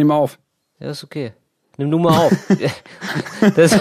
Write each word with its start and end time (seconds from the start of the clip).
nehme 0.00 0.14
auf. 0.14 0.38
Ja, 0.80 0.90
ist 0.90 1.04
okay. 1.04 1.32
Nimm 1.76 1.90
du 1.90 1.98
mal 1.98 2.16
auf. 2.26 2.32
das, 3.56 3.72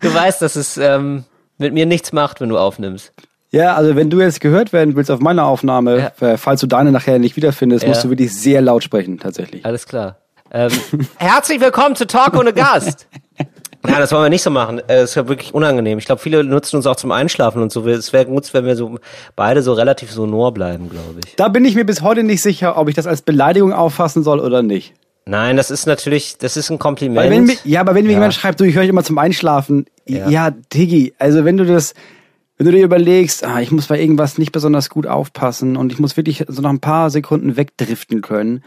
du 0.00 0.14
weißt, 0.14 0.42
dass 0.42 0.56
es 0.56 0.76
ähm, 0.76 1.24
mit 1.58 1.72
mir 1.74 1.86
nichts 1.86 2.12
macht, 2.12 2.40
wenn 2.40 2.48
du 2.48 2.58
aufnimmst. 2.58 3.12
Ja, 3.50 3.74
also 3.74 3.96
wenn 3.96 4.10
du 4.10 4.20
jetzt 4.20 4.40
gehört 4.40 4.72
werden 4.72 4.94
willst 4.96 5.10
auf 5.10 5.20
meiner 5.20 5.44
Aufnahme, 5.44 6.12
Ja. 6.20 6.26
äh, 6.28 6.36
falls 6.36 6.60
du 6.60 6.66
deine 6.66 6.92
nachher 6.92 7.18
nicht 7.18 7.36
wiederfindest, 7.36 7.86
musst 7.86 7.98
Ja. 7.98 8.02
du 8.04 8.10
wirklich 8.10 8.32
sehr 8.36 8.60
laut 8.62 8.84
sprechen, 8.84 9.18
tatsächlich. 9.18 9.64
Alles 9.64 9.86
klar. 9.86 10.18
Ähm, 10.52 10.70
herzlich 11.18 11.60
willkommen 11.60 11.94
zu 11.96 12.06
Talk 12.06 12.34
ohne 12.36 12.52
Gast. 12.52 13.06
Ja, 13.88 13.98
das 13.98 14.12
wollen 14.12 14.24
wir 14.24 14.28
nicht 14.30 14.42
so 14.42 14.50
machen. 14.50 14.78
Äh, 14.80 14.82
Das 14.88 15.10
ist 15.10 15.14
ja 15.16 15.26
wirklich 15.28 15.54
unangenehm. 15.54 15.98
Ich 15.98 16.04
glaube, 16.06 16.20
viele 16.20 16.44
nutzen 16.44 16.76
uns 16.76 16.86
auch 16.86 16.96
zum 16.96 17.12
Einschlafen 17.12 17.62
und 17.62 17.72
so. 17.72 17.86
Es 17.88 18.12
wäre 18.12 18.26
gut, 18.26 18.52
wenn 18.52 18.66
wir 18.66 18.76
so 18.76 18.98
beide 19.36 19.62
so 19.62 19.72
relativ 19.72 20.10
sonor 20.12 20.52
bleiben, 20.52 20.90
glaube 20.90 21.20
ich. 21.24 21.34
Da 21.36 21.48
bin 21.48 21.64
ich 21.64 21.74
mir 21.76 21.84
bis 21.86 22.02
heute 22.02 22.22
nicht 22.24 22.42
sicher, 22.42 22.76
ob 22.76 22.88
ich 22.88 22.94
das 22.94 23.06
als 23.06 23.22
Beleidigung 23.22 23.72
auffassen 23.72 24.22
soll 24.22 24.38
oder 24.40 24.62
nicht. 24.62 24.94
Nein, 25.30 25.56
das 25.56 25.70
ist 25.70 25.86
natürlich, 25.86 26.38
das 26.38 26.56
ist 26.56 26.70
ein 26.70 26.78
Kompliment. 26.80 27.30
Wenn, 27.48 27.56
ja, 27.64 27.80
aber 27.80 27.94
wenn 27.94 28.04
mir 28.04 28.10
Ja. 28.12 28.18
jemand 28.18 28.34
schreibt, 28.34 28.58
du, 28.58 28.64
ich 28.64 28.74
höre 28.74 28.82
dich 28.82 28.90
immer 28.90 29.04
zum 29.04 29.16
Einschlafen, 29.16 29.86
ja. 30.06 30.18
Ja. 30.18 30.28
ja, 30.28 30.50
Diggi, 30.50 31.14
also 31.18 31.44
wenn 31.44 31.56
du 31.56 31.64
das, 31.64 31.94
wenn 32.58 32.66
du 32.66 32.72
dir 32.72 32.82
überlegst, 32.84 33.44
ah, 33.44 33.60
ich 33.60 33.70
muss 33.70 33.86
bei 33.86 34.00
irgendwas 34.00 34.38
nicht 34.38 34.50
besonders 34.50 34.90
gut 34.90 35.06
aufpassen 35.06 35.76
und 35.76 35.92
ich 35.92 36.00
muss 36.00 36.16
wirklich 36.16 36.44
so 36.48 36.60
nach 36.62 36.70
ein 36.70 36.80
paar 36.80 37.10
Sekunden 37.10 37.56
wegdriften 37.56 38.22
können. 38.22 38.64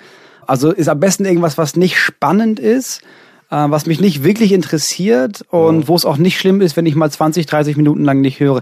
Also 0.47 0.71
ist 0.71 0.87
am 0.87 0.99
besten 1.01 1.25
irgendwas, 1.25 1.57
was 1.57 1.75
nicht 1.75 1.97
spannend 1.97 2.59
ist, 2.59 3.01
äh, 3.51 3.55
was 3.67 3.85
mich 3.85 3.99
nicht 3.99 4.23
wirklich 4.23 4.53
interessiert 4.53 5.43
und 5.49 5.89
wo 5.89 5.95
es 5.95 6.05
auch 6.05 6.17
nicht 6.17 6.39
schlimm 6.39 6.61
ist, 6.61 6.77
wenn 6.77 6.85
ich 6.85 6.95
mal 6.95 7.11
20, 7.11 7.45
30 7.45 7.75
Minuten 7.75 8.05
lang 8.05 8.21
nicht 8.21 8.39
höre. 8.39 8.61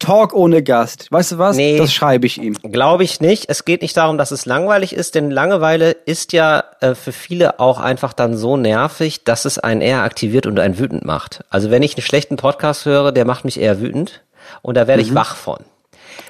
Talk 0.00 0.34
ohne 0.34 0.62
Gast. 0.64 1.06
Weißt 1.12 1.32
du 1.32 1.38
was? 1.38 1.56
Nee. 1.56 1.78
Das 1.78 1.92
schreibe 1.92 2.26
ich 2.26 2.38
ihm. 2.42 2.54
Glaube 2.54 3.04
ich 3.04 3.20
nicht. 3.20 3.44
Es 3.48 3.64
geht 3.64 3.82
nicht 3.82 3.96
darum, 3.96 4.18
dass 4.18 4.32
es 4.32 4.46
langweilig 4.46 4.92
ist, 4.92 5.14
denn 5.14 5.30
Langeweile 5.30 5.92
ist 5.92 6.32
ja 6.32 6.64
äh, 6.80 6.94
für 6.96 7.12
viele 7.12 7.60
auch 7.60 7.78
einfach 7.78 8.12
dann 8.12 8.36
so 8.36 8.56
nervig, 8.56 9.22
dass 9.24 9.44
es 9.44 9.58
einen 9.58 9.80
eher 9.80 10.02
aktiviert 10.02 10.46
und 10.46 10.58
einen 10.58 10.78
wütend 10.78 11.04
macht. 11.04 11.44
Also 11.50 11.70
wenn 11.70 11.82
ich 11.84 11.94
einen 11.96 12.02
schlechten 12.02 12.36
Podcast 12.36 12.84
höre, 12.86 13.12
der 13.12 13.24
macht 13.24 13.44
mich 13.44 13.60
eher 13.60 13.80
wütend 13.80 14.22
und 14.62 14.76
da 14.76 14.86
werde 14.88 15.02
ich 15.02 15.14
wach 15.14 15.36
von. 15.36 15.58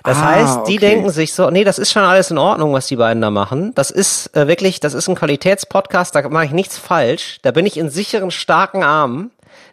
Das 0.05 0.19
Ah, 0.19 0.27
heißt, 0.27 0.57
die 0.69 0.77
okay. 0.77 0.91
denken 0.91 1.11
sich 1.11 1.33
so, 1.35 1.51
nee, 1.51 1.65
das 1.65 1.79
ist 1.79 1.91
schon 1.93 2.03
alles 2.03 2.31
in 2.31 2.39
Ordnung, 2.39 2.73
was 2.73 2.87
die 2.87 2.97
beiden 2.97 3.21
da 3.23 3.31
machen. 3.31 3.73
Das 3.75 3.91
ist 3.91 4.35
äh, 4.37 4.47
wirklich, 4.47 4.81
das 4.81 4.95
ist 4.95 5.09
ein 5.09 5.15
Qualitätspodcast, 5.15 6.15
da 6.15 6.29
mache 6.29 6.47
ich 6.47 6.51
nichts 6.53 6.77
falsch. 6.79 7.39
Da 7.43 7.51
bin 7.51 7.67
ich 7.67 7.77
in 7.77 7.91
sicheren, 7.91 8.31
starken 8.31 8.83
Armen, 8.83 9.31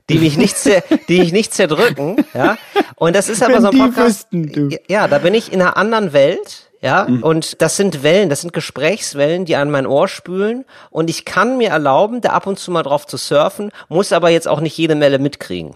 die 0.10 0.20
mich 0.20 0.38
nicht, 0.38 0.58
zer 0.58 0.82
die 1.10 1.20
mich 1.20 1.32
nicht 1.34 1.54
zerdrücken, 1.54 2.26
ja. 2.34 2.58
Und 2.96 3.16
das 3.16 3.30
ist 3.30 3.44
aber 3.44 3.56
Wenn 3.56 3.62
so 3.62 3.70
ein 3.70 3.78
Podcast. 3.78 4.28
wüssten. 4.32 4.78
Ja, 4.88 5.08
da 5.08 5.18
bin 5.20 5.34
ich 5.34 5.52
in 5.52 5.62
einer 5.62 5.78
anderen 5.78 6.14
Welt, 6.14 6.70
ja, 6.82 7.06
Mhm. 7.10 7.24
und 7.24 7.62
das 7.62 7.76
sind 7.76 8.04
Wellen, 8.04 8.30
das 8.30 8.42
sind 8.42 8.54
Gesprächswellen, 8.54 9.46
die 9.46 9.56
an 9.56 9.72
mein 9.72 9.86
Ohr 9.88 10.08
spülen 10.08 10.64
und 10.92 11.10
ich 11.10 11.26
kann 11.26 11.58
mir 11.58 11.70
erlauben, 11.70 12.22
da 12.22 12.30
ab 12.30 12.48
und 12.48 12.60
zu 12.60 12.72
mal 12.72 12.84
drauf 12.84 13.06
zu 13.08 13.18
surfen, 13.18 13.72
muss 13.90 14.14
aber 14.14 14.30
jetzt 14.30 14.48
auch 14.48 14.60
nicht 14.62 14.78
jede 14.78 14.96
Melle 14.96 15.20
mitkriegen. 15.20 15.76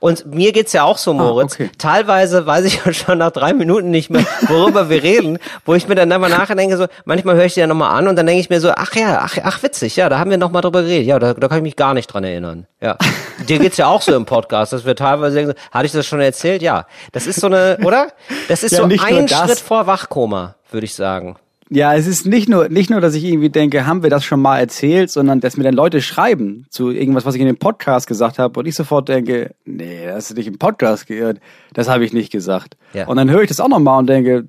Und 0.00 0.26
mir 0.26 0.52
geht's 0.52 0.72
ja 0.72 0.84
auch 0.84 0.98
so, 0.98 1.12
Moritz. 1.14 1.54
okay. 1.54 1.70
Teilweise 1.78 2.46
weiß 2.46 2.64
ich 2.64 2.80
schon 2.96 3.18
nach 3.18 3.30
drei 3.30 3.52
Minuten 3.52 3.90
nicht 3.90 4.10
mehr, 4.10 4.24
worüber 4.48 4.88
wir 4.90 5.02
reden, 5.02 5.38
wo 5.64 5.74
ich 5.74 5.88
mir 5.88 5.94
dann 5.94 6.10
immer 6.10 6.28
nachher 6.28 6.54
denke, 6.56 6.76
so, 6.76 6.86
manchmal 7.04 7.36
höre 7.36 7.44
ich 7.44 7.54
die 7.54 7.60
ja 7.60 7.66
nochmal 7.66 7.96
an 7.98 8.08
und 8.08 8.16
dann 8.16 8.26
denke 8.26 8.40
ich 8.40 8.50
mir 8.50 8.60
so, 8.60 8.70
ach 8.70 8.94
ja, 8.94 9.20
ach, 9.22 9.36
ach 9.42 9.62
witzig, 9.62 9.96
ja, 9.96 10.08
da 10.08 10.18
haben 10.18 10.30
wir 10.30 10.38
nochmal 10.38 10.62
drüber 10.62 10.82
geredet. 10.82 11.06
Ja, 11.06 11.18
da, 11.18 11.34
da 11.34 11.48
kann 11.48 11.58
ich 11.58 11.62
mich 11.64 11.76
gar 11.76 11.94
nicht 11.94 12.06
dran 12.06 12.24
erinnern. 12.24 12.66
Ja. 12.80 12.96
Dir 13.48 13.58
geht's 13.58 13.76
ja 13.76 13.86
auch 13.86 14.02
so 14.02 14.14
im 14.14 14.24
Podcast, 14.26 14.72
dass 14.72 14.84
wir 14.84 14.94
teilweise 14.96 15.36
denken, 15.36 15.52
so, 15.56 15.70
hatte 15.72 15.86
ich 15.86 15.92
das 15.92 16.06
schon 16.06 16.20
erzählt? 16.20 16.62
Ja. 16.62 16.86
Das 17.12 17.26
ist 17.26 17.40
so 17.40 17.46
eine, 17.46 17.78
oder? 17.84 18.08
Das 18.48 18.62
ist 18.62 18.72
Ja, 18.72 18.78
so 18.78 18.84
ein. 18.84 19.28
Schritt 19.28 19.58
vor 19.60 19.86
Wachkoma, 19.86 20.54
würde 20.70 20.84
ich 20.84 20.94
sagen. 20.94 21.36
Ja, 21.70 21.94
es 21.94 22.06
ist 22.06 22.26
nicht 22.26 22.48
nur, 22.48 22.68
nicht 22.68 22.90
nur, 22.90 23.00
dass 23.00 23.14
ich 23.14 23.24
irgendwie 23.24 23.48
denke, 23.48 23.86
haben 23.86 24.02
wir 24.02 24.10
das 24.10 24.24
schon 24.24 24.40
mal 24.40 24.58
erzählt, 24.58 25.10
sondern 25.10 25.40
dass 25.40 25.56
mir 25.56 25.64
dann 25.64 25.74
Leute 25.74 26.02
schreiben 26.02 26.66
zu 26.68 26.90
irgendwas, 26.90 27.24
was 27.24 27.34
ich 27.34 27.40
in 27.40 27.46
dem 27.46 27.56
Podcast 27.56 28.06
gesagt 28.06 28.38
habe 28.38 28.60
und 28.60 28.66
ich 28.66 28.74
sofort 28.74 29.08
denke, 29.08 29.54
nee, 29.64 30.04
das 30.06 30.16
hast 30.16 30.30
du 30.30 30.34
nicht 30.34 30.46
im 30.46 30.58
Podcast 30.58 31.06
gehört, 31.06 31.40
das 31.72 31.88
habe 31.88 32.04
ich 32.04 32.12
nicht 32.12 32.30
gesagt. 32.30 32.76
Ja. 32.92 33.06
Und 33.06 33.16
dann 33.16 33.30
höre 33.30 33.42
ich 33.42 33.48
das 33.48 33.60
auch 33.60 33.68
nochmal 33.68 33.98
und 33.98 34.08
denke, 34.08 34.48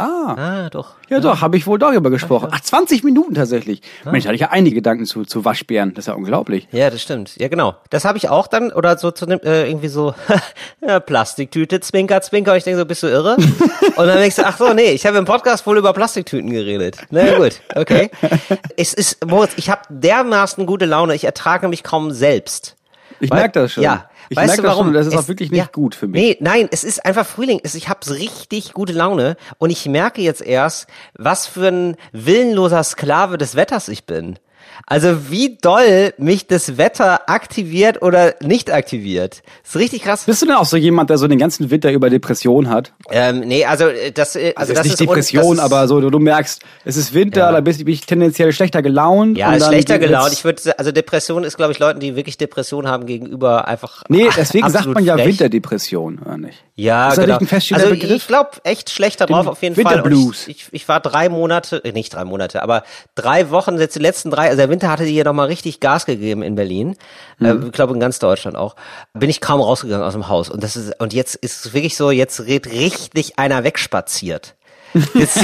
ah, 0.00 0.34
Ah, 0.38 0.70
doch. 0.70 0.94
ja, 1.08 1.20
doch, 1.20 1.40
habe 1.40 1.56
ich 1.56 1.66
wohl 1.66 1.78
darüber 1.78 2.10
gesprochen. 2.10 2.48
Ach, 2.50 2.60
20 2.60 3.04
Minuten 3.04 3.34
tatsächlich. 3.34 3.82
Mensch, 4.04 4.24
hatte 4.24 4.34
ich 4.34 4.40
ja 4.40 4.48
einige 4.50 4.76
Gedanken 4.76 5.04
zu, 5.06 5.24
zu 5.24 5.44
Waschbären, 5.44 5.94
das 5.94 6.04
ist 6.04 6.06
ja 6.08 6.14
unglaublich. 6.14 6.66
Ja, 6.72 6.90
das 6.90 7.02
stimmt. 7.02 7.36
Ja, 7.38 7.48
genau. 7.48 7.76
Das 7.90 8.04
habe 8.04 8.18
ich 8.18 8.28
auch 8.28 8.46
dann, 8.46 8.72
oder 8.72 8.96
so 8.98 9.10
zu 9.10 9.26
dem, 9.26 9.40
äh, 9.40 9.68
irgendwie 9.68 9.88
so, 9.88 10.14
ja, 10.86 11.00
Plastiktüte, 11.00 11.80
Zwinker, 11.80 12.20
Zwinker. 12.22 12.52
Und 12.52 12.58
ich 12.58 12.64
denke 12.64 12.78
so, 12.80 12.86
bist 12.86 13.02
du 13.02 13.06
irre? 13.08 13.36
Und 13.96 14.06
dann 14.06 14.18
denkst 14.18 14.36
du, 14.36 14.46
ach 14.46 14.56
so, 14.56 14.72
nee, 14.72 14.90
ich 14.92 15.06
habe 15.06 15.18
im 15.18 15.24
Podcast 15.24 15.66
wohl 15.66 15.78
über 15.78 15.92
Plastiktüten 15.92 16.50
geredet. 16.50 16.96
Na 17.10 17.24
ja, 17.26 17.38
gut, 17.38 17.60
okay. 17.74 18.10
Es 18.76 18.94
ist, 18.94 19.24
Moritz, 19.26 19.52
ich 19.56 19.68
habe 19.70 19.82
dermaßen 19.90 20.64
gute 20.66 20.86
Laune, 20.86 21.14
ich 21.14 21.24
ertrage 21.24 21.68
mich 21.68 21.82
kaum 21.82 22.10
selbst. 22.10 22.76
Ich 23.20 23.30
merke 23.30 23.60
das 23.60 23.72
schon. 23.72 23.82
Ja. 23.84 24.08
ich 24.28 24.36
weißt 24.36 24.46
merke 24.48 24.62
du 24.62 24.66
das 24.68 24.72
warum? 24.72 24.86
schon, 24.86 24.94
das 24.94 25.06
ist 25.06 25.14
Es- 25.14 25.20
auch 25.24 25.28
wirklich 25.28 25.50
nicht 25.50 25.58
ja. 25.58 25.68
gut 25.70 25.94
für 25.94 26.08
mich. 26.08 26.20
Nee, 26.20 26.36
nein, 26.40 26.68
es 26.70 26.84
ist 26.84 27.04
einfach 27.04 27.26
Frühling. 27.26 27.60
Es, 27.62 27.74
ich 27.74 27.88
habe 27.88 28.00
richtig 28.10 28.72
gute 28.72 28.92
Laune 28.92 29.36
und 29.58 29.70
ich 29.70 29.86
merke 29.86 30.22
jetzt 30.22 30.40
erst, 30.42 30.86
was 31.14 31.46
für 31.46 31.68
ein 31.68 31.96
willenloser 32.12 32.82
Sklave 32.82 33.38
des 33.38 33.54
Wetters 33.56 33.88
ich 33.88 34.04
bin. 34.06 34.38
Also 34.86 35.30
wie 35.30 35.56
doll 35.60 36.12
mich 36.18 36.46
das 36.46 36.76
Wetter 36.78 37.28
aktiviert 37.28 38.02
oder 38.02 38.34
nicht 38.40 38.72
aktiviert. 38.72 39.42
ist 39.64 39.76
richtig 39.76 40.02
krass. 40.02 40.24
Bist 40.24 40.42
du 40.42 40.46
denn 40.46 40.56
auch 40.56 40.64
so 40.64 40.76
jemand, 40.76 41.10
der 41.10 41.18
so 41.18 41.28
den 41.28 41.38
ganzen 41.38 41.70
Winter 41.70 41.92
über 41.92 42.10
Depression 42.10 42.68
hat? 42.68 42.92
Ähm, 43.10 43.40
nee, 43.40 43.64
also 43.64 43.86
äh, 43.86 44.10
das, 44.12 44.36
äh, 44.36 44.52
Also, 44.56 44.72
also 44.72 44.72
ist 44.72 44.78
das 44.78 44.84
nicht 44.84 44.92
ist 44.94 45.00
Depression, 45.00 45.56
das 45.56 45.66
ist, 45.66 45.72
aber 45.72 45.88
so, 45.88 46.00
du, 46.00 46.10
du 46.10 46.18
merkst, 46.18 46.62
es 46.84 46.96
ist 46.96 47.14
Winter, 47.14 47.40
Ja. 47.40 47.52
da 47.52 47.60
bist 47.60 47.84
bin 47.84 47.94
ich 47.94 48.00
tendenziell 48.06 48.52
schlechter 48.52 48.82
gelaunt. 48.82 49.38
ja, 49.38 49.52
ist 49.54 49.66
schlechter 49.66 49.98
gelaunt. 49.98 50.32
Ich 50.32 50.44
würde, 50.44 50.78
also 50.78 50.92
Depression 50.92 51.44
ist, 51.44 51.56
glaube 51.56 51.72
ich, 51.72 51.78
Leuten, 51.78 52.00
die 52.00 52.16
wirklich 52.16 52.36
Depression 52.38 52.88
haben 52.88 53.06
gegenüber 53.06 53.68
einfach. 53.68 54.02
Nee, 54.08 54.28
deswegen 54.36 54.68
sagt 54.70 54.86
man 54.86 55.04
ja 55.04 55.14
frech. 55.14 55.26
Winterdepression, 55.26 56.18
oder 56.18 56.36
nicht? 56.38 56.62
Ja, 56.74 57.08
Ist 57.08 57.18
das 57.18 57.24
genau. 57.26 57.38
nicht 57.38 57.52
ein 57.72 57.76
also 57.76 57.90
Begriff? 57.90 58.16
ich 58.22 58.26
glaube 58.26 58.50
echt 58.64 58.90
schlechter 58.90 59.26
drauf 59.26 59.46
auf 59.46 59.62
jeden 59.62 59.74
Fall. 59.74 59.84
Und 59.84 60.04
Winterblues. 60.04 60.48
Ich, 60.48 60.62
ich, 60.62 60.68
ich 60.72 60.88
war 60.88 61.00
drei 61.00 61.28
Monate, 61.28 61.84
äh, 61.84 61.92
nicht 61.92 62.14
drei 62.14 62.24
Monate, 62.24 62.62
aber 62.62 62.84
drei 63.14 63.50
Wochen, 63.50 63.78
jetzt 63.78 63.96
die 63.96 64.00
letzten 64.00 64.30
drei, 64.30 64.48
also 64.48 64.69
Winter 64.70 64.88
hatte 64.90 65.04
hier 65.04 65.24
nochmal 65.24 65.48
richtig 65.48 65.80
Gas 65.80 66.06
gegeben 66.06 66.42
in 66.42 66.54
Berlin. 66.54 66.96
Äh, 67.40 67.52
Mhm. 67.54 67.66
ich 67.66 67.72
glaube 67.72 67.92
in 67.94 68.00
ganz 68.00 68.18
Deutschland 68.18 68.56
auch. 68.56 68.76
Bin 69.12 69.28
ich 69.28 69.40
kaum 69.40 69.60
rausgegangen 69.60 70.06
aus 70.06 70.14
dem 70.14 70.28
Haus. 70.28 70.48
Und 70.48 70.62
das 70.62 70.76
ist, 70.76 70.98
und 71.00 71.12
jetzt 71.12 71.34
ist 71.34 71.66
es 71.66 71.74
wirklich 71.74 71.96
so, 71.96 72.10
jetzt 72.10 72.40
redet 72.46 72.72
richtig 72.72 73.38
einer 73.38 73.64
wegspaziert. 73.64 74.54
Jetzt, 74.94 75.38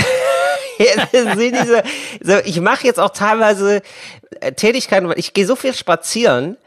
jetzt 0.78 1.38
sind 1.38 1.56
diese, 1.56 1.82
so, 2.22 2.34
ich 2.44 2.60
mache 2.60 2.86
jetzt 2.86 3.00
auch 3.00 3.08
teilweise 3.10 3.80
äh, 4.40 4.52
Tätigkeiten, 4.52 5.08
weil 5.08 5.18
ich 5.18 5.32
gehe 5.32 5.46
so 5.46 5.56
viel 5.56 5.72
spazieren. 5.72 6.58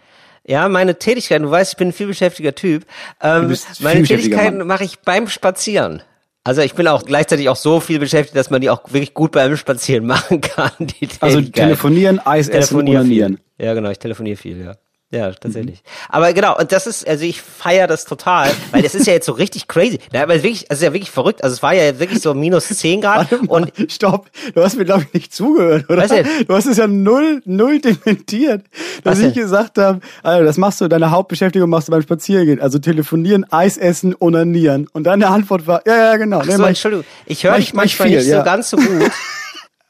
Ja, 0.48 0.68
meine 0.68 0.98
Tätigkeiten, 0.98 1.44
du 1.44 1.52
weißt, 1.52 1.74
ich 1.74 1.78
bin 1.78 1.90
ein 1.90 1.94
vielbeschäftiger 1.94 2.56
Typ. 2.56 2.86
Ähm, 3.22 3.56
meine 3.82 4.02
Tätigkeiten 4.04 4.66
mache 4.66 4.84
ich 4.84 4.98
beim 5.02 5.28
Spazieren. 5.28 6.02
Also 6.50 6.64
ich 6.64 6.74
bin 6.74 6.88
auch 6.88 7.06
gleichzeitig 7.06 7.48
auch 7.48 7.56
so 7.56 7.80
viel 7.80 8.00
beschäftigt, 8.00 8.36
dass 8.36 8.50
man 8.50 8.60
die 8.60 8.72
auch 8.72 8.82
wirklich 8.92 9.14
gut 9.14 9.34
beim 9.34 9.56
Spazieren 9.56 10.08
machen 10.08 10.42
kann. 10.42 10.72
Die 10.80 11.08
Also 11.20 11.42
telefonieren, 11.42 12.18
Eis 12.26 12.48
essen, 12.50 12.54
telefoniere 12.54 13.02
onanieren. 13.02 13.38
viel. 13.56 13.66
Ja, 13.68 13.76
genau, 13.76 13.92
ich 13.92 14.00
telefoniere 14.00 14.36
viel, 14.36 14.60
ja. 14.60 14.76
Ja, 15.12 15.32
tatsächlich. 15.32 15.82
Aber 16.08 16.32
genau, 16.34 16.56
und 16.56 16.72
das 16.72 16.86
ist, 16.86 17.08
also 17.08 17.24
ich 17.26 17.42
feiere 17.42 17.88
das 17.88 18.06
total, 18.06 18.52
weil 18.72 18.84
das 18.84 18.94
ist 18.94 19.08
ja 19.08 19.14
jetzt 19.14 19.26
so 19.26 19.32
richtig 19.32 19.68
crazy. 19.68 19.98
Ja, 20.14 20.22
aber 20.22 20.36
wirklich, 20.36 20.70
also 20.70 20.86
ja 20.86 20.94
wirklich 20.94 21.10
verrückt. 21.10 21.44
Also 21.44 21.56
es 21.56 21.64
war 21.64 21.74
ja 21.74 21.98
wirklich 22.00 22.22
so 22.22 22.36
minus 22.36 22.68
10 22.68 23.02
Grad 23.02 23.32
mal, 23.32 23.40
und 23.48 23.72
stopp, 23.92 24.30
du 24.54 24.62
hast 24.64 24.78
mir 24.78 24.86
glaube 24.86 25.06
ich 25.08 25.14
nicht 25.14 25.34
zugehört, 25.34 25.90
oder? 25.90 26.04
Was 26.04 26.10
denn? 26.10 26.28
Du 26.48 26.54
hast 26.54 26.68
es 26.68 26.78
ja 26.78 26.86
null, 26.86 27.42
null 27.46 27.80
dementiert, 27.82 28.66
dass 29.04 29.14
Was 29.18 29.20
ich 29.26 29.34
denn? 29.34 29.42
gesagt 29.44 29.80
habe, 29.80 30.00
also 30.22 30.46
das 30.46 30.58
machst 30.58 30.80
du, 30.80 30.88
deine 30.88 31.10
Hauptbeschäftigung 31.10 31.70
machst 31.72 31.88
du 31.88 31.92
beim 31.92 32.04
Spazierengehen, 32.04 32.62
also 32.62 32.78
telefonieren, 32.78 33.52
Eis 33.52 33.78
essen, 33.78 34.16
onanieren. 34.20 34.88
Und 34.94 35.06
deine 35.06 35.28
Antwort 35.30 35.66
war, 35.66 35.82
ja, 35.88 35.98
ja, 35.98 36.18
genau. 36.18 36.42
Ach 36.42 36.46
Nee, 36.46 36.52
so, 36.52 36.58
mach 36.60 36.66
ich- 36.66 36.70
Entschuldigung, 36.70 37.06
ich 37.26 37.44
höre 37.44 37.56
dich 37.56 37.74
manchmal 37.74 38.10
viel, 38.10 38.18
nicht 38.20 38.28
ja. 38.28 38.38
so 38.40 38.46
ganz 38.46 38.70
so 38.70 38.78
gut. 38.78 39.12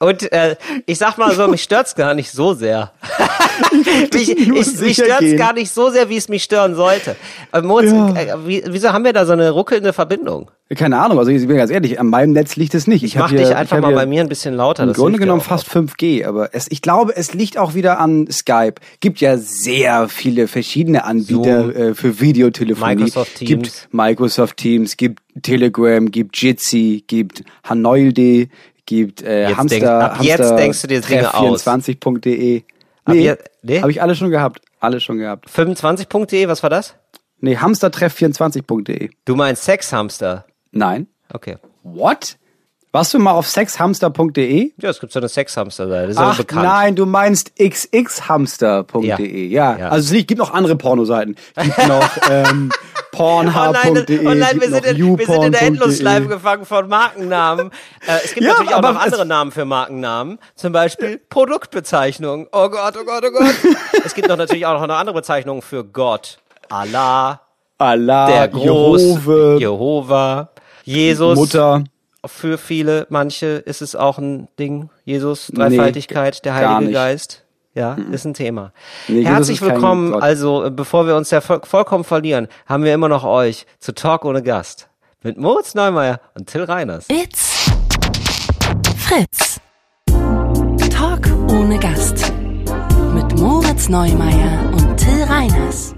Und 0.01 0.31
äh, 0.31 0.55
ich 0.85 0.97
sag 0.97 1.17
mal 1.17 1.35
so, 1.35 1.47
mich 1.49 1.61
stört's 1.63 1.93
gar 1.93 2.13
nicht 2.13 2.31
so 2.31 2.53
sehr. 2.53 2.93
mich 4.13 4.29
ich, 4.29 4.47
mich 4.47 4.93
stört's 4.93 5.19
gehen. 5.19 5.37
gar 5.37 5.51
nicht 5.53 5.71
so 5.71 5.89
sehr, 5.89 6.09
wie 6.09 6.15
es 6.15 6.29
mich 6.29 6.43
stören 6.43 6.73
sollte. 6.75 7.15
Aber 7.51 7.67
Moritz, 7.67 7.91
Ja. 7.91 8.13
äh, 8.15 8.35
wie, 8.47 8.63
wieso 8.67 8.93
haben 8.93 9.03
wir 9.03 9.11
da 9.13 9.25
so 9.25 9.33
eine 9.33 9.49
ruckelnde 9.51 9.91
Verbindung? 9.91 10.51
Keine 10.75 10.99
Ahnung, 10.99 11.17
also 11.19 11.31
ich 11.31 11.45
bin 11.47 11.57
ganz 11.57 11.71
ehrlich, 11.71 11.99
an 11.99 12.07
meinem 12.07 12.31
Netz 12.31 12.55
liegt 12.55 12.75
es 12.75 12.85
nicht. 12.87 13.03
Ich, 13.03 13.17
hab 13.17 13.23
mach 13.23 13.29
hier- 13.31 13.39
dich 13.39 13.49
ich 13.49 13.55
einfach 13.55 13.81
mal 13.81 13.93
bei 13.93 14.05
mir 14.05 14.21
ein 14.21 14.29
bisschen 14.29 14.53
lauter. 14.53 14.83
Im 14.83 14.89
das 14.89 14.97
Grunde 14.97 15.17
genommen 15.19 15.41
fast 15.41 15.67
5G, 15.67 16.25
aber 16.25 16.53
es, 16.53 16.67
ich 16.69 16.81
glaube, 16.81 17.15
es 17.17 17.33
liegt 17.33 17.57
auch 17.57 17.73
wieder 17.73 17.99
an 17.99 18.27
Skype. 18.31 18.75
Gibt 18.99 19.19
ja 19.19 19.37
sehr 19.37 20.07
viele 20.09 20.47
verschiedene 20.47 21.03
Anbieter 21.05 21.63
Zoom. 21.63 21.75
äh, 21.75 21.93
für 21.95 22.21
Videotelefonie. 22.21 22.95
Microsoft 22.95 23.35
Teams. 23.35 23.49
Gibt 23.49 23.87
Microsoft 23.91 24.57
Teams, 24.57 24.95
gibt 24.95 25.21
Telegram, 25.41 26.09
gibt 26.11 26.37
Jitsi, 26.37 27.03
gibt 27.07 27.43
Hanoilde, 27.63 28.47
gibt 28.89 29.21
äh, 29.21 29.47
Jetzt 29.49 29.57
Hamster, 29.57 29.79
denk- 29.79 29.89
ab 29.89 30.17
jetzt 30.21 30.39
Hamster 30.39 30.55
denkst 30.57 30.81
du 30.81 30.87
dir 30.87 31.01
Dinge 31.01 31.33
aus. 31.33 31.63
24.de. 31.67 32.63
Ab 33.05 33.13
Nee, 33.13 33.35
nee? 33.61 33.81
habe 33.81 33.91
ich 33.91 34.01
alle 34.01 34.15
schon 34.15 34.29
gehabt. 34.31 34.61
Alle 34.79 34.99
schon 34.99 35.17
gehabt. 35.19 35.47
25.de, 35.49 36.47
was 36.47 36.63
war 36.63 36.69
das? 36.71 36.95
Nee, 37.39 37.55
hamstertreff24.de. 37.57 39.09
Du 39.25 39.35
meinst 39.35 39.63
Sexhamster. 39.63 40.45
Nein. 40.71 41.07
Okay. 41.31 41.57
What? 41.83 42.37
Warst 42.91 43.13
du 43.13 43.19
mal 43.19 43.33
auf 43.33 43.47
sexhamster.de? 43.47 44.71
Ja, 44.81 44.89
es 44.89 44.99
gibt 44.99 45.13
so 45.13 45.19
eine 45.19 45.29
Sexhamster-Seite, 45.29 46.07
das 46.07 46.11
ist 46.15 46.17
aber 46.17 46.31
Ach 46.31 46.37
bekannt. 46.37 46.63
nein, 46.63 46.95
du 46.95 47.05
meinst 47.05 47.51
xxhamster.de. 47.59 49.47
Ja. 49.47 49.77
Ja. 49.77 49.89
also 49.89 50.15
es 50.15 50.25
gibt 50.25 50.39
noch 50.39 50.53
andere 50.53 50.75
Pornoseiten. 50.75 51.35
Gibt 51.55 51.87
noch 51.87 52.09
ähm, 52.31 52.71
Oh 53.11 53.17
pornhard.de. 53.17 54.19
oh 54.25 54.33
nein, 54.33 54.61
wir 54.61 54.69
sind, 54.69 54.85
in, 54.85 55.17
wir 55.17 55.25
sind 55.25 55.43
in 55.43 55.51
der. 55.51 55.61
Endlosschleife 55.63 56.27
gefangen 56.27 56.65
von 56.65 56.87
Markennamen. 56.87 57.71
Äh, 58.07 58.19
es 58.23 58.33
gibt 58.33 58.45
Ja, 58.45 58.53
natürlich 58.53 58.73
auch 58.73 58.77
aber 58.77 58.93
noch 58.93 59.01
andere 59.01 59.25
Namen 59.25 59.51
für 59.51 59.65
Markennamen. 59.65 60.39
Zum 60.55 60.71
Beispiel 60.71 61.17
Produktbezeichnung. 61.29 62.47
Oh 62.51 62.69
Gott, 62.69 62.95
oh 62.99 63.03
Gott, 63.05 63.23
oh 63.27 63.31
Gott. 63.31 63.55
es 64.05 64.13
gibt 64.13 64.29
noch 64.29 64.37
natürlich 64.37 64.65
auch 64.65 64.79
noch 64.85 64.95
andere 64.95 65.15
Bezeichnungen 65.15 65.61
für 65.61 65.83
Gott. 65.83 66.39
Allah, 66.69 67.41
Allah, 67.77 68.27
der 68.27 68.47
Groß, 68.47 69.01
Jehove, 69.01 69.57
Jehova, 69.59 70.49
Jesus. 70.85 71.37
Mutter. 71.37 71.83
Für 72.29 72.57
viele, 72.57 73.07
manche 73.09 73.47
ist 73.47 73.81
es 73.81 73.95
auch 73.95 74.17
ein 74.17 74.47
Ding. 74.57 74.89
Jesus, 75.03 75.47
Dreifaltigkeit, 75.53 76.45
der 76.45 76.53
gar 76.53 76.75
Heilige. 76.77 76.93
Geist. 76.93 77.43
Ja, 77.75 77.97
ist 78.11 78.25
ein 78.25 78.33
Thema. 78.33 78.71
Nee, 79.07 79.23
Herzlich 79.25 79.61
willkommen. 79.61 80.11
Gott. 80.11 80.23
Also, 80.23 80.65
äh, 80.65 80.71
bevor 80.71 81.05
wir 81.07 81.15
uns 81.15 81.31
ja 81.31 81.39
voll, 81.41 81.61
vollkommen 81.63 82.03
verlieren, 82.03 82.47
haben 82.65 82.83
wir 82.83 82.93
immer 82.93 83.09
noch 83.09 83.23
euch 83.23 83.65
zu 83.79 83.93
Talk 83.93 84.25
ohne 84.25 84.41
Gast. 84.43 84.89
Mit 85.21 85.37
Moritz 85.37 85.75
Neumeier 85.75 86.19
und 86.33 86.47
Till 86.47 86.63
Reiners. 86.63 87.05
It's 87.09 87.69
Fritz. 88.97 89.59
Talk 90.89 91.27
ohne 91.51 91.77
Gast. 91.79 92.31
Mit 93.13 93.37
Moritz 93.39 93.89
Neumeier 93.89 94.71
und 94.73 94.97
Till 94.97 95.23
Reiners. 95.23 95.93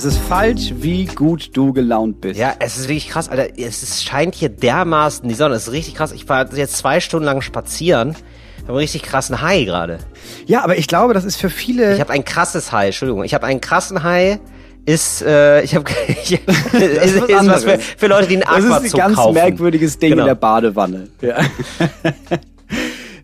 Es 0.00 0.06
ist 0.06 0.16
falsch, 0.16 0.72
wie 0.78 1.04
gut 1.04 1.50
du 1.52 1.74
gelaunt 1.74 2.22
bist. 2.22 2.40
Ja, 2.40 2.54
es 2.58 2.78
ist 2.78 2.84
wirklich 2.88 3.10
krass, 3.10 3.28
Alter. 3.28 3.48
Es 3.58 3.82
ist, 3.82 4.02
scheint 4.02 4.34
hier 4.34 4.48
dermaßen 4.48 5.28
die 5.28 5.34
Sonne. 5.34 5.56
Es 5.56 5.64
ist 5.66 5.72
richtig 5.74 5.94
krass. 5.94 6.12
Ich 6.12 6.26
war 6.26 6.50
jetzt 6.54 6.78
zwei 6.78 7.00
Stunden 7.00 7.26
lang 7.26 7.42
spazieren. 7.42 8.16
Ich 8.56 8.62
habe 8.62 8.70
einen 8.70 8.78
richtig 8.78 9.02
krassen 9.02 9.42
High 9.42 9.66
gerade. 9.66 9.98
Ja, 10.46 10.64
aber 10.64 10.78
ich 10.78 10.86
glaube, 10.86 11.12
das 11.12 11.26
ist 11.26 11.36
für 11.36 11.50
viele. 11.50 11.92
Ich 11.92 12.00
habe 12.00 12.14
ein 12.14 12.24
krasses 12.24 12.72
High, 12.72 12.86
Entschuldigung. 12.86 13.24
Ich 13.24 13.34
habe 13.34 13.44
einen 13.46 13.60
krassen 13.60 14.02
High. 14.02 14.38
Ist, 14.86 15.20
äh, 15.20 15.60
ich 15.60 15.74
habe, 15.74 15.84
ist, 16.08 16.30
ist, 16.32 17.28
was 17.28 17.64
für, 17.64 17.78
für 17.78 18.06
Leute, 18.06 18.26
die 18.28 18.42
einen 18.42 18.70
das 18.70 18.82
ist 18.84 18.94
ein 18.94 18.98
ganz 18.98 19.16
kaufen. 19.16 19.34
merkwürdiges 19.34 19.98
Ding 19.98 20.12
Genau. 20.12 20.22
in 20.22 20.28
der 20.28 20.34
Badewanne. 20.34 21.08
Ja. 21.20 21.40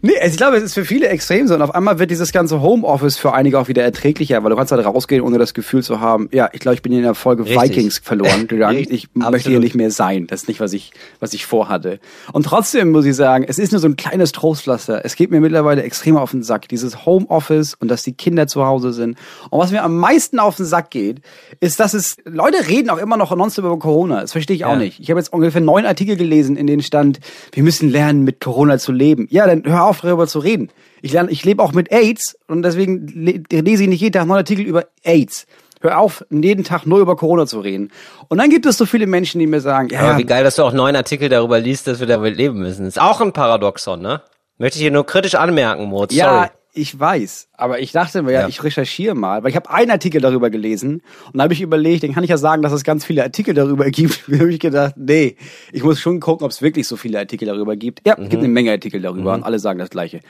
Nee, 0.06 0.19
also 0.20 0.31
ich 0.32 0.37
glaube, 0.37 0.56
es 0.56 0.62
ist 0.62 0.75
für 0.75 0.85
viele 0.85 1.08
extrem 1.08 1.49
so. 1.49 1.55
Und 1.55 1.62
auf 1.62 1.75
einmal 1.75 1.99
wird 1.99 2.11
dieses 2.12 2.31
ganze 2.31 2.61
Homeoffice 2.62 3.17
für 3.17 3.32
einige 3.32 3.58
auch 3.58 3.67
wieder 3.67 3.82
erträglicher, 3.82 4.43
weil 4.44 4.50
du 4.50 4.56
kannst 4.56 4.70
halt 4.70 4.85
rausgehen, 4.87 5.20
ohne 5.23 5.37
das 5.38 5.53
Gefühl 5.53 5.82
zu 5.82 6.00
haben, 6.00 6.29
ja, 6.32 6.49
ich 6.53 6.61
glaube, 6.61 6.76
ich 6.76 6.82
bin 6.82 6.93
in 6.93 7.03
der 7.03 7.14
Folge 7.14 7.44
Richtig. 7.44 7.62
Vikings 7.76 7.99
verloren 7.99 8.47
gegangen. 8.49 8.79
Ich 8.79 9.08
möchte 9.14 9.26
absolut. 9.26 9.43
hier 9.44 9.58
nicht 9.61 9.75
mehr 9.75 9.91
sein. 9.91 10.29
Das 10.29 10.43
ist 10.43 10.49
nicht, 10.49 10.61
was 10.61 10.73
ich, 10.73 10.93
was 11.19 11.32
ich 11.35 11.44
vorhatte. 11.44 11.99
Und 12.32 12.44
trotzdem 12.47 12.93
muss 12.93 13.05
ich 13.05 13.17
sagen, 13.17 13.44
es 13.49 13.58
ist 13.58 13.73
nur 13.73 13.81
so 13.81 13.88
ein 13.88 13.97
kleines 13.97 14.31
Trostpflaster. 14.32 15.05
Es 15.05 15.17
geht 15.17 15.31
mir 15.32 15.41
mittlerweile 15.41 15.82
extrem 15.82 16.17
auf 16.17 16.31
den 16.31 16.44
Sack. 16.44 16.69
Dieses 16.69 17.05
Homeoffice 17.05 17.75
und 17.75 17.88
dass 17.88 18.05
die 18.05 18.12
Kinder 18.12 18.47
zu 18.47 18.64
Hause 18.64 18.93
sind. 18.93 19.19
Und 19.50 19.58
was 19.58 19.73
mir 19.73 19.82
am 19.82 19.97
meisten 19.99 20.38
auf 20.38 20.56
den 20.56 20.67
Sack 20.67 20.91
geht, 20.91 21.20
ist, 21.58 21.81
dass 21.81 21.94
es, 21.94 22.17
Leute 22.25 22.69
reden 22.69 22.91
auch 22.91 22.99
immer 22.99 23.17
noch 23.17 23.35
nonstop 23.35 23.64
über 23.64 23.79
Corona. 23.79 24.20
Das 24.20 24.32
verstehe 24.32 24.55
ich 24.55 24.64
auch 24.64 24.70
Ja. 24.73 24.76
nicht. 24.76 25.00
Ich 25.00 25.11
habe 25.11 25.19
jetzt 25.19 25.32
ungefähr 25.32 25.61
neun 25.61 25.85
Artikel 25.85 26.17
gelesen, 26.17 26.56
in 26.56 26.69
denen 26.69 26.82
stand, 26.82 27.19
wir 27.53 27.62
müssen 27.64 27.91
lernen, 27.91 28.23
mit 28.23 28.41
Corona 28.41 28.79
zu 28.79 28.93
leben. 28.93 29.26
Ja, 29.31 29.47
dann 29.47 29.64
hör 29.64 29.85
auf, 29.85 29.95
darüber 30.02 30.26
zu 30.26 30.38
reden. 30.38 30.70
Ich 31.02 31.12
lerne, 31.12 31.31
ich 31.31 31.44
lebe 31.44 31.62
auch 31.62 31.72
mit 31.72 31.93
AIDS 31.93 32.37
und 32.48 32.62
deswegen 32.62 33.06
le 33.06 33.43
lese 33.50 33.84
ich 33.84 33.88
nicht 33.88 34.00
jeden 34.00 34.12
Tag 34.12 34.26
neun 34.26 34.38
Artikel 34.38 34.64
über 34.64 34.84
AIDS. 35.04 35.46
Hör 35.81 35.98
auf, 35.98 36.25
jeden 36.31 36.64
Tag 36.64 36.87
nur 36.87 37.00
über 37.00 37.16
Corona 37.16 37.46
zu 37.46 37.60
reden. 37.60 37.90
Und 38.28 38.38
dann 38.38 38.48
gibt 38.50 38.64
es 38.66 38.78
so 38.78 38.87
viele 38.87 39.06
Menschen, 39.06 39.38
die 39.38 39.46
mir 39.46 39.60
sagen, 39.60 39.88
ja, 39.90 40.00
Aber 40.00 40.19
wie 40.19 40.25
geil, 40.25 40.43
dass 40.43 40.56
du 40.56 40.62
auch 40.62 40.72
neun 40.72 40.96
Artikel 40.96 41.28
darüber 41.28 41.60
liest, 41.60 41.87
dass 41.87 42.00
wir 42.00 42.06
damit 42.06 42.37
leben 42.37 42.58
müssen. 42.58 42.87
Ist 42.87 43.00
auch 43.00 43.20
ein 43.20 43.32
Paradoxon, 43.32 44.00
ne? 44.00 44.22
Möchte 44.58 44.78
ich 44.78 44.82
hier 44.82 44.90
nur 44.90 45.04
kritisch 45.04 45.34
anmerken, 45.34 45.84
Moritz. 45.84 46.14
ja, 46.14 46.34
Sorry. 46.34 46.48
Ich 46.76 46.99
weiß. 46.99 47.49
Aber 47.55 47.81
ich 47.81 47.93
dachte 47.93 48.23
mir, 48.23 48.32
ja, 48.32 48.40
Ja. 48.43 48.49
ich 48.49 48.62
recherchiere 48.62 49.14
mal, 49.14 49.43
weil 49.43 49.50
ich 49.50 49.56
habe 49.56 49.70
einen 49.70 49.90
Artikel 49.90 50.20
darüber 50.20 50.50
gelesen 50.50 51.02
und 51.32 51.37
da 51.38 51.44
habe 51.44 51.55
ich 51.55 51.62
überlegt, 51.62 52.02
dann 52.05 52.12
kann 52.12 52.23
ich 52.23 52.31
ja 52.31 52.37
sagen, 52.38 52.62
dass 52.62 52.73
es 52.73 52.84
ganz 52.84 53.05
viele 53.05 53.23
Artikel 53.23 53.55
darüber 53.55 53.90
gibt. 53.90 54.25
Da 54.28 54.38
habe 54.38 54.52
ich 54.52 54.61
gedacht, 54.61 54.94
nee, 54.96 55.37
ich 55.73 55.82
muss 55.82 55.99
schon 56.00 56.20
gucken, 56.20 56.44
ob 56.44 56.50
es 56.50 56.62
wirklich 56.62 56.87
so 56.87 56.96
viele 56.96 57.19
Artikel 57.19 57.46
darüber 57.46 57.76
gibt. 57.76 58.06
Ja, 58.06 58.14
es 58.19 58.28
gibt 58.28 58.43
eine 58.43 58.49
Menge 58.52 58.70
Artikel 58.73 59.00
darüber 59.00 59.34
und 59.34 59.43
alle 59.43 59.58
sagen 59.58 59.78
das 59.78 59.90
Gleiche. 59.90 60.20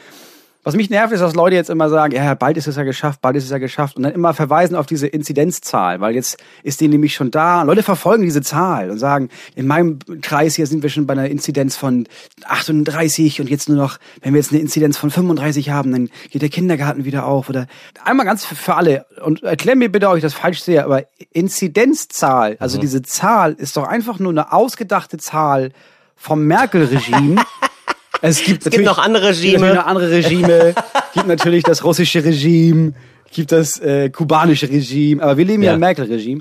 Was 0.66 0.74
mich 0.74 0.90
nervt, 0.90 1.12
ist, 1.12 1.20
dass 1.20 1.36
Leute 1.36 1.54
jetzt 1.54 1.70
immer 1.70 1.88
sagen, 1.88 2.12
ja, 2.12 2.34
bald 2.34 2.56
ist 2.56 2.66
es 2.66 2.74
ja 2.74 2.82
geschafft, 2.82 3.20
bald 3.20 3.36
ist 3.36 3.44
es 3.44 3.50
ja 3.50 3.58
geschafft 3.58 3.96
und 3.96 4.02
dann 4.02 4.12
immer 4.12 4.34
verweisen 4.34 4.74
auf 4.74 4.86
diese 4.86 5.06
Inzidenzzahl, 5.06 6.00
weil 6.00 6.16
jetzt 6.16 6.42
ist 6.64 6.80
die 6.80 6.88
nämlich 6.88 7.14
schon 7.14 7.30
da. 7.30 7.62
Leute 7.62 7.84
verfolgen 7.84 8.24
diese 8.24 8.42
Zahl 8.42 8.90
und 8.90 8.98
sagen, 8.98 9.28
in 9.54 9.68
meinem 9.68 10.00
Kreis 10.22 10.56
hier 10.56 10.66
sind 10.66 10.82
wir 10.82 10.90
schon 10.90 11.06
bei 11.06 11.12
einer 11.12 11.28
Inzidenz 11.28 11.76
von 11.76 12.08
38 12.46 13.40
und 13.40 13.48
jetzt 13.48 13.68
nur 13.68 13.78
noch, 13.78 13.98
wenn 14.22 14.34
wir 14.34 14.40
jetzt 14.40 14.50
eine 14.50 14.60
Inzidenz 14.60 14.96
von 14.98 15.12
35 15.12 15.70
haben, 15.70 15.92
dann 15.92 16.10
geht 16.30 16.42
der 16.42 16.48
Kindergarten 16.48 17.04
wieder 17.04 17.26
auf 17.26 17.48
oder 17.48 17.68
einmal 18.02 18.26
ganz 18.26 18.44
für, 18.44 18.74
alle 18.74 19.06
und 19.24 19.44
erklär 19.44 19.76
mir 19.76 19.92
bitte, 19.92 20.08
ob 20.08 20.16
ich 20.16 20.22
das 20.22 20.34
falsch 20.34 20.64
sehe, 20.64 20.84
aber 20.84 21.04
Inzidenzzahl, 21.32 22.56
also 22.58 22.80
diese 22.80 23.02
Zahl 23.02 23.52
ist 23.52 23.76
doch 23.76 23.86
einfach 23.86 24.18
nur 24.18 24.32
eine 24.32 24.52
ausgedachte 24.52 25.16
Zahl 25.18 25.70
vom 26.16 26.44
Merkel-Regime. 26.44 27.40
Es 28.22 28.42
gibt, 28.42 28.64
gibt 28.70 28.84
noch 28.84 28.98
andere 28.98 29.28
es 29.30 29.40
gibt 29.40 29.54
Regime. 29.56 29.74
noch 29.74 29.86
andere 29.86 30.10
Regime. 30.10 30.74
gibt 31.14 31.26
natürlich 31.26 31.62
das 31.64 31.84
russische 31.84 32.24
Regime, 32.24 32.94
gibt 33.32 33.52
das 33.52 33.78
äh, 33.78 34.08
kubanische 34.10 34.68
Regime, 34.70 35.22
aber 35.22 35.36
wir 35.36 35.44
leben 35.44 35.62
ja, 35.62 35.70
Ja. 35.70 35.74
im 35.74 35.80
Merkel-Regime. 35.80 36.40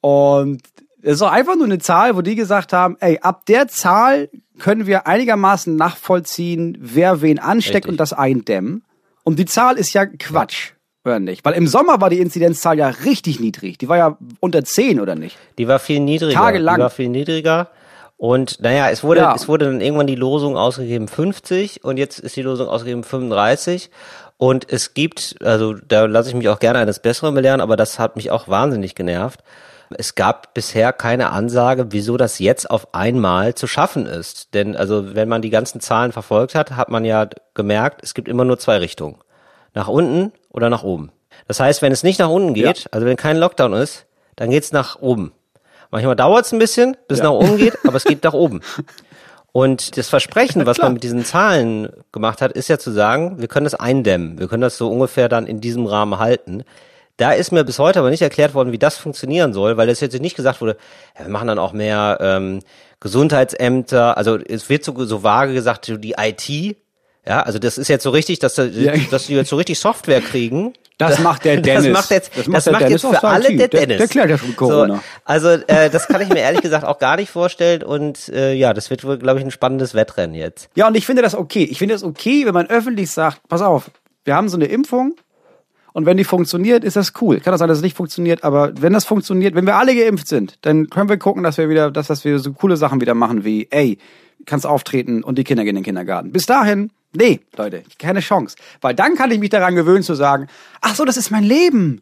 Und 0.00 0.62
es 1.02 1.14
ist 1.14 1.22
doch 1.22 1.32
einfach 1.32 1.56
nur 1.56 1.64
eine 1.64 1.78
Zahl, 1.78 2.16
wo 2.16 2.22
die 2.22 2.34
gesagt 2.36 2.72
haben, 2.72 2.96
ey, 3.00 3.18
ab 3.20 3.44
der 3.46 3.68
Zahl 3.68 4.28
können 4.58 4.86
wir 4.86 5.06
einigermaßen 5.06 5.74
nachvollziehen, 5.76 6.78
wer 6.80 7.22
wen 7.22 7.38
ansteckt 7.38 7.76
Richtig. 7.86 7.90
und 7.92 8.00
das 8.00 8.12
eindämmen. 8.12 8.82
Und 9.24 9.38
die 9.38 9.44
Zahl 9.46 9.76
ist 9.76 9.92
ja 9.92 10.06
Quatsch, 10.06 10.72
oder 11.04 11.18
nicht? 11.18 11.44
Weil 11.44 11.54
im 11.54 11.66
Sommer 11.66 12.00
war 12.00 12.10
die 12.10 12.20
Inzidenzzahl 12.20 12.78
ja 12.78 12.88
richtig 12.88 13.40
niedrig. 13.40 13.78
Die 13.78 13.88
war 13.88 13.96
ja 13.96 14.18
unter 14.40 14.64
10, 14.64 15.00
oder 15.00 15.14
nicht? 15.16 15.36
Die 15.58 15.66
war 15.68 15.78
viel 15.80 16.00
niedriger. 16.00 16.34
Tagelang. 16.38 16.76
Die 16.76 16.82
war 16.82 16.90
viel 16.90 17.08
niedriger. 17.08 17.68
Und 18.16 18.60
naja, 18.60 18.88
es 18.90 19.04
wurde, 19.04 19.20
Ja. 19.20 19.34
es 19.34 19.46
wurde 19.48 19.66
dann 19.66 19.80
irgendwann 19.80 20.06
die 20.06 20.14
Losung 20.14 20.56
ausgegeben 20.56 21.06
50 21.08 21.84
und 21.84 21.98
jetzt 21.98 22.18
ist 22.18 22.36
die 22.36 22.42
Losung 22.42 22.68
ausgegeben 22.68 23.04
35. 23.04 23.90
Und 24.38 24.70
es 24.70 24.94
gibt, 24.94 25.36
also 25.42 25.74
da 25.74 26.04
lasse 26.06 26.28
ich 26.30 26.34
mich 26.34 26.48
auch 26.48 26.58
gerne 26.58 26.78
eines 26.78 26.98
Besseren 27.00 27.34
belehren, 27.34 27.60
aber 27.60 27.76
das 27.76 27.98
hat 27.98 28.16
mich 28.16 28.30
auch 28.30 28.48
wahnsinnig 28.48 28.94
genervt. 28.94 29.40
Es 29.96 30.14
gab 30.14 30.52
bisher 30.52 30.92
keine 30.92 31.30
Ansage, 31.30 31.86
wieso 31.90 32.16
das 32.16 32.38
jetzt 32.38 32.68
auf 32.70 32.92
einmal 32.94 33.54
zu 33.54 33.66
schaffen 33.66 34.04
ist. 34.06 34.52
Denn 34.52 34.76
also 34.76 35.14
wenn 35.14 35.28
man 35.28 35.42
die 35.42 35.50
ganzen 35.50 35.80
Zahlen 35.80 36.12
verfolgt 36.12 36.54
hat, 36.54 36.72
hat 36.72 36.88
man 36.90 37.04
ja 37.04 37.28
gemerkt, 37.54 38.00
es 38.02 38.12
gibt 38.14 38.28
immer 38.28 38.44
nur 38.44 38.58
zwei 38.58 38.78
Richtungen. 38.78 39.16
Nach 39.74 39.88
unten 39.88 40.32
oder 40.50 40.70
nach 40.70 40.82
oben. 40.82 41.12
Das 41.48 41.60
heißt, 41.60 41.82
wenn 41.82 41.92
es 41.92 42.02
nicht 42.02 42.18
nach 42.18 42.30
unten 42.30 42.54
geht, 42.54 42.88
also 42.92 43.06
wenn 43.06 43.16
kein 43.16 43.36
Lockdown 43.36 43.74
ist, 43.74 44.06
dann 44.36 44.50
geht's 44.50 44.72
nach 44.72 44.96
oben. 45.00 45.32
Manchmal 45.90 46.16
dauert 46.16 46.46
es 46.46 46.52
ein 46.52 46.58
bisschen, 46.58 46.96
bis 47.08 47.18
es 47.18 47.24
nach 47.24 47.30
oben 47.30 47.56
geht, 47.58 47.78
aber 47.84 47.96
es 47.96 48.04
geht 48.04 48.22
nach 48.24 48.32
oben. 48.34 48.60
Und 49.52 49.96
das 49.96 50.08
Versprechen, 50.10 50.66
was 50.66 50.76
man 50.78 50.92
mit 50.92 51.02
diesen 51.02 51.24
Zahlen 51.24 51.88
gemacht 52.12 52.42
hat, 52.42 52.52
ist 52.52 52.68
ja 52.68 52.78
zu 52.78 52.90
sagen, 52.90 53.36
wir 53.40 53.48
können 53.48 53.64
das 53.64 53.74
eindämmen. 53.74 54.38
Wir 54.38 54.48
können 54.48 54.60
das 54.60 54.76
so 54.76 54.90
ungefähr 54.90 55.30
dann 55.30 55.46
in 55.46 55.62
diesem 55.62 55.86
Rahmen 55.86 56.18
halten. 56.18 56.62
Da 57.16 57.32
ist 57.32 57.52
mir 57.52 57.64
bis 57.64 57.78
heute 57.78 58.00
aber 58.00 58.10
nicht 58.10 58.20
erklärt 58.20 58.52
worden, 58.52 58.72
wie 58.72 58.78
das 58.78 58.98
funktionieren 58.98 59.54
soll, 59.54 59.78
weil 59.78 59.88
es 59.88 60.00
jetzt 60.00 60.20
nicht 60.20 60.36
gesagt 60.36 60.60
wurde, 60.60 60.76
ja, 61.18 61.24
wir 61.24 61.30
machen 61.32 61.48
dann 61.48 61.58
auch 61.58 61.72
mehr 61.72 62.18
ähm, 62.20 62.60
Gesundheitsämter. 63.00 64.16
Also 64.18 64.36
es 64.36 64.68
wird 64.68 64.84
so, 64.84 64.92
so 65.06 65.22
vage 65.22 65.54
gesagt, 65.54 65.86
die 65.88 66.14
IT. 66.18 66.76
Ja, 67.26 67.40
also 67.42 67.58
das 67.58 67.78
ist 67.78 67.88
jetzt 67.88 68.02
so 68.04 68.10
richtig, 68.10 68.38
dass, 68.38 68.54
da- 68.54 68.66
dass 69.10 69.26
die 69.26 69.34
jetzt 69.34 69.48
so 69.50 69.56
richtig 69.56 69.78
Software 69.78 70.20
kriegen. 70.20 70.74
Das 70.98 71.18
macht 71.18 71.44
der 71.44 71.56
Dennis. 71.60 71.84
Das 71.84 71.92
macht 71.92 72.10
jetzt, 72.10 72.30
Das 72.36 72.44
das 72.44 72.46
macht 72.46 72.54
macht, 72.54 72.66
der 72.66 72.88
Dennis 72.88 73.02
jetzt 73.02 73.18
für 73.20 73.28
alle 73.28 73.56
der 73.56 73.68
Der- 73.68 73.80
Dennis. 73.80 73.98
der 73.98 74.08
klärt 74.08 74.30
ja 74.30 74.38
schon 74.38 74.56
Corona. 74.56 74.94
So, 74.96 75.00
also 75.24 75.48
äh, 75.50 75.90
das 75.90 76.08
kann 76.08 76.20
ich 76.22 76.28
mir 76.28 76.38
ehrlich 76.40 76.62
gesagt 76.62 76.84
auch 76.84 76.98
gar 76.98 77.16
nicht 77.16 77.30
vorstellen 77.30 77.82
und 77.82 78.28
äh, 78.30 78.54
ja, 78.54 78.72
das 78.72 78.88
wird 78.90 79.04
wohl, 79.04 79.18
glaube 79.18 79.38
ich, 79.38 79.44
ein 79.44 79.50
spannendes 79.50 79.94
Wettrennen 79.94 80.34
jetzt. 80.34 80.68
Ja, 80.74 80.88
und 80.88 80.96
ich 80.96 81.04
finde 81.06 81.22
das 81.22 81.34
okay. 81.34 81.64
Ich 81.64 81.78
finde 81.78 81.94
das 81.94 82.02
okay, 82.02 82.46
wenn 82.46 82.54
man 82.54 82.66
öffentlich 82.68 83.10
sagt, 83.10 83.40
pass 83.48 83.60
auf, 83.62 83.90
wir 84.24 84.34
haben 84.34 84.48
so 84.48 84.56
eine 84.56 84.66
Impfung 84.66 85.14
und 85.92 86.06
wenn 86.06 86.16
die 86.16 86.24
funktioniert, 86.24 86.82
ist 86.84 86.96
das 86.96 87.12
cool. 87.20 87.40
Kann 87.40 87.52
das 87.52 87.58
sein, 87.58 87.68
dass 87.68 87.78
es 87.78 87.84
nicht 87.84 87.96
funktioniert, 87.96 88.42
aber 88.44 88.72
wenn 88.80 88.92
das 88.92 89.04
funktioniert, 89.04 89.54
wenn 89.54 89.66
wir 89.66 89.76
alle 89.76 89.94
geimpft 89.94 90.28
sind, 90.28 90.56
dann 90.62 90.88
können 90.90 91.08
wir 91.08 91.16
gucken, 91.18 91.42
dass 91.42 91.58
wir 91.58 91.68
wieder, 91.68 91.90
dass, 91.90 92.06
dass 92.08 92.24
wir 92.24 92.38
so 92.38 92.52
coole 92.52 92.76
Sachen 92.76 93.00
wieder 93.00 93.14
machen 93.14 93.44
wie, 93.44 93.68
ey, 93.70 93.98
kannst 94.46 94.66
auftreten 94.66 95.22
und 95.24 95.36
die 95.38 95.44
Kinder 95.44 95.62
gehen 95.64 95.70
in 95.70 95.76
den 95.76 95.84
Kindergarten. 95.84 96.32
Bis 96.32 96.46
dahin, 96.46 96.90
nee, 97.16 97.40
Leute, 97.56 97.82
keine 97.98 98.20
Chance. 98.20 98.56
Weil 98.80 98.94
dann 98.94 99.14
kann 99.14 99.30
ich 99.30 99.38
mich 99.38 99.50
daran 99.50 99.74
gewöhnen 99.74 100.02
zu 100.02 100.14
sagen, 100.14 100.48
ach 100.80 100.94
so, 100.94 101.04
das 101.04 101.16
ist 101.16 101.30
mein 101.30 101.44
Leben. 101.44 102.00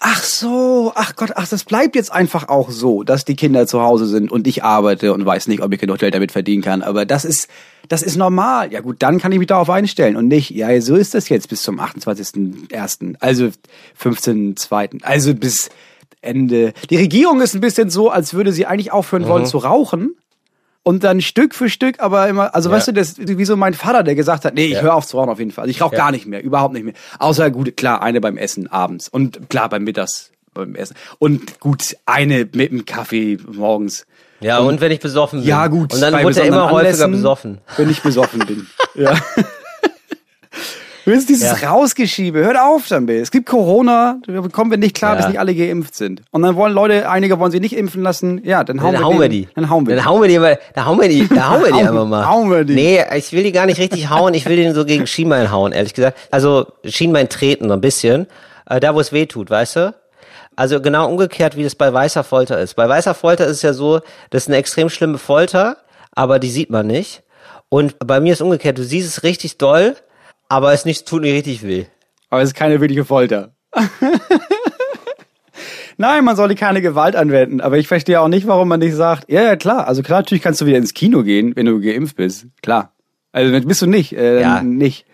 Ach 0.00 0.22
so, 0.22 0.92
ach 0.96 1.14
Gott, 1.14 1.30
ach, 1.36 1.48
das 1.48 1.64
bleibt 1.64 1.94
jetzt 1.94 2.12
einfach 2.12 2.48
auch 2.48 2.70
so, 2.70 3.04
dass 3.04 3.24
die 3.24 3.36
Kinder 3.36 3.66
zu 3.66 3.80
Hause 3.80 4.06
sind 4.06 4.32
und 4.32 4.46
ich 4.46 4.64
arbeite 4.64 5.14
und 5.14 5.24
weiß 5.24 5.46
nicht, 5.46 5.62
ob 5.62 5.72
ich 5.72 5.80
genug 5.80 5.98
Geld 5.98 6.14
damit 6.14 6.32
verdienen 6.32 6.62
kann. 6.62 6.82
Aber 6.82 7.06
das 7.06 7.24
ist, 7.24 7.48
das 7.88 8.02
ist 8.02 8.16
normal. 8.16 8.72
Ja 8.72 8.80
gut, 8.80 8.96
dann 9.00 9.18
kann 9.18 9.30
ich 9.32 9.38
mich 9.38 9.46
darauf 9.46 9.70
einstellen 9.70 10.16
und 10.16 10.28
nicht, 10.28 10.50
ja, 10.50 10.80
so 10.80 10.96
ist 10.96 11.14
das 11.14 11.28
jetzt 11.28 11.48
bis 11.48 11.62
zum 11.62 11.80
28.01., 11.80 13.16
also 13.20 13.50
15.02., 14.02 15.02
also 15.04 15.34
bis 15.34 15.70
Ende. 16.20 16.72
Die 16.90 16.96
Regierung 16.96 17.40
ist 17.40 17.54
ein 17.54 17.60
bisschen 17.60 17.90
so, 17.90 18.10
als 18.10 18.34
würde 18.34 18.52
sie 18.52 18.66
eigentlich 18.66 18.92
aufhören 18.92 19.28
wollen 19.28 19.46
zu 19.46 19.58
rauchen. 19.58 20.16
Und 20.84 21.02
dann 21.02 21.20
Stück 21.20 21.54
für 21.56 21.68
Stück, 21.68 21.98
aber 22.00 22.28
immer, 22.28 22.54
also 22.54 22.70
Ja. 22.70 22.76
weißt 22.76 22.88
du, 22.88 22.92
das 22.92 23.16
wie 23.18 23.44
so 23.44 23.56
mein 23.56 23.74
Vater, 23.74 24.04
der 24.04 24.14
gesagt 24.14 24.44
hat, 24.44 24.54
nee, 24.54 24.66
ich 24.66 24.72
Ja. 24.74 24.82
höre 24.82 24.94
auf 24.94 25.06
zu 25.06 25.16
rauchen 25.18 25.30
auf 25.30 25.40
jeden 25.40 25.50
Fall. 25.50 25.62
Also 25.62 25.70
ich 25.72 25.80
rauche 25.82 25.96
Ja. 25.96 26.02
gar 26.02 26.12
nicht 26.12 26.26
mehr, 26.26 26.42
überhaupt 26.44 26.74
nicht 26.74 26.84
mehr. 26.84 26.94
Außer 27.18 27.50
gut, 27.50 27.76
klar, 27.76 28.00
eine 28.02 28.20
beim 28.20 28.36
Essen 28.36 28.70
abends 28.70 29.08
und 29.08 29.50
klar 29.50 29.68
beim 29.68 29.82
Mittags 29.82 30.30
beim 30.54 30.76
Essen 30.76 30.94
und 31.18 31.58
gut 31.58 31.96
eine 32.06 32.48
mit 32.52 32.70
dem 32.70 32.84
Kaffee 32.86 33.38
morgens. 33.50 34.06
Ja, 34.40 34.58
und, 34.58 34.80
wenn 34.80 34.92
ich 34.92 35.00
besoffen 35.00 35.40
bin. 35.40 35.48
Ja 35.48 35.66
gut. 35.68 35.92
Und 35.94 36.00
dann 36.00 36.22
wurde 36.22 36.40
er 36.40 36.46
immer 36.46 36.64
häufiger 36.70 36.76
Anlässen, 36.78 37.10
besoffen. 37.12 37.58
Wenn 37.76 37.88
ich 37.90 38.02
besoffen 38.02 38.40
bin. 38.46 38.66
ja. 38.94 39.16
Ist 41.06 41.28
dieses 41.28 41.60
Ja. 41.60 41.68
Rausgeschiebe. 41.70 42.38
Hört 42.38 42.58
auf 42.58 42.88
damit. 42.88 43.20
Es 43.22 43.30
gibt 43.30 43.46
Corona, 43.46 44.18
da 44.26 44.40
kommen 44.50 44.70
wir 44.70 44.78
nicht 44.78 44.96
klar, 44.96 45.12
Ja. 45.12 45.16
bis 45.18 45.28
nicht 45.28 45.38
alle 45.38 45.54
geimpft 45.54 45.94
sind. 45.94 46.22
Und 46.30 46.42
dann 46.42 46.56
wollen 46.56 46.72
Leute, 46.72 47.08
einige 47.10 47.38
wollen 47.38 47.52
sie 47.52 47.60
nicht 47.60 47.76
impfen 47.76 48.02
lassen. 48.02 48.40
Ja, 48.44 48.64
dann 48.64 48.82
hauen, 48.82 48.92
Dann 48.94 49.02
wir, 49.02 49.06
hauen 49.06 49.20
wir 49.20 49.28
die. 49.28 49.48
Dann 49.54 49.68
hauen 49.68 49.86
wir 49.86 49.94
Dann 49.96 50.04
die. 50.04 50.08
hauen 50.08 50.22
wir 50.22 50.28
die 50.28 50.38
mal, 50.38 50.58
da 50.74 50.84
hauen 50.86 51.00
wir 51.00 51.08
die, 51.08 51.28
da 51.28 51.50
hauen 51.50 51.62
wir 51.64 51.72
die 51.72 51.78
einfach 51.80 52.06
mal. 52.06 52.26
hauen 52.26 52.50
wir 52.50 52.64
die. 52.64 52.74
Nee, 52.74 53.04
ich 53.16 53.32
will 53.32 53.42
die 53.42 53.52
gar 53.52 53.66
nicht 53.66 53.78
richtig 53.78 54.08
hauen, 54.08 54.32
ich 54.34 54.46
will 54.46 54.56
den 54.56 54.74
so 54.74 54.84
gegen 54.86 55.06
Schienbein 55.06 55.50
hauen, 55.50 55.72
ehrlich 55.72 55.92
gesagt. 55.94 56.16
Also 56.30 56.66
Schienbein 56.84 57.28
treten 57.28 57.68
so 57.68 57.74
ein 57.74 57.80
bisschen, 57.82 58.26
äh, 58.68 58.80
da 58.80 58.94
wo 58.94 59.00
es 59.00 59.12
weh 59.12 59.26
tut, 59.26 59.50
weißt 59.50 59.76
du? 59.76 59.94
Also 60.56 60.80
genau 60.80 61.08
umgekehrt, 61.10 61.56
wie 61.56 61.64
das 61.64 61.74
bei 61.74 61.92
weißer 61.92 62.24
Folter 62.24 62.60
ist. 62.60 62.74
Bei 62.76 62.88
weißer 62.88 63.12
Folter 63.14 63.44
ist 63.46 63.56
es 63.56 63.62
ja 63.62 63.72
so, 63.72 64.00
das 64.30 64.44
ist 64.44 64.48
eine 64.48 64.56
extrem 64.56 64.88
schlimme 64.88 65.18
Folter, 65.18 65.76
aber 66.12 66.38
die 66.38 66.48
sieht 66.50 66.70
man 66.70 66.86
nicht. 66.86 67.22
Und 67.68 67.96
bei 67.98 68.20
mir 68.20 68.32
ist 68.34 68.40
umgekehrt, 68.40 68.78
du 68.78 68.84
siehst 68.84 69.08
es 69.08 69.22
richtig 69.24 69.58
doll, 69.58 69.96
aber 70.48 70.72
es 70.72 70.84
nicht, 70.84 71.06
tut 71.06 71.22
nicht 71.22 71.32
richtig 71.34 71.62
weh. 71.66 71.84
Aber 72.30 72.42
es 72.42 72.50
ist 72.50 72.54
keine 72.56 72.80
wirkliche 72.80 73.04
Folter. 73.04 73.54
Nein, 75.96 76.24
man 76.24 76.34
sollte 76.34 76.56
keine 76.56 76.82
Gewalt 76.82 77.14
anwenden. 77.14 77.60
Aber 77.60 77.78
ich 77.78 77.86
verstehe 77.86 78.20
auch 78.20 78.26
nicht, 78.28 78.46
warum 78.48 78.66
man 78.68 78.80
nicht 78.80 78.94
sagt, 78.94 79.30
ja, 79.30 79.42
ja, 79.42 79.54
klar. 79.56 79.86
Also 79.86 80.02
klar, 80.02 80.20
natürlich 80.20 80.42
kannst 80.42 80.60
du 80.60 80.66
wieder 80.66 80.78
ins 80.78 80.92
Kino 80.94 81.22
gehen, 81.22 81.54
wenn 81.54 81.66
du 81.66 81.80
geimpft 81.80 82.16
bist. 82.16 82.46
Klar. 82.62 82.92
Also 83.30 83.52
bist 83.66 83.80
du 83.82 83.86
nicht, 83.86 84.12
äh, 84.12 84.40
Ja. 84.40 84.62
nicht. 84.62 85.06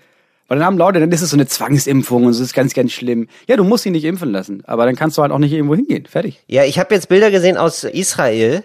Weil 0.48 0.58
dann 0.58 0.66
haben 0.66 0.78
Leute, 0.78 0.98
dann 0.98 1.12
ist 1.12 1.22
es 1.22 1.30
so 1.30 1.36
eine 1.36 1.46
Zwangsimpfung 1.46 2.24
und 2.24 2.30
es 2.30 2.40
ist 2.40 2.54
ganz, 2.54 2.74
ganz 2.74 2.92
schlimm. 2.92 3.28
Ja, 3.46 3.56
du 3.56 3.62
musst 3.64 3.84
sie 3.84 3.90
nicht 3.90 4.04
impfen 4.04 4.32
lassen. 4.32 4.62
Aber 4.66 4.84
dann 4.86 4.96
kannst 4.96 5.16
du 5.18 5.22
halt 5.22 5.30
auch 5.32 5.38
nicht 5.38 5.52
irgendwo 5.52 5.76
hingehen. 5.76 6.06
Fertig. 6.06 6.42
Ja, 6.48 6.64
ich 6.64 6.78
habe 6.78 6.94
jetzt 6.94 7.08
Bilder 7.08 7.30
gesehen 7.30 7.56
aus 7.56 7.84
Israel. 7.84 8.64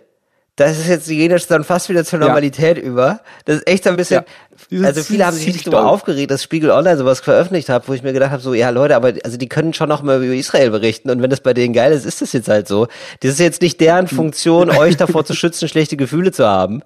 Das 0.58 0.78
ist 0.80 0.88
jetzt, 0.88 1.10
die 1.10 1.18
gehen 1.18 1.32
jetzt 1.32 1.52
dann 1.52 1.66
fast 1.66 1.90
wieder 1.90 2.06
zur 2.06 2.20
Ja. 2.20 2.28
Normalität 2.28 2.78
über. 2.78 3.20
Das 3.44 3.58
ist 3.58 3.68
echt 3.68 3.84
so 3.84 3.90
ein 3.90 3.98
bisschen, 3.98 4.24
Ja. 4.72 4.88
Also 4.88 5.04
viele 5.04 5.26
haben 5.26 5.36
sich 5.36 5.48
richtig 5.48 5.64
darüber 5.66 5.86
aufgeregt, 5.86 6.32
dass 6.32 6.42
Spiegel 6.42 6.72
Online 6.72 6.98
sowas 6.98 7.20
veröffentlicht 7.20 7.68
hat, 7.68 7.90
wo 7.90 7.94
ich 7.94 8.04
mir 8.04 8.14
gedacht 8.14 8.32
habe, 8.32 8.42
so, 8.42 8.54
ja 8.54 8.70
Leute, 8.70 8.96
aber 8.96 9.12
also 9.26 9.36
die 9.36 9.50
können 9.50 9.74
schon 9.74 9.90
noch 9.90 10.02
mal 10.02 10.24
über 10.24 10.34
Israel 10.34 10.70
berichten 10.72 11.10
und 11.10 11.22
wenn 11.22 11.30
das 11.30 11.42
bei 11.42 11.54
denen 11.54 11.74
geil 11.74 11.92
ist, 11.92 12.06
ist 12.06 12.22
das 12.22 12.32
jetzt 12.32 12.48
halt 12.48 12.70
so. 12.70 12.88
Das 13.20 13.32
ist 13.32 13.40
jetzt 13.40 13.62
nicht 13.62 13.82
deren 13.82 14.08
Funktion, 14.08 14.70
euch 14.78 14.96
davor 14.96 15.26
zu 15.26 15.34
schützen, 15.34 15.68
schlechte 15.68 15.98
Gefühle 15.98 16.32
zu 16.32 16.46
haben. 16.48 16.84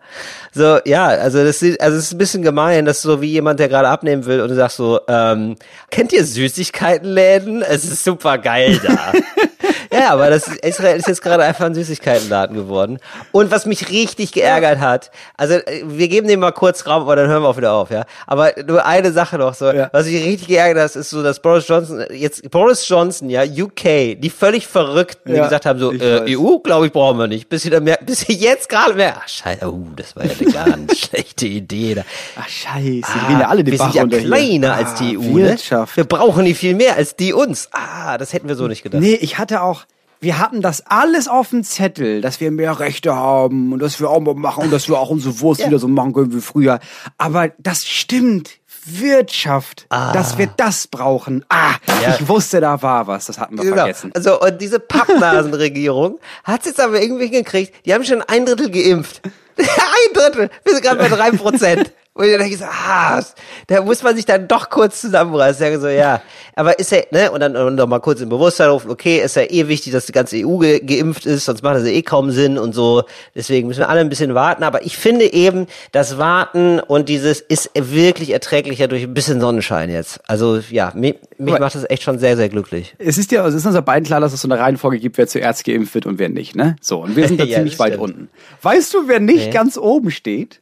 So, 0.51 0.79
ja, 0.85 1.05
also 1.05 1.43
das 1.43 1.61
ist, 1.61 1.79
also 1.79 1.95
es 1.95 2.05
ist 2.05 2.13
ein 2.13 2.17
bisschen 2.17 2.41
gemein, 2.41 2.85
dass 2.85 3.03
so 3.03 3.21
wie 3.21 3.27
jemand, 3.27 3.59
der 3.59 3.69
gerade 3.69 3.87
abnehmen 3.87 4.25
will 4.25 4.41
und 4.41 4.49
du 4.49 4.55
sagst 4.55 4.77
so, 4.77 5.01
ähm, 5.07 5.55
kennt 5.91 6.11
ihr 6.11 6.25
Süßigkeitenläden? 6.25 7.61
Es 7.61 7.85
ist 7.85 8.03
super 8.03 8.39
geil 8.39 8.79
da. 8.83 9.13
Ja, 9.91 10.11
aber 10.11 10.29
das 10.29 10.47
Israel 10.47 10.97
ist 10.97 11.07
jetzt 11.07 11.21
gerade 11.21 11.43
einfach 11.43 11.65
ein 11.65 11.73
Süßigkeitenladen 11.73 12.55
geworden. 12.55 12.99
Und 13.31 13.49
was 13.51 13.65
mich 13.65 13.89
richtig 13.89 14.31
geärgert 14.31 14.79
hat, 14.79 15.09
also 15.37 15.55
äh, 15.55 15.83
wir 15.85 16.07
geben 16.07 16.27
dem 16.27 16.39
mal 16.41 16.51
kurz 16.51 16.85
Raum, 16.85 17.01
aber 17.03 17.15
dann 17.15 17.27
hören 17.27 17.41
wir 17.41 17.49
auch 17.49 17.57
wieder 17.57 17.73
auf, 17.73 17.89
ja. 17.89 18.05
Aber 18.27 18.51
nur 18.67 18.85
eine 18.85 19.11
Sache 19.11 19.37
noch 19.37 19.53
so, 19.55 19.71
Ja. 19.71 19.89
was 19.91 20.05
mich 20.05 20.23
richtig 20.23 20.47
geärgert 20.47 20.83
hat, 20.83 20.95
ist 20.95 21.09
so, 21.09 21.23
dass 21.23 21.39
Boris 21.41 21.67
Johnson 21.67 22.03
jetzt 22.11 22.49
Boris 22.51 22.87
Johnson, 22.87 23.29
ja, 23.29 23.43
UK, 23.43 24.15
die 24.19 24.29
völlig 24.29 24.67
verrückten, 24.67 25.31
die 25.31 25.37
Ja, 25.37 25.45
gesagt 25.45 25.65
haben 25.65 25.79
so, 25.79 25.91
äh. 25.91 26.35
EU, 26.37 26.59
glaube 26.59 26.85
ich, 26.87 26.91
brauchen 26.91 27.17
wir 27.17 27.27
nicht. 27.27 27.49
Bis 27.49 27.63
sie 27.63 27.69
dann 27.69 27.83
merken, 27.83 28.05
bis 28.05 28.21
sie 28.21 28.33
jetzt 28.33 28.69
gerade 28.69 28.93
merken, 28.93 29.19
ach 29.23 29.27
scheiße, 29.27 29.67
uh, 29.71 29.87
das 29.95 30.15
war 30.15 30.25
ja 30.25 30.31
eine 30.39 30.51
ganz 30.51 30.97
schlechte 30.99 31.47
Idee 31.47 31.95
da. 31.95 32.03
Ach, 32.39 32.47
scheiße. 32.47 32.81
wir 32.83 33.03
Ah, 33.23 33.27
gehen 33.27 33.39
ja 33.39 33.47
alle 33.47 33.63
den 33.63 33.71
wir 33.71 33.79
Bach 33.79 33.91
sind 33.93 34.11
ja 34.13 34.19
hier. 34.19 34.27
kleiner 34.27 34.73
Ah, 34.73 34.77
als 34.77 34.95
die 34.95 35.17
EU, 35.17 35.35
Wirtschaft. 35.35 35.93
ne? 35.97 36.03
Wir 36.03 36.03
brauchen 36.07 36.45
die 36.45 36.53
viel 36.53 36.75
mehr 36.75 36.95
als 36.95 37.15
die 37.15 37.33
uns. 37.33 37.69
Ah, 37.71 38.17
das 38.17 38.33
hätten 38.33 38.47
wir 38.47 38.55
so 38.55 38.67
nicht 38.67 38.83
gedacht. 38.83 39.01
Nee, 39.01 39.15
ich 39.15 39.37
hatte 39.37 39.61
auch, 39.61 39.78
wir 40.21 40.37
hatten 40.39 40.61
das 40.61 40.85
alles 40.85 41.27
auf 41.27 41.49
dem 41.51 41.63
Zettel, 41.63 42.21
dass 42.21 42.39
wir 42.41 42.51
mehr 42.51 42.79
Rechte 42.79 43.15
haben 43.15 43.71
und 43.73 43.79
dass 43.79 43.99
wir 43.99 44.09
auch 44.09 44.19
mal 44.19 44.33
machen 44.35 44.65
und 44.65 44.71
dass 44.73 44.87
wir 44.89 44.99
auch 44.99 45.09
unsere 45.09 45.39
Wurst 45.39 45.65
wieder 45.65 45.79
so 45.79 45.87
machen 45.87 46.13
können 46.13 46.33
wie 46.33 46.41
früher. 46.41 46.79
Aber 47.17 47.49
das 47.57 47.85
stimmt. 47.87 48.51
Wirtschaft, 48.85 49.85
dass 49.89 50.37
wir 50.37 50.47
das 50.47 50.87
brauchen. 50.87 51.45
Ah, 51.49 51.73
Ja. 52.01 52.15
ich 52.15 52.27
wusste, 52.27 52.59
da 52.59 52.81
war 52.81 53.05
was. 53.07 53.25
Das 53.25 53.37
hatten 53.37 53.57
wir 53.57 53.63
Genau. 53.65 53.75
vergessen. 53.75 54.11
Also, 54.15 54.39
und 54.41 54.59
diese 54.61 54.79
Pappnasenregierung 54.79 56.17
hat 56.43 56.61
es 56.61 56.67
jetzt 56.67 56.79
aber 56.79 57.01
irgendwie 57.01 57.25
hingekriegt, 57.25 57.85
die 57.85 57.93
haben 57.93 58.03
schon 58.03 58.21
ein 58.23 58.45
Drittel 58.45 58.71
geimpft. 58.71 59.21
ein 59.67 60.13
Drittel. 60.13 60.49
Wir 60.63 60.73
sind 60.73 60.83
gerade 60.83 60.97
bei 60.97 61.09
drei 61.09 61.31
Prozent. 61.31 61.91
Und 62.19 62.25
ich 62.25 62.37
denke 62.37 62.57
so, 62.57 62.65
ah, 62.65 63.23
da 63.67 63.81
muss 63.81 64.03
man 64.03 64.13
sich 64.13 64.25
dann 64.25 64.45
doch 64.45 64.69
kurz 64.69 64.99
zusammenreißen. 64.99 65.65
Ich 65.65 65.71
sage 65.71 65.79
so, 65.79 65.87
ja. 65.87 66.21
Aber 66.53 66.77
ist 66.77 66.91
ja, 66.91 66.99
ne, 67.11 67.31
und 67.31 67.39
dann 67.39 67.55
und 67.55 67.75
noch 67.75 67.87
mal 67.87 67.99
kurz 67.99 68.19
im 68.19 68.27
Bewusstsein 68.27 68.69
rufen, 68.69 68.91
okay, 68.91 69.19
ist 69.19 69.37
ja 69.37 69.43
eh 69.43 69.69
wichtig, 69.69 69.93
dass 69.93 70.05
die 70.05 70.11
ganze 70.11 70.35
EU 70.35 70.57
ge 70.57 70.81
geimpft 70.81 71.25
ist, 71.25 71.45
sonst 71.45 71.63
macht 71.63 71.75
das 71.77 71.83
ja 71.83 71.91
eh 71.91 72.01
kaum 72.01 72.31
Sinn 72.31 72.57
und 72.57 72.73
so. 72.73 73.03
Deswegen 73.35 73.69
müssen 73.69 73.79
wir 73.79 73.87
alle 73.87 74.01
ein 74.01 74.09
bisschen 74.09 74.35
warten. 74.35 74.63
Aber 74.63 74.83
ich 74.83 74.97
finde 74.97 75.31
eben, 75.31 75.67
das 75.93 76.17
Warten 76.17 76.81
und 76.81 77.07
dieses 77.07 77.39
ist 77.39 77.69
wirklich 77.73 78.31
erträglicher 78.31 78.89
durch 78.89 79.03
ein 79.03 79.13
bisschen 79.13 79.39
Sonnenschein 79.39 79.89
jetzt. 79.89 80.19
Also, 80.27 80.59
ja, 80.69 80.91
mich, 81.39 81.53
Aber- 81.53 81.63
macht 81.65 81.75
das 81.75 81.89
echt 81.89 82.03
schon 82.03 82.19
sehr, 82.19 82.35
sehr 82.37 82.49
glücklich. 82.49 82.95
Es 82.97 83.17
ist 83.17 83.31
ja, 83.31 83.47
es 83.47 83.53
ist 83.55 83.65
uns 83.65 83.75
ja 83.75 83.81
beiden 83.81 84.05
klar, 84.05 84.19
dass 84.19 84.33
es 84.33 84.41
so 84.41 84.47
eine 84.47 84.59
Reihenfolge 84.59 84.99
gibt, 84.99 85.17
wer 85.17 85.27
zuerst 85.27 85.63
geimpft 85.63 85.93
wird 85.95 86.05
und 86.05 86.19
wer 86.19 86.29
nicht, 86.29 86.55
ne? 86.55 86.75
So, 86.81 87.01
und 87.03 87.15
wir 87.15 87.27
sind 87.29 87.39
da 87.39 87.45
Ja, 87.45 87.55
ziemlich 87.57 87.79
weit 87.79 87.97
unten. 87.97 88.29
Weißt 88.61 88.93
du, 88.93 89.07
wer 89.07 89.19
nicht 89.19 89.47
Nee. 89.47 89.51
ganz 89.51 89.77
oben 89.77 90.11
steht? 90.11 90.61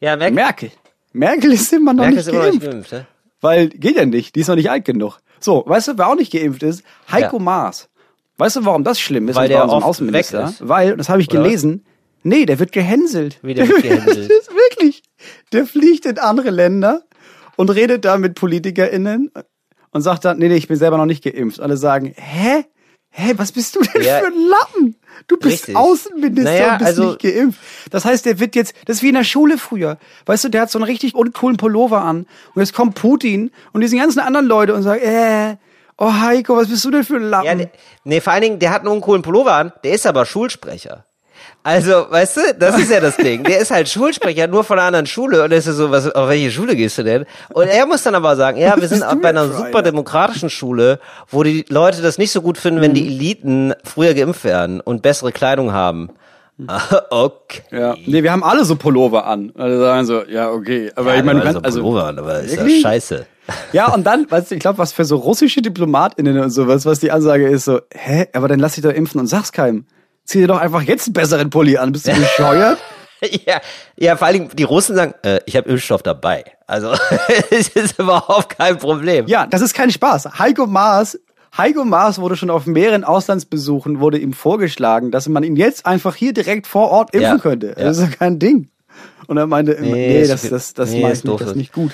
Ja, 0.00 0.16
merk, 0.16 0.34
Merkel. 0.34 0.70
Merkel 1.12 1.52
ist 1.52 1.72
immer 1.72 1.92
noch 1.92 2.04
Merkel 2.04 2.16
nicht 2.16 2.26
ist 2.26 2.32
immer 2.32 2.38
noch 2.38 2.50
geimpft. 2.50 2.70
geimpft, 2.70 2.92
ne? 2.92 3.06
Weil 3.40 3.68
geht 3.68 3.96
ja 3.96 4.06
nicht, 4.06 4.34
die 4.36 4.40
ist 4.40 4.48
noch 4.48 4.54
nicht 4.56 4.70
alt 4.70 4.84
genug. 4.84 5.18
So, 5.40 5.64
weißt 5.66 5.88
du, 5.88 5.98
wer 5.98 6.08
auch 6.08 6.14
nicht 6.16 6.32
geimpft 6.32 6.62
ist? 6.62 6.82
Heiko 7.10 7.36
Ja. 7.38 7.42
Maas. 7.42 7.88
Weißt 8.38 8.56
du, 8.56 8.64
warum 8.64 8.82
das 8.84 8.98
schlimm 9.00 9.28
ist? 9.28 9.36
Weil 9.36 9.48
der 9.48 9.68
oft 9.68 9.84
Außenminister? 9.84 10.44
weg 10.44 10.48
ist. 10.50 10.68
Weil, 10.68 10.92
und 10.92 10.98
das 10.98 11.08
habe 11.08 11.20
ich 11.20 11.28
Oder 11.30 11.40
was? 11.40 11.44
gelesen, 11.46 11.84
nee, 12.22 12.46
der 12.46 12.58
wird 12.58 12.72
gehänselt. 12.72 13.38
Wie 13.42 13.54
der 13.54 13.68
wird 13.68 13.82
gehänselt? 13.82 14.30
das 14.30 14.38
ist 14.38 14.50
wirklich. 14.54 15.02
Der 15.52 15.66
fliegt 15.66 16.06
in 16.06 16.18
andere 16.18 16.50
Länder 16.50 17.02
und 17.56 17.68
redet 17.70 18.04
da 18.04 18.16
mit 18.16 18.34
PolitikerInnen 18.36 19.30
und 19.92 20.02
sagt 20.02 20.24
dann, 20.24 20.38
nee, 20.38 20.48
nee, 20.48 20.56
ich 20.56 20.68
bin 20.68 20.76
selber 20.76 20.96
noch 20.98 21.06
nicht 21.06 21.22
geimpft. 21.24 21.60
Alle 21.60 21.76
sagen, 21.76 22.12
hä? 22.16 22.64
Hä, 23.14 23.34
was 23.36 23.52
bist 23.52 23.76
du 23.76 23.80
denn 23.80 24.02
Ja. 24.02 24.20
für 24.20 24.26
ein 24.28 24.48
Lappen? 24.48 24.96
Du 25.28 25.36
bist 25.36 25.52
Richtig. 25.68 25.76
Außenminister 25.76 26.50
Naja, 26.50 26.72
und 26.72 26.78
bist 26.78 26.88
also- 26.88 27.04
nicht 27.10 27.20
geimpft. 27.20 27.60
Das 27.90 28.04
heißt, 28.06 28.24
der 28.24 28.40
wird 28.40 28.54
jetzt, 28.56 28.74
das 28.86 28.96
ist 28.96 29.02
wie 29.02 29.08
in 29.10 29.14
der 29.14 29.24
Schule 29.24 29.58
früher. 29.58 29.98
Weißt 30.24 30.44
du, 30.44 30.48
der 30.48 30.62
hat 30.62 30.70
so 30.70 30.78
einen 30.78 30.86
richtig 30.86 31.14
uncoolen 31.14 31.58
Pullover 31.58 32.00
an. 32.02 32.26
Und 32.54 32.62
jetzt 32.62 32.72
kommt 32.72 32.94
Putin 32.94 33.50
und 33.72 33.82
diese 33.82 33.96
ganzen 33.96 34.20
anderen 34.20 34.46
Leute 34.46 34.74
und 34.74 34.82
sagen, 34.82 35.02
äh, 35.02 35.56
oh 35.98 36.10
Heiko, 36.10 36.56
was 36.56 36.68
bist 36.68 36.84
du 36.86 36.90
denn 36.90 37.04
für 37.04 37.16
ein 37.16 37.24
Lappen? 37.24 37.60
Ja, 37.60 37.66
nee, 38.04 38.20
vor 38.22 38.32
allen 38.32 38.42
Dingen, 38.42 38.58
der 38.58 38.70
hat 38.70 38.80
einen 38.80 38.88
uncoolen 38.92 39.20
Pullover 39.20 39.52
an, 39.52 39.72
der 39.84 39.92
ist 39.92 40.06
aber 40.06 40.24
Schulsprecher. 40.24 41.04
Also, 41.64 42.06
weißt 42.10 42.36
du, 42.36 42.40
das 42.58 42.78
ist 42.78 42.90
ja 42.90 43.00
das 43.00 43.16
Ding. 43.16 43.44
Der 43.44 43.58
ist 43.60 43.70
halt 43.70 43.88
Schulsprecher, 43.88 44.48
nur 44.48 44.64
von 44.64 44.78
einer 44.78 44.88
anderen 44.88 45.06
Schule. 45.06 45.44
Und 45.44 45.52
er 45.52 45.58
ist 45.58 45.66
ja 45.66 45.72
so, 45.72 45.90
was, 45.92 46.10
auf 46.10 46.28
welche 46.28 46.50
Schule 46.50 46.74
gehst 46.74 46.98
du 46.98 47.04
denn? 47.04 47.24
Und 47.52 47.68
er 47.68 47.86
muss 47.86 48.02
dann 48.02 48.16
aber 48.16 48.34
sagen, 48.34 48.58
ja, 48.58 48.74
wir 48.80 48.88
sind 48.88 49.02
du 49.02 49.16
bei 49.16 49.28
einer 49.28 49.48
super 49.48 49.82
demokratischen 49.82 50.50
Schule, 50.50 50.98
wo 51.28 51.42
die 51.44 51.64
Leute 51.68 52.02
das 52.02 52.18
nicht 52.18 52.32
so 52.32 52.42
gut 52.42 52.58
finden, 52.58 52.80
wenn 52.80 52.94
die 52.94 53.02
Mhm. 53.02 53.08
Eliten 53.08 53.74
früher 53.84 54.14
geimpft 54.14 54.44
werden 54.44 54.80
und 54.80 55.02
bessere 55.02 55.30
Kleidung 55.32 55.72
haben. 55.72 56.10
Ah, 56.66 56.80
okay. 57.10 57.62
ja. 57.70 57.94
Nee, 58.06 58.22
wir 58.22 58.30
haben 58.32 58.44
alle 58.44 58.64
so 58.64 58.76
Pullover 58.76 59.26
an. 59.26 59.52
Alle 59.56 59.78
sagen 59.78 60.04
so, 60.06 60.22
ja, 60.28 60.50
okay. 60.50 60.90
Aber 60.94 61.16
ich 61.16 61.24
meine, 61.24 61.40
du 61.40 61.46
kannst, 61.46 61.64
also, 61.64 61.80
Pullover 61.80 62.06
an, 62.06 62.18
aber 62.18 62.40
ist 62.40 62.56
ja 62.56 62.68
scheiße. 62.68 63.26
Ja, 63.72 63.92
und 63.92 64.04
dann, 64.04 64.30
weißt 64.30 64.50
du, 64.50 64.54
ich 64.54 64.60
glaube, 64.60 64.78
was 64.78 64.92
für 64.92 65.04
so 65.04 65.16
russische 65.16 65.62
DiplomatInnen 65.62 66.38
und 66.38 66.50
sowas, 66.50 66.86
was 66.86 67.00
die 67.00 67.10
Ansage 67.10 67.48
ist, 67.48 67.64
so, 67.64 67.80
hä, 67.92 68.26
aber 68.32 68.48
dann 68.48 68.60
lass 68.60 68.74
dich 68.74 68.84
doch 68.84 68.92
impfen 68.92 69.20
und 69.20 69.26
sag's 69.26 69.50
keinem. 69.52 69.86
Zieh 70.24 70.38
dir 70.40 70.46
doch 70.48 70.58
einfach 70.60 70.82
jetzt 70.82 71.06
einen 71.08 71.14
besseren 71.14 71.50
Pulli 71.50 71.76
an. 71.76 71.92
Bist 71.92 72.06
du 72.08 72.12
bescheuert? 72.12 72.78
Ja, 73.46 73.60
ja, 73.96 74.16
vor 74.16 74.26
allen 74.26 74.34
Dingen 74.36 74.50
die 74.56 74.64
Russen 74.64 74.96
sagen, 74.96 75.14
äh, 75.22 75.38
ich 75.46 75.54
habe 75.54 75.68
Impfstoff 75.70 76.02
dabei. 76.02 76.42
Also 76.66 76.90
es 77.52 77.68
ist 77.68 77.96
überhaupt 78.00 78.58
kein 78.58 78.78
Problem. 78.78 79.28
ja, 79.28 79.46
das 79.46 79.60
ist 79.60 79.74
kein 79.74 79.92
Spaß. 79.92 80.40
Heiko 80.40 80.66
Maas, 80.66 81.20
Heiko 81.56 81.84
Maas 81.84 82.18
wurde 82.18 82.34
schon 82.34 82.50
auf 82.50 82.66
mehreren 82.66 83.04
Auslandsbesuchen, 83.04 84.00
wurde 84.00 84.18
ihm 84.18 84.32
vorgeschlagen, 84.32 85.12
dass 85.12 85.28
man 85.28 85.44
ihn 85.44 85.54
jetzt 85.54 85.86
einfach 85.86 86.16
hier 86.16 86.32
direkt 86.32 86.66
vor 86.66 86.90
Ort 86.90 87.14
impfen 87.14 87.36
Ja, 87.36 87.38
könnte. 87.38 87.66
ja. 87.78 87.84
Das 87.84 87.98
ist 87.98 88.10
ja 88.10 88.16
kein 88.16 88.40
Ding. 88.40 88.66
Und 89.28 89.36
er 89.36 89.46
meinte, 89.46 89.76
Nee, 89.80 89.92
nee, 89.92 90.26
das, 90.26 90.48
das, 90.48 90.74
das, 90.74 90.90
Nee, 90.90 91.02
doof, 91.22 91.38
das 91.38 91.50
das. 91.50 91.56
nicht 91.56 91.72
gut. 91.72 91.92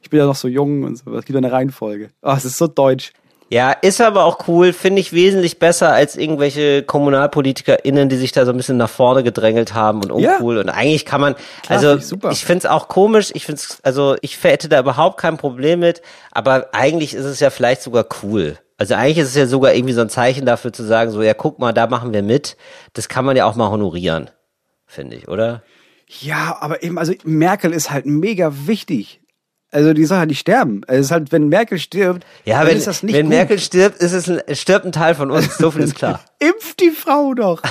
Ich 0.00 0.08
bin 0.08 0.18
ja 0.18 0.24
noch 0.24 0.34
so 0.36 0.48
jung 0.48 0.84
und 0.84 0.96
so. 0.96 1.14
Es 1.14 1.26
gibt 1.26 1.36
eine 1.36 1.52
Reihenfolge. 1.52 2.08
Ah, 2.22 2.36
es 2.38 2.46
ist 2.46 2.56
so 2.56 2.66
deutsch. 2.68 3.12
Ja, 3.52 3.72
ist 3.72 4.00
aber 4.00 4.24
auch 4.26 4.46
cool, 4.46 4.72
finde 4.72 5.00
ich 5.00 5.12
wesentlich 5.12 5.58
besser 5.58 5.92
als 5.92 6.14
irgendwelche 6.16 6.84
KommunalpolitikerInnen, 6.84 8.08
die 8.08 8.16
sich 8.16 8.30
da 8.30 8.44
so 8.46 8.52
ein 8.52 8.56
bisschen 8.56 8.76
nach 8.76 8.88
vorne 8.88 9.24
gedrängelt 9.24 9.74
haben 9.74 10.04
und 10.04 10.20
Ja. 10.20 10.34
uncool. 10.34 10.58
Und 10.58 10.68
eigentlich 10.68 11.04
kann 11.04 11.20
man, 11.20 11.34
Klar, 11.64 11.78
also 11.78 11.96
ich 11.96 12.32
ich 12.32 12.44
finde 12.44 12.58
es 12.60 12.66
auch 12.66 12.86
komisch, 12.86 13.32
ich 13.34 13.46
finde 13.46 13.60
es, 13.60 13.78
also 13.82 14.14
ich 14.20 14.42
hätte 14.44 14.68
da 14.68 14.78
überhaupt 14.78 15.18
kein 15.20 15.36
Problem 15.36 15.80
mit, 15.80 16.00
aber 16.30 16.68
eigentlich 16.72 17.12
ist 17.12 17.24
es 17.24 17.40
ja 17.40 17.50
vielleicht 17.50 17.82
sogar 17.82 18.06
cool. 18.22 18.56
Also 18.78 18.94
eigentlich 18.94 19.18
ist 19.18 19.30
es 19.30 19.34
ja 19.34 19.46
sogar 19.46 19.74
irgendwie 19.74 19.94
so 19.94 20.00
ein 20.00 20.08
Zeichen 20.10 20.46
dafür 20.46 20.72
zu 20.72 20.84
sagen, 20.84 21.10
so 21.10 21.20
ja, 21.20 21.34
guck 21.34 21.58
mal, 21.58 21.72
da 21.72 21.88
machen 21.88 22.12
wir 22.12 22.22
mit. 22.22 22.56
Das 22.92 23.08
kann 23.08 23.24
man 23.24 23.36
ja 23.36 23.46
auch 23.46 23.56
mal 23.56 23.68
honorieren, 23.68 24.30
finde 24.86 25.16
ich, 25.16 25.26
oder? 25.26 25.62
Ja, 26.20 26.56
aber 26.60 26.84
eben, 26.84 26.98
also 26.98 27.12
Merkel 27.24 27.72
ist 27.72 27.90
halt 27.90 28.06
mega 28.06 28.52
wichtig. 28.66 29.20
Also 29.72 29.92
die 29.92 30.04
soll 30.04 30.18
halt 30.18 30.28
nicht 30.30 30.40
sterben. 30.40 30.82
Es 30.88 31.06
ist 31.06 31.10
halt, 31.12 31.30
wenn 31.32 31.48
Merkel 31.48 31.78
stirbt, 31.78 32.26
Ja, 32.44 32.66
wenn, 32.66 32.76
ist 32.76 32.86
das 32.86 33.02
nicht 33.02 33.14
wenn 33.14 33.26
gut. 33.26 33.34
Merkel 33.34 33.58
stirbt, 33.58 33.98
ist 34.02 34.12
es 34.12 34.28
ein, 34.28 34.42
stirbt 34.56 34.84
ein 34.84 34.92
Teil 34.92 35.14
von 35.14 35.30
uns. 35.30 35.58
So 35.58 35.70
viel 35.70 35.82
ist 35.82 35.94
klar. 35.94 36.20
Impft 36.40 36.80
die 36.80 36.90
Frau 36.90 37.34
doch. 37.34 37.62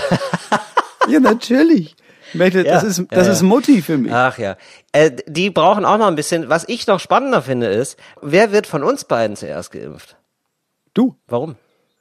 ja, 1.10 1.20
natürlich. 1.20 1.96
Das 2.34 2.54
Ja, 2.54 2.80
ist, 2.80 3.00
ja, 3.00 3.06
das 3.10 3.28
ja. 3.28 3.34
ist 3.34 3.42
Mutti 3.42 3.82
für 3.82 3.98
mich. 3.98 4.14
Ach 4.14 4.38
ja. 4.38 4.56
Äh, 4.92 5.12
die 5.28 5.50
brauchen 5.50 5.84
auch 5.84 5.98
noch 5.98 6.08
ein 6.08 6.16
bisschen. 6.16 6.48
Was 6.50 6.64
ich 6.68 6.88
noch 6.88 7.00
spannender 7.00 7.42
finde, 7.42 7.68
ist, 7.68 7.98
wer 8.22 8.52
wird 8.52 8.66
von 8.68 8.84
uns 8.84 9.04
beiden 9.04 9.36
zuerst 9.36 9.72
geimpft? 9.72 10.16
Du, 10.94 11.16
Warum? 11.28 11.56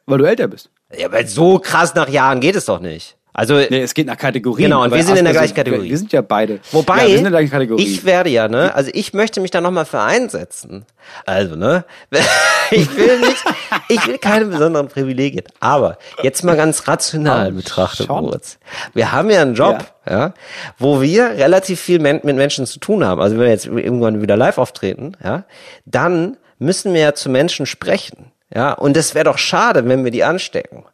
weil 0.06 0.18
du 0.18 0.24
älter 0.24 0.48
bist. 0.48 0.70
Ja, 0.96 1.12
weil 1.12 1.26
so 1.26 1.58
krass 1.58 1.94
nach 1.94 2.08
Jahren 2.08 2.40
geht 2.40 2.56
es 2.56 2.64
doch 2.64 2.80
nicht. 2.80 3.17
Also, 3.32 3.54
Nee, 3.54 3.82
es 3.82 3.94
geht 3.94 4.06
nach 4.06 4.16
Kategorien. 4.16 4.70
Genau, 4.70 4.82
und 4.82 4.92
wir 4.92 5.02
sind 5.02 5.16
in 5.16 5.24
der 5.24 5.28
also, 5.28 5.40
gleichen 5.40 5.54
Kategorie. 5.54 5.90
Wir, 5.90 5.98
sind 5.98 6.12
ja 6.12 6.22
beide. 6.22 6.60
Wobei, 6.72 6.96
ja, 6.96 7.02
wir 7.02 7.08
sind 7.08 7.18
in 7.18 7.24
der 7.24 7.30
gleichen 7.32 7.50
Kategorie. 7.50 7.82
ich 7.82 8.04
werde 8.04 8.30
ja, 8.30 8.48
ne, 8.48 8.74
also 8.74 8.90
ich 8.94 9.14
möchte 9.14 9.40
mich 9.40 9.50
da 9.50 9.60
nochmal 9.60 9.84
für 9.84 10.00
einsetzen. 10.00 10.84
Also, 11.24 11.54
ne, 11.54 11.84
ich 12.70 12.96
will 12.96 13.20
nicht, 13.20 13.44
ich 13.88 14.06
will 14.06 14.18
keine 14.18 14.46
besonderen 14.46 14.88
Privilegien. 14.88 15.44
Aber 15.60 15.98
jetzt 16.22 16.42
mal 16.42 16.56
ganz 16.56 16.88
rational 16.88 17.52
Oh, 17.52 17.56
betrachtet. 17.56 18.08
Moritz. 18.08 18.58
Wir 18.94 19.12
haben 19.12 19.30
ja 19.30 19.42
einen 19.42 19.54
Job, 19.54 19.84
ja. 20.08 20.34
wo 20.78 21.00
wir 21.00 21.30
relativ 21.30 21.80
viel 21.80 22.00
mit 22.00 22.24
Menschen 22.24 22.66
zu 22.66 22.80
tun 22.80 23.04
haben. 23.04 23.20
Also 23.20 23.36
wenn 23.36 23.44
wir 23.44 23.50
jetzt 23.50 23.66
irgendwann 23.66 24.20
wieder 24.20 24.36
live 24.36 24.58
auftreten, 24.58 25.12
ja, 25.22 25.44
dann 25.86 26.36
müssen 26.58 26.92
wir 26.92 27.00
ja 27.00 27.14
zu 27.14 27.30
Menschen 27.30 27.66
sprechen. 27.66 28.32
Ja, 28.54 28.72
und 28.72 28.96
es 28.96 29.14
wäre 29.14 29.24
doch 29.24 29.38
schade, 29.38 29.86
wenn 29.86 30.04
wir 30.04 30.10
die 30.10 30.24
anstecken. 30.24 30.84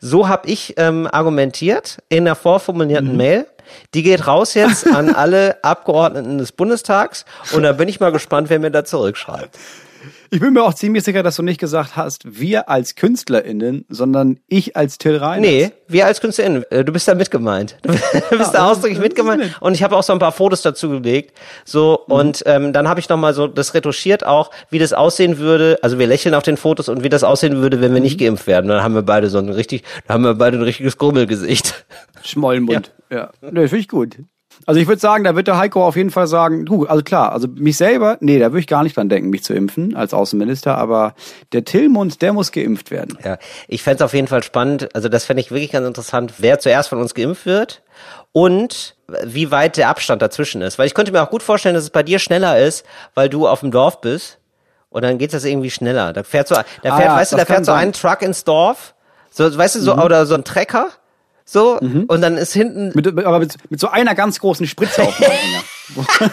So 0.00 0.28
habe 0.28 0.48
ich 0.48 0.74
ähm, 0.76 1.08
argumentiert 1.10 1.98
in 2.08 2.24
der 2.24 2.34
vorformulierten 2.34 3.12
Mhm. 3.12 3.16
Mail. 3.16 3.46
Die 3.94 4.02
geht 4.02 4.26
raus 4.26 4.54
jetzt 4.54 4.86
an 4.86 5.14
alle 5.14 5.56
Abgeordneten 5.64 6.38
des 6.38 6.52
Bundestags 6.52 7.24
und 7.52 7.62
da 7.62 7.72
bin 7.72 7.88
ich 7.88 7.98
mal 7.98 8.12
gespannt, 8.12 8.50
wer 8.50 8.58
mir 8.58 8.70
da 8.70 8.84
zurückschreibt. 8.84 9.56
Ich 10.34 10.40
bin 10.40 10.52
mir 10.52 10.64
auch 10.64 10.74
ziemlich 10.74 11.04
sicher, 11.04 11.22
dass 11.22 11.36
du 11.36 11.44
nicht 11.44 11.60
gesagt 11.60 11.94
hast, 11.94 12.22
wir 12.40 12.68
als 12.68 12.96
KünstlerInnen, 12.96 13.84
sondern 13.88 14.40
ich 14.48 14.76
als 14.76 14.98
Till 14.98 15.16
Reiners. 15.16 15.48
Nee, 15.48 15.70
wir 15.86 16.06
als 16.06 16.20
KünstlerInnen, 16.20 16.64
äh, 16.70 16.84
du 16.84 16.92
bist 16.92 17.06
da 17.06 17.14
mitgemeint. 17.14 17.76
Du 17.84 17.92
bist 17.92 18.02
da 18.12 18.36
das 18.38 18.54
ausdrücklich 18.56 18.98
mitgemeint. 18.98 19.56
Und 19.60 19.74
ich 19.74 19.84
habe 19.84 19.96
auch 19.96 20.02
so 20.02 20.12
ein 20.12 20.18
paar 20.18 20.32
Fotos 20.32 20.62
dazu 20.62 20.88
gelegt. 20.90 21.38
So, 21.64 22.00
Mhm. 22.08 22.12
und 22.14 22.42
ähm, 22.46 22.72
dann 22.72 22.88
habe 22.88 22.98
ich 22.98 23.08
nochmal 23.08 23.32
so 23.32 23.46
das 23.46 23.74
retuschiert 23.74 24.26
auch, 24.26 24.50
wie 24.70 24.80
das 24.80 24.92
aussehen 24.92 25.38
würde. 25.38 25.78
Also 25.82 26.00
wir 26.00 26.08
lächeln 26.08 26.34
auf 26.34 26.42
den 26.42 26.56
Fotos 26.56 26.88
und 26.88 27.04
wie 27.04 27.08
das 27.08 27.22
aussehen 27.22 27.58
würde, 27.58 27.80
wenn 27.80 27.92
wir 27.92 27.98
Mhm. 28.00 28.04
nicht 28.04 28.18
geimpft 28.18 28.48
werden. 28.48 28.66
Dann 28.66 28.82
haben 28.82 28.94
wir 28.96 29.02
beide 29.02 29.28
so 29.30 29.38
ein 29.38 29.48
richtig, 29.50 29.84
dann 30.08 30.14
haben 30.14 30.24
wir 30.24 30.34
beide 30.34 30.56
ein 30.58 30.62
richtiges 30.64 30.98
Grummelgesicht. 30.98 31.84
Schmollenmund. 32.24 32.92
Ja. 33.10 33.30
Nee, 33.42 33.68
finde 33.68 33.76
ich 33.78 33.86
gut. 33.88 34.16
Also 34.66 34.80
ich 34.80 34.86
würde 34.86 35.00
sagen, 35.00 35.24
da 35.24 35.36
wird 35.36 35.46
der 35.46 35.58
Heiko 35.58 35.86
auf 35.86 35.96
jeden 35.96 36.10
Fall 36.10 36.26
sagen, 36.26 36.64
du, 36.64 36.86
also 36.86 37.02
klar, 37.02 37.32
also 37.32 37.48
mich 37.48 37.76
selber, 37.76 38.16
nee, 38.20 38.38
da 38.38 38.46
würde 38.46 38.60
ich 38.60 38.66
gar 38.66 38.82
nicht 38.82 38.96
dran 38.96 39.08
denken, 39.08 39.30
mich 39.30 39.44
zu 39.44 39.52
impfen 39.52 39.94
als 39.94 40.14
Außenminister, 40.14 40.76
aber 40.78 41.14
der 41.52 41.64
Tillmund, 41.64 42.22
der 42.22 42.32
muss 42.32 42.52
geimpft 42.52 42.90
werden. 42.90 43.18
Ja, 43.24 43.38
ich 43.68 43.82
fänd's 43.82 44.02
auf 44.02 44.14
jeden 44.14 44.28
Fall 44.28 44.42
spannend, 44.42 44.94
also 44.94 45.08
das 45.08 45.24
fände 45.24 45.40
ich 45.40 45.50
wirklich 45.50 45.72
ganz 45.72 45.86
interessant, 45.86 46.34
wer 46.38 46.58
zuerst 46.58 46.88
von 46.88 47.00
uns 47.00 47.14
geimpft 47.14 47.46
wird 47.46 47.82
und 48.32 48.96
wie 49.24 49.50
weit 49.50 49.76
der 49.76 49.88
Abstand 49.88 50.22
dazwischen 50.22 50.62
ist. 50.62 50.78
Weil 50.78 50.86
ich 50.86 50.94
könnte 50.94 51.12
mir 51.12 51.22
auch 51.22 51.30
gut 51.30 51.42
vorstellen, 51.42 51.74
dass 51.74 51.84
es 51.84 51.90
bei 51.90 52.02
dir 52.02 52.18
schneller 52.18 52.58
ist, 52.58 52.86
weil 53.14 53.28
du 53.28 53.46
auf 53.46 53.60
dem 53.60 53.70
Dorf 53.70 54.00
bist 54.00 54.38
und 54.88 55.02
dann 55.02 55.18
geht 55.18 55.34
das 55.34 55.44
irgendwie 55.44 55.70
schneller. 55.70 56.12
Da 56.12 56.22
fährt 56.22 56.48
so, 56.48 56.54
da 56.54 56.96
fährt, 56.96 57.10
Ah 57.10 57.16
weißt 57.16 57.32
du, 57.32 57.36
da 57.36 57.44
fährt 57.44 57.66
so 57.66 57.72
ein 57.72 57.92
Truck 57.92 58.22
ins 58.22 58.44
Dorf, 58.44 58.94
so, 59.30 59.56
weißt 59.56 59.76
du, 59.76 59.80
so, 59.80 59.94
oder 59.96 60.24
so 60.26 60.34
ein 60.34 60.44
Trecker, 60.44 60.88
so, 61.44 61.78
und 61.78 62.20
dann 62.22 62.36
ist 62.36 62.52
hinten 62.54 62.92
Mit, 62.94 63.06
aber 63.06 63.38
mit, 63.38 63.56
mit 63.70 63.78
so 63.80 63.88
einer 63.88 64.14
ganz 64.14 64.40
großen 64.40 64.66
Spritze 64.66 65.02
auf 65.02 65.16
dem 65.16 65.24
Anhänger. 65.26 65.62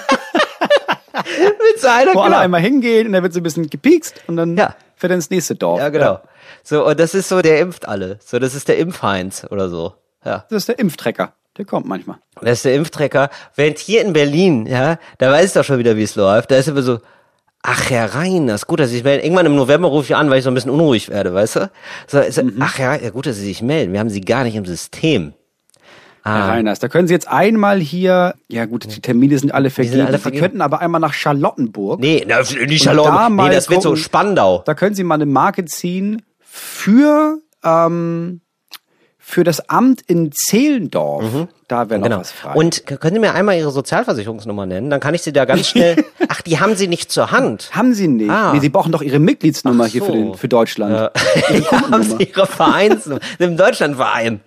mit 1.13 1.79
so 1.79 1.87
einer, 1.87 2.13
Wo 2.13 2.19
alle 2.21 2.29
genau. 2.31 2.41
einmal 2.41 2.61
hingehen 2.61 3.07
und 3.07 3.13
dann 3.13 3.23
wird 3.23 3.33
so 3.33 3.39
ein 3.39 3.43
bisschen 3.43 3.69
gepiekst 3.69 4.15
und 4.27 4.37
dann 4.37 4.57
Ja. 4.57 4.75
fährt 4.95 5.11
er 5.11 5.15
ins 5.15 5.29
nächste 5.29 5.55
Dorf. 5.55 5.79
Ja, 5.79 5.89
genau. 5.89 6.19
So, 6.63 6.85
und 6.85 6.99
das 6.99 7.13
ist 7.13 7.29
so, 7.29 7.41
der 7.41 7.59
impft 7.59 7.87
alle. 7.87 8.19
So, 8.23 8.39
das 8.39 8.55
ist 8.55 8.67
der 8.67 8.77
Impfheinz 8.77 9.45
oder 9.49 9.69
so. 9.69 9.95
Ja. 10.23 10.45
Das 10.49 10.57
ist 10.63 10.69
der 10.69 10.79
Impftrecker. 10.79 11.33
Der 11.57 11.65
kommt 11.65 11.85
manchmal. 11.85 12.17
Das 12.41 12.59
ist 12.59 12.65
der 12.65 12.75
Impftrecker. 12.75 13.29
Während 13.55 13.79
hier 13.79 14.01
in 14.01 14.13
Berlin, 14.13 14.65
ja, 14.67 14.97
da 15.17 15.31
weiß 15.31 15.47
ich 15.47 15.53
doch 15.53 15.63
schon 15.65 15.79
wieder, 15.79 15.97
wie 15.97 16.03
es 16.03 16.15
läuft. 16.15 16.51
Da 16.51 16.55
ist 16.55 16.67
immer 16.69 16.81
so, 16.83 16.99
ach 17.63 17.89
Herr 17.89 18.15
Reiners, 18.15 18.67
gut, 18.67 18.79
dass 18.79 18.89
Sie 18.89 18.95
sich 18.95 19.03
melden. 19.03 19.23
Irgendwann 19.23 19.45
im 19.45 19.55
November 19.55 19.87
rufe 19.87 20.05
ich 20.05 20.15
an, 20.15 20.29
weil 20.29 20.39
ich 20.39 20.43
so 20.43 20.49
ein 20.51 20.53
bisschen 20.53 20.71
unruhig 20.71 21.09
werde, 21.09 21.33
weißt 21.33 21.55
du? 21.57 21.71
So, 22.07 22.21
so, 22.29 22.43
Mhm. 22.43 22.57
Ach 22.59 22.77
ja, 22.79 22.95
ja, 22.95 23.09
gut, 23.11 23.25
dass 23.25 23.35
Sie 23.37 23.45
sich 23.45 23.61
melden. 23.61 23.93
Wir 23.93 23.99
haben 23.99 24.09
Sie 24.09 24.21
gar 24.21 24.43
nicht 24.43 24.55
im 24.55 24.65
System. 24.65 25.33
Herr 26.23 26.33
Ah, 26.33 26.45
Reiners, 26.49 26.77
da 26.77 26.87
können 26.87 27.07
Sie 27.07 27.15
jetzt 27.15 27.27
einmal 27.27 27.79
hier, 27.79 28.35
ja 28.47 28.65
gut, 28.65 28.85
die 28.95 29.01
Termine 29.01 29.39
sind 29.39 29.51
alle 29.55 29.71
vergeben. 29.71 30.01
alle 30.01 30.17
Sie 30.17 30.21
vergeben. 30.21 30.41
könnten 30.43 30.61
aber 30.61 30.79
einmal 30.79 31.01
nach 31.01 31.13
Charlottenburg. 31.13 31.99
nee, 31.99 32.23
na, 32.27 32.41
nicht 32.41 32.81
da 32.85 32.93
Charlotte. 32.93 33.11
mal 33.31 33.47
Nee, 33.49 33.55
das 33.55 33.69
wird 33.71 33.81
so 33.81 33.89
gucken. 33.89 34.03
Spandau. 34.03 34.61
Da 34.65 34.75
können 34.75 34.93
Sie 34.95 35.03
mal 35.03 35.15
eine 35.15 35.25
Marke 35.25 35.65
ziehen 35.65 36.21
für, 36.41 37.39
ähm, 37.63 38.41
für 39.31 39.43
das 39.45 39.69
Amt 39.69 40.01
in 40.07 40.31
Zehlendorf. 40.33 41.23
Da 41.69 41.89
wäre 41.89 41.99
noch 41.99 42.07
Genau. 42.07 42.19
was 42.19 42.31
frei. 42.31 42.53
Und 42.53 42.85
können 42.85 43.13
Sie 43.15 43.19
mir 43.19 43.33
einmal 43.33 43.57
Ihre 43.57 43.71
Sozialversicherungsnummer 43.71 44.65
nennen? 44.65 44.89
Dann 44.89 44.99
kann 44.99 45.13
ich 45.13 45.21
Sie 45.21 45.31
da 45.31 45.45
ganz 45.45 45.67
schnell. 45.67 46.03
Ach, 46.27 46.41
die 46.41 46.59
haben 46.59 46.75
Sie 46.75 46.87
nicht 46.89 47.11
zur 47.11 47.31
Hand. 47.31 47.69
haben 47.73 47.93
Sie 47.93 48.07
nicht. 48.09 48.29
Ah. 48.29 48.51
Nee, 48.53 48.59
Sie 48.59 48.67
brauchen 48.69 48.91
doch 48.91 49.01
Ihre 49.01 49.19
Mitgliedsnummer 49.19 49.85
Ach 49.85 49.89
hier 49.89 50.01
für, 50.01 50.07
so. 50.11 50.13
den, 50.13 50.35
für 50.35 50.47
Deutschland. 50.49 51.11
Ihre 51.49 51.59
Ja, 51.63 51.89
haben. 51.91 52.03
Sie 52.03 52.23
Ihre 52.25 52.45
Vereinsnummer. 52.45 53.21
Im 53.39 53.55
Deutschlandverein. 53.55 54.41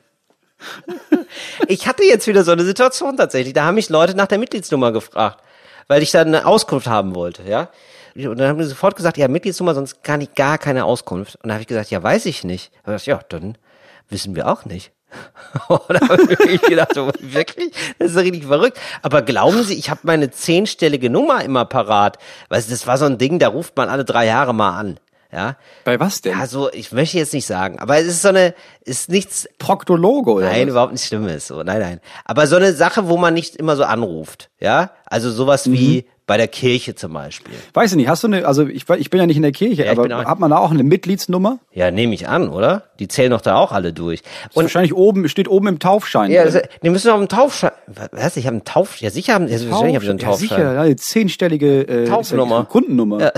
Ich 1.68 1.86
hatte 1.86 2.04
jetzt 2.04 2.26
wieder 2.26 2.44
so 2.44 2.52
eine 2.52 2.64
Situation 2.64 3.16
tatsächlich. 3.16 3.54
Da 3.54 3.64
haben 3.64 3.74
mich 3.74 3.88
Leute 3.88 4.14
nach 4.16 4.26
der 4.26 4.38
Mitgliedsnummer 4.38 4.92
gefragt, 4.92 5.42
weil 5.88 6.02
ich 6.02 6.10
dann 6.10 6.28
eine 6.28 6.46
Auskunft 6.46 6.86
haben 6.86 7.14
wollte, 7.14 7.42
ja. 7.48 7.68
Und 8.16 8.38
dann 8.38 8.48
haben 8.48 8.58
die 8.58 8.64
sofort 8.64 8.94
gesagt, 8.96 9.16
ja, 9.18 9.26
Mitgliedsnummer, 9.28 9.74
sonst 9.74 10.04
kann 10.04 10.20
ich 10.20 10.34
gar 10.34 10.56
keine 10.58 10.84
Auskunft. 10.84 11.36
Und 11.42 11.48
da 11.48 11.54
habe 11.54 11.62
ich 11.62 11.66
gesagt, 11.68 11.90
ja, 11.90 12.00
weiß 12.02 12.26
ich 12.26 12.44
nicht. 12.44 12.70
Da 12.84 12.92
hab 12.92 12.98
ich 12.98 13.04
gesagt, 13.04 13.32
ja, 13.32 13.38
dann 13.38 13.58
wissen 14.08 14.34
wir 14.36 14.48
auch 14.48 14.64
nicht. 14.64 14.92
Habe 15.68 16.36
ich 16.50 16.60
gedacht, 16.62 16.94
so, 16.94 17.10
wirklich? 17.20 17.72
Das 17.98 18.12
ist 18.12 18.16
richtig 18.16 18.44
verrückt. 18.46 18.78
Aber 19.02 19.22
glauben 19.22 19.62
Sie, 19.62 19.74
ich 19.74 19.88
habe 19.90 20.00
meine 20.02 20.30
zehnstellige 20.30 21.08
Nummer 21.08 21.44
immer 21.44 21.64
parat. 21.64 22.18
Weißt 22.48 22.68
du, 22.68 22.72
das 22.72 22.86
war 22.88 22.98
so 22.98 23.04
ein 23.04 23.18
Ding, 23.18 23.38
da 23.38 23.48
ruft 23.48 23.76
man 23.76 23.88
alle 23.88 24.04
drei 24.04 24.26
Jahre 24.26 24.52
mal 24.54 24.76
an. 24.78 24.98
Ja, 25.32 25.56
Bei 25.82 25.98
was 25.98 26.20
denn? 26.20 26.38
also 26.38 26.70
ich 26.72 26.92
möchte 26.92 27.18
jetzt 27.18 27.32
nicht 27.32 27.46
sagen, 27.46 27.80
aber 27.80 27.98
es 27.98 28.06
ist 28.06 28.22
so 28.22 28.28
eine, 28.28 28.54
ist 28.84 29.08
nichts, 29.08 29.48
Proktologe 29.58 30.30
oder 30.30 30.46
nein, 30.46 30.66
was? 30.68 30.70
überhaupt 30.70 30.92
nicht 30.92 31.04
Schlimmes, 31.06 31.48
so, 31.48 31.64
nein, 31.64 31.80
nein. 31.80 32.00
Aber 32.24 32.46
so 32.46 32.54
eine 32.54 32.72
Sache, 32.72 33.08
wo 33.08 33.16
man 33.16 33.34
nicht 33.34 33.56
immer 33.56 33.74
so 33.74 33.82
anruft, 33.82 34.50
ja? 34.60 34.92
Also 35.06 35.32
sowas 35.32 35.66
Mhm. 35.66 35.72
wie 35.72 36.06
bei 36.26 36.36
der 36.38 36.48
Kirche 36.48 36.94
zum 36.94 37.12
Beispiel. 37.12 37.54
Weiß 37.74 37.90
ich 37.90 37.96
nicht, 37.96 38.08
hast 38.08 38.22
du 38.22 38.28
eine, 38.28 38.46
also 38.46 38.66
ich, 38.66 38.88
ich 38.88 39.10
bin 39.10 39.20
ja 39.20 39.26
nicht 39.26 39.36
in 39.36 39.42
der 39.42 39.52
Kirche, 39.52 39.84
Ja, 39.84 39.92
aber 39.92 40.08
hat 40.24 40.38
man 40.38 40.50
da 40.50 40.56
auch 40.56 40.70
eine 40.70 40.82
Mitgliedsnummer? 40.82 41.58
Ja, 41.72 41.90
nehme 41.90 42.14
ich 42.14 42.28
an, 42.28 42.48
oder? 42.48 42.84
Die 42.98 43.08
zählen 43.08 43.30
doch 43.30 43.42
da 43.42 43.56
auch 43.56 43.72
alle 43.72 43.92
durch. 43.92 44.22
Und 44.54 44.64
wahrscheinlich 44.64 44.94
oben, 44.94 45.28
steht 45.28 45.48
oben 45.48 45.66
im 45.68 45.78
Taufschein. 45.78 46.30
ja, 46.30 46.42
also, 46.42 46.60
die 46.82 46.90
müssen 46.90 47.08
doch 47.08 47.16
einen 47.16 47.28
Taufschein. 47.28 47.72
Was? 48.12 48.36
Ich 48.38 48.46
habe 48.46 48.54
einen 48.56 48.64
Tauf. 48.64 48.96
Ja, 49.00 49.10
sicher 49.10 49.34
haben. 49.34 49.48
Ja, 49.48 49.52
wahrscheinlich 49.70 49.94
habe 49.96 50.04
ich 50.04 50.10
einen 50.10 50.18
ja, 50.18 50.26
Taufschein. 50.28 50.48
sicher, 50.48 50.72
ja, 50.74 50.80
eine 50.80 50.96
zehnstellige 50.96 51.82
äh, 51.82 52.08
Taufnummer. 52.08 52.56
ist 52.56 52.62
ja 52.62 52.70
Kundennummer. 52.70 53.32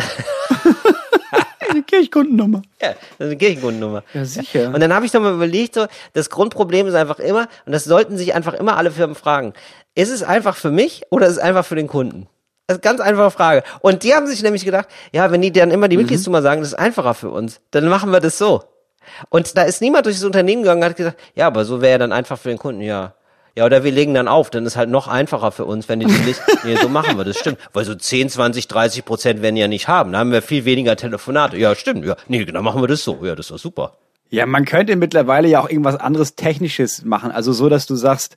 eine 1.68 1.82
Kirchkundennummer. 1.86 2.62
Ja, 2.80 2.90
das 2.90 2.98
ist 3.18 3.20
eine 3.20 3.36
Kirchenkundennummer. 3.36 4.04
Ja, 4.14 4.24
sicher. 4.24 4.72
Und 4.72 4.80
dann 4.80 4.94
habe 4.94 5.06
ich 5.06 5.12
noch 5.12 5.20
mal 5.20 5.34
überlegt, 5.34 5.74
so, 5.74 5.86
das 6.12 6.30
Grundproblem 6.30 6.86
ist 6.86 6.94
einfach 6.94 7.18
immer, 7.18 7.48
und 7.64 7.72
das 7.72 7.84
sollten 7.84 8.16
sich 8.16 8.34
einfach 8.34 8.54
immer 8.54 8.76
alle 8.76 8.92
Firmen 8.92 9.16
fragen, 9.16 9.54
ist 9.96 10.10
es 10.10 10.22
einfach 10.22 10.56
für 10.56 10.70
mich 10.70 11.02
oder 11.10 11.26
ist 11.26 11.32
es 11.32 11.38
einfach 11.38 11.64
für 11.64 11.74
den 11.74 11.88
Kunden? 11.88 12.28
Das 12.66 12.78
ist 12.78 12.84
eine 12.84 12.96
ganz 12.96 13.00
einfache 13.00 13.30
Frage. 13.30 13.62
Und 13.80 14.02
die 14.02 14.12
haben 14.14 14.26
sich 14.26 14.42
nämlich 14.42 14.64
gedacht, 14.64 14.88
ja, 15.12 15.30
wenn 15.30 15.40
die 15.40 15.52
dann 15.52 15.70
immer 15.70 15.86
Mhm. 15.86 15.90
die 15.90 15.96
Mitgliedsnummer 15.98 16.42
sagen, 16.42 16.60
das 16.62 16.70
ist 16.70 16.78
einfacher 16.78 17.14
für 17.14 17.30
uns, 17.30 17.60
dann 17.70 17.88
machen 17.88 18.10
wir 18.10 18.20
das 18.20 18.38
so. 18.38 18.64
Und 19.28 19.56
da 19.56 19.62
ist 19.62 19.80
niemand 19.80 20.06
durch 20.06 20.16
das 20.16 20.24
Unternehmen 20.24 20.62
gegangen 20.62 20.82
und 20.82 20.88
hat 20.88 20.96
gesagt, 20.96 21.20
ja, 21.36 21.46
aber 21.46 21.64
so 21.64 21.80
wäre 21.80 21.92
ja 21.92 21.98
dann 21.98 22.12
einfach 22.12 22.38
für 22.38 22.48
den 22.48 22.58
Kunden, 22.58 22.80
ja. 22.80 23.14
Ja, 23.54 23.64
oder 23.64 23.84
wir 23.84 23.92
legen 23.92 24.12
dann 24.12 24.28
auf, 24.28 24.50
dann 24.50 24.66
ist 24.66 24.76
halt 24.76 24.90
noch 24.90 25.06
einfacher 25.08 25.50
für 25.52 25.64
uns, 25.64 25.88
wenn 25.88 26.00
die 26.00 26.06
die 26.06 26.18
nicht, 26.24 26.40
nee, 26.64 26.74
so 26.76 26.88
machen 26.88 27.16
wir, 27.16 27.24
das 27.24 27.38
stimmt. 27.38 27.58
Weil 27.72 27.84
so 27.84 27.94
10, 27.94 28.28
20, 28.30 28.66
30 28.68 29.04
Prozent 29.04 29.42
werden 29.42 29.56
ja 29.56 29.68
nicht 29.68 29.86
haben. 29.88 30.12
Da 30.12 30.18
haben 30.18 30.32
wir 30.32 30.42
viel 30.42 30.64
weniger 30.64 30.96
Telefonate. 30.96 31.56
Ja, 31.56 31.74
stimmt, 31.76 32.04
ja. 32.04 32.16
Nee, 32.26 32.44
dann 32.44 32.64
machen 32.64 32.82
wir 32.82 32.88
das 32.88 33.04
so. 33.04 33.24
Ja, 33.24 33.34
das 33.36 33.46
ist 33.46 33.52
doch 33.52 33.58
super. 33.58 33.92
Ja, 34.28 34.44
man 34.44 34.64
könnte 34.64 34.96
mittlerweile 34.96 35.46
ja 35.46 35.60
auch 35.62 35.70
irgendwas 35.70 35.96
anderes 35.96 36.34
Technisches 36.34 37.04
machen. 37.04 37.30
Also 37.30 37.52
so, 37.52 37.68
dass 37.68 37.86
du 37.86 37.94
sagst, 37.94 38.34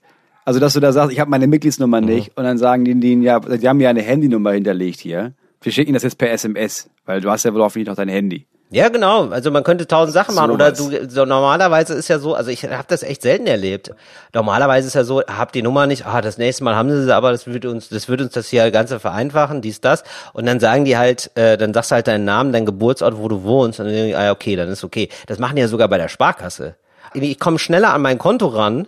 also 0.50 0.60
dass 0.60 0.74
du 0.74 0.80
da 0.80 0.92
sagst, 0.92 1.14
ich 1.14 1.20
habe 1.20 1.30
meine 1.30 1.46
Mitgliedsnummer 1.46 2.02
nicht 2.02 2.36
und 2.36 2.44
dann 2.44 2.58
sagen 2.58 2.84
die, 2.84 3.00
die 3.00 3.22
ja, 3.22 3.40
die 3.40 3.70
haben 3.70 3.80
ja 3.80 3.92
eine 3.92 4.02
Handynummer 4.02 4.54
hinterlegt 4.54 5.00
hier. 5.00 5.34
Wir 5.62 5.72
schicken 5.72 5.94
das 5.94 6.02
jetzt 6.02 6.18
per 6.18 6.32
SMS, 6.32 6.90
weil 7.06 7.22
du 7.22 7.30
hast 7.30 7.46
ja 7.46 7.54
wohl 7.54 7.62
hoffentlich 7.62 7.88
noch 7.88 7.96
dein 7.96 8.10
Handy. 8.10 8.48
Ja, 8.72 8.90
genau. 8.90 9.30
Also 9.30 9.52
man 9.52 9.64
könnte 9.64 9.86
tausend 9.86 10.16
Sachen 10.16 10.34
machen. 10.34 10.50
Oder 10.50 10.74
Sowas. 10.74 11.02
du, 11.02 11.10
so 11.12 11.26
normalerweise 11.26 11.94
ist 11.94 12.08
ja 12.08 12.18
so, 12.18 12.34
also 12.34 12.50
ich 12.50 12.64
habe 12.64 12.86
das 12.88 13.04
echt 13.04 13.22
selten 13.22 13.46
erlebt. 13.46 13.92
Normalerweise 14.34 14.88
ist 14.88 14.96
ja 14.96 15.04
so, 15.04 15.22
habt 15.22 15.54
die 15.54 15.62
Nummer 15.62 15.86
nicht, 15.86 16.08
ah, 16.08 16.20
das 16.20 16.40
nächste 16.40 16.64
Mal 16.64 16.76
haben 16.76 16.90
sie 16.90 17.04
sie, 17.04 17.16
aber 17.16 17.32
das 17.32 17.46
wird 17.46 17.66
uns, 17.66 17.90
das 17.90 18.10
wird 18.10 18.20
uns 18.20 18.34
das 18.34 18.48
hier 18.48 18.72
Ganze 18.72 19.00
vereinfachen, 19.00 19.62
dies, 19.62 19.82
das. 19.82 20.04
Und 20.34 20.48
dann 20.48 20.60
sagen 20.60 20.84
die 20.84 20.98
halt, 20.98 21.30
äh, 21.36 21.58
dann 21.58 21.76
sagst 21.76 21.92
du 21.92 21.96
halt 21.96 22.08
deinen 22.08 22.26
Namen, 22.26 22.54
deinen 22.54 22.66
Geburtsort, 22.66 23.20
wo 23.20 23.28
du 23.28 23.44
wohnst, 23.44 23.80
und 23.80 23.86
dann 23.86 23.94
denken 23.94 24.10
die, 24.10 24.16
ah, 24.16 24.32
okay, 24.32 24.56
dann 24.56 24.70
ist 24.70 24.84
okay. 24.84 25.10
Das 25.28 25.38
machen 25.38 25.58
die 25.58 25.62
ja 25.62 25.68
sogar 25.68 25.88
bei 25.90 26.00
der 26.00 26.08
Sparkasse. 26.08 26.76
Ich 27.14 27.38
komme 27.38 27.60
schneller 27.60 27.94
an 27.94 28.02
mein 28.02 28.18
Konto 28.18 28.48
ran, 28.48 28.88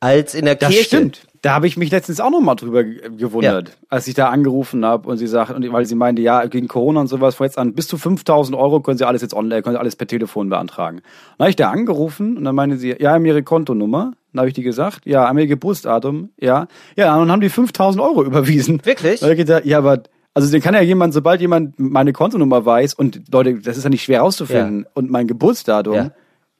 als 0.00 0.34
in 0.34 0.44
der 0.44 0.54
Das 0.56 0.70
Kirche. 0.70 0.84
stimmt. 0.84 1.22
Da 1.42 1.54
habe 1.54 1.66
ich 1.68 1.76
mich 1.76 1.90
letztens 1.92 2.20
auch 2.20 2.30
noch 2.30 2.40
mal 2.40 2.56
drüber 2.56 2.82
ge- 2.82 3.00
gewundert, 3.16 3.76
als 3.88 4.08
ich 4.08 4.14
da 4.14 4.30
angerufen 4.30 4.84
habe 4.84 5.08
und 5.08 5.16
sie 5.16 5.28
sagt, 5.28 5.52
und 5.52 5.72
weil 5.72 5.86
sie 5.86 5.94
meinte, 5.94 6.20
ja, 6.20 6.44
gegen 6.46 6.66
Corona 6.66 7.00
und 7.00 7.06
sowas, 7.06 7.36
vor 7.36 7.46
jetzt 7.46 7.56
an, 7.56 7.72
bis 7.72 7.86
zu 7.86 7.96
5000 7.98 8.56
Euro 8.58 8.80
können 8.80 8.98
sie 8.98 9.06
alles 9.06 9.22
jetzt 9.22 9.32
online, 9.34 9.62
können 9.62 9.76
sie 9.76 9.80
alles 9.80 9.94
per 9.94 10.08
Telefon 10.08 10.48
beantragen. 10.48 11.02
Dann 11.38 11.44
habe 11.44 11.50
ich 11.50 11.56
da 11.56 11.70
angerufen 11.70 12.36
und 12.36 12.44
dann 12.44 12.54
meinte 12.54 12.78
sie, 12.78 12.96
ja, 12.98 13.12
haben 13.12 13.24
ihre 13.26 13.42
Kontonummer. 13.44 14.12
Dann 14.32 14.40
habe 14.40 14.48
ich 14.48 14.54
die 14.54 14.62
gesagt, 14.62 15.06
ja, 15.06 15.28
haben 15.28 15.38
ihr 15.38 15.46
Geburtsdatum, 15.46 16.30
ja. 16.40 16.66
Ja, 16.96 17.14
und 17.14 17.20
dann 17.20 17.32
haben 17.32 17.40
die 17.40 17.48
5000 17.48 18.02
Euro 18.02 18.24
überwiesen. 18.24 18.84
Wirklich? 18.84 19.20
Da 19.20 19.26
hab 19.26 19.32
ich 19.32 19.38
gedacht, 19.38 19.64
ja, 19.66 19.78
aber, 19.78 20.02
also 20.34 20.50
den 20.50 20.60
kann 20.60 20.74
ja 20.74 20.80
jemand, 20.82 21.14
sobald 21.14 21.40
jemand 21.40 21.78
meine 21.78 22.12
Kontonummer 22.12 22.66
weiß 22.66 22.94
und 22.94 23.22
Leute, 23.32 23.54
das 23.60 23.76
ist 23.76 23.84
ja 23.84 23.90
nicht 23.90 24.02
schwer 24.02 24.20
rauszufinden 24.22 24.86
und 24.94 25.10
mein 25.10 25.26
Geburtsdatum, 25.28 25.94
Ja. 25.94 26.10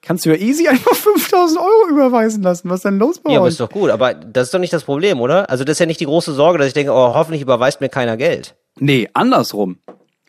Kannst 0.06 0.24
du 0.24 0.30
ja 0.30 0.36
easy 0.36 0.68
einfach 0.68 0.94
5000 0.94 1.60
Euro 1.60 1.88
überweisen 1.90 2.42
lassen. 2.42 2.70
Was 2.70 2.76
ist 2.76 2.84
denn 2.84 2.98
los 2.98 3.18
bei 3.18 3.32
Ja, 3.32 3.38
aber 3.40 3.48
ist 3.48 3.60
doch 3.60 3.70
gut. 3.70 3.90
Aber 3.90 4.14
das 4.14 4.44
ist 4.48 4.54
doch 4.54 4.58
nicht 4.58 4.72
das 4.72 4.84
Problem, 4.84 5.20
oder? 5.20 5.50
Also 5.50 5.64
das 5.64 5.72
ist 5.74 5.78
ja 5.80 5.86
nicht 5.86 6.00
die 6.00 6.06
große 6.06 6.32
Sorge, 6.32 6.58
dass 6.58 6.68
ich 6.68 6.74
denke, 6.74 6.92
oh, 6.92 7.14
hoffentlich 7.14 7.42
überweist 7.42 7.80
mir 7.80 7.88
keiner 7.88 8.16
Geld. 8.16 8.54
Nee, 8.78 9.08
andersrum. 9.14 9.78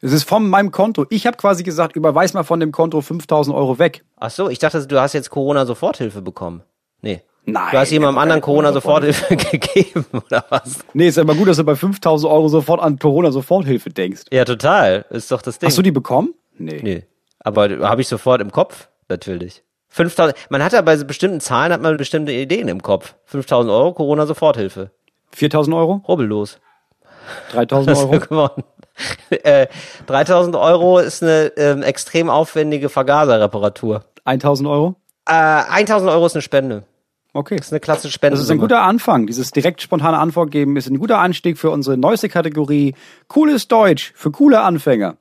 Es 0.01 0.11
ist 0.13 0.23
von 0.23 0.47
meinem 0.47 0.71
Konto. 0.71 1.05
Ich 1.09 1.25
habe 1.25 1.37
quasi 1.37 1.63
gesagt, 1.63 1.95
überweis 1.95 2.33
mal 2.33 2.43
von 2.43 2.59
dem 2.59 2.71
Konto 2.71 3.01
5000 3.01 3.55
Euro 3.55 3.79
weg. 3.79 4.03
Ach 4.17 4.29
so, 4.29 4.49
ich 4.49 4.59
dachte, 4.59 4.85
du 4.85 4.99
hast 5.01 5.13
jetzt 5.13 5.29
Corona-Soforthilfe 5.29 6.21
bekommen. 6.21 6.61
Nee. 7.01 7.21
Nein, 7.45 7.69
Du 7.71 7.77
hast 7.77 7.91
jemandem 7.91 8.17
anderen 8.19 8.41
Corona-Soforthilfe 8.41 9.35
gegeben, 9.51 10.05
oder 10.11 10.43
was? 10.49 10.79
Nee, 10.93 11.07
ist 11.07 11.17
aber 11.17 11.33
gut, 11.33 11.47
dass 11.47 11.57
du 11.57 11.63
bei 11.63 11.75
5000 11.75 12.31
Euro 12.31 12.47
sofort 12.49 12.81
an 12.81 12.99
Corona-Soforthilfe 12.99 13.89
denkst. 13.89 14.23
Ja, 14.31 14.43
total. 14.45 15.05
Ist 15.09 15.31
doch 15.31 15.41
das 15.41 15.57
Ding. 15.57 15.67
Hast 15.67 15.77
du 15.77 15.81
die 15.81 15.91
bekommen? 15.91 16.33
Nee. 16.57 16.79
Nee. 16.83 17.03
Aber 17.39 17.69
habe 17.87 18.01
ich 18.01 18.07
sofort 18.07 18.41
im 18.41 18.51
Kopf, 18.51 18.89
natürlich. 19.07 19.63
5000, 19.89 20.35
man 20.49 20.63
hat 20.63 20.73
ja 20.73 20.81
bei 20.81 20.95
so 20.97 21.05
bestimmten 21.05 21.39
Zahlen 21.39 21.71
hat 21.73 21.81
man 21.81 21.97
bestimmte 21.97 22.31
Ideen 22.31 22.67
im 22.67 22.81
Kopf. 22.81 23.15
5000 23.25 23.71
Euro, 23.71 23.93
Corona-Soforthilfe. 23.93 24.91
4000 25.33 25.75
Euro? 25.75 26.01
Rubbellos. 26.07 26.59
3000 27.51 27.89
Hast 27.89 28.03
du 28.03 28.09
Euro? 28.09 28.19
gewonnen. 28.27 28.63
äh, 29.29 29.67
3000 30.07 30.55
Euro 30.55 30.99
ist 30.99 31.23
eine 31.23 31.51
ähm, 31.57 31.83
extrem 31.83 32.29
aufwendige 32.29 32.89
Vergaserreparatur. 32.89 34.05
1000 34.25 34.67
Euro? 34.69 34.95
Äh, 35.27 35.31
1000 35.33 36.11
Euro 36.11 36.25
ist 36.25 36.35
eine 36.35 36.41
Spende. 36.41 36.83
Okay. 37.33 37.57
Das 37.57 37.67
ist 37.67 37.73
eine 37.73 37.79
klassische 37.79 38.13
Spende. 38.13 38.35
Das 38.35 38.43
ist 38.43 38.49
ein 38.49 38.57
guter 38.57 38.81
Anfang. 38.81 39.27
Dieses 39.27 39.51
direkt 39.51 39.81
spontane 39.81 40.17
Antwort 40.17 40.49
geben 40.49 40.75
ist 40.75 40.89
ein 40.89 40.97
guter 40.97 41.19
Anstieg 41.19 41.57
für 41.57 41.69
unsere 41.69 41.97
neueste 41.97 42.29
Kategorie. 42.29 42.95
Cooles 43.27 43.67
Deutsch 43.67 44.11
für 44.15 44.31
coole 44.31 44.61
Anfänger. 44.61 45.17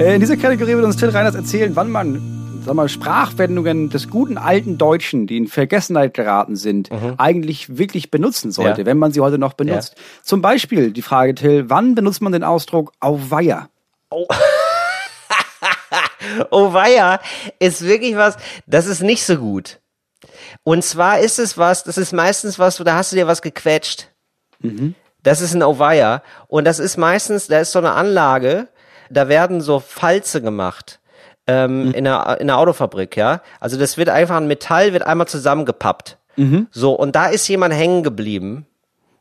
In 0.00 0.20
dieser 0.20 0.36
Kategorie 0.36 0.74
wird 0.74 0.84
uns 0.84 0.96
Till 0.96 1.10
Reiners 1.10 1.34
erzählen, 1.34 1.74
wann 1.76 1.90
man 1.90 2.62
sag 2.64 2.74
mal, 2.74 2.88
Sprachwendungen 2.88 3.88
des 3.90 4.08
guten 4.10 4.36
alten 4.38 4.76
Deutschen, 4.78 5.26
die 5.26 5.36
in 5.38 5.46
Vergessenheit 5.46 6.12
geraten 6.14 6.56
sind, 6.56 6.90
eigentlich 7.18 7.76
wirklich 7.78 8.10
benutzen 8.10 8.50
sollte, 8.52 8.72
Mhm. 8.72 8.78
Ja. 8.80 8.86
wenn 8.86 8.98
man 8.98 9.12
sie 9.12 9.20
heute 9.20 9.38
noch 9.38 9.54
benutzt. 9.54 9.94
Zum 10.22 10.42
Beispiel 10.42 10.92
die 10.92 11.02
Frage, 11.02 11.34
Till, 11.34 11.68
wann 11.70 11.94
benutzt 11.94 12.20
man 12.22 12.32
den 12.32 12.44
Ausdruck 12.44 12.92
Auweia? 13.00 13.68
Oh 14.10 14.26
weia, 16.72 17.20
ist 17.58 17.84
wirklich 17.84 18.16
was, 18.16 18.36
das 18.66 18.86
ist 18.86 19.02
nicht 19.02 19.24
so 19.24 19.36
gut. 19.36 19.80
Und 20.62 20.84
zwar 20.84 21.20
ist 21.20 21.38
es 21.38 21.56
was, 21.58 21.84
das 21.84 21.98
ist 21.98 22.12
meistens 22.12 22.58
was, 22.58 22.76
da 22.76 22.94
hast 22.96 23.12
du 23.12 23.16
dir 23.16 23.26
was 23.26 23.42
gequetscht. 23.42 24.08
Das 25.22 25.40
ist 25.40 25.54
ein 25.54 25.62
Ovaya. 25.62 26.22
Und 26.48 26.64
das 26.64 26.78
ist 26.78 26.96
meistens, 26.98 27.46
da 27.46 27.60
ist 27.60 27.72
so 27.72 27.78
eine 27.78 27.92
Anlage, 27.92 28.68
da 29.10 29.28
werden 29.28 29.60
so 29.60 29.80
Falze 29.80 30.40
gemacht. 30.40 30.98
Ähm, 31.46 31.92
in, 31.94 32.06
einer, 32.06 32.40
in 32.40 32.48
einer 32.48 32.58
Autofabrik, 32.58 33.16
ja. 33.16 33.42
Also 33.58 33.76
das 33.78 33.96
wird 33.96 34.08
einfach 34.08 34.36
ein 34.36 34.46
Metall, 34.46 34.92
wird 34.92 35.02
einmal 35.04 35.26
zusammengepappt. 35.28 36.16
So, 36.70 36.92
und 36.94 37.14
da 37.16 37.26
ist 37.26 37.46
jemand 37.48 37.74
hängen 37.74 38.02
geblieben. 38.02 38.64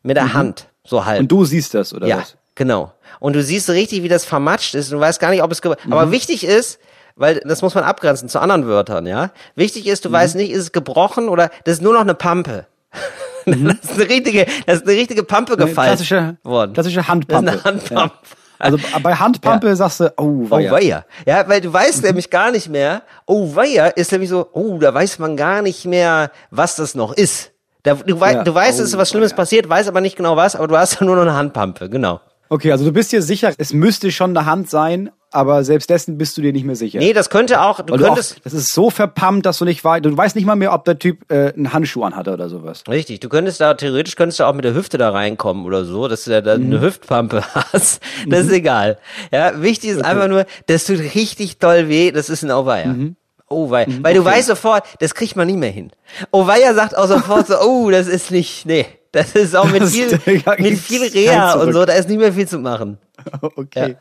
Mit 0.03 0.15
der 0.15 0.33
Hand. 0.33 0.67
So 0.85 1.03
halb. 1.05 1.19
Und 1.19 1.27
du 1.29 1.43
siehst 1.43 1.73
das, 1.73 1.93
oder 1.93 2.07
Ja, 2.07 2.19
was? 2.19 2.37
genau. 2.55 2.93
Und 3.19 3.33
du 3.33 3.43
siehst 3.43 3.69
richtig, 3.69 4.03
wie 4.03 4.07
das 4.07 4.23
vermatscht 4.23 4.73
ist. 4.73 4.89
Und 4.91 4.99
du 4.99 5.01
weißt 5.01 5.19
gar 5.19 5.29
nicht, 5.31 5.43
ob 5.43 5.51
es. 5.51 5.61
Mhm. 5.61 5.75
Aber 5.91 6.11
wichtig 6.11 6.45
ist, 6.45 6.79
weil 7.17 7.41
das 7.43 7.61
muss 7.61 7.75
man 7.75 7.83
abgrenzen 7.83 8.29
zu 8.29 8.39
anderen 8.39 8.67
Wörtern, 8.67 9.05
ja. 9.05 9.31
Wichtig 9.55 9.85
ist, 9.87 10.05
Mhm. 10.05 10.09
du 10.09 10.13
weißt 10.13 10.35
nicht, 10.35 10.51
ist 10.51 10.59
es 10.63 10.71
gebrochen 10.71 11.27
oder 11.27 11.49
das 11.65 11.73
ist 11.75 11.81
nur 11.81 11.93
noch 11.93 12.01
eine 12.01 12.13
Pampe. 12.15 12.65
Das 13.45 13.91
ist 13.91 13.93
eine 13.99 14.09
richtige, 14.09 14.45
das 14.67 14.77
ist 14.77 14.83
eine 14.87 14.95
richtige 14.95 15.23
Pampe 15.23 15.57
gefallen. 15.57 15.89
Mhm. 15.89 15.95
klassische, 15.95 16.37
worden. 16.43 16.73
klassische 16.73 17.07
Handpampe. 17.07 17.45
Das 17.51 17.55
ist 17.55 17.65
eine 17.65 17.75
Handpampe. 17.79 18.15
Ja. 18.23 18.37
Also 18.59 18.77
bei 19.01 19.15
Handpampe 19.15 19.75
sagst 19.75 20.01
du, 20.01 20.13
oh, 20.17 20.45
Oh 20.45 20.49
weia. 20.51 20.71
weia. 20.71 21.05
Ja, 21.25 21.47
weil 21.47 21.61
du 21.61 21.71
weißt 21.71 22.03
nämlich 22.03 22.29
gar 22.29 22.51
nicht 22.51 22.69
mehr, 22.69 23.03
oh 23.25 23.55
weia 23.55 23.87
ist 23.87 24.11
nämlich 24.11 24.29
so, 24.29 24.49
oh, 24.51 24.77
da 24.77 24.93
weiß 24.93 25.17
man 25.19 25.37
gar 25.37 25.61
nicht 25.61 25.85
mehr, 25.85 26.29
was 26.51 26.75
das 26.75 26.93
noch 26.93 27.13
ist. 27.13 27.51
Da, 27.83 27.93
du, 27.95 28.19
wei 28.19 28.33
Ja. 28.33 28.43
du 28.43 28.53
weißt, 28.53 28.79
Oh, 28.79 28.83
es 28.83 28.89
ist 28.89 28.97
was 28.97 29.09
Schlimmes 29.09 29.31
weia. 29.31 29.37
passiert, 29.37 29.69
weißt 29.69 29.87
aber 29.87 30.01
nicht 30.01 30.17
genau 30.17 30.35
was, 30.35 30.55
aber 30.57 30.67
du 30.67 30.77
hast 30.77 30.99
nur 31.01 31.15
noch 31.15 31.21
eine 31.23 31.33
Handpampe, 31.35 31.89
genau. 31.89 32.19
Okay, 32.49 32.71
also 32.71 32.83
du 32.83 32.91
bist 32.91 33.11
dir 33.11 33.21
sicher, 33.21 33.53
es 33.57 33.71
müsste 33.73 34.11
schon 34.11 34.35
eine 34.35 34.45
Hand 34.45 34.69
sein, 34.69 35.11
aber 35.31 35.63
selbst 35.63 35.89
dessen 35.89 36.17
bist 36.17 36.37
du 36.37 36.41
dir 36.41 36.51
nicht 36.53 36.65
mehr 36.65 36.75
sicher. 36.75 36.99
Nee, 36.99 37.13
das 37.13 37.29
könnte 37.29 37.61
auch, 37.61 37.81
du 37.81 37.91
Weil 37.93 37.99
du 37.99 38.05
auch, 38.05 38.07
könntest, 38.09 38.41
das 38.43 38.53
ist 38.53 38.73
so 38.73 38.89
verpammt, 38.89 39.45
dass 39.45 39.57
du 39.59 39.65
nicht 39.65 39.83
weißt, 39.83 40.03
du 40.05 40.15
weißt 40.17 40.35
nicht 40.35 40.45
mal 40.45 40.55
mehr, 40.55 40.73
ob 40.73 40.85
der 40.85 40.97
Typ 40.97 41.31
äh, 41.31 41.53
einen 41.53 41.71
Handschuh 41.71 42.03
anhatte 42.03 42.31
oder 42.33 42.49
sowas. 42.49 42.83
Richtig, 42.89 43.19
du 43.19 43.29
könntest 43.29 43.61
da, 43.61 43.73
theoretisch 43.75 44.15
könntest 44.15 44.39
du 44.39 44.45
auch 44.45 44.53
mit 44.53 44.65
der 44.65 44.73
Hüfte 44.73 44.97
da 44.97 45.11
reinkommen 45.11 45.65
oder 45.65 45.85
so, 45.85 46.07
dass 46.07 46.23
du 46.23 46.31
da, 46.31 46.41
da 46.41 46.57
Mhm. 46.57 46.65
eine 46.65 46.81
Hüftpampe 46.81 47.43
hast. 47.73 48.01
Das 48.27 48.45
ist 48.45 48.51
egal. 48.51 48.97
Ja, 49.31 49.61
wichtig 49.61 49.91
ist 49.91 50.03
einfach 50.03 50.27
nur, 50.27 50.45
das 50.67 50.85
tut 50.85 50.99
richtig 50.99 51.59
doll 51.59 51.89
weh, 51.89 52.11
das 52.11 52.29
ist 52.29 52.43
ein 52.43 52.51
Auweia. 52.51 52.87
Mhm. 52.87 53.15
Oh 53.51 53.69
wei. 53.71 53.87
Weil 54.01 54.13
du 54.13 54.23
weißt 54.23 54.47
sofort, 54.47 54.83
das 54.99 55.15
kriegt 55.15 55.35
man 55.35 55.47
nie 55.47 55.57
mehr 55.57 55.71
hin. 55.71 55.91
Oh 56.31 56.45
weia 56.47 56.73
sagt 56.75 56.95
auch 56.97 57.07
sofort 57.07 57.47
so, 57.47 57.59
oh, 57.61 57.89
das 57.91 58.07
ist 58.07 58.31
nicht, 58.31 58.65
nee. 58.65 58.85
Das 59.11 59.31
ist 59.33 59.55
auch 59.55 59.65
mit 59.71 59.81
Das- 59.81 59.91
viel, 59.91 60.19
mit 60.59 60.77
viel 60.77 61.01
Reha 61.07 61.53
und 61.53 61.73
so, 61.73 61.83
da 61.83 61.93
ist 61.93 62.07
nicht 62.09 62.19
mehr 62.19 62.31
viel 62.33 62.47
zu 62.47 62.59
machen. 62.59 62.97
Okay. 63.55 63.95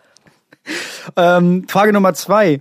Ähm, 1.16 1.66
Frage 1.68 1.92
Nummer 1.92 2.14
zwei. 2.14 2.60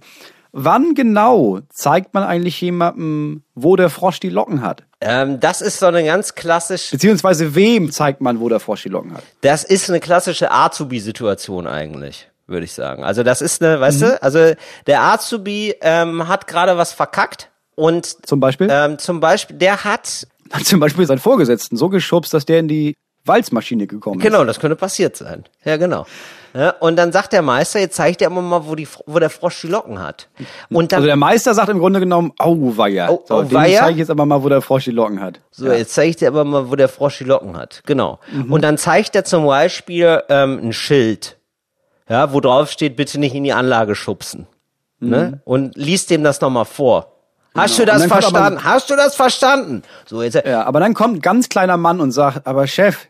Wann 0.53 0.95
genau 0.95 1.59
zeigt 1.69 2.13
man 2.13 2.23
eigentlich 2.23 2.59
jemandem, 2.61 3.43
wo 3.53 3.75
der 3.75 3.89
Frosch 3.89 4.19
die 4.19 4.29
Locken 4.29 4.61
hat? 4.61 4.83
Ähm, 5.01 5.39
das 5.39 5.61
ist 5.61 5.77
so 5.79 5.85
eine 5.85 6.03
ganz 6.03 6.33
klassisch, 6.33 6.89
Beziehungsweise 6.89 7.53
wem 7.53 7.91
zeigt 7.91 8.21
man, 8.21 8.39
wo 8.39 8.49
der 8.49 8.59
Frosch 8.59 8.83
die 8.83 8.89
Locken 8.89 9.13
hat? 9.13 9.23
das 9.41 9.63
ist 9.63 9.89
eine 9.89 9.99
klassische 9.99 10.49
Azubi-Situation 10.51 11.67
eigentlich, 11.67 12.29
würde 12.47 12.63
ich 12.65 12.73
sagen. 12.73 13.03
Also 13.03 13.21
das 13.23 13.41
ist 13.41 13.61
eine, 13.61 13.79
weißt 13.79 14.01
Mhm. 14.01 14.05
du, 14.05 14.23
also 14.23 14.53
der 14.87 15.03
Azubi 15.03 15.75
ähm, 15.81 16.27
hat 16.27 16.47
gerade 16.47 16.77
was 16.77 16.91
verkackt 16.91 17.51
und 17.75 18.25
Zum 18.25 18.39
Beispiel? 18.39 18.67
ähm, 18.71 18.97
zum 18.97 19.19
Beispiel, 19.19 19.57
der 19.57 19.83
hat, 19.83 20.27
Hat 20.51 20.63
zum 20.65 20.79
Beispiel 20.79 21.05
seinen 21.05 21.19
Vorgesetzten 21.19 21.75
so 21.75 21.89
geschubst, 21.89 22.33
dass 22.33 22.45
der 22.45 22.59
in 22.59 22.69
die 22.69 22.95
Walzmaschine 23.27 23.87
gekommen 23.87 24.19
ist. 24.19 24.23
genau, 24.25 24.43
das 24.45 24.59
könnte 24.59 24.75
passiert 24.75 25.15
sein. 25.17 25.43
Ja, 25.65 25.77
genau. 25.77 26.05
Ja, 26.53 26.71
und 26.79 26.95
dann 26.95 27.11
sagt 27.11 27.33
der 27.33 27.41
Meister, 27.43 27.79
jetzt 27.79 27.95
zeigt 27.97 28.21
er 28.21 28.29
immer 28.29 28.41
mal, 28.41 28.65
wo, 28.65 28.73
die, 28.73 28.87
wo 29.05 29.19
der 29.19 29.29
Frosch 29.29 29.61
die 29.61 29.67
Locken 29.67 29.99
hat. 29.99 30.27
Und 30.71 30.91
dann, 30.91 30.97
Also 30.97 31.05
der 31.07 31.15
Meister 31.15 31.53
sagt 31.53 31.69
im 31.69 31.77
Grunde 31.77 31.99
genommen, 31.99 32.31
auweia. 32.39 33.09
Au- 33.09 33.23
so, 33.27 33.43
dem 33.43 33.55
auweia? 33.57 33.79
zeige 33.79 33.91
ich 33.91 33.97
jetzt 33.99 34.09
aber 34.09 34.25
mal, 34.25 34.41
wo 34.41 34.49
der 34.49 34.61
Frosch 34.61 34.85
die 34.85 34.91
Locken 34.91 35.21
hat. 35.21 35.39
so, 35.51 35.67
jetzt 35.71 35.93
zeigt 35.93 36.21
er 36.23 36.29
aber 36.29 36.45
mal, 36.45 36.71
wo 36.71 36.75
der 36.75 36.87
Frosch 36.89 37.19
die 37.19 37.25
Locken 37.25 37.55
hat. 37.57 37.83
Genau. 37.85 38.19
Mhm. 38.31 38.51
Und 38.51 38.61
dann 38.63 38.77
zeigt 38.79 39.15
er 39.15 39.23
zum 39.23 39.45
Beispiel 39.45 40.23
ähm, 40.29 40.59
ein 40.63 40.73
Schild, 40.73 41.37
ja, 42.09 42.33
wo 42.33 42.39
drauf 42.39 42.71
steht, 42.71 42.95
bitte 42.95 43.19
nicht 43.19 43.35
in 43.35 43.43
die 43.43 43.53
Anlage 43.53 43.93
schubsen. 43.93 44.47
Ne? 44.99 45.41
Und 45.45 45.75
liest 45.75 46.09
dem 46.09 46.23
das 46.23 46.41
nochmal 46.41 46.65
vor. 46.65 47.11
Hast 47.55 47.77
Mhm. 47.77 47.83
Genau. 47.85 47.93
du 47.93 47.99
das 47.99 48.09
kommt 48.09 48.11
aber- 48.13 48.21
verstanden? 48.31 48.63
Hast 48.63 48.89
du 48.89 48.95
das 48.95 49.15
verstanden? 49.15 49.83
So, 50.07 50.23
jetzt, 50.23 50.35
Ja, 50.43 50.63
aber 50.63 50.79
dann 50.79 50.95
kommt 50.95 51.17
ein 51.17 51.21
ganz 51.21 51.49
kleiner 51.49 51.77
Mann 51.77 51.99
und 52.01 52.11
sagt, 52.13 52.47
aber 52.47 52.65
Chef, 52.65 53.05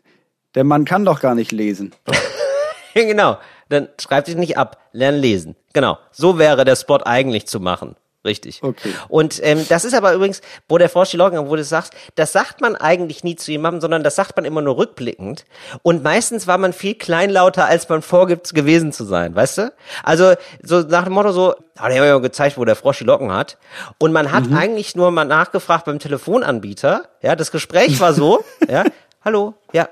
der 0.56 0.64
Mann 0.64 0.86
kann 0.86 1.06
doch 1.06 1.20
gar 1.20 1.36
nicht 1.36 1.52
lesen. 1.52 1.94
genau. 2.94 3.38
Dann 3.70 3.90
schreib 4.00 4.26
dich 4.26 4.36
nicht 4.36 4.58
ab, 4.58 4.78
lern 4.94 5.16
lesen. 5.16 5.56
Genau. 5.74 5.98
So 6.12 6.40
wäre 6.40 6.66
der 6.66 6.76
Spot 6.76 7.00
eigentlich 7.04 7.48
zu 7.48 7.60
machen. 7.60 7.96
Richtig. 8.28 8.62
Okay. 8.62 8.94
Und 9.08 9.40
ähm, 9.42 9.66
das 9.70 9.86
ist 9.86 9.94
aber 9.94 10.14
übrigens, 10.14 10.42
wo 10.68 10.78
der 10.78 10.90
Frosch 10.90 11.12
die 11.12 11.18
Locken, 11.18 11.48
wo 11.48 11.56
du 11.56 11.64
sagst, 11.64 11.94
das 12.16 12.34
sagt 12.34 12.60
man 12.60 12.76
eigentlich 12.76 13.24
nie 13.24 13.38
zu 13.38 13.52
jemandem, 13.52 13.80
sondern 13.80 14.04
das 14.04 14.16
sagt 14.16 14.36
man 14.36 14.44
immer 14.44 14.62
nur 14.62 14.78
rückblickend. 14.78 15.46
Und 15.82 16.04
meistens 16.04 16.46
war 16.46 16.58
man 16.58 16.74
viel 16.74 16.96
kleinlauter, 16.96 17.66
als 17.66 17.88
man 17.88 18.02
vorgibt, 18.02 18.54
gewesen 18.54 18.92
zu 18.92 19.06
sein, 19.06 19.34
weißt 19.34 19.58
du? 19.60 19.74
Also 20.04 20.34
so 20.62 20.82
nach 20.82 21.06
dem 21.06 21.14
Motto 21.14 21.32
so, 21.32 21.56
ah, 21.78 21.88
der 21.88 22.02
hat 22.02 22.08
ja 22.08 22.18
gezeigt, 22.18 22.58
wo 22.58 22.66
der 22.66 22.76
Frosch 22.76 22.98
die 22.98 23.06
Locken 23.06 23.32
hat. 23.32 23.58
Und 23.98 24.12
man 24.12 24.32
hat 24.34 24.44
eigentlich 24.54 24.96
nur 24.96 25.10
mal 25.12 25.24
nachgefragt 25.24 25.86
beim 25.86 26.00
Telefonanbieter. 26.00 27.06
Ja, 27.22 27.38
das 27.38 27.52
Gespräch 27.52 27.98
war 28.02 28.14
so, 28.14 28.44
ja, 28.68 28.84
hallo, 29.24 29.54
ja, 29.72 29.88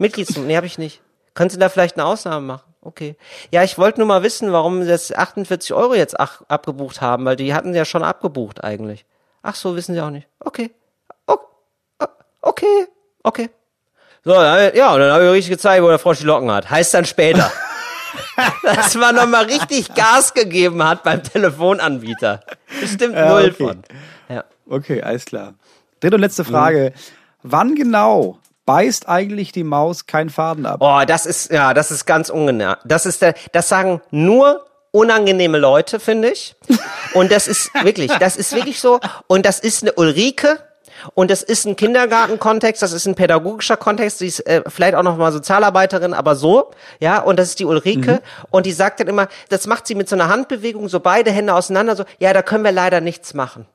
Mitgliedsnummer, 0.00 0.46
nee, 0.46 0.56
habe 0.56 0.66
ich 0.66 0.78
nicht. 0.78 1.00
Können 1.34 1.50
Sie 1.50 1.58
da 1.58 1.68
vielleicht 1.68 1.96
eine 1.96 2.06
Ausnahme 2.06 2.44
machen? 2.46 2.74
Okay. 2.82 3.16
Ja, 3.50 3.62
ich 3.62 3.76
wollte 3.76 4.00
nur 4.00 4.08
mal 4.08 4.22
wissen, 4.22 4.52
warum 4.52 4.82
Sie 4.82 4.88
das 4.88 5.12
48 5.12 5.74
Euro 5.74 5.94
jetzt 5.94 6.18
ach, 6.18 6.42
abgebucht 6.48 7.00
haben, 7.00 7.24
weil 7.26 7.36
die 7.36 7.52
hatten 7.54 7.74
ja 7.74 7.84
schon 7.84 8.02
abgebucht 8.02 8.64
eigentlich. 8.64 9.04
Ach 9.42 9.54
so, 9.54 9.76
wissen 9.76 9.94
Sie 9.94 10.00
auch 10.00 10.10
nicht. 10.10 10.26
Okay. 10.40 10.70
Okay. 12.42 12.86
Okay. 13.22 13.50
So, 14.24 14.32
ja, 14.32 14.94
und 14.94 15.00
dann 15.00 15.12
habe 15.12 15.24
ich 15.26 15.30
richtig 15.32 15.50
gezeigt, 15.50 15.82
wo 15.82 15.88
der 15.88 15.98
Frosch 15.98 16.18
die 16.18 16.24
Locken 16.24 16.50
hat. 16.50 16.70
Heißt 16.70 16.94
dann 16.94 17.04
später. 17.04 17.50
Dass 18.62 18.94
man 18.94 19.14
nochmal 19.14 19.44
richtig 19.44 19.94
Gas 19.94 20.32
gegeben 20.32 20.82
hat 20.82 21.02
beim 21.02 21.22
Telefonanbieter. 21.22 22.42
Bestimmt 22.80 23.14
Ja, 23.14 23.28
null 23.28 23.50
okay. 23.54 23.64
von. 23.64 23.82
Ja. 24.28 24.44
Okay, 24.68 25.02
alles 25.02 25.26
klar. 25.26 25.54
Dritte 26.00 26.16
und 26.16 26.22
letzte 26.22 26.44
Frage. 26.44 26.92
Wann 27.42 27.74
genau 27.74 28.38
beißt 28.70 29.08
eigentlich 29.08 29.50
die 29.50 29.64
Maus 29.64 30.06
keinen 30.06 30.30
Faden 30.30 30.64
ab? 30.64 30.78
Oh, 30.80 31.00
das 31.04 31.26
ist, 31.26 31.50
ja, 31.50 31.74
das 31.74 31.90
ist 31.90 32.06
ganz 32.06 32.30
ungenau. 32.30 32.74
Das 32.84 33.04
ist 33.04 33.20
der, 33.20 33.34
das 33.50 33.68
sagen 33.68 34.00
nur 34.12 34.64
unangenehme 34.92 35.58
Leute, 35.58 35.98
finde 35.98 36.30
ich. 36.30 36.54
Und 37.14 37.32
das 37.32 37.48
ist 37.48 37.74
wirklich, 37.82 38.12
das 38.20 38.36
ist 38.36 38.54
wirklich 38.54 38.80
so. 38.80 39.00
Und 39.26 39.44
das 39.44 39.58
ist 39.58 39.82
eine 39.82 39.94
Ulrike. 39.94 40.60
Und 41.14 41.32
das 41.32 41.42
ist 41.42 41.66
ein 41.66 41.74
Kindergartenkontext, 41.74 42.80
das 42.80 42.92
ist 42.92 43.06
ein 43.06 43.16
pädagogischer 43.16 43.76
Kontext, 43.76 44.20
die 44.20 44.26
ist 44.26 44.46
äh, 44.46 44.62
vielleicht 44.68 44.94
auch 44.94 45.02
noch 45.02 45.16
mal 45.16 45.32
Sozialarbeiterin, 45.32 46.12
aber 46.12 46.36
so, 46.36 46.72
ja, 46.98 47.20
und 47.20 47.38
das 47.38 47.48
ist 47.48 47.58
die 47.58 47.64
Ulrike 47.64 48.12
mhm. 48.12 48.46
und 48.50 48.66
die 48.66 48.72
sagt 48.72 49.00
dann 49.00 49.08
immer, 49.08 49.28
das 49.48 49.66
macht 49.66 49.86
sie 49.86 49.94
mit 49.94 50.10
so 50.10 50.16
einer 50.16 50.28
Handbewegung, 50.28 50.90
so 50.90 51.00
beide 51.00 51.30
Hände 51.30 51.54
auseinander, 51.54 51.96
so, 51.96 52.04
ja, 52.18 52.34
da 52.34 52.42
können 52.42 52.64
wir 52.64 52.72
leider 52.72 53.00
nichts 53.00 53.32
machen. 53.32 53.66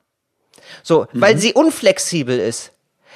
So, 0.83 1.07
mhm. 1.13 1.21
weil 1.21 1.37
sie 1.39 1.53
unflexibel 1.53 2.39
ist. 2.39 2.74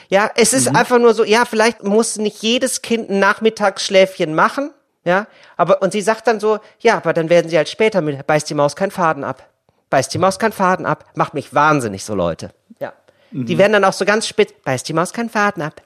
Ja, 0.10 0.30
es 0.36 0.54
ist 0.54 0.69
mhm. 0.69 0.76
einfach 0.76 0.98
nur 0.98 1.13
so, 1.13 1.24
ja, 1.24 1.45
vielleicht 1.45 1.84
muss 1.84 2.17
nicht 2.17 2.41
jedes 2.41 2.82
Kind 2.82 3.10
ein 3.10 3.19
Nachmittagsschläfchen 3.19 4.34
machen, 4.34 4.72
ja, 5.06 5.28
aber, 5.56 5.82
und 5.82 5.91
sie 5.91 6.02
sagt 6.02 6.28
dann 6.28 6.39
so, 6.39 6.60
ja, 6.80 6.98
aber 6.98 7.13
dann 7.13 7.30
werden 7.30 7.50
sie 7.50 7.58
halt 7.58 7.69
später 7.69 8.02
mit, 8.02 8.26
beißt 8.26 8.50
die 8.50 8.56
Maus 8.56 8.76
keinen 8.76 8.91
Faden 8.91 9.24
ab. 9.24 9.48
Beißt 9.89 10.13
die 10.13 10.17
Maus 10.17 10.38
keinen 10.38 10.52
Faden 10.52 10.86
ab. 10.86 11.06
Macht 11.15 11.34
mich 11.34 11.54
wahnsinnig, 11.54 12.04
so 12.04 12.13
Leute. 12.13 12.52
Ja. 12.80 12.93
Mhm. 13.32 13.45
Die 13.45 13.58
werden 13.58 13.74
dann 13.74 13.86
auch 13.86 13.93
so 13.93 14.06
ganz 14.06 14.28
spitz, 14.28 14.54
beißt 14.63 14.88
die 14.88 14.93
Maus 14.93 15.13
keinen 15.13 15.30
Faden 15.30 15.63
ab. 15.63 15.82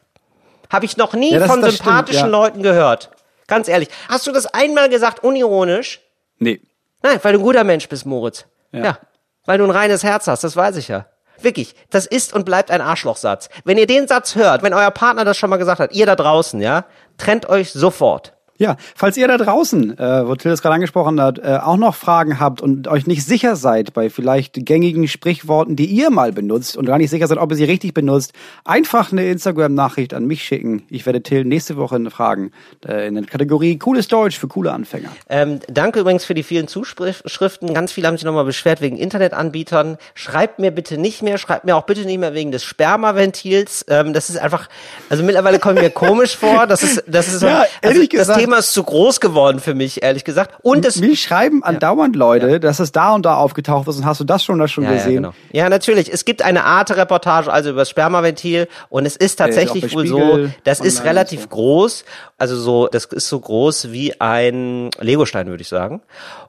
Habe 0.70 0.86
ich 0.86 0.98
noch 0.98 1.14
nie 1.14 1.32
ja, 1.32 1.46
von 1.46 1.62
sympathischen 1.62 2.20
stimmt, 2.20 2.34
ja. 2.34 2.40
Leuten 2.40 2.64
gehört. 2.64 3.12
Ganz 3.48 3.68
ehrlich. 3.68 3.90
Hast 4.10 4.26
du 4.26 4.32
das 4.32 4.48
einmal 4.48 4.90
gesagt, 4.90 5.24
unironisch? 5.24 6.02
Nee. 6.40 6.62
Nein, 7.02 7.20
weil 7.22 7.34
du 7.34 7.40
ein 7.40 7.44
guter 7.44 7.64
Mensch 7.64 7.88
bist, 7.88 8.06
Moritz. 8.06 8.46
Ja. 8.72 8.84
ja. 8.84 8.98
Weil 9.46 9.58
du 9.58 9.66
ein 9.66 9.72
reines 9.72 10.04
Herz 10.04 10.28
hast, 10.28 10.44
das 10.44 10.56
weiß 10.56 10.78
ich 10.78 10.88
ja. 10.88 11.06
Wirklich, 11.44 11.76
das 11.90 12.06
ist 12.06 12.34
und 12.34 12.46
bleibt 12.46 12.72
ein 12.72 12.82
Arschlochsatz. 12.82 13.50
Wenn 13.66 13.78
ihr 13.78 13.88
den 13.88 14.08
Satz 14.08 14.36
hört, 14.36 14.64
wenn 14.64 14.74
euer 14.74 14.92
Partner 14.92 15.26
das 15.26 15.38
schon 15.38 15.50
mal 15.50 15.58
gesagt 15.58 15.80
hat, 15.80 15.94
ihr 15.94 16.06
da 16.06 16.16
draußen, 16.16 16.62
ja, 16.62 16.86
trennt 17.18 17.48
euch 17.50 17.72
sofort. 17.72 18.34
Ja, 18.64 18.78
falls 18.96 19.18
ihr 19.18 19.28
da 19.28 19.36
draußen, 19.36 20.00
äh, 20.00 20.26
wo 20.26 20.36
Till 20.36 20.50
es 20.50 20.62
gerade 20.62 20.76
angesprochen 20.76 21.20
hat, 21.20 21.38
äh, 21.38 21.60
auch 21.62 21.76
noch 21.76 21.96
Fragen 21.96 22.40
habt 22.40 22.62
und 22.62 22.88
euch 22.88 23.08
nicht 23.08 23.26
sicher 23.26 23.58
seid 23.58 23.92
bei 23.92 24.10
vielleicht 24.10 24.66
gängigen 24.66 25.10
Sprichworten, 25.10 25.76
die 25.76 25.88
ihr 25.88 26.10
mal 26.12 26.32
benutzt 26.32 26.78
und 26.78 26.86
gar 26.86 26.98
nicht 26.98 27.10
sicher 27.10 27.28
seid, 27.28 27.40
ob 27.40 27.52
ihr 27.52 27.58
sie 27.58 27.66
richtig 27.66 27.94
benutzt, 27.94 28.32
einfach 28.64 29.12
eine 29.12 29.26
Instagram-Nachricht 29.26 30.14
an 30.14 30.28
mich 30.28 30.46
schicken. 30.46 30.84
Ich 30.90 31.06
werde 31.06 31.22
Till 31.22 31.44
nächste 31.44 31.76
Woche 31.76 32.00
fragen 32.10 32.52
äh, 32.88 33.06
in 33.06 33.16
der 33.16 33.26
Kategorie 33.26 33.78
Cooles 33.78 34.08
Deutsch 34.08 34.40
für 34.40 34.48
coole 34.48 34.72
Anfänger. 34.72 35.10
Ähm, 35.28 35.60
danke 35.68 36.00
übrigens 36.00 36.24
für 36.24 36.34
die 36.34 36.44
vielen 36.44 36.70
Zuschriften. 36.70 37.74
Ganz 37.74 37.92
viele 37.92 38.08
haben 38.08 38.16
sich 38.16 38.24
nochmal 38.24 38.46
beschwert 38.46 38.80
wegen 38.80 38.96
Internetanbietern. 38.96 39.98
Schreibt 40.14 40.60
mir 40.60 40.72
bitte 40.72 40.98
nicht 40.98 41.22
mehr, 41.22 41.38
schreibt 41.38 41.66
mir 41.66 41.76
auch 41.76 41.84
bitte 41.84 42.06
nicht 42.06 42.18
mehr 42.18 42.34
wegen 42.34 42.54
des 42.54 42.64
Spermaventils. 42.64 43.86
Ähm, 43.90 44.14
das 44.14 44.30
ist 44.30 44.38
einfach, 44.38 44.70
also 45.10 45.22
mittlerweile 45.22 45.60
kommt 45.60 45.82
mir 45.82 45.90
komisch 45.90 46.38
vor. 46.38 46.66
Das 46.66 46.82
ist, 46.82 47.04
das 47.08 47.28
ist, 47.28 47.42
ja, 47.42 47.66
also, 47.82 47.96
ehrlich 47.96 48.10
gesagt, 48.10 48.40
Thema 48.40 48.53
ist 48.60 48.74
zu 48.74 48.84
groß 48.84 49.20
geworden 49.20 49.60
für 49.60 49.74
mich, 49.74 50.04
ehrlich 50.04 50.24
gesagt. 50.24 50.56
Und 50.62 50.86
es 50.86 51.00
Mich 51.00 51.22
schreiben 51.22 51.64
andauernd 51.64 52.16
Leute, 52.16 52.50
ja. 52.50 52.60
dass 52.60 52.80
es 52.80 52.92
da 52.92 53.14
und 53.14 53.26
da 53.26 53.36
aufgetaucht 53.36 53.88
ist 53.88 53.98
und 53.98 54.06
hast 54.06 54.20
du 54.20 54.24
das 54.24 54.44
schon 54.44 54.60
da 54.60 54.68
schon 54.68 54.84
ja, 54.84 54.94
gesehen? 54.94 55.12
Ja, 55.12 55.20
genau. 55.20 55.34
ja, 55.52 55.70
natürlich. 55.70 56.12
Es 56.12 56.26
gibt 56.26 56.42
eine 56.42 56.64
Arte-Reportage 56.64 57.52
also 57.52 57.72
über 57.72 57.82
das 57.82 57.90
Spermaventil 57.90 58.68
und 58.90 59.06
es 59.06 59.16
ist 59.16 59.38
tatsächlich 59.38 59.84
ist 59.84 59.96
wohl 59.96 60.08
so, 60.08 60.50
das 60.64 60.80
ist 60.80 61.04
relativ 61.04 61.42
so. 61.44 61.48
groß. 61.48 62.06
Also 62.38 62.56
so, 62.56 62.88
das 62.88 63.06
ist 63.06 63.30
so 63.30 63.40
groß 63.40 63.92
wie 63.92 64.20
ein 64.20 64.90
Legostein, 65.00 65.48
würde 65.48 65.62
ich 65.62 65.70
sagen. 65.70 66.02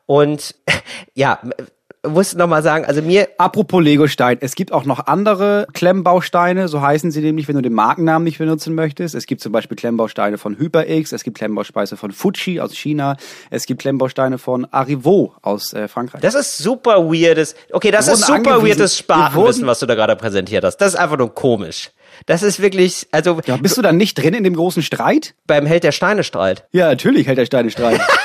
Und 0.06 0.54
ja, 1.14 1.40
muss 2.08 2.34
noch 2.34 2.46
mal 2.46 2.62
sagen, 2.62 2.84
also 2.84 3.02
mir. 3.02 3.28
Apropos 3.38 3.82
Lego-Stein, 3.82 4.38
es 4.40 4.54
gibt 4.54 4.72
auch 4.72 4.84
noch 4.84 5.06
andere 5.06 5.66
Klemmbausteine, 5.72 6.68
so 6.68 6.80
heißen 6.80 7.10
sie 7.10 7.20
nämlich, 7.20 7.48
wenn 7.48 7.56
du 7.56 7.62
den 7.62 7.72
Markennamen 7.72 8.24
nicht 8.24 8.38
benutzen 8.38 8.74
möchtest. 8.74 9.14
Es 9.14 9.26
gibt 9.26 9.40
zum 9.40 9.52
Beispiel 9.52 9.76
Klemmbausteine 9.76 10.38
von 10.38 10.58
HyperX, 10.58 11.12
es 11.12 11.24
gibt 11.24 11.38
Klemmbausteine 11.38 11.96
von 11.96 12.12
Fuji 12.12 12.60
aus 12.60 12.74
China, 12.74 13.16
es 13.50 13.66
gibt 13.66 13.80
Klemmbausteine 13.80 14.38
von 14.38 14.66
Arrivo 14.70 15.34
aus 15.42 15.72
äh, 15.72 15.88
Frankreich. 15.88 16.20
Das 16.20 16.34
ist 16.34 16.58
super 16.58 17.10
weirdes. 17.10 17.54
Okay, 17.72 17.90
das 17.90 18.08
ist 18.08 18.26
super 18.26 18.62
weirdes 18.62 18.98
Spartenwissen, 18.98 19.66
was 19.66 19.80
du 19.80 19.86
da 19.86 19.94
gerade 19.94 20.16
präsentiert 20.16 20.64
hast. 20.64 20.76
Das 20.78 20.94
ist 20.94 20.98
einfach 20.98 21.18
nur 21.18 21.34
komisch. 21.34 21.90
Das 22.26 22.42
ist 22.42 22.60
wirklich, 22.60 23.08
also. 23.10 23.40
Ja, 23.46 23.56
bist 23.56 23.76
du 23.76 23.82
dann 23.82 23.96
nicht 23.96 24.14
drin 24.14 24.34
in 24.34 24.44
dem 24.44 24.54
großen 24.54 24.82
Streit? 24.82 25.34
Beim 25.46 25.66
Held 25.66 25.84
der 25.84 25.92
Steine 25.92 26.24
Streit. 26.24 26.64
Ja, 26.72 26.88
natürlich 26.88 27.26
Held 27.26 27.38
der 27.38 27.46
Steine 27.46 27.70
Streit. 27.70 28.00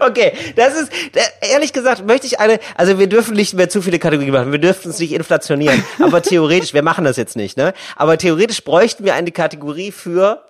Okay, 0.00 0.32
das 0.56 0.74
ist, 0.74 0.92
ehrlich 1.40 1.72
gesagt, 1.72 2.06
möchte 2.06 2.26
ich 2.26 2.40
eine, 2.40 2.58
also 2.74 2.98
wir 2.98 3.06
dürfen 3.06 3.34
nicht 3.34 3.54
mehr 3.54 3.68
zu 3.68 3.82
viele 3.82 3.98
Kategorien 3.98 4.32
machen, 4.32 4.52
wir 4.52 4.58
dürfen 4.58 4.90
es 4.90 4.98
nicht 4.98 5.12
inflationieren, 5.12 5.84
aber 5.98 6.22
theoretisch, 6.22 6.74
wir 6.74 6.82
machen 6.82 7.04
das 7.04 7.16
jetzt 7.16 7.36
nicht, 7.36 7.56
ne? 7.56 7.72
Aber 7.96 8.18
theoretisch 8.18 8.62
bräuchten 8.64 9.04
wir 9.04 9.14
eine 9.14 9.32
Kategorie 9.32 9.92
für 9.92 10.42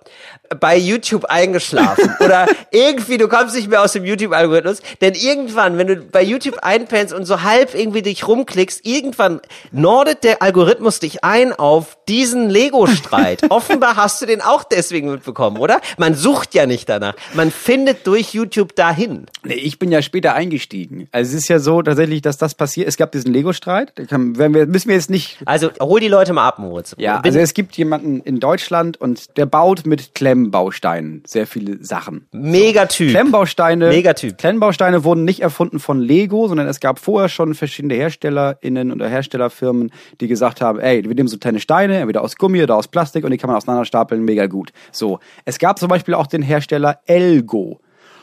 bei 0.59 0.77
YouTube 0.77 1.25
eingeschlafen 1.25 2.15
oder 2.19 2.47
irgendwie, 2.71 3.17
du 3.17 3.27
kommst 3.27 3.55
nicht 3.55 3.69
mehr 3.69 3.81
aus 3.81 3.93
dem 3.93 4.05
YouTube-Algorithmus, 4.05 4.81
denn 5.01 5.13
irgendwann, 5.13 5.77
wenn 5.77 5.87
du 5.87 5.95
bei 5.97 6.23
YouTube 6.23 6.59
einpennst 6.61 7.13
und 7.13 7.25
so 7.25 7.43
halb 7.43 7.75
irgendwie 7.75 8.01
dich 8.01 8.27
rumklickst, 8.27 8.85
irgendwann 8.85 9.41
nordet 9.71 10.23
der 10.23 10.41
Algorithmus 10.41 10.99
dich 10.99 11.23
ein 11.23 11.53
auf 11.53 11.97
diesen 12.07 12.49
Lego-Streit. 12.49 13.43
Offenbar 13.49 13.95
hast 13.95 14.21
du 14.21 14.25
den 14.25 14.41
auch 14.41 14.63
deswegen 14.63 15.11
mitbekommen, 15.11 15.57
oder? 15.57 15.81
Man 15.97 16.15
sucht 16.15 16.53
ja 16.53 16.65
nicht 16.65 16.89
danach. 16.89 17.15
Man 17.33 17.51
findet 17.51 18.07
durch 18.07 18.33
YouTube 18.33 18.75
dahin. 18.75 19.25
Nee, 19.43 19.55
ich 19.55 19.79
bin 19.79 19.91
ja 19.91 20.01
später 20.01 20.33
eingestiegen. 20.33 21.07
Also 21.11 21.31
es 21.31 21.43
ist 21.43 21.49
ja 21.49 21.59
so 21.59 21.81
tatsächlich, 21.81 22.21
dass 22.21 22.37
das 22.37 22.55
passiert. 22.55 22.87
Es 22.87 22.97
gab 22.97 23.11
diesen 23.11 23.33
Lego-Streit. 23.33 23.93
Müssen 24.11 24.87
wir 24.87 24.95
jetzt 24.95 25.09
nicht. 25.09 25.37
Also 25.45 25.71
hol 25.79 25.99
die 25.99 26.07
Leute 26.07 26.33
mal 26.33 26.47
ab, 26.47 26.59
Moritz. 26.59 26.95
Ja, 26.97 27.17
bin 27.17 27.29
also 27.29 27.39
es 27.39 27.53
gibt 27.53 27.77
jemanden 27.77 28.21
in 28.21 28.39
Deutschland 28.39 28.99
und 28.99 29.37
der 29.37 29.45
baut 29.45 29.85
mit 29.85 30.15
Klemmbausteinen 30.37 31.23
sehr 31.25 31.47
viele 31.47 31.83
Sachen. 31.83 32.27
Megatyp. 32.31 33.09
Klemmbausteine. 33.09 33.89
Megatyp. 33.89 34.37
Klemmbausteine 34.37 35.03
wurden 35.03 35.25
nicht 35.25 35.41
erfunden 35.41 35.79
von 35.79 35.99
Lego, 35.99 36.47
sondern 36.47 36.67
es 36.67 36.79
gab 36.79 36.99
vorher 36.99 37.27
schon 37.27 37.55
verschiedene 37.55 37.95
HerstellerInnen 37.95 38.91
oder 38.91 39.07
Herstellerfirmen, 39.09 39.91
die 40.21 40.27
gesagt 40.27 40.61
haben, 40.61 40.79
ey, 40.79 41.03
wir 41.03 41.15
nehmen 41.15 41.27
so 41.27 41.37
kleine 41.37 41.59
Steine, 41.59 41.97
entweder 41.97 42.21
aus 42.21 42.35
Gummi 42.35 42.61
oder 42.61 42.75
aus 42.75 42.87
Plastik 42.87 43.25
und 43.25 43.31
die 43.31 43.37
kann 43.37 43.47
man 43.47 43.57
auseinanderstapeln, 43.57 44.23
mega 44.23 44.45
gut. 44.45 44.71
So. 44.91 45.19
Es 45.45 45.57
gab 45.57 45.79
zum 45.79 45.89
Beispiel 45.89 46.13
auch 46.13 46.27
den 46.27 46.43
Hersteller 46.43 46.99
Elgo. 47.05 47.79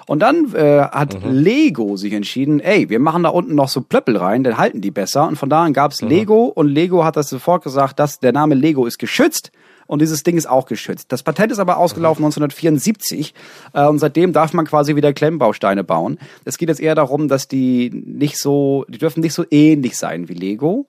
Und 0.06 0.20
dann 0.20 0.54
äh, 0.54 0.82
hat 0.82 1.24
mhm. 1.24 1.32
Lego 1.32 1.96
sich 1.96 2.12
entschieden, 2.12 2.60
ey, 2.60 2.90
wir 2.90 3.00
machen 3.00 3.22
da 3.22 3.30
unten 3.30 3.54
noch 3.54 3.68
so 3.68 3.80
Plöppel 3.80 4.18
rein, 4.18 4.44
dann 4.44 4.58
halten 4.58 4.82
die 4.82 4.90
besser. 4.90 5.26
Und 5.26 5.36
von 5.36 5.48
da 5.48 5.64
an 5.64 5.72
gab's 5.72 6.02
mhm. 6.02 6.08
Lego 6.08 6.44
und 6.44 6.68
Lego 6.68 7.04
hat 7.04 7.16
das 7.16 7.30
sofort 7.30 7.64
gesagt, 7.64 7.98
dass 7.98 8.20
der 8.20 8.32
Name 8.32 8.54
Lego 8.54 8.86
ist 8.86 8.98
geschützt 8.98 9.50
und 9.86 10.02
dieses 10.02 10.22
Ding 10.22 10.36
ist 10.36 10.46
auch 10.46 10.66
geschützt. 10.66 11.12
Das 11.12 11.22
Patent 11.22 11.52
ist 11.52 11.58
aber 11.58 11.78
ausgelaufen 11.78 12.22
mhm. 12.22 12.26
1974 12.26 13.34
äh, 13.72 13.86
und 13.86 13.98
seitdem 13.98 14.32
darf 14.32 14.52
man 14.52 14.66
quasi 14.66 14.96
wieder 14.96 15.12
Klemmbausteine 15.12 15.84
bauen. 15.84 16.18
Es 16.44 16.58
geht 16.58 16.68
jetzt 16.68 16.80
eher 16.80 16.94
darum, 16.94 17.28
dass 17.28 17.48
die 17.48 17.90
nicht 17.90 18.38
so, 18.38 18.84
die 18.88 18.98
dürfen 18.98 19.20
nicht 19.20 19.34
so 19.34 19.44
ähnlich 19.50 19.96
sein 19.96 20.28
wie 20.28 20.34
Lego. 20.34 20.86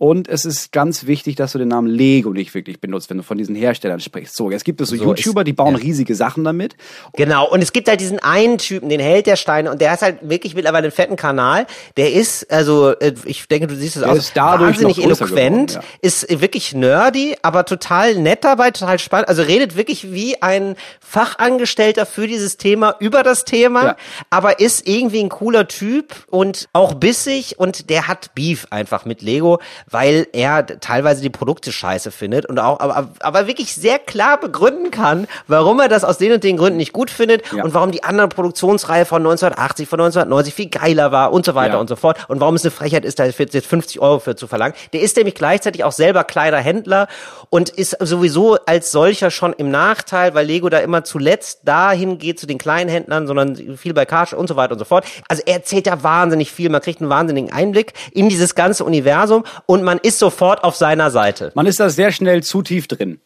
Und 0.00 0.28
es 0.28 0.46
ist 0.46 0.72
ganz 0.72 1.06
wichtig, 1.06 1.36
dass 1.36 1.52
du 1.52 1.58
den 1.58 1.68
Namen 1.68 1.86
Lego 1.86 2.32
nicht 2.32 2.54
wirklich 2.54 2.80
benutzt, 2.80 3.10
wenn 3.10 3.18
du 3.18 3.22
von 3.22 3.36
diesen 3.36 3.54
Herstellern 3.54 4.00
sprichst. 4.00 4.34
So, 4.34 4.50
jetzt 4.50 4.64
gibt 4.64 4.80
es 4.80 4.88
so, 4.88 4.96
so 4.96 5.04
YouTuber, 5.04 5.44
die 5.44 5.52
bauen 5.52 5.74
ja. 5.74 5.82
riesige 5.82 6.14
Sachen 6.14 6.42
damit. 6.42 6.74
Genau, 7.12 7.46
und 7.46 7.60
es 7.60 7.70
gibt 7.70 7.86
halt 7.86 8.00
diesen 8.00 8.18
einen 8.18 8.56
Typen, 8.56 8.88
den 8.88 8.98
Held 8.98 9.26
der 9.26 9.36
Steine, 9.36 9.70
und 9.70 9.82
der 9.82 9.90
hat 9.90 10.00
halt 10.00 10.16
wirklich 10.22 10.54
mittlerweile 10.54 10.84
einen 10.84 10.92
fetten 10.92 11.16
Kanal. 11.16 11.66
Der 11.98 12.14
ist, 12.14 12.50
also, 12.50 12.92
äh, 12.92 13.12
ich 13.26 13.46
denke, 13.46 13.66
du 13.66 13.76
siehst 13.76 13.98
es 13.98 14.02
auch, 14.02 14.14
ist 14.14 14.34
wahnsinnig 14.34 15.04
eloquent, 15.04 15.28
geworden, 15.28 15.66
ja. 15.68 15.82
ist 16.00 16.40
wirklich 16.40 16.72
nerdy, 16.74 17.36
aber 17.42 17.66
total 17.66 18.14
nett 18.14 18.42
dabei, 18.42 18.70
total 18.70 18.98
spannend. 18.98 19.28
Also 19.28 19.42
redet 19.42 19.76
wirklich 19.76 20.14
wie 20.14 20.40
ein 20.40 20.76
Fachangestellter 21.00 22.06
für 22.06 22.26
dieses 22.26 22.56
Thema, 22.56 22.96
über 23.00 23.22
das 23.22 23.44
Thema, 23.44 23.84
ja. 23.84 23.96
aber 24.30 24.60
ist 24.60 24.88
irgendwie 24.88 25.20
ein 25.20 25.28
cooler 25.28 25.68
Typ 25.68 26.14
und 26.30 26.70
auch 26.72 26.94
bissig 26.94 27.58
und 27.58 27.90
der 27.90 28.08
hat 28.08 28.34
Beef 28.34 28.66
einfach 28.70 29.04
mit 29.04 29.20
Lego 29.20 29.60
weil 29.90 30.26
er 30.32 30.66
teilweise 30.66 31.22
die 31.22 31.30
Produkte 31.30 31.72
scheiße 31.72 32.10
findet 32.10 32.46
und 32.46 32.58
auch, 32.58 32.80
aber, 32.80 33.08
aber 33.20 33.46
wirklich 33.46 33.74
sehr 33.74 33.98
klar 33.98 34.38
begründen 34.38 34.90
kann, 34.90 35.26
warum 35.46 35.80
er 35.80 35.88
das 35.88 36.04
aus 36.04 36.18
den 36.18 36.32
und 36.32 36.44
den 36.44 36.56
Gründen 36.56 36.76
nicht 36.76 36.92
gut 36.92 37.10
findet 37.10 37.42
ja. 37.52 37.64
und 37.64 37.74
warum 37.74 37.90
die 37.90 38.04
andere 38.04 38.28
Produktionsreihe 38.28 39.04
von 39.04 39.22
1980, 39.22 39.88
von 39.88 40.00
1990 40.00 40.54
viel 40.54 40.68
geiler 40.68 41.12
war 41.12 41.32
und 41.32 41.44
so 41.44 41.54
weiter 41.54 41.74
ja. 41.74 41.80
und 41.80 41.88
so 41.88 41.96
fort 41.96 42.18
und 42.28 42.40
warum 42.40 42.54
es 42.54 42.64
eine 42.64 42.70
Frechheit 42.70 43.04
ist, 43.04 43.18
da 43.18 43.26
jetzt 43.26 43.66
50 43.66 44.00
Euro 44.00 44.18
für 44.18 44.36
zu 44.36 44.46
verlangen. 44.46 44.74
Der 44.92 45.00
ist 45.00 45.16
nämlich 45.16 45.34
gleichzeitig 45.34 45.84
auch 45.84 45.92
selber 45.92 46.24
kleiner 46.24 46.58
Händler 46.58 47.08
und 47.48 47.70
ist 47.70 47.96
sowieso 48.00 48.56
als 48.66 48.92
solcher 48.92 49.30
schon 49.30 49.52
im 49.52 49.70
Nachteil, 49.70 50.34
weil 50.34 50.46
Lego 50.46 50.68
da 50.68 50.78
immer 50.78 51.04
zuletzt 51.04 51.60
dahin 51.64 52.18
geht 52.18 52.38
zu 52.38 52.46
den 52.46 52.58
kleinen 52.58 52.90
Händlern, 52.90 53.26
sondern 53.26 53.56
viel 53.76 53.94
bei 53.94 54.04
Karsch 54.04 54.32
und 54.32 54.48
so 54.48 54.56
weiter 54.56 54.72
und 54.72 54.78
so 54.78 54.84
fort. 54.84 55.04
Also 55.28 55.42
er 55.46 55.54
erzählt 55.54 55.86
ja 55.86 56.02
wahnsinnig 56.02 56.52
viel, 56.52 56.70
man 56.70 56.80
kriegt 56.80 57.00
einen 57.00 57.10
wahnsinnigen 57.10 57.52
Einblick 57.52 57.92
in 58.12 58.28
dieses 58.28 58.54
ganze 58.54 58.84
Universum 58.84 59.44
und 59.66 59.79
und 59.80 59.86
man 59.86 59.98
ist 59.98 60.18
sofort 60.18 60.62
auf 60.62 60.76
seiner 60.76 61.10
Seite. 61.10 61.52
Man 61.54 61.66
ist 61.66 61.80
da 61.80 61.88
sehr 61.88 62.12
schnell 62.12 62.42
zu 62.42 62.62
tief 62.62 62.86
drin. 62.86 63.20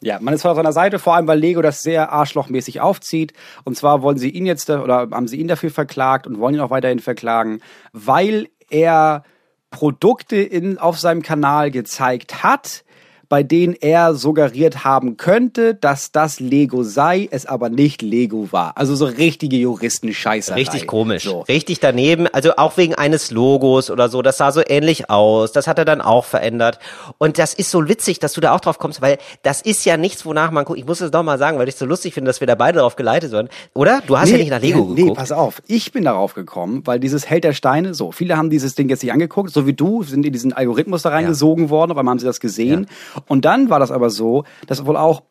Ja, 0.00 0.18
man 0.20 0.34
ist 0.34 0.44
auf 0.44 0.56
seiner 0.56 0.72
Seite, 0.72 0.98
vor 0.98 1.14
allem 1.14 1.28
weil 1.28 1.38
Lego 1.38 1.62
das 1.62 1.84
sehr 1.84 2.10
arschlochmäßig 2.10 2.80
aufzieht. 2.80 3.32
Und 3.62 3.76
zwar 3.76 4.02
wollen 4.02 4.18
sie 4.18 4.30
ihn 4.30 4.44
jetzt, 4.44 4.68
oder 4.68 5.08
haben 5.12 5.28
sie 5.28 5.36
ihn 5.38 5.46
dafür 5.46 5.70
verklagt 5.70 6.26
und 6.26 6.40
wollen 6.40 6.56
ihn 6.56 6.60
auch 6.60 6.70
weiterhin 6.70 6.98
verklagen, 6.98 7.60
weil 7.92 8.48
er 8.68 9.22
Produkte 9.70 10.36
in, 10.36 10.78
auf 10.78 10.98
seinem 10.98 11.22
Kanal 11.22 11.70
gezeigt 11.70 12.42
hat, 12.42 12.84
bei 13.32 13.42
denen 13.42 13.74
er 13.80 14.14
suggeriert 14.14 14.84
haben 14.84 15.16
könnte, 15.16 15.74
dass 15.74 16.12
das 16.12 16.38
Lego 16.38 16.82
sei, 16.82 17.28
es 17.30 17.46
aber 17.46 17.70
nicht 17.70 18.02
Lego 18.02 18.48
war. 18.52 18.76
Also 18.76 18.94
so 18.94 19.06
richtige 19.06 19.56
Juristenscheiße. 19.56 20.54
Richtig 20.54 20.86
komisch. 20.86 21.24
So. 21.24 21.40
Richtig 21.48 21.80
daneben. 21.80 22.26
Also 22.26 22.56
auch 22.58 22.76
wegen 22.76 22.94
eines 22.94 23.30
Logos 23.30 23.90
oder 23.90 24.10
so. 24.10 24.20
Das 24.20 24.36
sah 24.36 24.52
so 24.52 24.60
ähnlich 24.66 25.08
aus. 25.08 25.50
Das 25.52 25.66
hat 25.66 25.78
er 25.78 25.86
dann 25.86 26.02
auch 26.02 26.26
verändert. 26.26 26.78
Und 27.16 27.38
das 27.38 27.54
ist 27.54 27.70
so 27.70 27.88
witzig, 27.88 28.18
dass 28.18 28.34
du 28.34 28.42
da 28.42 28.52
auch 28.52 28.60
drauf 28.60 28.78
kommst, 28.78 29.00
weil 29.00 29.16
das 29.42 29.62
ist 29.62 29.86
ja 29.86 29.96
nichts, 29.96 30.26
wonach 30.26 30.50
man 30.50 30.66
guckt. 30.66 30.78
Ich 30.78 30.84
muss 30.84 31.00
es 31.00 31.10
doch 31.10 31.22
mal 31.22 31.38
sagen, 31.38 31.58
weil 31.58 31.70
ich 31.70 31.76
so 31.76 31.86
lustig 31.86 32.12
finde, 32.12 32.28
dass 32.28 32.40
wir 32.40 32.46
da 32.46 32.54
beide 32.54 32.80
drauf 32.80 32.96
geleitet 32.96 33.32
werden. 33.32 33.48
Oder? 33.72 34.02
Du 34.06 34.18
hast 34.18 34.26
nee, 34.26 34.32
ja 34.32 34.38
nicht 34.40 34.50
nach 34.50 34.60
Lego 34.60 34.80
nee, 34.80 34.96
geguckt. 34.96 35.08
Nee, 35.08 35.14
pass 35.14 35.32
auf. 35.32 35.62
Ich 35.68 35.90
bin 35.90 36.04
darauf 36.04 36.34
gekommen, 36.34 36.82
weil 36.84 37.00
dieses 37.00 37.30
Held 37.30 37.44
der 37.44 37.54
Steine, 37.54 37.94
so, 37.94 38.12
viele 38.12 38.36
haben 38.36 38.50
dieses 38.50 38.74
Ding 38.74 38.90
jetzt 38.90 39.02
nicht 39.02 39.12
angeguckt, 39.14 39.54
so 39.54 39.66
wie 39.66 39.72
du, 39.72 40.02
sind 40.02 40.26
in 40.26 40.34
diesen 40.34 40.52
Algorithmus 40.52 41.00
da 41.00 41.08
reingesogen 41.08 41.64
ja. 41.64 41.70
worden, 41.70 41.92
aber 41.92 42.04
haben 42.06 42.18
sie 42.18 42.26
das 42.26 42.38
gesehen. 42.38 42.88
Ja. 42.90 43.21
Und 43.26 43.44
dann 43.44 43.70
war 43.70 43.80
das 43.80 43.90
aber 43.90 44.10
so, 44.10 44.44
dass 44.66 44.86
wohl 44.86 44.96
auch 44.96 45.22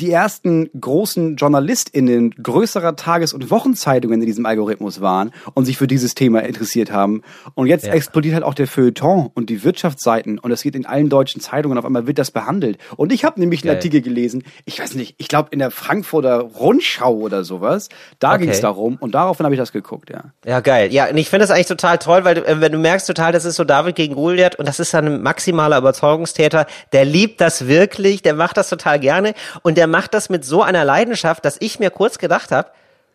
die 0.00 0.10
ersten 0.10 0.70
großen 0.78 1.36
JournalistInnen 1.36 2.34
größerer 2.42 2.96
Tages- 2.96 3.32
und 3.32 3.50
Wochenzeitungen 3.50 4.20
in 4.20 4.26
diesem 4.26 4.46
Algorithmus 4.46 5.00
waren 5.00 5.32
und 5.54 5.64
sich 5.64 5.78
für 5.78 5.86
dieses 5.86 6.14
Thema 6.14 6.40
interessiert 6.40 6.92
haben. 6.92 7.22
Und 7.54 7.66
jetzt 7.66 7.86
ja. 7.86 7.92
explodiert 7.92 8.34
halt 8.34 8.44
auch 8.44 8.54
der 8.54 8.66
Feuilleton 8.66 9.30
und 9.34 9.50
die 9.50 9.64
Wirtschaftsseiten 9.64 10.38
und 10.38 10.50
es 10.50 10.62
geht 10.62 10.74
in 10.74 10.86
allen 10.86 11.08
deutschen 11.08 11.40
Zeitungen, 11.40 11.78
auf 11.78 11.84
einmal 11.84 12.06
wird 12.06 12.18
das 12.18 12.30
behandelt. 12.30 12.78
Und 12.96 13.12
ich 13.12 13.24
habe 13.24 13.40
nämlich 13.40 13.62
einen 13.62 13.74
Artikel 13.74 14.00
gelesen, 14.00 14.44
ich 14.64 14.80
weiß 14.80 14.94
nicht, 14.94 15.14
ich 15.18 15.28
glaube 15.28 15.48
in 15.52 15.58
der 15.58 15.70
Frankfurter 15.70 16.40
Rundschau 16.40 17.14
oder 17.14 17.44
sowas, 17.44 17.88
da 18.18 18.30
okay. 18.32 18.42
ging 18.42 18.50
es 18.50 18.60
darum 18.60 18.96
und 18.96 19.14
daraufhin 19.14 19.44
habe 19.44 19.54
ich 19.54 19.60
das 19.60 19.72
geguckt, 19.72 20.10
ja. 20.10 20.24
Ja, 20.44 20.60
geil. 20.60 20.92
Ja, 20.92 21.08
und 21.08 21.16
ich 21.16 21.28
finde 21.28 21.44
das 21.44 21.50
eigentlich 21.50 21.66
total 21.66 21.98
toll, 21.98 22.24
weil 22.24 22.36
du, 22.36 22.46
äh, 22.46 22.60
wenn 22.60 22.72
du 22.72 22.78
merkst 22.78 23.06
total, 23.06 23.32
das 23.32 23.44
ist 23.44 23.56
so 23.56 23.64
David 23.64 23.96
gegen 23.96 24.14
Goliath 24.14 24.56
und 24.58 24.66
das 24.66 24.80
ist 24.80 24.94
ein 24.94 25.22
maximaler 25.22 25.78
Überzeugungstäter, 25.78 26.66
der 26.92 27.04
liebt 27.04 27.40
das 27.40 27.66
wirklich, 27.66 28.22
der 28.22 28.34
macht 28.34 28.56
das 28.56 28.68
total 28.68 28.98
gerne 28.98 29.34
und 29.62 29.76
der 29.76 29.81
macht 29.86 30.14
das 30.14 30.28
mit 30.28 30.44
so 30.44 30.62
einer 30.62 30.84
Leidenschaft, 30.84 31.44
dass 31.44 31.56
ich 31.60 31.78
mir 31.78 31.90
kurz 31.90 32.18
gedacht 32.18 32.50
habe, 32.52 32.70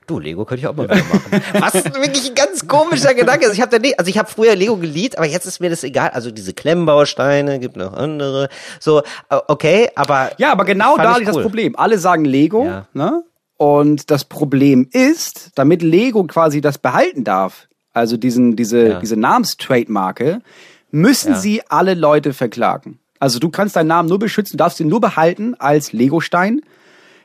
Du, 0.08 0.20
Lego 0.20 0.46
könnte 0.46 0.62
ich 0.62 0.68
auch 0.68 0.76
mal 0.76 0.86
wieder 0.86 0.96
machen. 1.12 1.42
Was 1.60 1.74
wirklich 1.74 2.30
ein 2.30 2.36
ganz 2.36 2.66
komischer 2.66 3.14
Gedanke 3.14 3.46
ist. 3.46 3.54
Ich 3.54 3.62
habe 3.62 3.78
also 3.98 4.10
ich 4.10 4.18
habe 4.18 4.30
früher 4.30 4.56
Lego 4.56 4.78
geliebt, 4.78 5.18
aber 5.18 5.28
jetzt 5.28 5.46
ist 5.46 5.60
mir 5.60 5.70
das 5.70 5.84
egal. 5.84 6.12
Also 6.12 6.32
diese 6.32 6.54
Klemmbausteine, 6.54 7.60
gibt 7.60 7.76
noch 7.76 7.92
andere. 7.92 8.48
So, 8.80 9.00
äh, 9.30 9.38
okay, 9.50 9.90
aber 9.96 10.32
Ja, 10.38 10.54
aber 10.54 10.64
genau 10.64 10.96
da 10.96 11.18
liegt 11.18 11.28
cool. 11.28 11.34
das 11.34 11.44
Problem. 11.44 11.76
Alle 11.76 12.00
sagen 12.00 12.24
Lego, 12.24 12.66
ja. 12.66 12.88
ne? 12.94 13.24
Und 13.58 14.10
das 14.10 14.24
Problem 14.24 14.88
ist, 14.92 15.50
damit 15.56 15.82
Lego 15.82 16.24
quasi 16.24 16.62
das 16.62 16.78
behalten 16.78 17.26
darf, 17.26 17.68
also 17.92 18.16
diesen 18.16 18.56
diese 18.56 18.88
ja. 18.88 19.00
diese 19.02 19.18
Namenstrademarke, 19.18 20.40
müssen 20.90 21.34
ja. 21.34 21.40
sie 21.40 21.62
alle 21.68 21.96
Leute 21.96 22.34
verklagen. 22.34 23.00
Also 23.20 23.40
du 23.40 23.50
kannst 23.50 23.76
deinen 23.76 23.88
Namen 23.88 24.10
nur 24.10 24.20
beschützen, 24.20 24.58
darfst 24.58 24.80
ihn 24.80 24.88
nur 24.88 25.02
behalten 25.02 25.56
als 25.56 25.94
Lego-Stein 25.94 26.62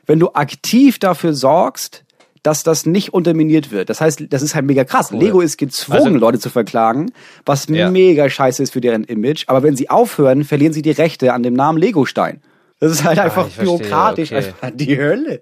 wenn 0.05 0.19
du 0.19 0.31
aktiv 0.33 0.99
dafür 0.99 1.33
sorgst, 1.33 2.03
dass 2.41 2.63
das 2.63 2.85
nicht 2.85 3.13
unterminiert 3.13 3.71
wird. 3.71 3.89
Das 3.89 4.01
heißt, 4.01 4.25
das 4.29 4.41
ist 4.41 4.53
halt 4.53 4.65
mega 4.65 4.83
krass. 4.83 5.11
Cool. 5.11 5.19
Lego 5.19 5.41
ist 5.41 5.57
gezwungen, 5.57 6.07
also, 6.07 6.17
Leute 6.17 6.39
zu 6.39 6.49
verklagen, 6.49 7.13
was 7.45 7.67
ja. 7.69 7.89
mega 7.89 8.29
scheiße 8.29 8.61
ist 8.61 8.73
für 8.73 8.81
deren 8.81 9.05
Image. 9.05 9.45
Aber 9.47 9.63
wenn 9.63 9.77
sie 9.77 9.89
aufhören, 9.89 10.43
verlieren 10.43 10.73
sie 10.73 10.81
die 10.81 10.91
Rechte 10.91 11.33
an 11.33 11.43
dem 11.43 11.53
Namen 11.53 11.77
Lego-Stein. 11.77 12.41
Das 12.81 12.91
ist 12.91 13.05
halt 13.05 13.17
ah, 13.19 13.23
einfach 13.23 13.47
bürokratisch, 13.47 14.33
okay. 14.33 14.37
einfach 14.37 14.71
die 14.73 14.97
Hölle. 14.97 15.41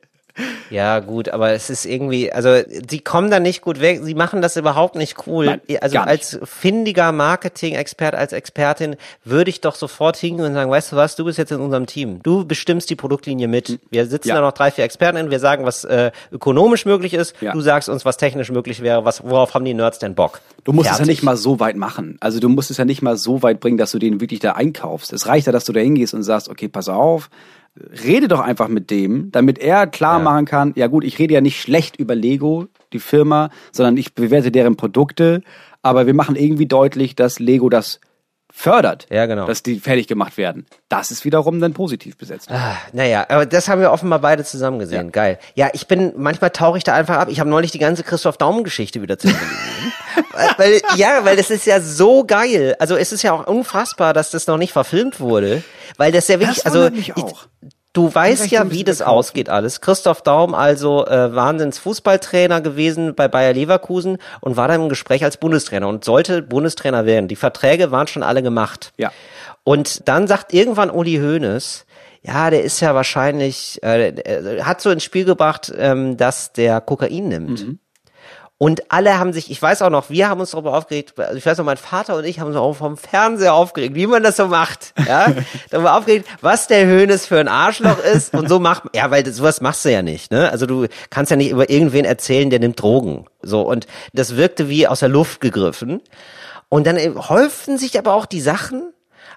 Ja, 0.69 0.99
gut, 0.99 1.29
aber 1.29 1.51
es 1.51 1.69
ist 1.69 1.85
irgendwie, 1.85 2.31
also 2.31 2.61
sie 2.89 2.99
kommen 2.99 3.29
da 3.29 3.39
nicht 3.39 3.61
gut 3.61 3.81
weg, 3.81 3.99
sie 4.03 4.15
machen 4.15 4.41
das 4.41 4.55
überhaupt 4.57 4.95
nicht 4.95 5.27
cool. 5.27 5.45
Nein, 5.45 5.61
also 5.81 5.99
als 5.99 6.39
findiger 6.43 7.11
Marketing-Expert, 7.11 8.15
als 8.15 8.33
Expertin 8.33 8.95
würde 9.25 9.49
ich 9.49 9.61
doch 9.61 9.75
sofort 9.75 10.17
hingehen 10.17 10.45
und 10.45 10.53
sagen, 10.53 10.71
weißt 10.71 10.91
du 10.93 10.95
was, 10.95 11.15
du 11.15 11.25
bist 11.25 11.37
jetzt 11.37 11.51
in 11.51 11.59
unserem 11.59 11.85
Team. 11.85 12.21
Du 12.23 12.45
bestimmst 12.45 12.89
die 12.89 12.95
Produktlinie 12.95 13.47
mit. 13.47 13.69
Hm. 13.69 13.79
Wir 13.89 14.05
sitzen 14.07 14.29
ja. 14.29 14.35
da 14.35 14.41
noch 14.41 14.53
drei, 14.53 14.71
vier 14.71 14.85
Experten, 14.85 15.29
wir 15.29 15.39
sagen, 15.39 15.65
was 15.65 15.83
äh, 15.83 16.11
ökonomisch 16.31 16.85
möglich 16.85 17.13
ist, 17.13 17.35
ja. 17.41 17.51
du 17.51 17.61
sagst 17.61 17.89
uns, 17.89 18.05
was 18.05 18.17
technisch 18.17 18.51
möglich 18.51 18.81
wäre, 18.81 19.05
was, 19.05 19.23
worauf 19.23 19.53
haben 19.53 19.65
die 19.65 19.73
Nerds 19.73 19.99
denn 19.99 20.15
Bock? 20.15 20.41
Du 20.63 20.73
musst 20.73 20.87
Fertig. 20.87 21.01
es 21.01 21.07
ja 21.07 21.11
nicht 21.11 21.23
mal 21.23 21.37
so 21.37 21.59
weit 21.59 21.75
machen. 21.75 22.17
Also 22.19 22.39
du 22.39 22.47
musst 22.49 22.71
es 22.71 22.77
ja 22.77 22.85
nicht 22.85 23.01
mal 23.01 23.17
so 23.17 23.41
weit 23.41 23.59
bringen, 23.59 23.77
dass 23.77 23.91
du 23.91 23.99
den 23.99 24.21
wirklich 24.21 24.39
da 24.39 24.53
einkaufst. 24.53 25.11
Es 25.11 25.25
reicht 25.27 25.47
ja, 25.47 25.53
dass 25.53 25.65
du 25.65 25.73
da 25.73 25.79
hingehst 25.79 26.13
und 26.13 26.23
sagst, 26.23 26.49
okay, 26.49 26.67
pass 26.67 26.87
auf, 26.87 27.29
rede 27.77 28.27
doch 28.27 28.39
einfach 28.39 28.67
mit 28.67 28.89
dem, 28.91 29.31
damit 29.31 29.59
er 29.59 29.87
klar 29.87 30.17
ja. 30.19 30.23
machen 30.23 30.45
kann, 30.45 30.73
ja 30.75 30.87
gut, 30.87 31.03
ich 31.03 31.19
rede 31.19 31.33
ja 31.33 31.41
nicht 31.41 31.61
schlecht 31.61 31.97
über 31.97 32.15
Lego, 32.15 32.67
die 32.93 32.99
Firma, 32.99 33.49
sondern 33.71 33.97
ich 33.97 34.13
bewerte 34.13 34.51
deren 34.51 34.75
Produkte, 34.75 35.41
aber 35.81 36.05
wir 36.05 36.13
machen 36.13 36.35
irgendwie 36.35 36.67
deutlich, 36.67 37.15
dass 37.15 37.39
Lego 37.39 37.69
das 37.69 37.99
fördert, 38.51 39.07
ja, 39.09 39.25
genau. 39.25 39.47
dass 39.47 39.63
die 39.63 39.79
fertig 39.79 40.07
gemacht 40.07 40.37
werden. 40.37 40.65
Das 40.89 41.11
ist 41.11 41.25
wiederum 41.25 41.59
dann 41.59 41.73
positiv 41.73 42.17
besetzt. 42.17 42.49
Ah, 42.51 42.77
naja, 42.93 43.25
aber 43.29 43.45
das 43.45 43.69
haben 43.69 43.81
wir 43.81 43.91
offenbar 43.91 44.19
beide 44.19 44.43
zusammen 44.43 44.79
gesehen. 44.79 45.05
Ja. 45.05 45.11
Geil. 45.11 45.39
Ja, 45.55 45.69
ich 45.73 45.87
bin, 45.87 46.13
manchmal 46.17 46.49
tauche 46.51 46.77
ich 46.77 46.83
da 46.83 46.93
einfach 46.93 47.17
ab. 47.17 47.27
Ich 47.29 47.39
habe 47.39 47.49
neulich 47.49 47.71
die 47.71 47.79
ganze 47.79 48.03
Christoph 48.03 48.37
Daum-Geschichte 48.37 49.01
wieder 49.01 49.17
zu 49.17 49.29
weil, 50.57 50.81
ja, 50.95 51.23
weil 51.23 51.37
das 51.37 51.49
ist 51.49 51.65
ja 51.65 51.79
so 51.79 52.25
geil. 52.25 52.75
Also 52.79 52.95
es 52.95 53.11
ist 53.11 53.23
ja 53.23 53.33
auch 53.33 53.47
unfassbar, 53.47 54.13
dass 54.13 54.31
das 54.31 54.47
noch 54.47 54.57
nicht 54.57 54.73
verfilmt 54.73 55.19
wurde. 55.19 55.63
Weil 55.97 56.11
das 56.11 56.27
ja 56.27 56.39
wirklich, 56.39 56.63
das 56.63 56.73
also 56.73 56.89
auch. 57.15 57.47
Du 57.93 58.13
weißt 58.13 58.49
ja, 58.51 58.71
wie 58.71 58.85
das 58.85 58.99
gekauft. 58.99 59.17
ausgeht 59.17 59.49
alles. 59.49 59.81
Christoph 59.81 60.21
Daum, 60.21 60.53
also 60.55 61.05
äh, 61.07 61.35
Wahnsinns 61.35 61.77
Fußballtrainer 61.79 62.61
gewesen 62.61 63.15
bei 63.15 63.27
Bayer 63.27 63.53
Leverkusen 63.53 64.17
und 64.39 64.55
war 64.55 64.69
dann 64.69 64.83
im 64.83 64.89
Gespräch 64.89 65.25
als 65.25 65.35
Bundestrainer 65.37 65.89
und 65.89 66.05
sollte 66.05 66.41
Bundestrainer 66.41 67.05
werden. 67.05 67.27
Die 67.27 67.35
Verträge 67.35 67.91
waren 67.91 68.07
schon 68.07 68.23
alle 68.23 68.43
gemacht. 68.43 68.93
Ja. 68.97 69.11
Und 69.63 70.07
dann 70.07 70.27
sagt 70.27 70.53
irgendwann 70.53 70.89
Uli 70.89 71.17
Hoeneß, 71.17 71.85
ja, 72.23 72.49
der 72.49 72.63
ist 72.63 72.79
ja 72.79 72.95
wahrscheinlich, 72.95 73.81
äh, 73.83 74.61
hat 74.61 74.79
so 74.79 74.89
ins 74.89 75.03
Spiel 75.03 75.25
gebracht, 75.25 75.73
ähm, 75.75 76.15
dass 76.17 76.53
der 76.53 76.79
Kokain 76.79 77.27
nimmt. 77.27 77.67
Mhm. 77.67 77.79
Und 78.61 78.91
alle 78.91 79.17
haben 79.17 79.33
sich, 79.33 79.49
ich 79.49 79.59
weiß 79.59 79.81
auch 79.81 79.89
noch, 79.89 80.11
wir 80.11 80.29
haben 80.29 80.39
uns 80.39 80.51
darüber 80.51 80.77
aufgeregt, 80.77 81.19
also 81.19 81.35
ich 81.35 81.43
weiß 81.43 81.57
noch, 81.57 81.65
mein 81.65 81.77
Vater 81.77 82.15
und 82.15 82.25
ich 82.25 82.39
haben 82.39 82.49
uns 82.49 82.55
auch 82.55 82.73
vom 82.73 82.95
Fernseher 82.95 83.55
aufgeregt, 83.55 83.95
wie 83.95 84.05
man 84.05 84.21
das 84.21 84.37
so 84.37 84.45
macht, 84.45 84.93
ja, 85.07 85.33
darüber 85.71 85.97
aufgeregt, 85.97 86.27
was 86.41 86.67
der 86.67 86.85
Hönes 86.85 87.25
für 87.25 87.39
ein 87.39 87.47
Arschloch 87.47 87.97
ist 87.97 88.35
und 88.35 88.47
so 88.47 88.59
macht, 88.59 88.83
ja, 88.93 89.09
weil 89.09 89.25
sowas 89.25 89.61
machst 89.61 89.83
du 89.83 89.91
ja 89.91 90.03
nicht, 90.03 90.29
ne, 90.29 90.51
also 90.51 90.67
du 90.67 90.85
kannst 91.09 91.31
ja 91.31 91.37
nicht 91.37 91.49
über 91.49 91.71
irgendwen 91.71 92.05
erzählen, 92.05 92.51
der 92.51 92.59
nimmt 92.59 92.79
Drogen, 92.79 93.25
so, 93.41 93.63
und 93.63 93.87
das 94.13 94.35
wirkte 94.35 94.69
wie 94.69 94.87
aus 94.87 94.99
der 94.99 95.09
Luft 95.09 95.41
gegriffen. 95.41 95.99
Und 96.69 96.85
dann 96.85 96.97
häuften 96.97 97.79
sich 97.79 97.97
aber 97.97 98.13
auch 98.13 98.27
die 98.27 98.41
Sachen, 98.41 98.93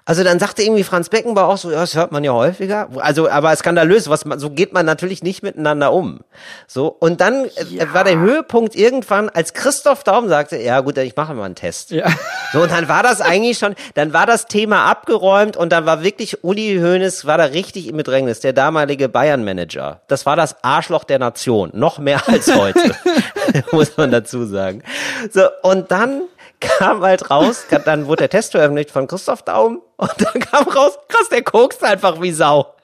also 0.07 0.23
dann 0.23 0.37
sagte 0.37 0.61
irgendwie 0.61 0.83
Franz 0.83 1.09
Beckenbauer 1.09 1.47
auch 1.47 1.57
so, 1.57 1.71
ja, 1.71 1.81
das 1.81 1.95
hört 1.95 2.11
man 2.11 2.23
ja 2.23 2.31
häufiger. 2.31 2.89
Also, 2.97 3.27
aber 3.27 3.55
skandalös, 3.55 4.07
was 4.07 4.23
man, 4.23 4.37
so 4.37 4.51
geht 4.51 4.71
man 4.71 4.85
natürlich 4.85 5.23
nicht 5.23 5.41
miteinander 5.41 5.91
um. 5.91 6.19
So, 6.67 6.87
und 6.87 7.21
dann 7.21 7.45
äh, 7.45 7.49
ja. 7.71 7.91
war 7.91 8.03
der 8.03 8.19
Höhepunkt 8.19 8.75
irgendwann, 8.75 9.29
als 9.29 9.53
Christoph 9.53 10.03
Daum 10.03 10.29
sagte, 10.29 10.57
ja 10.57 10.81
gut, 10.81 10.99
ich 10.99 11.15
mache 11.15 11.33
mal 11.33 11.45
einen 11.45 11.55
Test. 11.55 11.89
Ja. 11.89 12.07
So, 12.53 12.61
und 12.61 12.71
dann 12.71 12.87
war 12.87 13.01
das 13.01 13.19
eigentlich 13.19 13.57
schon, 13.57 13.73
dann 13.95 14.13
war 14.13 14.27
das 14.27 14.45
Thema 14.45 14.85
abgeräumt 14.85 15.57
und 15.57 15.71
dann 15.71 15.87
war 15.87 16.03
wirklich 16.03 16.43
Uli 16.43 16.77
Hoeneß, 16.79 17.25
war 17.25 17.39
da 17.39 17.45
richtig 17.45 17.87
im 17.87 17.97
Bedrängnis, 17.97 18.41
der 18.41 18.53
damalige 18.53 19.09
Bayern-Manager. 19.09 20.01
Das 20.07 20.27
war 20.27 20.35
das 20.35 20.63
Arschloch 20.63 21.03
der 21.03 21.17
Nation, 21.17 21.71
noch 21.73 21.97
mehr 21.97 22.21
als 22.29 22.55
heute, 22.55 22.95
muss 23.71 23.97
man 23.97 24.11
dazu 24.11 24.45
sagen. 24.45 24.83
So, 25.31 25.47
und 25.63 25.89
dann 25.91 26.21
kam 26.59 27.01
halt 27.01 27.29
raus, 27.29 27.65
dann 27.85 28.07
wurde 28.07 28.23
der 28.23 28.29
Test 28.29 28.51
veröffentlicht 28.51 28.91
von 28.91 29.07
Christoph 29.07 29.43
Daum 29.43 29.81
und 29.97 30.13
dann 30.17 30.39
kam 30.39 30.67
raus, 30.67 30.97
krass, 31.07 31.29
der 31.29 31.43
kokst 31.43 31.83
einfach 31.83 32.21
wie 32.21 32.31
Sau. 32.31 32.75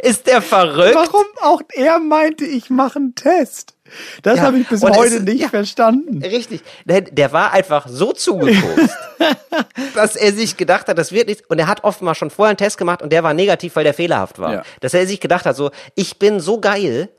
Ist 0.00 0.26
der 0.26 0.40
verrückt? 0.40 0.94
Warum 0.94 1.26
auch 1.42 1.60
er 1.74 1.98
meinte, 1.98 2.44
ich 2.44 2.70
mache 2.70 2.98
einen 2.98 3.14
Test? 3.14 3.74
Das 4.22 4.38
ja, 4.38 4.44
habe 4.44 4.58
ich 4.58 4.68
bis 4.68 4.82
heute 4.82 5.16
es, 5.16 5.22
nicht 5.22 5.40
ja, 5.40 5.48
verstanden. 5.48 6.22
Richtig. 6.22 6.62
Der, 6.84 7.02
der 7.02 7.32
war 7.32 7.52
einfach 7.52 7.86
so 7.88 8.12
zugekokst, 8.12 8.96
dass 9.94 10.16
er 10.16 10.32
sich 10.32 10.56
gedacht 10.56 10.88
hat, 10.88 10.98
das 10.98 11.12
wird 11.12 11.28
nichts. 11.28 11.42
Und 11.48 11.58
er 11.58 11.66
hat 11.66 11.84
offenbar 11.84 12.14
schon 12.14 12.30
vorher 12.30 12.50
einen 12.50 12.58
Test 12.58 12.78
gemacht 12.78 13.02
und 13.02 13.12
der 13.12 13.22
war 13.22 13.34
negativ, 13.34 13.76
weil 13.76 13.84
der 13.84 13.94
fehlerhaft 13.94 14.38
war. 14.38 14.52
Ja. 14.52 14.62
Dass 14.80 14.94
er 14.94 15.06
sich 15.06 15.20
gedacht 15.20 15.46
hat, 15.46 15.56
so, 15.56 15.70
ich 15.94 16.18
bin 16.18 16.40
so 16.40 16.60
geil, 16.60 17.10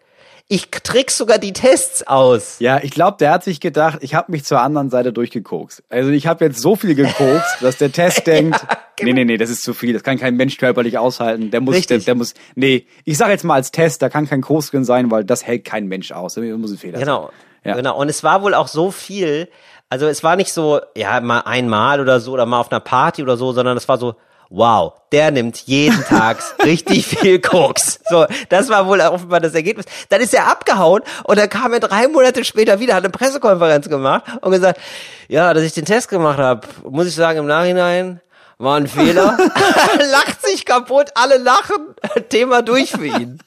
ich 0.52 0.72
trick 0.72 1.12
sogar 1.12 1.38
die 1.38 1.54
Tests 1.54 2.06
aus. 2.08 2.58
Ja, 2.58 2.80
ich 2.82 2.90
glaube, 2.90 3.18
der 3.20 3.32
hat 3.32 3.44
sich 3.44 3.60
gedacht, 3.60 4.00
ich 4.02 4.16
habe 4.16 4.32
mich 4.32 4.44
zur 4.46 4.60
anderen 4.60 4.90
Seite 4.90 5.14
durchgekokst. 5.14 5.84
Also 5.90 6.10
ich 6.10 6.26
habe 6.26 6.44
jetzt 6.44 6.60
so 6.60 6.76
viel 6.76 6.96
gekokst, 6.96 7.58
dass 7.62 7.78
der 7.78 7.92
Test 7.92 8.26
denkt, 8.28 8.60
ja, 8.60 8.78
genau. 8.96 9.10
nee, 9.10 9.14
nee, 9.14 9.26
nee, 9.26 9.38
das 9.38 9.52
ist 9.52 9.62
zu 9.62 9.76
viel, 9.76 9.94
das 9.94 10.02
kann 10.02 10.18
kein 10.18 10.36
Mensch 10.36 10.58
körperlich 10.58 10.98
aushalten. 10.98 11.52
Der 11.52 11.62
muss, 11.62 11.86
der, 11.86 12.00
der, 12.00 12.16
muss, 12.16 12.34
nee, 12.56 12.88
ich 13.06 13.20
sage 13.20 13.32
jetzt 13.32 13.44
mal 13.44 13.54
als 13.54 13.70
Test, 13.70 14.02
da 14.02 14.10
kann 14.10 14.28
kein 14.28 14.42
Koks 14.42 14.72
drin 14.72 14.84
sein, 14.84 15.12
weil 15.12 15.24
das 15.24 15.46
hält 15.46 15.66
kein 15.66 15.86
Mensch 15.86 16.12
aus. 16.12 16.34
Das 16.34 16.44
muss 16.44 16.72
ein 16.72 16.80
Fehler 16.80 16.98
genau. 16.98 17.28
sein. 17.28 17.72
Ja. 17.72 17.76
Genau. 17.76 18.00
Und 18.00 18.10
es 18.10 18.24
war 18.24 18.42
wohl 18.42 18.56
auch 18.56 18.68
so 18.68 18.90
viel, 18.90 19.50
also 19.88 20.08
es 20.08 20.24
war 20.24 20.36
nicht 20.36 20.52
so, 20.52 20.80
ja, 20.98 21.22
mal 21.22 21.42
einmal 21.42 22.02
oder 22.02 22.20
so 22.20 22.32
oder 22.32 22.48
mal 22.48 22.60
auf 22.60 22.72
einer 22.72 22.80
Party 22.80 23.22
oder 23.22 23.38
so, 23.38 23.52
sondern 23.52 23.78
es 23.78 23.88
war 23.88 24.00
so, 24.00 24.16
wow, 24.50 24.94
der 25.12 25.32
nimmt 25.32 25.58
jeden 25.66 26.04
Tag 26.06 26.38
richtig 26.64 27.06
viel 27.08 27.40
Koks. 27.40 28.00
So, 28.10 28.26
das 28.50 28.70
war 28.70 28.88
wohl 28.88 29.00
offenbar 29.02 29.40
das 29.40 29.54
Ergebnis. 29.54 29.86
Dann 30.10 30.22
ist 30.22 30.34
er 30.34 30.48
abgehauen 30.48 31.04
und 31.24 31.38
dann 31.38 31.50
kam 31.50 31.74
er 31.74 31.80
drei 31.80 32.08
Monate 32.08 32.44
später 32.44 32.80
wieder, 32.80 32.96
hat 32.96 33.04
eine 33.04 33.12
Pressekonferenz 33.12 33.90
gemacht 33.90 34.24
und 34.42 34.52
gesagt, 34.52 34.80
ja, 35.28 35.54
dass 35.54 35.64
ich 35.64 35.74
den 35.74 35.86
Test 35.86 36.10
gemacht 36.10 36.40
habe, 36.40 36.68
muss 36.90 37.08
ich 37.08 37.16
sagen, 37.16 37.40
im 37.40 37.46
Nachhinein 37.46 38.22
war 38.58 38.78
ein 38.78 38.88
Fehler. 38.88 39.38
Lacht 40.12 40.46
sich 40.46 40.66
kaputt, 40.66 41.12
alle 41.16 41.38
lachen, 41.38 41.96
Thema 42.30 42.62
durch 42.62 42.92
für 42.92 43.06
ihn. 43.06 43.40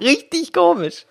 Richtig 0.00 0.52
komisch. 0.52 1.06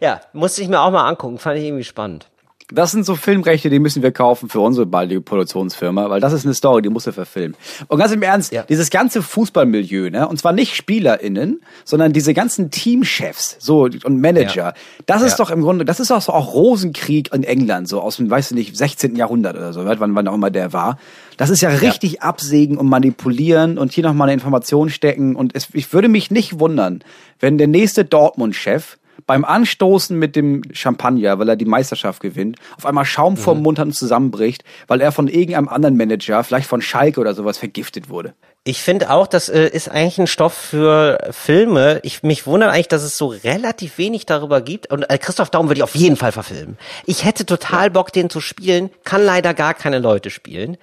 Ja, 0.00 0.20
musste 0.32 0.62
ich 0.62 0.68
mir 0.68 0.80
auch 0.80 0.90
mal 0.90 1.06
angucken, 1.06 1.38
fand 1.38 1.58
ich 1.58 1.64
irgendwie 1.64 1.84
spannend. 1.84 2.26
Das 2.72 2.92
sind 2.92 3.04
so 3.04 3.16
Filmrechte, 3.16 3.68
die 3.70 3.78
müssen 3.78 4.02
wir 4.02 4.12
kaufen 4.12 4.48
für 4.48 4.60
unsere 4.60 4.86
baldige 4.86 5.20
Produktionsfirma, 5.20 6.08
weil 6.10 6.20
das 6.20 6.32
ist 6.32 6.44
eine 6.44 6.54
Story, 6.54 6.82
die 6.82 6.88
muss 6.88 7.06
er 7.06 7.12
verfilmen. 7.12 7.56
Und 7.88 7.98
ganz 7.98 8.12
im 8.12 8.22
Ernst, 8.22 8.52
Ja. 8.52 8.62
dieses 8.62 8.90
ganze 8.90 9.22
Fußballmilieu, 9.22 10.10
ne, 10.10 10.28
und 10.28 10.38
zwar 10.38 10.52
nicht 10.52 10.76
SpielerInnen, 10.76 11.60
sondern 11.84 12.12
diese 12.12 12.32
ganzen 12.34 12.70
Teamchefs, 12.70 13.56
so, 13.58 13.82
und 14.04 14.20
Manager, 14.20 14.54
Ja. 14.68 14.72
das 15.06 15.22
ist 15.22 15.32
Ja. 15.32 15.44
doch 15.44 15.50
im 15.50 15.62
Grunde, 15.62 15.84
das 15.84 16.00
ist 16.00 16.10
doch 16.10 16.22
so 16.22 16.32
auch 16.32 16.54
Rosenkrieg 16.54 17.32
in 17.34 17.42
England, 17.42 17.88
so 17.88 18.00
aus 18.00 18.16
dem, 18.16 18.30
weißt 18.30 18.52
du 18.52 18.54
nicht, 18.54 18.76
16. 18.76 19.16
Jahrhundert 19.16 19.56
oder 19.56 19.72
so, 19.72 19.84
wann, 19.84 20.14
wann 20.14 20.28
auch 20.28 20.34
immer 20.34 20.50
der 20.50 20.72
war. 20.72 20.98
Das 21.36 21.50
ist 21.50 21.62
ja 21.62 21.70
richtig 21.70 22.22
absägen 22.22 22.76
und 22.78 22.86
manipulieren 22.88 23.78
und 23.78 23.92
hier 23.92 24.04
nochmal 24.04 24.28
eine 24.28 24.34
Information 24.34 24.90
stecken 24.90 25.34
und 25.34 25.54
es, 25.54 25.68
ich 25.72 25.92
würde 25.92 26.08
mich 26.08 26.30
nicht 26.30 26.60
wundern, 26.60 27.02
wenn 27.40 27.58
der 27.58 27.66
nächste 27.66 28.04
Dortmund-Chef 28.04 28.98
beim 29.26 29.44
Anstoßen 29.44 30.18
mit 30.18 30.36
dem 30.36 30.62
Champagner, 30.72 31.38
weil 31.38 31.48
er 31.48 31.56
die 31.56 31.64
Meisterschaft 31.64 32.20
gewinnt, 32.20 32.56
auf 32.76 32.86
einmal 32.86 33.04
Schaum 33.04 33.36
vorm 33.36 33.62
Mund 33.62 33.78
hat 33.78 33.86
und 33.86 33.92
zusammenbricht, 33.92 34.64
weil 34.86 35.00
er 35.00 35.12
von 35.12 35.28
irgendeinem 35.28 35.68
anderen 35.68 35.96
Manager, 35.96 36.42
vielleicht 36.44 36.68
von 36.68 36.82
Schalke 36.82 37.20
oder 37.20 37.34
sowas, 37.34 37.58
vergiftet 37.58 38.08
wurde. 38.08 38.34
Ich 38.62 38.82
finde 38.82 39.10
auch, 39.10 39.26
das 39.26 39.48
äh, 39.48 39.68
ist 39.68 39.88
eigentlich 39.88 40.18
ein 40.18 40.26
Stoff 40.26 40.52
für 40.52 41.18
Filme. 41.30 42.00
Ich 42.02 42.22
mich 42.22 42.46
wundert 42.46 42.70
eigentlich, 42.70 42.88
dass 42.88 43.02
es 43.02 43.16
so 43.16 43.28
relativ 43.28 43.96
wenig 43.96 44.26
darüber 44.26 44.60
gibt. 44.60 44.92
Und 44.92 45.08
äh, 45.08 45.16
Christoph 45.16 45.48
Daum 45.48 45.68
würde 45.68 45.78
ich 45.78 45.82
auf 45.82 45.94
jeden 45.94 46.16
Fall 46.16 46.30
verfilmen. 46.30 46.76
Ich 47.06 47.24
hätte 47.24 47.46
total 47.46 47.90
Bock, 47.90 48.12
den 48.12 48.28
zu 48.28 48.42
spielen, 48.42 48.90
kann 49.04 49.24
leider 49.24 49.54
gar 49.54 49.72
keine 49.72 49.98
Leute 49.98 50.28
spielen. 50.28 50.76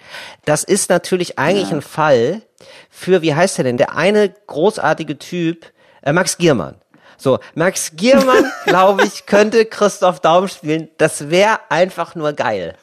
Das 0.44 0.64
ist 0.64 0.90
natürlich 0.90 1.38
eigentlich 1.38 1.72
ein 1.72 1.84
Fall 1.84 2.42
für, 2.90 3.22
wie 3.22 3.36
heißt 3.36 3.60
der 3.60 3.66
denn? 3.66 3.78
Der 3.78 3.96
eine 3.96 4.34
großartige 4.48 5.20
Typ, 5.20 5.72
äh, 6.02 6.14
Max 6.14 6.40
Giermann. 6.40 6.78
So, 7.18 7.40
Max 7.56 7.92
Giermann, 7.96 8.46
glaube 8.66 9.04
ich, 9.06 9.26
könnte 9.26 9.66
Christoph 9.66 10.20
Daum 10.20 10.48
spielen. 10.48 10.90
Das 10.98 11.30
wäre 11.30 11.60
einfach 11.70 12.16
nur 12.16 12.34
geil. 12.34 12.76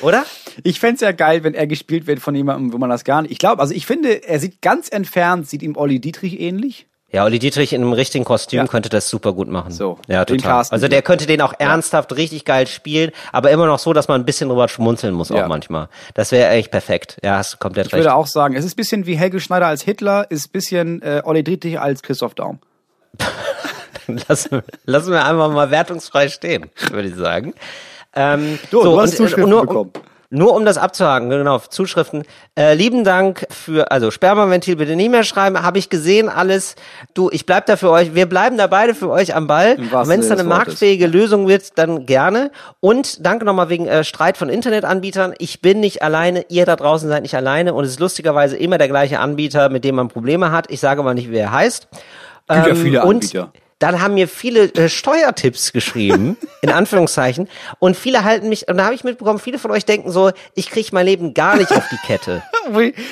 Oder? 0.00 0.24
Ich 0.62 0.78
fänd's 0.80 1.00
ja 1.00 1.12
geil, 1.12 1.42
wenn 1.44 1.54
er 1.54 1.66
gespielt 1.66 2.06
wird 2.06 2.20
von 2.20 2.34
jemandem, 2.34 2.72
wo 2.72 2.78
man 2.78 2.88
das 2.90 3.04
gar 3.04 3.22
nicht. 3.22 3.32
Ich 3.32 3.38
glaube, 3.38 3.60
also 3.60 3.74
ich 3.74 3.84
finde, 3.86 4.28
er 4.28 4.38
sieht 4.38 4.62
ganz 4.62 4.88
entfernt, 4.88 5.48
sieht 5.48 5.62
ihm 5.62 5.76
Olli 5.76 5.98
Dietrich 6.00 6.38
ähnlich. 6.40 6.86
Ja, 7.10 7.24
Olli 7.24 7.38
Dietrich 7.38 7.72
in 7.72 7.80
einem 7.82 7.94
richtigen 7.94 8.24
Kostüm 8.26 8.58
Ja. 8.58 8.66
könnte 8.66 8.90
das 8.90 9.08
super 9.08 9.32
gut 9.32 9.48
machen. 9.48 9.72
So, 9.72 9.98
ja, 10.08 10.26
total. 10.26 10.62
Also 10.68 10.88
der 10.88 11.00
könnte 11.00 11.24
den 11.26 11.40
auch 11.40 11.54
ernsthaft 11.58 12.14
richtig 12.14 12.44
geil 12.44 12.66
spielen, 12.66 13.12
aber 13.32 13.50
immer 13.50 13.66
noch 13.66 13.78
so, 13.78 13.94
dass 13.94 14.08
man 14.08 14.20
ein 14.20 14.26
bisschen 14.26 14.50
drüber 14.50 14.68
schmunzeln 14.68 15.14
muss 15.14 15.30
Ja. 15.30 15.42
auch 15.44 15.48
manchmal. 15.48 15.88
Das 16.12 16.32
wäre 16.32 16.50
echt 16.50 16.70
perfekt. 16.70 17.16
Ja, 17.24 17.38
hast 17.38 17.54
du 17.54 17.56
komplett 17.56 17.86
Ich 17.86 17.92
recht. 17.94 18.04
würde 18.04 18.14
auch 18.14 18.26
sagen, 18.26 18.54
es 18.56 18.64
ist 18.66 18.74
ein 18.74 18.76
bisschen 18.76 19.06
wie 19.06 19.16
Helge 19.16 19.40
Schneider 19.40 19.66
als 19.68 19.82
Hitler, 19.82 20.30
ist 20.30 20.48
ein 20.48 20.52
bisschen 20.52 21.02
äh, 21.02 21.22
Olli 21.24 21.42
Dietrich 21.42 21.80
als 21.80 22.02
Christoph 22.02 22.34
Daum. 22.34 22.58
lassen, 24.28 24.62
lassen 24.84 25.12
wir 25.12 25.24
einfach 25.24 25.50
mal 25.50 25.70
wertungsfrei 25.70 26.28
stehen, 26.28 26.70
würde 26.90 27.08
ich 27.08 27.14
sagen. 27.14 27.54
Ähm, 28.14 28.58
Du, 28.70 28.82
du 28.82 29.00
hast 29.00 29.10
und, 29.10 29.14
äh, 29.14 29.16
Zuschriften 29.16 29.50
nur, 29.50 29.60
bekommen. 29.62 29.92
Nur 30.30 30.54
um 30.54 30.66
das 30.66 30.76
abzuhaken, 30.76 31.30
genau, 31.30 31.58
Zuschriften. 31.58 32.24
Äh, 32.54 32.74
lieben 32.74 33.02
Dank 33.02 33.46
für, 33.48 33.90
also 33.90 34.10
Spermaventil 34.10 34.76
bitte 34.76 34.94
nicht 34.94 35.10
mehr 35.10 35.24
schreiben, 35.24 35.62
habe 35.62 35.78
ich 35.78 35.88
gesehen 35.88 36.28
alles. 36.28 36.74
Du, 37.14 37.30
ich 37.32 37.46
bleib 37.46 37.64
da 37.64 37.76
für 37.76 37.88
euch, 37.88 38.14
wir 38.14 38.26
bleiben 38.26 38.58
da 38.58 38.66
beide 38.66 38.94
für 38.94 39.08
euch 39.08 39.34
am 39.34 39.46
Ball. 39.46 39.78
Wenn 39.78 40.20
es 40.20 40.28
dann 40.28 40.38
eine 40.38 40.46
marktfähige 40.46 41.06
Lösung 41.06 41.48
wird, 41.48 41.78
dann 41.78 42.04
gerne. 42.04 42.50
Und 42.80 43.24
danke 43.24 43.46
nochmal 43.46 43.70
wegen 43.70 43.86
äh, 43.86 44.04
Streit 44.04 44.36
von 44.36 44.50
Internetanbietern. 44.50 45.32
Ich 45.38 45.62
bin 45.62 45.80
nicht 45.80 46.02
alleine, 46.02 46.44
ihr 46.50 46.66
da 46.66 46.76
draußen 46.76 47.08
seid 47.08 47.22
nicht 47.22 47.34
alleine 47.34 47.72
und 47.72 47.84
es 47.84 47.92
ist 47.92 48.00
lustigerweise 48.00 48.58
immer 48.58 48.76
der 48.76 48.88
gleiche 48.88 49.20
Anbieter, 49.20 49.70
mit 49.70 49.82
dem 49.82 49.94
man 49.94 50.08
Probleme 50.08 50.52
hat. 50.52 50.70
Ich 50.70 50.80
sage 50.80 51.02
mal 51.02 51.14
nicht, 51.14 51.30
wer 51.30 51.44
er 51.44 51.52
heißt. 51.52 51.88
Gibt 52.48 52.66
ja 52.66 52.72
Ähm, 52.72 52.76
viele 52.76 53.02
und 53.04 53.14
Anbieter. 53.16 53.52
dann 53.78 54.00
haben 54.00 54.14
mir 54.14 54.26
viele 54.28 54.72
äh, 54.74 54.88
Steuertipps 54.88 55.72
geschrieben, 55.72 56.36
in 56.62 56.70
Anführungszeichen, 56.70 57.48
und 57.78 57.96
viele 57.96 58.24
halten 58.24 58.48
mich, 58.48 58.66
und 58.68 58.76
da 58.78 58.84
habe 58.86 58.94
ich 58.94 59.04
mitbekommen, 59.04 59.38
viele 59.38 59.58
von 59.58 59.70
euch 59.70 59.84
denken 59.84 60.10
so, 60.10 60.30
ich 60.54 60.70
kriege 60.70 60.88
mein 60.92 61.06
Leben 61.06 61.34
gar 61.34 61.56
nicht 61.56 61.70
auf 61.72 61.84
die 61.90 61.98
Kette. 62.06 62.42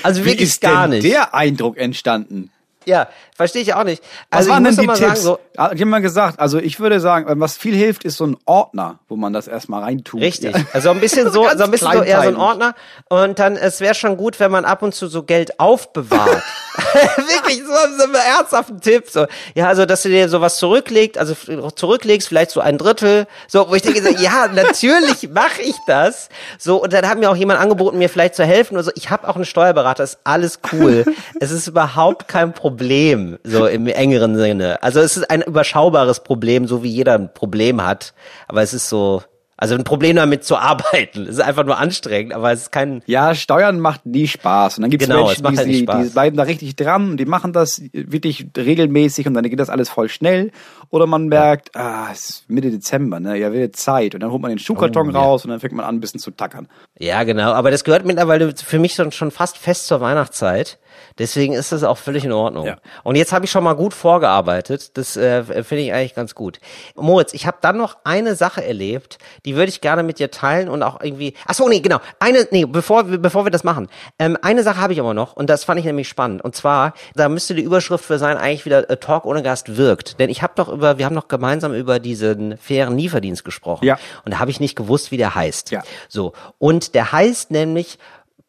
Also 0.03 0.21
Wie 0.23 0.27
wirklich 0.27 0.51
ist 0.51 0.61
gar 0.61 0.83
denn 0.87 0.99
nicht. 0.99 1.05
der 1.11 1.35
Eindruck 1.35 1.79
entstanden? 1.79 2.51
Ja, 2.87 3.09
verstehe 3.35 3.63
ich 3.63 3.75
auch 3.75 3.85
nicht. 3.85 4.03
Was 4.31 4.39
Also 4.39 4.51
waren 4.51 4.65
ich 4.67 4.77
denn 4.77 4.81
die 4.83 4.87
Tipps? 4.87 5.01
sagen, 5.01 5.17
so, 5.21 5.39
Ah, 5.57 5.71
Ich 5.73 5.81
habe 5.81 5.87
mal 5.87 6.01
gesagt, 6.03 6.39
also 6.39 6.59
ich 6.59 6.79
würde 6.81 7.01
sagen, 7.01 7.41
was 7.41 7.57
viel 7.57 7.75
hilft, 7.75 8.05
ist 8.05 8.17
so 8.19 8.27
ein 8.27 8.37
Ordner, 8.45 8.99
wo 9.09 9.17
man 9.17 9.33
das 9.33 9.49
erstmal 9.49 9.83
reintut. 9.83 10.21
Richtig. 10.21 10.55
Ja. 10.57 10.65
Also 10.73 10.91
ein 10.91 11.01
bisschen 11.01 11.27
so, 11.33 11.49
so 11.57 11.65
ein 11.65 11.71
bisschen 11.71 11.93
so 11.93 12.03
eher 12.03 12.23
so 12.23 12.29
ein. 12.29 12.37
Ordner. 12.37 12.75
Und 13.09 13.39
dann, 13.39 13.57
es 13.57 13.81
wäre 13.81 13.95
schon 13.95 14.17
gut, 14.17 14.39
wenn 14.39 14.51
man 14.51 14.65
ab 14.65 14.83
und 14.83 14.95
zu 14.95 15.07
so 15.09 15.23
Geld 15.23 15.59
aufbewahrt. 15.59 16.43
Wirklich, 17.17 17.63
so, 17.65 17.73
so 17.97 18.05
einen 18.05 18.15
ernsthaften 18.15 18.81
Tipp. 18.81 19.05
So, 19.09 19.27
ja, 19.55 19.67
also, 19.69 19.87
dass 19.87 20.03
du 20.03 20.11
dir 20.11 20.29
sowas 20.29 20.59
zurücklegst, 20.59 21.17
also 21.19 21.35
zurücklegst, 21.75 22.29
vielleicht 22.29 22.51
so 22.51 22.61
ein 22.61 22.77
Drittel. 22.77 23.27
So, 23.49 23.69
wo 23.71 23.75
ich 23.75 23.83
denke, 23.83 24.03
so, 24.03 24.11
ja, 24.11 24.47
natürlich 24.49 25.29
mache 25.31 25.63
ich 25.63 25.75
das. 25.87 26.29
So, 26.59 26.83
und 26.83 26.93
dann 26.93 27.09
hat 27.09 27.19
mir 27.19 27.31
auch 27.31 27.37
jemand 27.37 27.61
angeboten, 27.61 27.97
mir 27.99 28.11
vielleicht 28.11 28.35
zu 28.35 28.45
helfen. 28.45 28.77
Also, 28.77 28.91
ich 28.95 29.11
habe 29.11 29.27
auch 29.27 29.37
einen 29.37 29.47
Steuerberater, 29.47 30.05
ist 30.05 30.19
alles 30.25 30.61
cool. 30.73 31.07
es 31.41 31.51
ist 31.51 31.67
überhaupt 31.67 32.29
kein 32.29 32.53
Problem, 32.53 32.76
so 33.45 33.67
im 33.67 33.87
engeren 33.87 34.37
Sinne. 34.37 34.83
Also, 34.83 35.01
es 35.01 35.17
ist 35.17 35.31
ein 35.31 35.43
überschaubares 35.43 36.21
Problem, 36.21 36.67
so 36.67 36.83
wie 36.83 36.91
jeder 36.91 37.15
ein 37.15 37.33
Problem 37.33 37.85
hat. 37.85 38.15
Aber 38.49 38.63
es 38.63 38.75
ist 38.75 38.89
so, 38.89 39.23
also 39.59 39.75
ein 39.75 39.85
Problem 39.85 40.17
damit 40.17 40.45
zu 40.45 40.57
arbeiten. 40.59 41.23
Es 41.23 41.31
ist 41.31 41.41
einfach 41.41 41.65
nur 41.65 41.79
anstrengend, 41.79 42.35
aber 42.35 42.53
es 42.53 42.63
ist 42.63 42.73
kein, 42.73 43.03
Ja, 43.07 43.35
Steuern 43.35 43.81
macht 43.81 44.05
nie 44.05 44.27
Spaß. 44.29 44.79
Und 44.79 44.83
dann 44.83 44.91
gibt 44.91 45.03
es 45.03 45.09
Genau, 45.09 45.31
es 45.31 45.43
Menschen, 45.43 45.69
die, 45.69 45.87
halt 45.87 46.07
die 46.07 46.11
bleiben 46.11 46.37
da 46.37 46.43
richtig 46.43 46.77
dran 46.77 47.11
und 47.13 47.17
die 47.17 47.25
machen 47.25 47.53
das 47.53 47.81
wirklich 47.93 48.47
regelmäßig 48.57 49.27
und 49.27 49.35
dann 49.35 49.45
geht 49.45 49.59
das 49.59 49.71
alles 49.71 49.89
voll 49.89 50.09
schnell. 50.09 50.51
Oder 50.91 51.07
man 51.07 51.27
merkt, 51.29 51.75
ah, 51.77 52.09
es 52.13 52.31
ist 52.31 52.51
Mitte 52.51 52.71
Dezember, 52.71 53.21
ne? 53.21 53.37
Ja, 53.37 53.53
wird 53.53 53.77
Zeit. 53.77 54.15
Und 54.15 54.21
dann 54.21 54.31
holt 54.31 54.43
man 54.43 54.51
den 54.51 54.59
Schuhkarton 54.59 55.11
Oh, 55.11 55.13
ja. 55.13 55.19
raus 55.19 55.45
und 55.45 55.51
dann 55.51 55.61
fängt 55.61 55.75
man 55.75 55.85
an, 55.85 55.97
ein 55.97 56.01
bisschen 56.01 56.21
zu 56.21 56.31
tackern. 56.31 56.69
Ja, 56.99 57.23
genau. 57.25 57.53
Aber 57.53 57.71
das 57.71 57.85
gehört 57.85 58.05
mittlerweile 58.05 58.55
für 58.57 58.79
mich 58.79 58.95
schon, 58.95 59.31
fast 59.31 59.59
fest 59.59 59.87
zur 59.87 60.01
Weihnachtszeit. 60.01 60.79
Deswegen 61.19 61.53
ist 61.53 61.73
das 61.73 61.83
auch 61.85 61.99
völlig 61.99 62.25
in 62.25 62.33
Ordnung. 62.33 62.67
Ja. 62.67 62.77
Und 63.05 63.17
jetzt 63.17 63.33
habe 63.33 63.45
ich 63.45 63.51
schon 63.51 63.65
mal 63.65 63.75
gut 63.75 63.93
vorgearbeitet. 63.93 64.97
Das 64.97 65.17
äh, 65.17 65.45
finde 65.63 65.83
ich 65.85 65.93
eigentlich 65.93 66.15
ganz 66.15 66.35
gut. 66.35 66.59
Moritz, 66.95 67.35
ich 67.35 67.47
habe 67.47 67.59
dann 67.61 67.77
noch 67.77 67.99
eine 68.05 68.35
Sache 68.35 68.65
erlebt, 68.65 69.19
die 69.45 69.57
würde 69.57 69.69
ich 69.69 69.81
gerne 69.81 70.03
mit 70.03 70.19
dir 70.19 70.31
teilen 70.31 70.69
und 70.69 70.83
auch 70.83 71.01
irgendwie. 71.03 71.35
Ach 71.47 71.55
so, 71.55 71.69
nee, 71.69 71.81
genau. 71.81 71.99
Eine, 72.19 72.47
nee, 72.51 72.65
bevor 72.65 73.11
wir, 73.11 73.19
bevor 73.19 73.45
wir 73.45 73.51
das 73.51 73.65
machen. 73.65 73.89
Ähm, 74.19 74.39
eine 74.41 74.63
Sache 74.63 74.81
habe 74.81 74.93
ich 74.93 75.01
aber 75.01 75.15
noch 75.15 75.37
und 75.37 75.51
das 75.51 75.65
fand 75.65 75.79
ich 75.81 75.85
nämlich 75.87 76.09
spannend. 76.09 76.43
Und 76.43 76.55
zwar, 76.57 76.95
da 77.15 77.29
müsste 77.29 77.55
die 77.55 77.63
Überschrift 77.63 78.05
für 78.05 78.19
sein 78.19 78.37
eigentlich 78.39 78.65
wieder 78.65 78.89
äh, 78.89 78.97
Talk 78.97 79.27
ohne 79.27 79.43
Gast 79.43 79.77
wirkt. 79.77 80.19
Denn 80.19 80.31
ich 80.31 80.43
habe 80.43 80.55
doch 80.57 80.69
über, 80.69 80.86
wir 80.99 81.05
haben 81.05 81.15
noch 81.15 81.29
gemeinsam 81.29 81.75
über 81.75 81.99
diesen 81.99 82.57
fairen 82.59 82.97
Lieferdienst 82.97 83.45
gesprochen. 83.45 83.85
Ja. 83.85 83.99
Und 84.25 84.33
da 84.35 84.39
habe 84.39 84.51
ich 84.51 84.61
nicht 84.61 84.77
gewusst, 84.77 85.11
wie 85.11 85.17
der 85.17 85.35
heißt. 85.35 85.71
Ja. 85.71 85.83
So. 86.09 86.33
Und 86.59 86.95
der 86.95 87.13
heißt 87.13 87.51
nämlich 87.51 87.99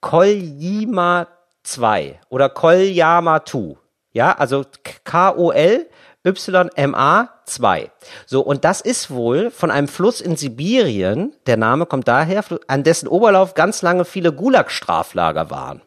Kolyma 0.01 1.27
2 1.63 2.19
oder 2.29 2.49
Kolyama 2.49 3.43
2. 3.43 3.75
Ja, 4.13 4.31
also 4.33 4.65
K-O-L 5.03 5.87
YMA 6.23 7.29
2. 7.45 7.91
So, 8.25 8.41
und 8.41 8.65
das 8.65 8.81
ist 8.81 9.11
wohl 9.11 9.51
von 9.51 9.71
einem 9.71 9.87
Fluss 9.87 10.19
in 10.21 10.35
Sibirien, 10.35 11.33
der 11.45 11.57
Name 11.57 11.85
kommt 11.85 12.07
daher, 12.07 12.43
an 12.67 12.83
dessen 12.83 13.07
Oberlauf 13.07 13.53
ganz 13.53 13.81
lange 13.81 14.03
viele 14.05 14.33
Gulag-Straflager 14.33 15.49
waren. 15.49 15.81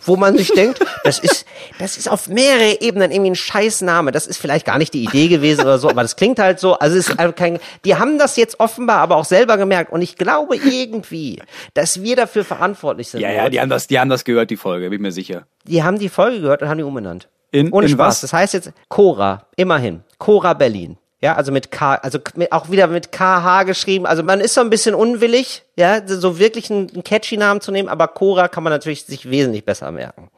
Wo 0.00 0.16
man 0.16 0.36
sich 0.36 0.52
denkt, 0.52 0.80
das 1.04 1.18
ist, 1.18 1.44
das 1.78 1.96
ist 1.96 2.08
auf 2.10 2.28
mehrere 2.28 2.80
Ebenen 2.80 3.10
irgendwie 3.10 3.30
ein 3.30 3.34
Scheißname. 3.36 4.12
Das 4.12 4.26
ist 4.26 4.38
vielleicht 4.38 4.66
gar 4.66 4.78
nicht 4.78 4.94
die 4.94 5.04
Idee 5.04 5.28
gewesen 5.28 5.62
oder 5.62 5.78
so, 5.78 5.88
aber 5.88 6.02
das 6.02 6.16
klingt 6.16 6.38
halt 6.38 6.58
so. 6.60 6.78
Also 6.78 6.96
es 6.96 7.08
ist 7.08 7.18
einfach 7.18 7.34
kein, 7.34 7.58
die 7.84 7.96
haben 7.96 8.18
das 8.18 8.36
jetzt 8.36 8.60
offenbar 8.60 8.98
aber 8.98 9.16
auch 9.16 9.24
selber 9.24 9.56
gemerkt. 9.56 9.92
Und 9.92 10.02
ich 10.02 10.16
glaube 10.16 10.56
irgendwie, 10.56 11.40
dass 11.74 12.02
wir 12.02 12.16
dafür 12.16 12.44
verantwortlich 12.44 13.08
sind. 13.08 13.20
Ja, 13.20 13.30
ja, 13.30 13.48
die 13.48 13.60
haben 13.60 13.70
das, 13.70 13.86
die 13.86 13.98
haben 13.98 14.10
das 14.10 14.24
gehört, 14.24 14.50
die 14.50 14.56
Folge, 14.56 14.90
bin 14.90 15.02
mir 15.02 15.12
sicher. 15.12 15.46
Die 15.64 15.82
haben 15.82 15.98
die 15.98 16.08
Folge 16.08 16.40
gehört 16.40 16.62
und 16.62 16.68
haben 16.68 16.78
die 16.78 16.84
umbenannt. 16.84 17.28
In- 17.50 17.72
Ohne 17.72 17.86
in 17.86 17.92
Spaß. 17.92 18.06
was? 18.08 18.20
Das 18.22 18.32
heißt 18.32 18.54
jetzt 18.54 18.72
Cora, 18.88 19.46
immerhin. 19.56 20.02
Cora 20.18 20.52
Berlin. 20.54 20.98
Ja, 21.20 21.34
also 21.34 21.50
mit 21.50 21.72
K, 21.72 21.94
also 21.96 22.20
mit, 22.36 22.52
auch 22.52 22.70
wieder 22.70 22.86
mit 22.86 23.10
KH 23.10 23.64
geschrieben. 23.64 24.06
Also 24.06 24.22
man 24.22 24.40
ist 24.40 24.54
so 24.54 24.60
ein 24.60 24.70
bisschen 24.70 24.94
unwillig, 24.94 25.64
ja, 25.76 26.06
so 26.06 26.38
wirklich 26.38 26.70
einen, 26.70 26.90
einen 26.90 27.02
catchy 27.02 27.36
Namen 27.36 27.60
zu 27.60 27.72
nehmen, 27.72 27.88
aber 27.88 28.06
Cora 28.06 28.46
kann 28.46 28.62
man 28.62 28.72
natürlich 28.72 29.04
sich 29.04 29.28
wesentlich 29.28 29.64
besser 29.64 29.90
merken. 29.90 30.30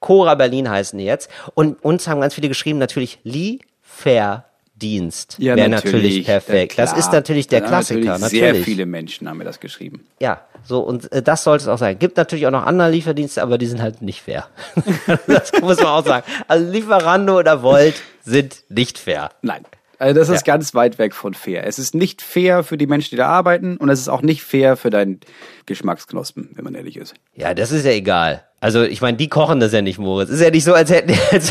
Cora 0.00 0.34
Berlin 0.34 0.70
heißen 0.70 0.98
die 0.98 1.04
jetzt. 1.04 1.28
Und 1.54 1.84
uns 1.84 2.08
haben 2.08 2.20
ganz 2.22 2.34
viele 2.34 2.48
geschrieben, 2.48 2.78
natürlich 2.78 3.18
Lieferdienst. 3.24 4.46
Dienst 4.82 5.36
Ja, 5.38 5.54
wäre 5.54 5.68
natürlich, 5.68 6.24
perfekt. 6.24 6.76
Ja, 6.76 6.84
das 6.84 6.98
ist 6.98 7.12
natürlich 7.12 7.46
der 7.46 7.60
Klassiker. 7.60 8.00
Natürlich 8.00 8.20
Natürlich. 8.20 8.40
Sehr 8.40 8.64
viele 8.64 8.86
Menschen 8.86 9.28
haben 9.28 9.38
mir 9.38 9.44
das 9.44 9.60
geschrieben. 9.60 10.04
Ja, 10.18 10.40
so 10.64 10.80
und 10.80 11.10
äh, 11.12 11.22
das 11.22 11.44
sollte 11.44 11.62
es 11.62 11.68
auch 11.68 11.78
sein. 11.78 11.98
Gibt 11.98 12.16
natürlich 12.16 12.46
auch 12.46 12.50
noch 12.50 12.66
andere 12.66 12.90
Lieferdienste, 12.90 13.42
aber 13.42 13.58
die 13.58 13.66
sind 13.66 13.80
halt 13.80 14.02
nicht 14.02 14.22
fair. 14.22 14.48
das 15.28 15.52
muss 15.60 15.76
man 15.76 15.86
auch 15.86 16.04
sagen. 16.04 16.26
Also 16.48 16.68
Lieferando 16.68 17.38
oder 17.38 17.62
Volt 17.62 17.94
sind 18.24 18.64
nicht 18.68 18.98
fair. 18.98 19.30
Nein. 19.40 19.64
Also 20.02 20.18
das 20.18 20.28
ist 20.28 20.46
Ja. 20.46 20.54
ganz 20.54 20.74
weit 20.74 20.98
weg 20.98 21.14
von 21.14 21.32
fair. 21.32 21.66
Es 21.66 21.78
ist 21.78 21.94
nicht 21.94 22.22
fair 22.22 22.64
für 22.64 22.76
die 22.76 22.86
Menschen, 22.88 23.10
die 23.10 23.16
da 23.16 23.28
arbeiten 23.28 23.76
und 23.76 23.88
es 23.88 24.00
ist 24.00 24.08
auch 24.08 24.22
nicht 24.22 24.42
fair 24.42 24.76
für 24.76 24.90
deinen 24.90 25.20
Geschmacksknospen, 25.66 26.50
wenn 26.54 26.64
man 26.64 26.74
ehrlich 26.74 26.96
ist. 26.96 27.14
Ja, 27.34 27.54
das 27.54 27.70
ist 27.72 27.84
ja 27.84 27.92
egal. 27.92 28.44
Also 28.60 28.82
ich 28.82 29.00
meine, 29.00 29.16
die 29.16 29.28
kochen 29.28 29.58
das 29.58 29.72
ja 29.72 29.82
nicht, 29.82 29.98
Moritz. 29.98 30.28
Ist 30.30 30.40
ja 30.40 30.50
nicht 30.50 30.64
so, 30.64 30.74
als 30.74 30.90
hätten, 30.90 31.12
als 31.32 31.50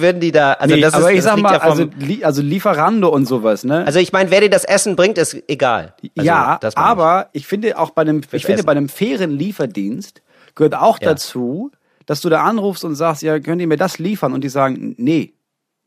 würden 0.00 0.20
die 0.20 0.32
da. 0.32 0.52
Also 0.54 0.74
Nee, 0.74 0.80
das 0.82 0.94
aber 0.94 1.10
ist, 1.10 1.18
ich 1.18 1.24
das 1.24 1.34
sag 1.34 1.38
mal, 1.40 1.52
ja 1.54 1.60
vom, 1.60 1.70
also, 1.70 1.88
li 1.98 2.24
also 2.24 2.42
Lieferando 2.42 3.08
und 3.08 3.26
sowas, 3.26 3.64
ne? 3.64 3.84
also 3.86 3.98
ich 3.98 4.12
meine, 4.12 4.30
wer 4.30 4.40
dir 4.40 4.50
das 4.50 4.64
Essen 4.64 4.96
bringt, 4.96 5.16
ist 5.18 5.36
egal. 5.48 5.94
Also, 6.16 6.26
ja, 6.26 6.58
meine 6.60 6.70
ich. 6.72 6.76
aber 6.78 7.28
ich 7.32 7.46
finde 7.46 7.78
auch 7.78 7.90
bei 7.90 8.02
einem, 8.02 8.20
ich 8.32 8.44
finde 8.44 8.54
Essen. 8.54 8.66
bei 8.66 8.72
einem 8.72 8.88
fairen 8.88 9.30
Lieferdienst 9.30 10.22
gehört 10.54 10.74
auch 10.74 10.98
Ja. 11.00 11.10
dazu, 11.10 11.70
dass 12.06 12.20
du 12.20 12.28
da 12.28 12.42
anrufst 12.44 12.84
und 12.84 12.94
sagst, 12.94 13.22
ja, 13.22 13.38
könnt 13.40 13.60
ihr 13.60 13.68
mir 13.68 13.76
das 13.76 13.98
liefern? 13.98 14.32
Und 14.32 14.42
die 14.42 14.48
sagen, 14.48 14.94
nee, 14.98 15.32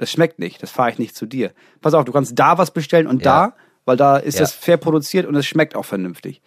das 0.04 0.12
schmeckt 0.12 0.38
nicht, 0.38 0.62
das 0.62 0.70
fahre 0.70 0.92
ich 0.92 1.00
nicht 1.00 1.16
zu 1.16 1.26
dir. 1.26 1.52
Pass 1.82 1.94
auf, 1.94 2.04
du 2.04 2.12
kannst 2.12 2.38
da 2.38 2.58
was 2.58 2.72
bestellen 2.72 3.08
und 3.08 3.24
Ja. 3.24 3.48
da, 3.48 3.56
weil 3.86 3.96
da 3.98 4.18
ist 4.18 4.36
Ja. 4.36 4.42
das 4.42 4.52
fair 4.54 4.76
produziert 4.78 5.26
und 5.26 5.36
es 5.36 5.46
schmeckt 5.46 5.76
auch 5.76 5.86
vernünftig. 5.86 6.42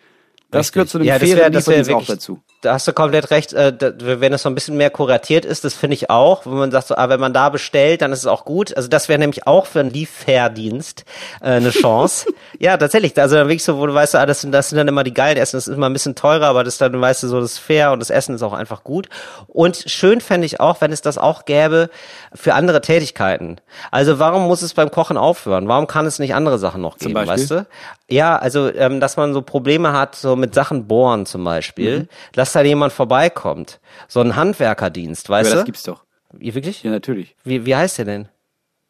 Das 0.51 0.61
Richtig. 0.61 0.75
gehört 0.75 0.89
zu 0.91 0.99
einem 0.99 1.07
ja, 1.09 1.19
das 1.19 1.29
fairen 1.29 1.39
wär, 1.39 1.51
das 1.51 1.67
wär 1.67 1.79
Lieferdienst 1.79 2.11
auch 2.11 2.15
dazu. 2.15 2.41
Da 2.63 2.75
hast 2.75 2.87
du 2.87 2.93
komplett 2.93 3.31
recht. 3.33 3.53
Äh, 3.53 3.77
da, 3.77 3.93
wenn 3.99 4.33
es 4.33 4.43
so 4.43 4.49
ein 4.49 4.55
bisschen 4.55 4.77
mehr 4.77 4.91
kuratiert 4.91 5.45
ist, 5.45 5.65
das 5.65 5.75
finde 5.75 5.95
ich 5.95 6.09
auch. 6.09 6.47
Wenn 6.47 6.55
man 6.55 6.71
sagt, 6.71 6.87
so, 6.87 6.97
ah, 6.97 7.09
wenn 7.09 7.19
man 7.19 7.33
da 7.33 7.49
bestellt, 7.49 8.01
dann 8.01 8.13
ist 8.13 8.21
es 8.21 8.27
auch 8.27 8.45
gut. 8.45 8.77
Also 8.77 8.89
das 8.89 9.09
wäre 9.09 9.19
nämlich 9.19 9.47
auch 9.49 9.67
für 9.67 9.81
einen 9.81 9.91
Lieferdienst 9.91 11.05
äh, 11.41 11.47
eine 11.47 11.71
Chance. 11.71 12.27
ja, 12.61 12.77
tatsächlich. 12.77 13.19
Also 13.19 13.35
dann 13.35 13.49
wirklich 13.49 13.65
so, 13.65 13.77
wo 13.79 13.87
du 13.87 13.95
weißt, 13.95 14.15
ah, 14.15 14.25
das 14.25 14.41
sind, 14.41 14.53
das 14.53 14.69
sind 14.69 14.79
dann 14.79 14.87
immer 14.87 15.03
die 15.03 15.13
geilen 15.13 15.37
Essen. 15.37 15.57
Das 15.57 15.67
ist 15.67 15.75
immer 15.75 15.87
ein 15.87 15.93
bisschen 15.93 16.15
teurer, 16.15 16.47
aber 16.47 16.63
das 16.63 16.79
dann 16.79 16.99
weißt 16.99 17.25
du 17.25 17.29
so, 17.29 17.41
das 17.41 17.55
ist 17.55 17.59
fair 17.59 17.91
und 17.91 17.99
das 17.99 18.11
Essen 18.11 18.37
ist 18.37 18.43
auch 18.43 18.53
einfach 18.53 18.85
gut. 18.85 19.09
Und 19.49 19.83
schön 19.87 20.21
fände 20.21 20.47
ich 20.47 20.61
auch, 20.61 20.81
wenn 20.81 20.93
es 20.93 21.03
das 21.03 21.19
auch 21.19 21.45
gäbe 21.45 21.91
für 22.33 22.55
andere 22.55 22.81
Tätigkeiten. 22.81 23.57
Also 23.91 24.21
warum 24.21 24.47
muss 24.47 24.63
es 24.63 24.75
beim 24.75 24.93
Kochen 24.93 25.17
aufhören? 25.17 25.67
Warum 25.67 25.89
kann 25.89 26.07
es 26.07 26.21
nicht 26.21 26.37
andere 26.37 26.59
Sachen 26.59 26.83
noch 26.83 26.99
geben, 26.99 27.15
Beispiel? 27.15 27.33
weißt 27.33 27.51
du? 27.51 27.67
Ja, 28.09 28.37
also 28.37 28.73
ähm, 28.73 29.01
dass 29.01 29.17
man 29.17 29.35
so 29.35 29.43
Probleme 29.43 29.93
hat, 29.93 30.15
so 30.15 30.36
mit 30.37 30.55
Sachen 30.55 30.87
bohren 30.87 31.27
zum 31.27 31.43
Beispiel, 31.45 32.01
Mhm. 32.01 32.09
dass 32.33 32.53
da 32.53 32.63
jemand 32.63 32.93
vorbeikommt. 32.93 33.81
So 34.09 34.21
ein 34.21 34.37
Handwerkerdienst, 34.37 35.29
weißt 35.29 35.49
Aber 35.51 35.55
du? 35.55 35.57
das 35.61 35.65
gibt's 35.67 35.83
doch. 35.83 36.05
Wie, 36.33 36.55
wirklich? 36.55 36.83
Ja, 36.83 36.91
natürlich. 36.91 37.35
Wie, 37.45 37.67
wie 37.67 37.75
heißt 37.77 37.99
der 37.99 38.05
denn? 38.05 38.29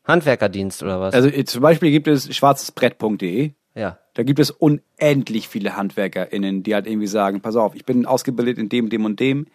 Handwerkerdienst 0.06 0.82
oder 0.82 1.00
was? 1.00 1.14
Also 1.14 1.30
zum 1.42 1.62
Beispiel 1.62 1.90
gibt 1.90 2.06
es 2.08 2.34
schwarzesbrett.de. 2.34 3.52
ja. 3.74 3.98
Da 4.14 4.22
gibt 4.22 4.38
es 4.38 4.50
unendlich 4.50 5.46
viele 5.46 5.76
HandwerkerInnen, 5.76 6.62
die 6.62 6.74
halt 6.74 6.86
irgendwie 6.86 7.06
sagen, 7.06 7.42
pass 7.42 7.54
auf, 7.54 7.74
ich 7.74 7.84
bin 7.84 8.06
ausgebildet 8.06 8.56
in 8.56 8.70
dem, 8.70 8.88
dem 8.88 9.04
und 9.04 9.20
dem. 9.20 9.46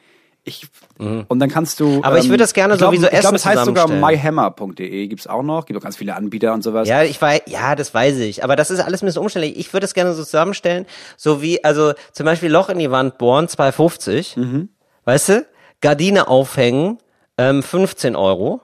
Ich, 0.44 0.68
Und 0.98 1.38
dann 1.39 1.50
kannst 1.50 1.80
du. 1.80 1.88
Mhm. 1.88 2.04
Aber 2.04 2.18
ich 2.18 2.26
würde 2.26 2.39
das 2.39 2.54
gerne 2.54 2.76
glaub, 2.76 2.89
sowieso 2.89 3.06
Ich 3.06 3.12
glaube, 3.12 3.36
Essen 3.36 3.36
es 3.36 3.46
heißt 3.46 3.66
sogar 3.66 3.88
myhammer.de 3.88 5.08
gibt's 5.08 5.28
auch 5.28 5.44
noch. 5.44 5.66
Gibt 5.66 5.78
auch 5.80 5.84
ganz 5.84 5.98
viele 5.98 6.16
Anbieter 6.16 6.54
und 6.54 6.64
sowas. 6.64 6.88
Ja, 6.88 7.04
ich 7.04 7.22
weiß, 7.22 7.42
ja, 7.46 7.76
das 7.76 7.94
weiß 7.94 8.18
ich. 8.18 8.44
Aber 8.44 8.56
das 8.56 8.72
ist 8.72 8.80
alles 8.80 9.04
ein 9.04 9.06
bisschen 9.06 9.22
umständlich. 9.22 9.58
Ich 9.58 9.72
würde 9.72 9.86
es 9.86 9.94
gerne 9.94 10.14
so 10.14 10.24
zusammenstellen, 10.24 10.88
so 11.16 11.44
wie, 11.44 11.64
also 11.64 11.94
zum 12.12 12.26
Beispiel 12.26 12.50
Loch 12.50 12.70
in 12.70 12.80
die 12.80 12.89
Wand 12.89 13.20
bohren, 13.20 13.48
2,50. 13.48 14.39
Mhm. 14.39 14.70
Weißt 15.06 15.30
du? 15.30 15.46
Gardine 15.82 16.28
aufhängen, 16.28 16.98
ähm, 17.38 17.62
15 17.62 18.16
Euro. 18.16 18.62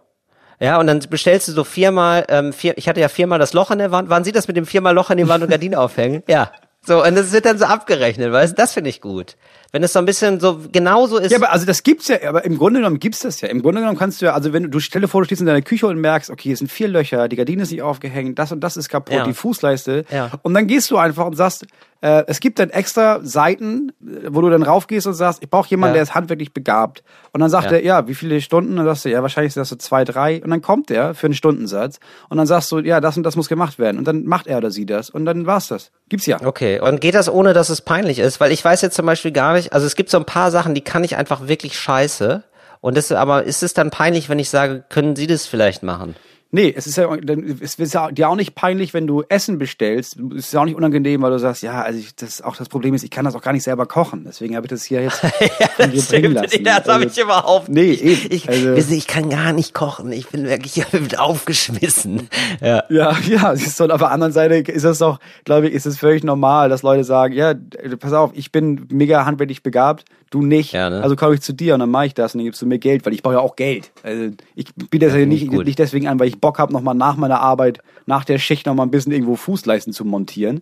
Ja, 0.60 0.80
und 0.80 0.88
dann 0.88 1.00
bestellst 1.00 1.48
du 1.48 1.52
so 1.52 1.64
viermal, 1.64 2.26
ähm, 2.30 2.54
vier, 2.54 2.76
ich 2.78 2.90
hatte 2.90 3.00
ja 3.00 3.10
viermal 3.10 3.38
das 3.38 3.54
Loch 3.54 3.70
in 3.70 3.78
der 3.78 3.92
Wand. 3.92 4.10
Wann 4.10 4.24
sieht 4.24 4.36
das 4.36 4.48
mit 4.48 4.58
dem 4.58 4.66
viermal 4.66 4.96
Loch 4.96 5.12
in 5.12 5.18
die 5.18 5.28
Wand 5.28 5.44
und 5.44 5.50
Gardine 5.50 5.80
aufhängen? 5.80 6.24
Ja. 6.28 6.52
So, 6.82 7.04
und 7.04 7.16
das 7.16 7.32
wird 7.32 7.46
dann 7.46 7.60
so 7.60 7.66
abgerechnet, 7.66 8.32
weißt 8.32 8.54
du? 8.54 8.56
Das 8.56 8.74
finde 8.74 8.90
ich 8.90 9.02
gut. 9.02 9.36
Wenn 9.72 9.84
es 9.84 9.94
so 9.94 10.00
ein 10.00 10.06
bisschen 10.06 10.40
so 10.40 10.60
genauso 10.72 11.18
ist. 11.18 11.32
Ja, 11.32 11.38
aber 11.38 11.52
also 11.52 11.66
das 11.66 11.84
gibt's 11.84 12.08
ja, 12.08 12.18
aber 12.28 12.46
im 12.46 12.58
Grunde 12.58 12.80
genommen 12.80 13.00
gibt's 13.00 13.20
das 13.20 13.42
ja. 13.42 13.50
Im 13.50 13.62
Grunde 13.62 13.82
genommen 13.82 13.98
kannst 13.98 14.22
du 14.22 14.26
ja, 14.28 14.34
also 14.34 14.54
wenn 14.54 14.64
du, 14.64 14.70
du 14.70 14.80
stelle 14.80 15.08
vor, 15.08 15.22
du 15.22 15.26
stehst 15.26 15.42
in 15.42 15.48
deiner 15.48 15.62
Küche 15.62 15.88
und 15.88 16.00
merkst, 16.00 16.30
okay, 16.30 16.44
hier 16.50 16.58
sind 16.58 16.72
vier 16.72 16.88
Löcher, 16.88 17.28
die 17.28 17.36
Gardine 17.36 17.64
ist 17.64 17.72
nicht 17.72 17.82
aufgehängt, 17.82 18.40
das 18.40 18.52
und 18.52 18.62
das 18.62 18.78
ist 18.78 18.90
kaputt, 18.90 19.14
Ja. 19.16 19.24
die 19.26 19.34
Fußleiste. 19.34 20.06
Ja. 20.12 20.32
Und 20.44 20.54
dann 20.54 20.68
gehst 20.68 20.90
du 20.92 20.98
einfach 20.98 21.26
und 21.26 21.36
sagst, 21.36 21.66
äh, 22.02 22.24
es 22.28 22.40
gibt 22.40 22.60
dann 22.60 22.70
extra 22.70 23.20
Seiten, 23.24 23.92
äh, 24.02 24.28
wo 24.30 24.42
du 24.42 24.50
dann 24.50 24.64
raufgehst 24.64 25.08
und 25.08 25.14
sagst, 25.14 25.42
ich 25.44 25.50
brauche 25.50 25.70
jemanden, 25.70 25.92
Ja. 25.92 25.94
der 25.96 26.04
ist 26.04 26.16
handwerklich 26.16 26.54
begabt. 26.54 27.04
Und 27.34 27.42
dann 27.42 27.50
sagt 27.50 27.72
Ja. 27.72 27.78
er, 27.78 27.84
ja, 27.84 28.08
wie 28.08 28.16
viele 28.16 28.40
Stunden? 28.42 28.72
Und 28.72 28.78
dann 28.78 28.86
sagst 28.86 29.06
du, 29.06 29.10
ja, 29.10 29.22
wahrscheinlich 29.22 29.54
das 29.54 29.70
so 29.70 29.76
zwei, 29.76 30.04
drei. 30.04 30.42
Und 30.44 30.50
dann 30.52 30.62
kommt 30.62 30.92
er 30.92 31.16
für 31.16 31.28
einen 31.28 31.34
Stundensatz. 31.34 32.00
Und 32.30 32.38
dann 32.38 32.48
sagst 32.48 32.72
du, 32.72 32.80
ja, 32.80 33.02
das 33.02 33.18
und 33.18 33.24
das 33.24 33.36
muss 33.36 33.50
gemacht 33.50 33.80
werden. 33.80 33.98
Und 33.98 34.08
dann 34.08 34.26
macht 34.26 34.48
er 34.48 34.58
oder 34.58 34.72
sie 34.72 34.86
das. 34.86 35.10
Und 35.10 35.26
dann 35.26 35.46
war's 35.46 35.68
das. 35.68 35.92
Gibt's 36.10 36.26
ja. 36.26 36.40
Okay, 36.44 36.80
und 36.80 37.02
geht 37.02 37.16
das 37.16 37.30
ohne, 37.30 37.54
dass 37.54 37.70
es 37.70 37.82
peinlich 37.82 38.20
ist? 38.20 38.40
Weil 38.40 38.52
ich 38.52 38.64
weiß 38.64 38.82
jetzt 38.82 38.96
zum 38.96 39.06
Beispiel 39.06 39.32
gar 39.32 39.54
nicht, 39.54 39.74
also 39.74 39.86
es 39.88 39.96
gibt 39.96 40.10
so 40.10 40.18
ein 40.18 40.26
paar 40.26 40.52
Sachen, 40.52 40.76
die 40.76 40.82
kann 40.82 41.04
ich 41.04 41.16
einfach 41.18 41.48
wirklich 41.48 41.78
scheiße. 41.78 42.44
Und 42.80 42.96
das, 42.96 43.12
aber 43.12 43.44
ist 43.44 43.64
es 43.64 43.74
dann 43.74 43.90
peinlich, 43.90 44.30
wenn 44.30 44.38
ich 44.40 44.50
sage, 44.52 44.84
können 44.90 45.16
Sie 45.16 45.26
das 45.26 45.48
vielleicht 45.48 45.82
machen? 45.84 46.16
Nee, 46.50 46.74
es 46.76 46.88
ist 46.88 46.96
ja, 46.98 47.14
es 47.62 47.76
ist 47.76 47.94
ja 47.94 48.10
dir 48.10 48.30
auch 48.30 48.36
nicht 48.38 48.56
peinlich, 48.56 48.94
wenn 48.94 49.06
du 49.06 49.22
Essen 49.28 49.58
bestellst. 49.58 50.18
Es 50.38 50.46
ist 50.46 50.54
ja 50.54 50.62
auch 50.62 50.66
nicht 50.66 50.78
unangenehm, 50.78 51.22
weil 51.22 51.32
du 51.32 51.40
sagst, 51.40 51.62
ja, 51.62 51.82
also 51.82 52.00
ich, 52.00 52.16
das 52.16 52.42
auch 52.42 52.56
das 52.56 52.70
Problem 52.70 52.94
ist, 52.94 53.04
ich 53.04 53.12
kann 53.12 53.26
das 53.26 53.36
auch 53.36 53.42
gar 53.42 53.52
nicht 53.52 53.64
selber 53.64 53.86
kochen. 53.86 54.24
Deswegen 54.26 54.56
habe 54.56 54.66
ich 54.66 54.70
das 54.70 54.84
hier 54.86 55.02
jetzt 55.04 55.20
von 55.78 55.92
dir 55.92 56.02
bringen 56.02 56.32
lassen. 56.34 56.64
das 56.64 56.76
habe 56.88 56.92
Also, 56.94 57.08
ich 57.08 57.18
überhaupt 57.22 57.68
Nee, 57.70 57.88
nicht. 57.88 58.04
eben. 58.04 58.22
Ich, 58.30 58.48
Also- 58.50 58.76
wissen 58.76 58.94
ich 58.94 59.08
kann 59.08 59.30
gar 59.30 59.52
nicht 59.52 59.74
kochen. 59.74 60.12
Ich 60.14 60.28
bin 60.30 60.46
wirklich 60.46 60.84
aufgeschmissen. 61.20 62.30
Ja. 62.62 62.84
Ja, 62.90 63.18
ja, 63.28 63.56
siehst 63.56 63.80
du, 63.80 63.84
und 63.86 63.92
auf 63.92 64.00
der 64.00 64.12
anderen 64.12 64.34
Seite 64.34 64.56
ist 64.56 64.84
es 64.84 65.00
doch, 65.00 65.20
glaube 65.44 65.68
ich, 65.68 65.74
ist 65.74 65.86
es 65.86 65.98
völlig 65.98 66.24
normal, 66.24 66.70
dass 66.70 66.82
Leute 66.84 67.04
sagen, 67.04 67.34
ja, 67.34 67.54
pass 68.00 68.14
auf, 68.14 68.32
ich 68.34 68.52
bin 68.52 68.88
mega 68.92 69.26
handwerklich 69.26 69.64
begabt, 69.64 70.06
du 70.30 70.42
nicht. 70.42 70.74
Ja, 70.74 70.90
ne? 70.90 71.02
Also 71.02 71.16
komme 71.16 71.36
ich 71.36 71.42
zu 71.42 71.54
dir 71.54 71.74
und 71.74 71.80
dann 71.80 71.90
mache 71.92 72.08
ich 72.08 72.14
das 72.14 72.34
und 72.36 72.40
dann 72.40 72.46
gibst 72.46 72.62
du 72.62 72.66
mir 72.66 72.80
Geld, 72.80 73.06
weil 73.06 73.14
ich 73.14 73.24
brauche 73.24 73.36
ja 73.36 73.40
auch 73.40 73.56
Geld. 73.56 73.92
Also 74.04 74.32
ich 74.56 74.74
biete 74.76 75.06
das 75.06 75.16
ja, 75.16 75.22
ich 75.22 75.28
nicht, 75.28 75.48
gut. 75.48 75.66
nicht 75.66 75.80
deswegen 75.80 76.08
an, 76.08 76.20
weil 76.20 76.28
ich 76.28 76.37
Bock 76.40 76.60
habe, 76.60 76.74
nochmal 76.74 76.96
nach 76.96 77.16
meiner 77.18 77.40
Arbeit, 77.42 77.80
nach 78.06 78.24
der 78.26 78.38
Schicht 78.40 78.66
nochmal 78.66 78.86
ein 78.88 78.92
bisschen 78.92 79.12
irgendwo 79.12 79.36
Fußleisten 79.36 79.94
zu 79.94 80.06
montieren, 80.06 80.62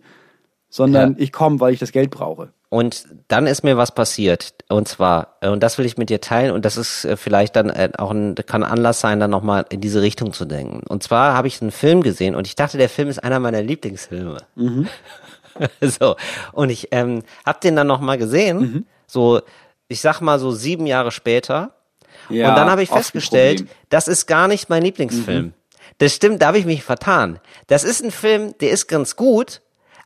sondern 0.68 1.12
Ja. 1.12 1.16
ich 1.18 1.32
komme, 1.32 1.60
weil 1.60 1.72
ich 1.72 1.78
das 1.78 1.92
Geld 1.92 2.10
brauche. 2.10 2.50
Und 2.68 3.06
dann 3.28 3.46
ist 3.46 3.62
mir 3.62 3.76
was 3.76 3.94
passiert. 3.94 4.54
Und 4.68 4.88
zwar, 4.88 5.36
äh, 5.40 5.48
und 5.48 5.62
das 5.62 5.78
will 5.78 5.86
ich 5.86 5.96
mit 5.96 6.10
dir 6.10 6.20
teilen, 6.20 6.50
und 6.52 6.64
das 6.64 6.76
ist 6.76 7.04
äh, 7.04 7.16
vielleicht 7.16 7.54
dann 7.54 7.70
äh, 7.70 7.90
auch 7.96 8.10
ein, 8.10 8.34
kann 8.34 8.64
Anlass 8.64 9.00
sein, 9.00 9.20
dann 9.20 9.30
nochmal 9.30 9.64
in 9.70 9.80
diese 9.80 10.02
Richtung 10.02 10.32
zu 10.32 10.44
denken. 10.44 10.80
Und 10.88 11.02
zwar 11.04 11.34
habe 11.34 11.46
ich 11.46 11.62
einen 11.62 11.70
Film 11.70 12.02
gesehen 12.02 12.34
und 12.34 12.46
ich 12.48 12.56
dachte, 12.56 12.76
der 12.76 12.88
Film 12.88 13.08
ist 13.08 13.22
einer 13.22 13.38
meiner 13.38 13.62
Lieblingsfilme. 13.62 14.38
so. 15.80 16.16
Und 16.52 16.70
ich 16.70 16.88
ähm, 16.90 17.22
habe 17.44 17.60
den 17.62 17.76
dann 17.76 17.86
nochmal 17.86 18.18
gesehen, 18.18 18.58
Mhm. 18.58 18.86
so, 19.06 19.40
ich 19.88 20.00
sag 20.00 20.20
mal 20.20 20.38
so 20.38 20.50
sieben 20.50 20.86
Jahre 20.86 21.12
später. 21.12 21.72
Ja, 22.28 22.48
und 22.50 22.56
dann 22.56 22.68
habe 22.68 22.82
ich 22.82 22.88
festgestellt, 22.90 23.66
das 23.88 24.08
ist 24.08 24.26
gar 24.26 24.48
nicht 24.48 24.68
mein 24.68 24.82
Lieblingsfilm. 24.82 25.44
Mhm. 25.46 25.52
Das 25.98 26.14
stimmt, 26.14 26.42
da 26.42 26.48
habe 26.48 26.58
ich 26.58 26.66
mich 26.66 26.82
vertan. 26.82 27.40
Das 27.68 27.84
ist 27.84 28.02
ein 28.04 28.10
Film, 28.10 28.54
der 28.60 28.70
ist 28.70 28.86
ganz 28.86 29.16
gut, 29.16 29.62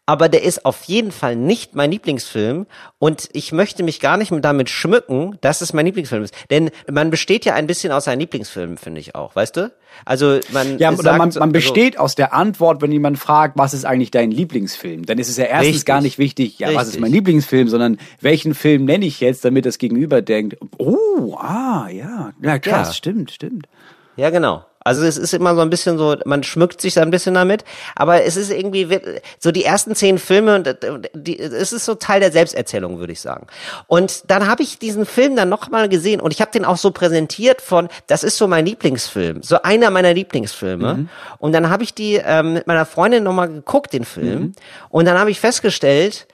aber 0.07 0.29
der 0.29 0.43
ist 0.43 0.65
auf 0.65 0.85
jeden 0.85 1.13
Fall 1.13 1.37
nicht 1.37 1.77
mein 1.77 1.93
Lieblingsfilm 1.93 2.67
und 2.99 3.29
ich 3.33 3.53
möchte 3.53 3.85
mich 3.85 4.01
gar 4.01 4.17
nicht 4.17 4.33
damit 4.43 4.69
schmücken, 4.69 5.39
dass 5.41 5.61
es 5.61 5.73
mein 5.73 5.87
Lieblingsfilm 5.87 6.25
ist. 6.25 6.35
Denn 6.51 6.71
man 6.91 7.11
besteht 7.11 7.45
ja 7.45 7.55
ein 7.55 7.69
bisschen 7.69 7.93
aus 7.93 8.05
seinen 8.07 8.19
Lieblingsfilmen, 8.21 8.77
finde 8.77 9.01
ich 9.01 9.15
auch, 9.15 9.37
weißt 9.37 9.57
du? 9.57 9.73
Also 10.05 10.41
man 10.53 10.79
Ja, 10.79 10.91
sagt, 10.91 11.01
oder 11.01 11.11
man, 11.13 11.19
man 11.29 11.43
also- 11.43 11.53
besteht 11.53 11.97
aus 11.99 12.17
der 12.17 12.33
Antwort, 12.35 12.83
wenn 12.83 12.91
jemand 12.91 13.19
fragt, 13.21 13.57
was 13.57 13.73
ist 13.73 13.85
eigentlich 13.85 14.11
dein 14.11 14.33
Lieblingsfilm? 14.33 15.07
Dann 15.07 15.19
ist 15.19 15.29
es 15.29 15.37
ja 15.37 15.45
erstens 15.45 15.67
Richtig. 15.69 15.85
gar 15.87 16.01
nicht 16.01 16.19
wichtig, 16.19 16.59
ja, 16.59 16.69
was 16.69 16.83
ist 16.85 16.89
Richtig. 16.95 17.01
mein 17.03 17.13
Lieblingsfilm, 17.13 17.69
sondern 17.69 17.99
welchen 18.21 18.55
Film 18.55 18.85
nenne 18.87 19.07
ich 19.07 19.21
jetzt, 19.21 19.45
damit 19.45 19.65
das 19.67 19.79
Gegenüber 19.79 20.23
denkt, 20.23 20.57
oh, 20.79 21.37
ah, 21.37 21.89
ja, 21.89 22.33
ja, 22.43 22.59
krass, 22.59 22.89
Ja. 22.89 22.95
stimmt, 22.95 23.31
stimmt. 23.31 23.67
Ja, 24.17 24.31
genau. 24.31 24.65
Also 24.83 25.05
es 25.05 25.19
ist 25.19 25.35
immer 25.35 25.55
so 25.55 25.61
ein 25.61 25.69
bisschen 25.69 25.99
so, 25.99 26.17
man 26.25 26.43
schmückt 26.43 26.81
sich 26.81 26.95
da 26.95 27.03
ein 27.03 27.11
bisschen 27.11 27.35
damit, 27.35 27.65
aber 27.95 28.25
es 28.25 28.37
ist 28.37 28.51
irgendwie 28.51 28.89
so 29.39 29.53
die 29.53 29.65
ersten 29.65 29.95
zehn 29.95 30.19
Filme 30.19 30.55
und 30.55 30.77
die, 31.15 31.39
es 31.39 31.73
ist 31.73 31.85
so 31.85 31.95
Teil 31.95 32.21
der 32.21 32.33
Selbsterzählung, 32.33 32.99
würde 32.99 33.13
ich 33.13 33.21
sagen. 33.21 33.47
Und 33.89 34.31
dann 34.31 34.47
habe 34.47 34.63
ich 34.63 34.79
diesen 34.79 35.05
Film 35.05 35.37
dann 35.37 35.51
nochmal 35.51 35.91
gesehen 35.91 36.21
und 36.21 36.33
ich 36.33 36.41
habe 36.41 36.51
den 36.51 36.65
auch 36.65 36.79
so 36.79 36.93
präsentiert 36.93 37.61
von, 37.61 37.89
das 38.07 38.25
ist 38.25 38.39
so 38.39 38.49
mein 38.49 38.65
Lieblingsfilm, 38.65 39.43
so 39.43 39.61
einer 39.63 39.91
meiner 39.91 40.15
Lieblingsfilme. 40.15 41.09
Und 41.39 41.53
dann 41.53 41.69
habe 41.69 41.83
ich 41.83 41.93
die 41.93 42.15
ähm, 42.15 42.55
mit 42.55 42.67
meiner 42.67 42.87
Freundin 42.87 43.23
nochmal 43.23 43.49
geguckt, 43.49 43.93
den 43.93 44.05
Film, 44.05 44.53
und 44.89 45.05
dann 45.05 45.19
habe 45.19 45.31
ich 45.31 45.41
festgestellt, 45.41 46.27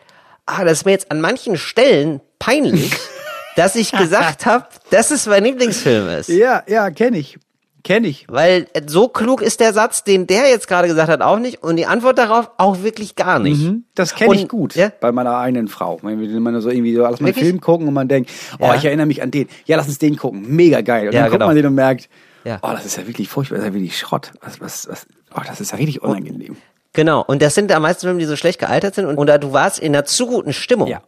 ah, 0.47 0.65
das 0.65 0.79
ist 0.79 0.85
mir 0.85 0.93
jetzt 0.93 1.11
an 1.11 1.21
manchen 1.21 1.57
Stellen 1.57 2.21
peinlich, 2.39 2.93
dass 3.57 3.75
ich 3.75 3.91
gesagt 3.91 4.47
habe, 4.47 4.67
dass 4.91 5.11
es 5.11 5.27
mein 5.27 5.45
Lieblingsfilm 5.45 6.09
ist. 6.11 6.29
Ja, 6.29 6.63
ja, 6.69 6.91
kenne 6.91 7.19
ich. 7.19 7.39
Kenne 7.87 8.09
ich. 8.09 8.27
Weil 8.29 8.67
äh, 8.73 8.83
so 8.85 9.07
klug 9.07 9.41
ist 9.41 9.61
der 9.61 9.73
Satz, 9.73 10.03
den 10.03 10.27
der 10.27 10.49
jetzt 10.49 10.67
gerade 10.67 10.89
gesagt 10.89 11.09
hat, 11.09 11.23
auch 11.23 11.39
nicht. 11.39 11.63
Und 11.63 11.77
die 11.77 11.87
Antwort 11.87 12.19
darauf 12.19 12.51
auch 12.57 12.83
wirklich 12.83 13.15
gar 13.15 13.39
nicht. 13.39 13.63
Mhm. 13.63 13.85
Das 13.95 14.17
kenne 14.17 14.35
ich 14.35 14.49
gut 14.49 14.75
Ja? 14.75 14.91
bei 15.01 15.13
meiner 15.13 15.37
eigenen 15.37 15.69
Frau. 15.69 16.01
Wenn 16.03 16.19
wir 16.21 16.61
so 16.61 16.69
irgendwie 16.69 16.97
so, 16.97 17.03
lass 17.03 17.21
mal 17.21 17.29
einen? 17.29 17.37
Film 17.37 17.61
gucken 17.61 17.87
und 17.87 17.95
man 17.95 18.09
denkt, 18.09 18.31
oh, 18.59 18.65
Ja. 18.65 18.75
ich 18.75 18.85
erinnere 18.85 19.07
mich 19.07 19.23
an 19.23 19.31
den. 19.31 19.47
Ja, 19.67 19.77
lass 19.77 19.87
uns 19.87 19.99
den 19.99 20.17
gucken. 20.17 20.45
Mega 20.49 20.81
geil. 20.81 21.07
Und 21.07 21.15
Ja, 21.15 21.21
dann 21.21 21.31
guckt 21.31 21.35
genau. 21.35 21.47
man 21.47 21.55
den 21.55 21.67
und 21.67 21.75
merkt, 21.77 22.09
Ja. 22.43 22.59
oh, 22.63 22.71
das 22.73 22.85
ist 22.85 22.97
ja 22.97 23.07
wirklich 23.07 23.29
furchtbar, 23.29 23.59
das 23.59 23.67
ist 23.67 23.69
ja 23.69 23.75
wirklich 23.75 23.97
Schrott. 23.97 24.33
Was, 24.43 24.61
was, 24.61 24.89
was, 24.89 25.07
Oh, 25.37 25.43
das 25.47 25.61
ist 25.61 25.71
ja 25.71 25.77
richtig 25.77 26.03
unangenehm. 26.03 26.57
Genau. 26.93 27.23
Und 27.25 27.41
das 27.41 27.55
sind 27.55 27.71
am 27.71 27.83
meisten 27.83 28.01
Filme, 28.01 28.19
die 28.19 28.25
so 28.25 28.35
schlecht 28.35 28.59
gealtert 28.59 28.97
sind. 28.97 29.05
Und, 29.05 29.17
und 29.17 29.27
du 29.29 29.53
warst 29.53 29.79
in 29.79 29.95
einer 29.95 30.05
zu 30.07 30.27
guten 30.27 30.53
Stimmung. 30.53 30.89
Ja. 30.89 31.03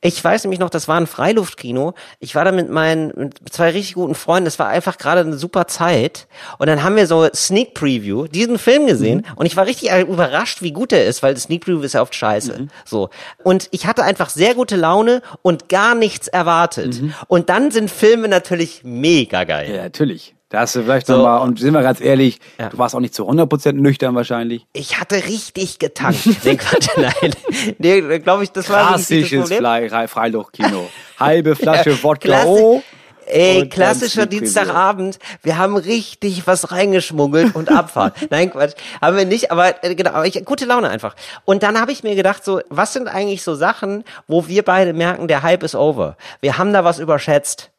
Ich 0.00 0.22
weiß 0.22 0.44
nämlich 0.44 0.60
noch, 0.60 0.70
das 0.70 0.88
war 0.88 0.98
ein 0.98 1.06
Freiluftkino. 1.06 1.94
Ich 2.20 2.34
war 2.34 2.44
da 2.44 2.52
mit 2.52 2.70
meinen 2.70 3.12
mit 3.16 3.52
zwei 3.52 3.70
richtig 3.70 3.94
guten 3.94 4.14
Freunden. 4.14 4.44
Das 4.44 4.58
war 4.58 4.68
einfach 4.68 4.98
gerade 4.98 5.20
eine 5.20 5.36
super 5.36 5.66
Zeit. 5.66 6.28
Und 6.58 6.68
dann 6.68 6.82
haben 6.82 6.96
wir 6.96 7.06
so 7.06 7.28
Sneak 7.34 7.74
Preview 7.74 8.26
diesen 8.26 8.58
Film 8.58 8.86
gesehen. 8.86 9.26
Und 9.36 9.46
ich 9.46 9.56
war 9.56 9.66
richtig 9.66 9.90
überrascht, 9.90 10.62
wie 10.62 10.72
gut 10.72 10.92
er 10.92 11.06
ist, 11.06 11.22
weil 11.22 11.36
Sneak 11.36 11.64
Preview 11.64 11.82
ist 11.82 11.94
ja 11.94 12.02
oft 12.02 12.14
scheiße. 12.14 12.68
So. 12.84 13.10
Und 13.42 13.68
ich 13.70 13.86
hatte 13.86 14.02
einfach 14.04 14.30
sehr 14.30 14.54
gute 14.54 14.76
Laune 14.76 15.22
und 15.42 15.68
gar 15.68 15.94
nichts 15.94 16.28
erwartet. 16.28 17.02
Und 17.26 17.48
dann 17.48 17.70
sind 17.70 17.90
Filme 17.90 18.28
natürlich 18.28 18.82
mega 18.84 19.44
geil. 19.44 19.74
Ja, 19.74 19.82
natürlich. 19.82 20.34
Da 20.50 20.60
hast 20.60 20.74
du 20.74 20.82
vielleicht 20.82 21.06
So. 21.06 21.16
nochmal, 21.18 21.42
und 21.42 21.58
sind 21.58 21.74
wir 21.74 21.82
ganz 21.82 22.00
ehrlich, 22.00 22.40
Ja. 22.58 22.70
du 22.70 22.78
warst 22.78 22.94
auch 22.94 23.00
nicht 23.00 23.14
zu 23.14 23.26
100% 23.28 23.72
nüchtern 23.82 24.14
wahrscheinlich. 24.14 24.66
Ich 24.72 24.98
hatte 24.98 25.16
richtig 25.16 25.78
getankt. 25.78 26.20
nee, 26.44 26.56
Quatsch, 26.56 26.88
nein. 26.96 27.32
Nee, 27.78 28.18
glaube 28.20 28.44
ich, 28.44 28.52
das 28.52 28.70
war 28.70 28.88
Klassisches 28.88 29.40
Problem. 29.42 29.58
Fly- 29.58 29.88
Fre- 29.90 30.08
Freiluchtkino. 30.08 30.88
Halbe 31.20 31.54
Flasche 31.56 32.02
Wodka 32.02 32.28
Klassi- 32.28 32.46
O. 32.46 32.82
Ey, 33.30 33.68
klassischer. 33.68 34.24
Dienstagabend. 34.24 35.18
Wir 35.42 35.58
haben 35.58 35.76
richtig 35.76 36.46
was 36.46 36.72
reingeschmuggelt 36.72 37.54
und 37.54 37.70
Abfahrt. 37.70 38.16
Nein, 38.30 38.50
Quatsch. 38.50 38.72
Haben 39.02 39.18
wir 39.18 39.26
nicht, 39.26 39.50
aber 39.52 39.84
äh, 39.84 39.94
genau, 39.94 40.12
aber 40.12 40.24
ich, 40.26 40.42
gute 40.46 40.64
Laune 40.64 40.88
einfach. 40.88 41.14
Und 41.44 41.62
dann 41.62 41.78
habe 41.78 41.92
ich 41.92 42.02
mir 42.02 42.14
gedacht, 42.14 42.42
so, 42.42 42.62
was 42.70 42.94
sind 42.94 43.06
eigentlich 43.06 43.42
so 43.42 43.54
Sachen, 43.54 44.02
wo 44.28 44.48
wir 44.48 44.62
beide 44.62 44.94
merken, 44.94 45.28
der 45.28 45.42
Hype 45.42 45.62
ist 45.62 45.74
over. 45.74 46.16
Wir 46.40 46.56
haben 46.56 46.72
da 46.72 46.84
was 46.84 46.98
überschätzt. 46.98 47.70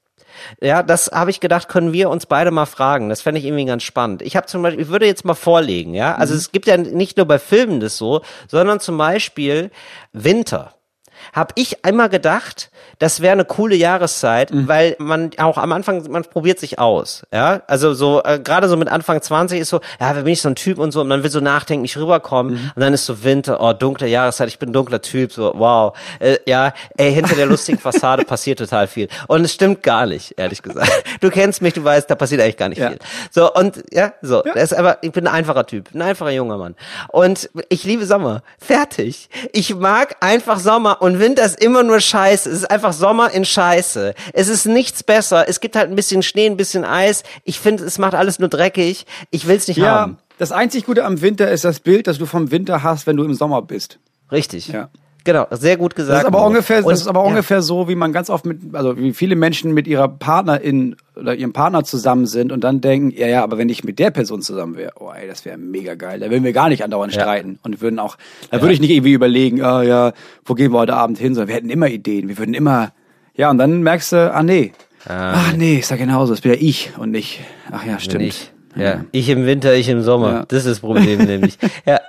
Ja, 0.61 0.83
das 0.83 1.11
habe 1.13 1.29
ich 1.29 1.39
gedacht, 1.39 1.67
können 1.67 1.93
wir 1.93 2.09
uns 2.09 2.25
beide 2.25 2.51
mal 2.51 2.65
fragen. 2.65 3.09
Das 3.09 3.21
fände 3.21 3.39
ich 3.39 3.45
irgendwie 3.45 3.65
ganz 3.65 3.83
spannend. 3.83 4.21
Ich 4.21 4.35
habe 4.35 4.47
zum 4.47 4.61
Beispiel, 4.61 4.83
ich 4.83 4.89
würde 4.89 5.05
jetzt 5.05 5.25
mal 5.25 5.35
vorlegen, 5.35 5.93
ja. 5.93 6.15
Also 6.15 6.33
es 6.33 6.51
gibt 6.51 6.67
ja 6.67 6.77
nicht 6.77 7.17
nur 7.17 7.25
bei 7.25 7.39
Filmen 7.39 7.79
das 7.79 7.97
so, 7.97 8.21
sondern 8.47 8.79
zum 8.79 8.97
Beispiel 8.97 9.71
Winter. 10.13 10.73
Hab 11.33 11.53
ich 11.55 11.85
einmal 11.85 12.09
gedacht, 12.09 12.71
das 12.99 13.21
wäre 13.21 13.33
eine 13.33 13.45
coole 13.45 13.75
Jahreszeit, 13.75 14.49
weil 14.53 14.95
man 14.99 15.31
auch 15.37 15.57
am 15.57 15.71
Anfang, 15.71 16.09
man 16.11 16.23
probiert 16.23 16.59
sich 16.59 16.79
aus, 16.79 17.23
ja, 17.33 17.61
also 17.67 17.93
so, 17.93 18.21
äh, 18.23 18.39
gerade 18.39 18.67
so 18.67 18.75
mit 18.77 18.89
Anfang 18.89 19.21
20 19.21 19.59
ist 19.59 19.69
so, 19.69 19.77
ja, 19.99 20.15
wer 20.15 20.23
bin 20.23 20.33
ich 20.33 20.41
so 20.41 20.49
ein 20.49 20.55
Typ 20.55 20.79
und 20.79 20.91
so, 20.91 21.01
und 21.01 21.07
man 21.07 21.23
will 21.23 21.29
so 21.29 21.39
nachdenken, 21.39 21.83
nicht 21.83 21.97
rüberkommen, 21.97 22.71
und 22.75 22.81
dann 22.81 22.93
ist 22.93 23.05
so 23.05 23.23
Winter, 23.23 23.61
oh, 23.61 23.73
dunkle 23.73 24.07
Jahreszeit, 24.07 24.47
ich 24.49 24.59
bin 24.59 24.69
ein 24.69 24.73
dunkler 24.73 25.01
Typ, 25.01 25.31
so, 25.31 25.53
wow, 25.55 25.95
äh, 26.19 26.37
ja, 26.45 26.73
ey, 26.97 27.13
hinter 27.13 27.35
der 27.35 27.45
lustigen 27.45 27.77
Fassade 27.79 28.25
passiert 28.25 28.59
total 28.59 28.87
viel. 28.87 29.07
Und 29.27 29.45
es 29.45 29.53
stimmt 29.53 29.83
gar 29.83 30.05
nicht, 30.05 30.33
ehrlich 30.37 30.61
gesagt. 30.61 30.91
Du 31.21 31.29
kennst 31.29 31.61
mich, 31.61 31.73
du 31.73 31.83
weißt, 31.83 32.09
da 32.09 32.15
passiert 32.15 32.41
eigentlich 32.41 32.57
gar 32.57 32.69
nicht 32.69 32.79
Ja. 32.79 32.89
viel. 32.89 32.99
So, 33.31 33.53
und, 33.53 33.83
ja, 33.91 34.13
so, 34.21 34.41
das 34.41 34.71
ist 34.71 34.73
aber, 34.77 34.97
ich 35.01 35.11
bin 35.11 35.27
ein 35.27 35.33
einfacher 35.33 35.65
Typ, 35.65 35.89
ein 35.93 36.01
einfacher 36.01 36.31
junger 36.31 36.57
Mann. 36.57 36.75
Und 37.09 37.49
ich 37.69 37.83
liebe 37.83 38.05
Sommer. 38.05 38.41
Fertig. 38.57 39.29
Ich 39.53 39.75
mag 39.75 40.15
einfach 40.21 40.59
Sommer 40.59 41.01
und 41.01 41.18
Winter 41.19 41.43
ist 41.45 41.63
immer 41.63 41.83
nur 41.83 41.99
Scheiße. 41.99 42.49
Es 42.49 42.59
ist 42.59 42.71
einfach 42.71 42.93
Sommer 42.93 43.31
in 43.31 43.45
Scheiße. 43.45 44.13
Es 44.33 44.47
ist 44.47 44.65
nichts 44.65 45.03
besser. 45.03 45.47
Es 45.47 45.59
gibt 45.59 45.75
halt 45.75 45.89
ein 45.89 45.95
bisschen 45.95 46.23
Schnee, 46.23 46.45
ein 46.47 46.57
bisschen 46.57 46.85
Eis. 46.85 47.23
Ich 47.43 47.59
finde, 47.59 47.83
es 47.83 47.97
macht 47.97 48.13
alles 48.15 48.39
nur 48.39 48.49
dreckig. 48.49 49.05
Ich 49.31 49.47
will's 49.47 49.67
nicht 49.67 49.77
Ja, 49.77 49.91
haben. 50.01 50.17
das 50.37 50.51
einzig 50.51 50.85
Gute 50.85 51.05
am 51.05 51.21
Winter 51.21 51.49
ist 51.51 51.63
das 51.65 51.79
Bild, 51.79 52.07
das 52.07 52.17
du 52.17 52.25
vom 52.25 52.51
Winter 52.51 52.83
hast, 52.83 53.05
wenn 53.07 53.17
du 53.17 53.23
im 53.23 53.33
Sommer 53.33 53.61
bist. 53.61 53.99
Richtig. 54.31 54.67
Ja. 54.69 54.89
Genau, 55.31 55.45
sehr 55.51 55.77
gut 55.77 55.95
gesagt. 55.95 56.15
Das 56.15 56.21
ist 56.23 56.27
aber 56.27 56.43
ungefähr, 56.45 56.77
Und- 56.83 56.89
das 56.91 57.01
ist 57.01 57.07
aber 57.07 57.19
ja. 57.21 57.25
ungefähr 57.27 57.61
so, 57.61 57.87
wie 57.87 57.93
man 57.95 58.11
ganz 58.13 58.29
oft 58.31 58.45
mit, 58.45 58.73
also 58.73 58.97
wie 58.97 59.13
viele 59.13 59.35
Menschen 59.35 59.73
mit 59.75 59.85
ihrer 59.87 60.07
Partnerin 60.07 60.95
oder 61.15 61.35
ihrem 61.35 61.53
Partner 61.53 61.83
zusammen 61.83 62.25
sind 62.25 62.51
und 62.51 62.63
dann 62.63 62.81
denken, 62.81 63.11
ja, 63.15 63.27
ja, 63.27 63.43
aber 63.43 63.57
wenn 63.59 63.69
ich 63.69 63.83
mit 63.83 63.99
der 63.99 64.09
Person 64.09 64.41
zusammen 64.41 64.75
wäre, 64.75 64.93
oh 64.99 65.11
ey, 65.11 65.27
das 65.27 65.45
wäre 65.45 65.57
mega 65.57 65.93
geil. 65.95 66.19
Da 66.19 66.31
würden 66.31 66.43
wir 66.43 66.53
gar 66.53 66.69
nicht 66.69 66.83
andauernd 66.83 67.13
Ja. 67.13 67.21
streiten 67.21 67.59
und 67.63 67.79
würden 67.81 67.99
auch, 67.99 68.17
da 68.49 68.61
würde 68.61 68.73
ich 68.73 68.81
nicht 68.81 68.89
irgendwie 68.91 69.13
überlegen, 69.13 69.61
ah 69.61 69.83
ja, 69.83 70.13
wo 70.45 70.55
gehen 70.55 70.71
wir 70.73 70.79
heute 70.79 70.95
Abend 70.95 71.19
hin, 71.19 71.35
sondern 71.35 71.49
wir 71.49 71.55
hätten 71.55 71.69
immer 71.69 71.89
Ideen, 71.89 72.27
wir 72.27 72.37
würden 72.39 72.55
immer, 72.55 72.91
ja, 73.35 73.51
und 73.51 73.59
dann 73.59 73.83
merkst 73.83 74.13
du, 74.13 74.33
ah 74.33 74.41
nee, 74.41 74.71
ach 75.07 75.53
nee, 75.55 75.75
ist 75.77 75.91
ja 75.91 75.97
genauso, 75.97 76.33
das 76.33 76.41
bin 76.41 76.53
ja 76.53 76.57
ich 76.59 76.91
und 76.97 77.11
nicht, 77.11 77.41
ach 77.71 77.85
ja, 77.85 77.99
stimmt. 77.99 78.23
Ich, 78.23 78.51
ja. 78.75 79.03
ich 79.11 79.29
im 79.29 79.45
Winter, 79.45 79.73
ich 79.75 79.89
im 79.89 80.01
Sommer. 80.01 80.31
Ja. 80.31 80.45
Das 80.47 80.59
ist 80.59 80.67
das 80.67 80.79
Problem 80.79 81.19
nämlich. 81.25 81.57
Ja. 81.85 81.99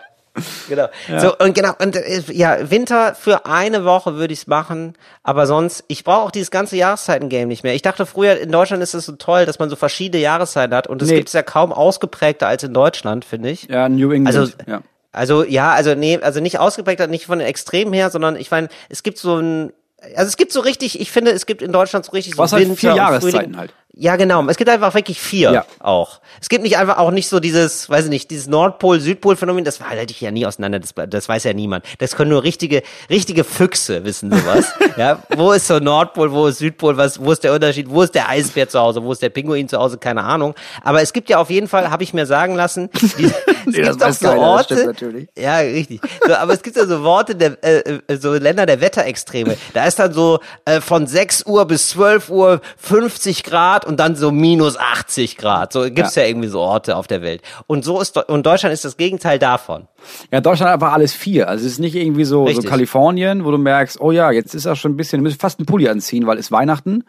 Genau. 0.68 0.88
So, 1.18 1.36
und 1.38 1.54
genau, 1.54 1.72
und 1.78 1.96
äh, 1.96 2.22
ja, 2.32 2.70
Winter 2.70 3.14
für 3.14 3.46
eine 3.46 3.84
Woche 3.84 4.14
würde 4.16 4.32
ich's 4.32 4.46
machen, 4.46 4.94
aber 5.22 5.46
sonst, 5.46 5.84
ich 5.88 6.04
brauche 6.04 6.22
auch 6.26 6.30
dieses 6.30 6.50
ganze 6.50 6.76
Jahreszeiten-Game 6.76 7.48
nicht 7.48 7.62
mehr. 7.64 7.74
Ich 7.74 7.82
dachte 7.82 8.06
früher, 8.06 8.38
in 8.40 8.50
Deutschland 8.52 8.82
ist 8.82 8.94
es 8.94 9.06
so 9.06 9.12
toll, 9.12 9.46
dass 9.46 9.58
man 9.58 9.70
so 9.70 9.76
verschiedene 9.76 10.22
Jahreszeiten 10.22 10.74
hat 10.74 10.86
und 10.86 11.02
das 11.02 11.08
Nee. 11.08 11.16
gibt's 11.16 11.32
ja 11.32 11.42
kaum 11.42 11.72
ausgeprägter 11.72 12.46
als 12.46 12.62
in 12.62 12.74
Deutschland, 12.74 13.24
finde 13.24 13.50
ich. 13.50 13.64
Ja, 13.68 13.88
New 13.88 14.10
England, 14.12 14.36
Also, 14.36 14.52
ja. 14.66 14.82
also 15.12 15.44
ja, 15.44 15.72
also 15.72 15.94
nee, 15.94 16.18
also 16.20 16.40
nicht 16.40 16.58
ausgeprägter, 16.58 17.06
nicht 17.06 17.26
von 17.26 17.38
den 17.38 17.48
Extremen 17.48 17.92
her, 17.92 18.10
sondern 18.10 18.36
ich 18.36 18.50
meine, 18.50 18.68
es 18.88 19.02
gibt 19.02 19.18
so 19.18 19.36
ein, 19.38 19.72
also 20.16 20.28
es 20.28 20.36
gibt 20.36 20.52
so 20.52 20.60
richtig, 20.60 21.00
ich 21.00 21.10
finde, 21.10 21.30
es 21.32 21.46
gibt 21.46 21.60
in 21.62 21.72
Deutschland 21.72 22.04
so 22.06 22.12
richtig 22.12 22.34
so 22.34 22.38
Was 22.38 22.52
halt 22.52 22.62
Winter 22.64 22.76
vier 22.76 22.90
und 22.92 22.96
Jahreszeiten 22.96 23.56
halt. 23.56 23.74
Ja, 23.92 24.16
genau. 24.16 24.46
Es 24.48 24.56
gibt 24.56 24.70
einfach 24.70 24.94
wirklich 24.94 25.20
vier 25.20 25.52
Ja. 25.52 25.64
auch. 25.80 26.20
Es 26.40 26.48
gibt 26.48 26.62
nicht 26.62 26.78
einfach 26.78 26.98
auch 26.98 27.10
nicht 27.10 27.28
so 27.28 27.40
dieses, 27.40 27.90
weiß 27.90 28.04
ich 28.04 28.10
nicht, 28.10 28.30
dieses 28.30 28.46
Nordpol-Südpol-Phänomen, 28.46 29.64
das 29.64 29.80
halte 29.80 30.12
ich 30.12 30.20
ja 30.20 30.30
nie 30.30 30.46
auseinander, 30.46 30.78
das, 30.78 30.94
das 31.08 31.28
weiß 31.28 31.44
ja 31.44 31.52
niemand. 31.52 31.84
Das 31.98 32.14
können 32.14 32.30
nur 32.30 32.42
richtige, 32.44 32.82
richtige 33.10 33.42
Füchse 33.44 34.04
wissen 34.04 34.30
sowas. 34.32 34.72
ja, 34.96 35.22
wo 35.36 35.52
ist 35.52 35.66
so 35.66 35.80
Nordpol, 35.80 36.30
wo 36.32 36.46
ist 36.46 36.58
Südpol, 36.58 36.96
was, 36.96 37.20
wo 37.20 37.32
ist 37.32 37.42
der 37.44 37.52
Unterschied, 37.52 37.90
wo 37.90 38.02
ist 38.02 38.14
der 38.14 38.28
Eisbär 38.28 38.68
zu 38.68 38.78
Hause, 38.78 39.02
wo 39.02 39.12
ist 39.12 39.22
der 39.22 39.30
Pinguin 39.30 39.68
zu 39.68 39.78
Hause, 39.78 39.98
keine 39.98 40.22
Ahnung. 40.22 40.54
Aber 40.82 41.02
es 41.02 41.12
gibt 41.12 41.28
ja 41.28 41.38
auf 41.38 41.50
jeden 41.50 41.66
Fall, 41.68 41.90
habe 41.90 42.02
ich 42.04 42.14
mir 42.14 42.26
sagen 42.26 42.54
lassen, 42.54 42.90
die, 43.18 43.24
es 43.24 43.32
Nee, 43.66 43.82
gibt 43.82 44.02
auch 44.04 44.12
so 44.12 44.28
keiner, 44.28 44.40
Orte, 44.40 44.94
ja, 45.36 45.58
richtig. 45.58 46.00
So, 46.26 46.34
aber 46.34 46.52
es 46.54 46.62
gibt 46.62 46.76
ja 46.76 46.86
so 46.86 47.02
Worte 47.02 47.34
der, 47.34 47.62
äh, 47.64 47.98
äh, 48.06 48.16
so 48.16 48.32
Länder 48.34 48.66
der 48.66 48.80
Wetterextreme. 48.80 49.56
Da 49.74 49.84
ist 49.86 49.98
dann 49.98 50.12
so 50.12 50.38
äh, 50.64 50.80
von 50.80 51.06
6 51.06 51.44
Uhr 51.46 51.66
bis 51.66 51.88
12 51.90 52.30
Uhr 52.30 52.60
50 52.78 53.42
Grad 53.44 53.79
und 53.84 54.00
dann 54.00 54.16
so 54.16 54.30
minus 54.30 54.76
80 54.76 55.36
Grad. 55.36 55.72
So 55.72 55.82
gibt's 55.90 56.14
ja. 56.14 56.24
irgendwie 56.24 56.48
so 56.48 56.60
Orte 56.60 56.96
auf 56.96 57.06
der 57.06 57.22
Welt. 57.22 57.42
Und 57.66 57.84
so 57.84 58.00
ist 58.00 58.16
und 58.16 58.46
Deutschland 58.46 58.72
ist 58.72 58.84
das 58.84 58.96
Gegenteil 58.96 59.38
davon. 59.38 59.88
Ja, 60.30 60.40
Deutschland 60.40 60.68
hat 60.68 60.74
einfach 60.74 60.92
alles 60.92 61.12
vier. 61.12 61.48
Also 61.48 61.66
es 61.66 61.72
ist 61.72 61.78
nicht 61.78 61.94
irgendwie 61.94 62.24
so, 62.24 62.40
so 62.40 62.44
Richtig. 62.44 62.68
Kalifornien, 62.68 63.44
wo 63.44 63.50
du 63.50 63.58
merkst, 63.58 64.00
oh 64.00 64.12
ja, 64.12 64.30
jetzt 64.30 64.54
ist 64.54 64.66
auch 64.66 64.76
schon 64.76 64.92
ein 64.92 64.96
bisschen, 64.96 65.22
du 65.22 65.28
musst 65.28 65.40
fast 65.40 65.58
einen 65.58 65.66
Pulli 65.66 65.88
anziehen, 65.88 66.26
weil 66.26 66.38
es 66.38 66.50
Weihnachten. 66.52 67.04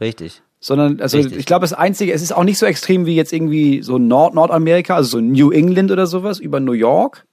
Richtig. 0.00 0.42
Sondern, 0.60 1.00
also 1.00 1.18
Richtig. 1.18 1.38
ich 1.38 1.46
glaube, 1.46 1.62
das 1.62 1.74
Einzige, 1.74 2.12
es 2.12 2.22
ist 2.22 2.34
auch 2.34 2.44
nicht 2.44 2.58
so 2.58 2.66
extrem 2.66 3.04
wie 3.04 3.14
jetzt 3.14 3.32
irgendwie 3.32 3.82
so 3.82 3.98
Nord 3.98 4.34
Nordamerika, 4.34 4.96
also 4.96 5.18
so 5.18 5.20
New 5.20 5.50
England 5.50 5.90
oder 5.90 6.06
sowas, 6.06 6.38
über 6.38 6.58
New 6.58 6.72
York, 6.72 7.26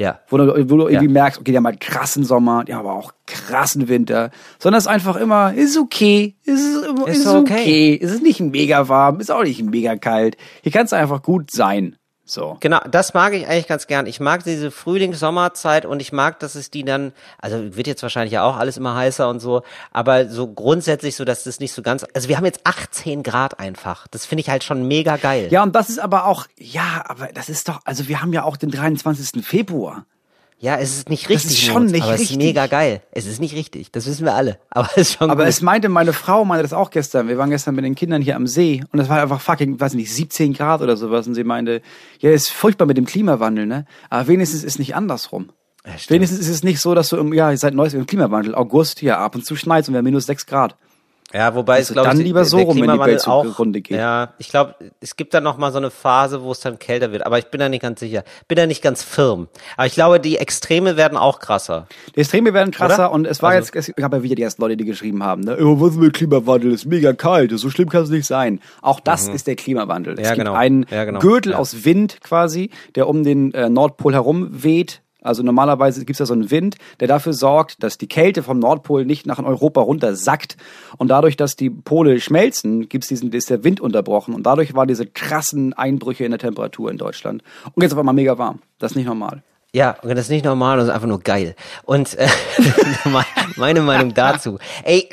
Ja. 0.00 0.18
wo 0.28 0.38
du, 0.38 0.46
wo 0.70 0.76
du 0.78 0.88
irgendwie 0.88 1.04
Ja. 1.04 1.10
merkst, 1.10 1.38
okay, 1.40 1.50
die 1.50 1.56
haben 1.58 1.66
halt 1.66 1.78
krassen 1.78 2.24
Sommer, 2.24 2.64
die 2.64 2.72
haben 2.72 2.86
aber 2.86 2.94
auch 2.96 3.12
krassen 3.26 3.86
Winter. 3.88 4.30
Sondern 4.58 4.78
es 4.78 4.84
ist 4.86 4.90
einfach 4.90 5.16
immer, 5.16 5.52
ist 5.52 5.76
okay, 5.76 6.36
ist, 6.44 6.60
ist, 7.06 7.18
ist 7.18 7.26
okay. 7.26 7.38
okay. 7.60 8.00
es 8.02 8.10
ist 8.10 8.22
nicht 8.22 8.40
mega 8.40 8.88
warm, 8.88 9.20
ist 9.20 9.30
auch 9.30 9.42
nicht 9.42 9.62
mega 9.62 9.96
kalt. 9.96 10.38
Hier 10.62 10.72
kannst 10.72 10.92
du 10.92 10.96
einfach 10.96 11.20
gut 11.22 11.50
sein. 11.50 11.96
So. 12.30 12.56
Genau, 12.60 12.78
das 12.88 13.12
mag 13.12 13.32
ich 13.32 13.48
eigentlich 13.48 13.66
ganz 13.66 13.88
gern. 13.88 14.06
Ich 14.06 14.20
mag 14.20 14.44
diese 14.44 14.70
Frühlings-Sommerzeit 14.70 15.84
und 15.84 16.00
ich 16.00 16.12
mag, 16.12 16.38
dass 16.38 16.54
es 16.54 16.70
die 16.70 16.84
dann, 16.84 17.12
also 17.38 17.76
wird 17.76 17.88
jetzt 17.88 18.04
wahrscheinlich 18.04 18.32
ja 18.32 18.44
auch 18.44 18.56
alles 18.56 18.76
immer 18.76 18.94
heißer 18.94 19.28
und 19.28 19.40
so, 19.40 19.62
aber 19.90 20.28
so 20.28 20.46
grundsätzlich 20.46 21.16
so, 21.16 21.24
dass 21.24 21.42
das 21.42 21.58
nicht 21.58 21.72
so 21.72 21.82
ganz, 21.82 22.06
also 22.14 22.28
wir 22.28 22.36
haben 22.36 22.44
jetzt 22.44 22.60
18 22.64 23.24
Grad 23.24 23.58
einfach. 23.58 24.06
Das 24.08 24.26
finde 24.26 24.42
ich 24.42 24.48
halt 24.48 24.62
schon 24.62 24.86
mega 24.86 25.16
geil. 25.16 25.48
Ja, 25.50 25.64
und 25.64 25.74
das 25.74 25.90
ist 25.90 25.98
aber 25.98 26.26
auch, 26.26 26.46
ja, 26.56 27.04
aber 27.06 27.28
das 27.34 27.48
ist 27.48 27.68
doch, 27.68 27.80
also 27.84 28.06
wir 28.06 28.22
haben 28.22 28.32
ja 28.32 28.44
auch 28.44 28.56
den 28.56 28.70
23. 28.70 29.44
Februar. 29.44 30.06
Ja, 30.62 30.76
es 30.76 30.94
ist 30.98 31.08
nicht 31.08 31.30
richtig. 31.30 31.52
ist 31.52 31.60
schon 31.62 31.74
Moritz, 31.84 31.92
nicht 31.92 32.02
aber 32.02 32.12
Es 32.14 32.20
richtig. 32.20 32.36
ist 32.36 32.44
mega 32.44 32.66
geil. 32.66 33.00
Es 33.12 33.24
ist 33.24 33.40
nicht 33.40 33.54
richtig. 33.54 33.92
Das 33.92 34.06
wissen 34.06 34.26
wir 34.26 34.34
alle. 34.34 34.58
Aber 34.68 34.90
es 34.94 35.08
ist 35.08 35.18
schon 35.18 35.30
Aber 35.30 35.44
gut. 35.44 35.48
es 35.48 35.62
meinte, 35.62 35.88
meine 35.88 36.12
Frau 36.12 36.44
meinte 36.44 36.62
das 36.64 36.74
auch 36.74 36.90
gestern. 36.90 37.28
Wir 37.28 37.38
waren 37.38 37.48
gestern 37.48 37.74
mit 37.74 37.84
den 37.86 37.94
Kindern 37.94 38.20
hier 38.20 38.36
am 38.36 38.46
See 38.46 38.84
und 38.92 38.98
es 39.00 39.08
war 39.08 39.22
einfach 39.22 39.40
fucking, 39.40 39.80
weiß 39.80 39.94
nicht, 39.94 40.14
17 40.14 40.52
Grad 40.52 40.82
oder 40.82 40.98
sowas. 40.98 41.26
Und 41.26 41.34
sie 41.34 41.44
meinte, 41.44 41.80
ja, 42.18 42.30
ist 42.30 42.50
furchtbar 42.50 42.84
mit 42.84 42.98
dem 42.98 43.06
Klimawandel, 43.06 43.64
ne? 43.66 43.86
Aber 44.10 44.28
wenigstens 44.28 44.62
ist 44.62 44.78
nicht 44.78 44.94
andersrum. 44.94 45.50
Ja, 45.86 45.92
wenigstens 46.08 46.40
ist 46.40 46.50
es 46.50 46.62
nicht 46.62 46.78
so, 46.78 46.94
dass 46.94 47.08
du 47.08 47.16
im, 47.16 47.32
ja, 47.32 47.56
seit 47.56 47.72
neues 47.72 47.94
im 47.94 48.04
Klimawandel, 48.04 48.54
August 48.54 48.98
hier 49.00 49.16
ab 49.16 49.34
und 49.34 49.46
zu 49.46 49.56
schneit 49.56 49.88
und 49.88 49.94
wir 49.94 49.98
haben 49.98 50.04
minus 50.04 50.26
6 50.26 50.44
Grad. 50.44 50.76
Ja, 51.32 51.54
wobei 51.54 51.74
es 51.78 51.90
Also 51.90 51.94
glaube 51.94 52.08
ich 52.08 52.14
dann 52.14 52.22
lieber 52.24 52.44
so 52.44 52.58
rum, 52.58 52.80
wenn 52.80 52.90
die 52.92 52.98
Welt 52.98 53.26
auch 53.28 53.44
zugrunde 53.44 53.80
geht. 53.80 53.96
Ja, 53.96 54.34
ich 54.38 54.48
glaube, 54.48 54.74
es 55.00 55.14
gibt 55.16 55.32
dann 55.32 55.44
noch 55.44 55.58
mal 55.58 55.70
so 55.70 55.78
eine 55.78 55.90
Phase, 55.90 56.42
wo 56.42 56.50
es 56.52 56.60
dann 56.60 56.78
kälter 56.78 57.12
wird, 57.12 57.24
aber 57.24 57.38
ich 57.38 57.46
bin 57.46 57.60
da 57.60 57.68
nicht 57.68 57.82
ganz 57.82 58.00
sicher. 58.00 58.24
Bin 58.48 58.56
da 58.56 58.66
nicht 58.66 58.82
ganz 58.82 59.02
firm. 59.04 59.46
Aber 59.76 59.86
ich 59.86 59.94
glaube, 59.94 60.18
die 60.18 60.38
Extreme 60.38 60.96
werden 60.96 61.16
auch 61.16 61.38
krasser. 61.38 61.86
Die 62.16 62.20
Extreme 62.20 62.52
werden 62.52 62.72
krasser 62.72 63.06
Oder? 63.06 63.12
und 63.12 63.26
es 63.26 63.42
war 63.42 63.50
Also- 63.50 63.70
jetzt, 63.74 63.88
es 63.90 63.94
gab 63.96 64.12
ja 64.12 64.22
wieder 64.22 64.34
die 64.34 64.42
ersten 64.42 64.60
Leute, 64.62 64.76
die 64.76 64.84
geschrieben 64.84 65.22
haben, 65.22 65.42
ne, 65.42 65.56
oh, 65.60 65.80
was 65.80 65.92
ist 65.92 65.98
mit 65.98 66.14
Klimawandel, 66.14 66.72
ist 66.72 66.86
mega 66.86 67.12
kalt, 67.12 67.52
so 67.58 67.70
schlimm 67.70 67.88
kann 67.88 68.02
es 68.02 68.10
nicht 68.10 68.26
sein. 68.26 68.60
Auch 68.82 68.98
das 69.00 69.28
ist 69.28 69.46
der 69.46 69.54
Klimawandel. 69.56 70.14
es 70.14 70.20
Ja, 70.28 70.34
gibt 70.34 70.46
genau. 70.46 70.54
einen 70.56 70.84
Ja, 70.90 71.04
genau. 71.04 71.20
Gürtel 71.20 71.52
Ja. 71.52 71.58
aus 71.58 71.84
Wind 71.84 72.18
quasi, 72.22 72.70
der 72.96 73.08
um 73.08 73.22
den 73.22 73.54
äh, 73.54 73.68
Nordpol 73.68 74.14
herum 74.14 74.48
weht, 74.50 75.02
Also 75.22 75.42
normalerweise 75.42 76.00
gibt 76.00 76.12
es 76.12 76.18
ja 76.18 76.26
so 76.26 76.32
einen 76.32 76.50
Wind, 76.50 76.76
der 77.00 77.08
dafür 77.08 77.32
sorgt, 77.32 77.82
dass 77.82 77.98
die 77.98 78.08
Kälte 78.08 78.42
vom 78.42 78.58
Nordpol 78.58 79.04
nicht 79.04 79.26
nach 79.26 79.38
Europa 79.38 79.80
runter 79.80 80.14
sackt. 80.14 80.56
Und 80.96 81.08
dadurch, 81.08 81.36
dass 81.36 81.56
die 81.56 81.70
Pole 81.70 82.20
schmelzen, 82.20 82.88
gibt's 82.88 83.08
diesen, 83.08 83.32
ist 83.32 83.50
der 83.50 83.64
Wind 83.64 83.80
unterbrochen. 83.80 84.34
Und 84.34 84.44
dadurch 84.44 84.74
waren 84.74 84.88
diese 84.88 85.06
krassen 85.06 85.72
Einbrüche 85.72 86.24
in 86.24 86.30
der 86.30 86.40
Temperatur 86.40 86.90
in 86.90 86.98
Deutschland. 86.98 87.42
Und 87.74 87.82
jetzt 87.82 87.92
auf 87.92 87.98
einmal 87.98 88.14
mega 88.14 88.38
warm. 88.38 88.60
Das 88.78 88.92
ist 88.92 88.96
nicht 88.96 89.06
normal. 89.06 89.42
Ja, 89.72 89.96
und 90.02 90.08
das 90.10 90.20
ist 90.20 90.30
nicht 90.30 90.44
normal, 90.44 90.78
das 90.78 90.88
ist 90.88 90.94
einfach 90.94 91.06
nur 91.06 91.20
geil. 91.20 91.54
Und 91.84 92.18
äh, 92.18 92.26
meine 93.56 93.82
Meinung 93.82 94.14
dazu. 94.14 94.58
Ey, 94.82 95.08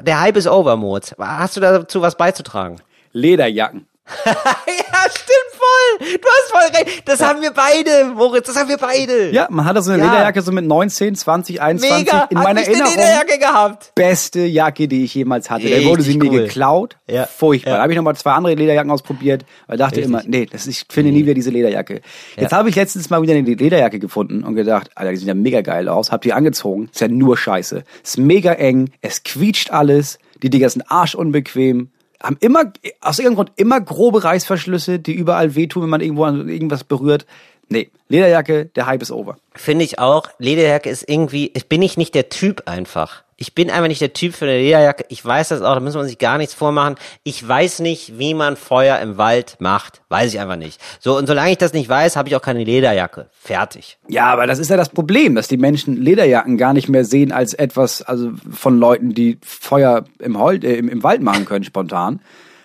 der 0.00 0.20
Hype 0.20 0.36
ist 0.36 0.46
over, 0.46 0.76
Moritz. 0.76 1.14
Hast 1.18 1.56
du 1.56 1.60
dazu 1.60 2.00
was 2.00 2.16
beizutragen? 2.16 2.76
Lederjacken. 3.12 3.86
ja, 4.26 5.10
stimmt 5.10 5.52
voll. 5.52 6.18
Du 6.18 6.28
hast 6.28 6.50
voll 6.50 6.80
recht. 6.80 7.02
Das 7.08 7.20
haben 7.20 7.42
wir 7.42 7.50
beide, 7.50 8.12
Moritz. 8.14 8.46
Das 8.46 8.56
haben 8.56 8.68
wir 8.68 8.78
beide. 8.78 9.30
Ja, 9.30 9.48
man 9.50 9.64
hatte 9.64 9.82
so 9.82 9.92
eine 9.92 10.02
ja. 10.02 10.10
Lederjacke 10.10 10.42
so 10.42 10.52
mit 10.52 10.64
19, 10.64 11.14
20, 11.14 11.60
21. 11.60 11.98
Mega. 11.98 12.24
In 12.30 12.38
meiner 12.38 12.60
Hat 12.60 12.68
Erinnerung. 12.68 12.92
Lederjacke 12.94 13.38
gehabt. 13.38 13.92
Beste 13.94 14.40
Jacke, 14.40 14.88
die 14.88 15.04
ich 15.04 15.14
jemals 15.14 15.50
hatte. 15.50 15.64
Richtig 15.64 15.84
da 15.84 15.90
wurde 15.90 16.02
sie 16.02 16.18
mir 16.18 16.30
cool. 16.30 16.42
geklaut. 16.42 16.96
Ja. 17.06 17.26
Furchtbar. 17.26 17.72
Ja. 17.72 17.76
Da 17.76 17.82
habe 17.82 17.92
ich 17.92 17.96
nochmal 17.96 18.16
zwei 18.16 18.32
andere 18.32 18.54
Lederjacken 18.54 18.90
ausprobiert, 18.90 19.44
weil 19.66 19.76
ich 19.76 19.80
dachte 19.80 19.96
Richtig. 19.96 20.10
immer, 20.10 20.22
nee, 20.26 20.46
das, 20.46 20.66
ich 20.66 20.84
finde 20.88 21.12
nie 21.12 21.24
wieder 21.24 21.34
diese 21.34 21.50
Lederjacke. 21.50 22.00
Jetzt 22.36 22.52
habe 22.52 22.68
ich 22.68 22.76
letztens 22.76 23.10
mal 23.10 23.20
wieder 23.22 23.34
eine 23.34 23.42
Lederjacke 23.42 23.98
gefunden 23.98 24.44
und 24.44 24.54
gedacht, 24.54 24.90
Alter, 24.94 25.10
die 25.10 25.16
sieht 25.18 25.28
ja 25.28 25.34
mega 25.34 25.60
geil 25.60 25.88
aus. 25.88 26.12
Hab 26.12 26.22
die 26.22 26.32
angezogen. 26.32 26.88
Ist 26.92 27.00
ja 27.00 27.08
nur 27.08 27.36
scheiße. 27.36 27.84
Ist 28.02 28.18
mega 28.18 28.52
eng. 28.52 28.90
Es 29.00 29.22
quietscht 29.22 29.70
alles. 29.70 30.18
Die 30.42 30.50
Dinger 30.50 30.70
sind 30.70 30.82
arschunbequem 30.88 31.90
haben 32.22 32.36
immer, 32.40 32.72
aus 33.00 33.18
irgendeinem 33.18 33.46
Grund, 33.46 33.52
immer 33.56 33.80
grobe 33.80 34.24
Reißverschlüsse, 34.24 34.98
die 34.98 35.14
überall 35.14 35.54
wehtun, 35.54 35.82
wenn 35.84 35.90
man 35.90 36.00
irgendwo 36.00 36.24
an 36.24 36.48
irgendwas 36.48 36.84
berührt. 36.84 37.26
Nee, 37.68 37.90
Lederjacke, 38.08 38.66
der 38.66 38.86
Hype 38.86 39.02
ist 39.02 39.10
over. 39.10 39.36
Finde 39.54 39.84
ich 39.84 39.98
auch. 39.98 40.28
Lederjacke 40.38 40.88
ist 40.88 41.08
irgendwie, 41.08 41.50
ich 41.54 41.68
bin 41.68 41.82
ich 41.82 41.96
nicht 41.96 42.14
der 42.14 42.30
Typ 42.30 42.62
einfach. 42.66 43.22
Ich 43.40 43.54
bin 43.54 43.70
einfach 43.70 43.86
nicht 43.86 44.00
der 44.00 44.12
Typ 44.12 44.34
für 44.34 44.46
eine 44.46 44.58
Lederjacke. 44.58 45.04
Ich 45.10 45.24
weiß 45.24 45.48
das 45.48 45.62
auch, 45.62 45.74
da 45.74 45.80
muss 45.80 45.94
man 45.94 46.08
sich 46.08 46.18
gar 46.18 46.38
nichts 46.38 46.54
vormachen. 46.54 46.96
Ich 47.22 47.46
weiß 47.46 47.78
nicht, 47.80 48.18
wie 48.18 48.34
man 48.34 48.56
Feuer 48.56 48.98
im 48.98 49.16
Wald 49.16 49.56
macht. 49.60 50.00
Weiß 50.08 50.34
ich 50.34 50.40
einfach 50.40 50.56
nicht. 50.56 50.80
So, 50.98 51.16
und 51.16 51.28
solange 51.28 51.52
ich 51.52 51.58
das 51.58 51.72
nicht 51.72 51.88
weiß, 51.88 52.16
habe 52.16 52.28
ich 52.28 52.34
auch 52.34 52.42
keine 52.42 52.64
Lederjacke. 52.64 53.30
Fertig. 53.38 53.98
Ja, 54.08 54.26
aber 54.26 54.48
das 54.48 54.58
ist 54.58 54.70
ja 54.70 54.76
das 54.76 54.88
Problem, 54.88 55.36
dass 55.36 55.46
die 55.46 55.56
Menschen 55.56 55.96
Lederjacken 56.02 56.56
gar 56.56 56.72
nicht 56.72 56.88
mehr 56.88 57.04
sehen 57.04 57.30
als 57.30 57.54
etwas, 57.54 58.02
also 58.02 58.32
von 58.50 58.76
Leuten, 58.78 59.14
die 59.14 59.38
Feuer 59.44 60.04
im, 60.18 60.40
Hol 60.40 60.64
äh, 60.64 60.74
im, 60.74 60.88
im 60.88 61.02
Wald 61.04 61.22
machen 61.22 61.44
können, 61.44 61.64
spontan. 61.64 62.20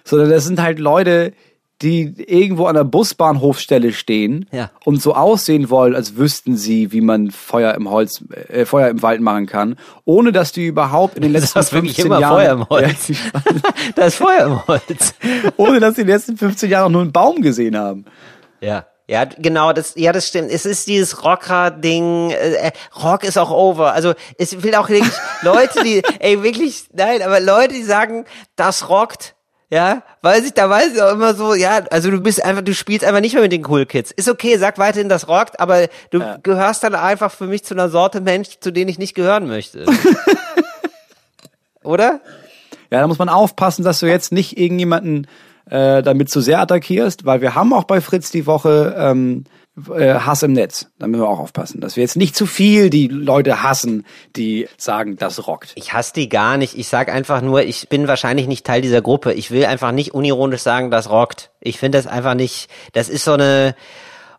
Sondern 0.06 0.32
das 0.32 0.46
sind 0.46 0.60
halt 0.60 0.80
Leute, 0.80 1.34
die 1.82 2.14
irgendwo 2.18 2.66
an 2.68 2.76
der 2.76 2.84
Busbahnhofstelle 2.86 3.92
stehen 3.92 4.48
Ja. 4.52 4.70
und 4.86 5.02
so 5.02 5.16
aussehen 5.16 5.70
wollen, 5.70 5.96
als 5.96 6.16
wüssten 6.16 6.56
sie, 6.56 6.92
wie 6.94 7.02
man 7.02 7.32
Feuer 7.32 7.74
im 7.74 7.90
Holz, 7.90 8.24
äh, 8.50 8.66
Feuer 8.66 8.88
im 8.90 9.02
Wald 9.02 9.20
machen 9.22 9.48
kann, 9.48 9.76
ohne 10.06 10.32
dass 10.32 10.52
die 10.54 10.68
überhaupt 10.68 11.16
in 11.18 11.24
den 11.24 11.32
letzten 11.34 11.60
Das 11.60 11.68
ist 11.68 11.74
wirklich 11.74 11.96
15 11.96 12.06
immer 12.06 12.20
Jahren, 12.20 12.34
Feuer 12.38 12.52
im 12.54 12.70
Holz. 12.70 13.08
Ja, 13.10 13.16
da 13.96 14.06
ist 14.06 14.16
Feuer 14.16 14.46
im 14.46 14.68
Holz. 14.68 15.14
ohne 15.58 15.80
dass 15.80 15.96
die 15.96 16.02
in 16.02 16.08
den 16.08 16.16
letzten 16.16 16.38
15 16.38 16.70
Jahren 16.70 16.92
nur 16.92 17.02
einen 17.02 17.12
Baum 17.12 17.42
gesehen 17.42 17.78
haben. 17.78 18.06
Ja. 18.62 18.86
Ja, 19.06 19.26
genau, 19.26 19.74
das, 19.74 19.96
ja, 19.98 20.14
das 20.14 20.30
stimmt. 20.30 20.50
Es 20.50 20.66
ist 20.66 20.88
dieses 20.88 21.26
Rocker-Ding, 21.26 22.32
äh, 22.32 22.72
Rock 23.04 23.26
ist 23.26 23.38
auch 23.38 23.52
over. 23.52 23.92
Also, 23.92 24.14
es 24.38 24.64
will 24.64 24.76
auch 24.76 24.88
wirklich 24.88 25.12
Leute, 25.42 25.84
die, 25.84 26.02
ey, 26.20 26.42
wirklich, 26.42 26.86
nein, 26.94 27.22
aber 27.22 27.42
Leute, 27.42 27.74
die 27.74 27.84
sagen, 27.84 28.24
das 28.56 28.88
rockt, 28.88 29.36
ja, 29.74 30.04
weiß 30.22 30.46
ich, 30.46 30.54
da 30.54 30.70
weiß 30.70 30.94
ich 30.94 31.02
auch 31.02 31.14
immer 31.14 31.34
so, 31.34 31.56
ja, 31.56 31.82
also 31.90 32.12
du 32.12 32.22
bist 32.22 32.46
einfach, 32.46 32.62
du 32.62 32.76
spielst 32.76 33.04
einfach 33.04 33.22
nicht 33.22 33.34
mehr 33.34 33.42
mit 33.42 33.52
den 33.52 33.66
Cool 33.68 33.88
Kids. 33.88 34.12
Ist 34.12 34.30
okay, 34.30 34.56
sag 34.58 34.78
weiterhin, 34.78 35.10
das 35.10 35.28
rockt, 35.28 35.60
aber 35.60 35.88
du 36.12 36.24
gehörst 36.44 36.84
dann 36.84 36.94
einfach 36.94 37.32
für 37.32 37.48
mich 37.48 37.64
zu 37.66 37.74
einer 37.74 37.90
Sorte 37.90 38.22
Mensch, 38.22 38.60
zu 38.60 38.70
denen 38.70 38.88
ich 38.88 39.00
nicht 39.00 39.16
gehören 39.16 39.48
möchte. 39.48 39.86
Oder? 41.84 42.22
Ja, 42.92 43.00
da 43.02 43.08
muss 43.08 43.18
man 43.18 43.30
aufpassen, 43.30 43.84
dass 43.84 44.00
du 44.00 44.06
jetzt 44.06 44.32
nicht 44.32 44.60
irgendjemanden 44.60 45.26
äh, 45.68 46.04
damit 46.04 46.30
zu 46.30 46.40
sehr 46.42 46.60
attackierst, 46.60 47.26
weil 47.26 47.42
wir 47.42 47.56
haben 47.56 47.74
auch 47.74 47.86
bei 47.86 48.00
Fritz 48.00 48.30
die 48.30 48.46
Woche 48.46 48.96
ähm, 48.96 49.46
äh, 49.48 49.63
Hass 49.76 50.44
im 50.44 50.54
Netz. 50.54 50.88
Da 51.00 51.08
müssen 51.08 51.22
wir 51.22 51.28
auch 51.28 51.40
aufpassen, 51.40 51.82
dass 51.82 51.96
wir 51.96 52.04
jetzt 52.04 52.16
nicht 52.16 52.36
zu 52.36 52.46
viel 52.46 52.90
die 52.92 53.08
Leute 53.08 53.64
hassen, 53.64 54.06
die 54.36 54.68
sagen, 54.78 55.16
das 55.18 55.48
rockt. 55.48 55.72
Ich 55.76 55.94
hasse 55.94 56.14
die 56.14 56.30
gar 56.30 56.58
nicht. 56.58 56.78
Ich 56.78 56.88
sag 56.88 57.12
einfach 57.12 57.42
nur, 57.42 57.64
ich 57.64 57.90
bin 57.90 58.08
wahrscheinlich 58.08 58.48
nicht 58.48 58.66
Teil 58.66 58.82
dieser 58.82 59.02
Gruppe. 59.02 59.34
Ich 59.34 59.50
will 59.50 59.66
einfach 59.66 59.92
nicht 59.92 60.14
unironisch 60.14 60.62
sagen, 60.62 60.92
das 60.92 61.10
rockt. 61.10 61.50
Ich 61.60 61.80
finde 61.80 61.98
das 61.98 62.06
einfach 62.06 62.36
nicht, 62.36 62.70
das 62.94 63.10
ist 63.10 63.24
so 63.26 63.34
eine, 63.34 63.76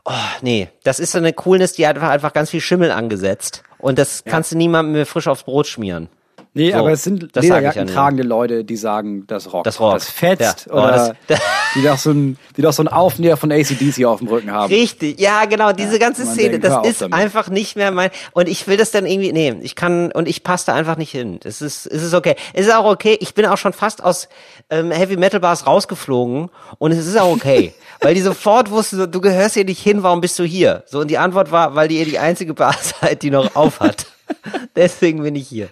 oh, 0.05 0.13
nee, 0.43 0.69
das 0.85 1.01
ist 1.01 1.11
so 1.13 1.19
eine 1.19 1.33
Coolness, 1.33 1.73
die 1.73 1.87
hat 1.87 1.97
einfach, 1.97 2.11
einfach 2.11 2.33
ganz 2.33 2.51
viel 2.51 2.61
Schimmel 2.61 2.93
angesetzt. 2.93 3.65
Und 3.79 3.99
das 3.99 4.23
kannst 4.25 4.53
du 4.53 4.57
niemandem 4.57 4.93
mehr 4.93 5.07
frisch 5.07 5.27
aufs 5.27 5.43
Brot 5.43 5.67
schmieren. 5.67 6.09
Nee, 6.57 6.71
So, 6.71 6.79
aber 6.79 6.93
es 6.93 7.03
sind 7.03 7.23
das 7.37 7.45
sag 7.45 7.57
ich 7.57 7.61
Lederjacken 7.63 7.89
ja 7.89 7.95
tragende 7.95 8.23
Leute, 8.23 8.65
die 8.65 8.77
sagen, 8.77 9.27
das 9.27 9.53
rockt. 9.53 9.67
Das 9.67 9.81
rockt. 9.81 9.97
Das 9.97 10.09
fetzt 10.09 10.67
Ja. 10.67 10.73
Oh, 10.73 10.79
oder 10.79 10.91
das- 11.27 11.41
das- 11.41 11.41
die 11.75 11.83
doch 11.83 11.99
so 11.99 12.11
ein, 12.11 12.39
die 12.57 12.63
doch 12.63 12.73
so 12.73 12.83
ein 12.83 12.89
Aufnäher 12.89 13.37
von 13.37 13.51
ACDC 13.51 14.05
auf 14.05 14.21
dem 14.21 14.29
Rücken 14.29 14.51
haben. 14.51 14.73
Richtig, 14.73 15.21
ja, 15.21 15.45
genau, 15.45 15.73
diese 15.73 15.99
ganze 15.99 16.25
Szene, 16.25 16.59
denkt, 16.59 16.65
das 16.65 16.87
ist 16.87 17.03
damit. 17.03 17.15
einfach 17.15 17.49
nicht 17.49 17.77
mehr 17.77 17.91
mein, 17.91 18.11
und 18.33 18.49
ich 18.49 18.67
will 18.67 18.77
das 18.77 18.91
dann 18.91 19.07
irgendwie, 19.07 19.33
nee, 19.33 19.55
ich 19.63 19.75
kann, 19.75 20.13
und 20.13 20.29
ich 20.29 20.43
passe 20.43 20.67
da 20.67 20.75
einfach 20.75 20.97
nicht 20.97 21.11
hin. 21.11 21.41
Es 21.45 21.61
ist, 21.63 21.87
es 21.87 22.03
ist 22.03 22.15
okay. 22.15 22.37
Es 22.53 22.67
ist 22.67 22.75
auch 22.75 22.85
okay, 22.85 23.17
ich 23.21 23.35
bin 23.35 23.47
auch 23.47 23.59
schon 23.59 23.73
fast 23.73 24.03
aus 24.03 24.29
ähm, 24.71 24.91
Heavy 24.91 25.17
Metal 25.17 25.41
Bars 25.41 25.67
rausgeflogen 25.67 26.51
und 26.79 26.93
es 26.93 27.07
ist 27.07 27.19
auch 27.19 27.33
okay. 27.33 27.75
weil 28.01 28.15
die 28.15 28.21
sofort 28.21 28.71
wussten, 28.71 28.97
so, 28.97 29.07
du 29.07 29.21
gehörst 29.21 29.55
hier 29.55 29.65
nicht 29.65 29.83
hin, 29.83 30.03
warum 30.03 30.21
bist 30.21 30.39
du 30.39 30.45
hier? 30.45 30.85
So, 30.87 31.01
und 31.01 31.09
die 31.09 31.19
Antwort 31.19 31.51
war, 31.51 31.75
weil 31.75 31.91
ihr 31.91 32.05
die 32.05 32.19
einzige 32.19 32.55
Bar 32.55 32.77
seid, 33.01 33.23
die 33.23 33.31
noch 33.31 33.57
auf 33.57 33.81
hat. 33.81 34.07
Deswegen 34.77 35.23
bin 35.23 35.37
ich 35.37 35.49
hier. 35.49 35.69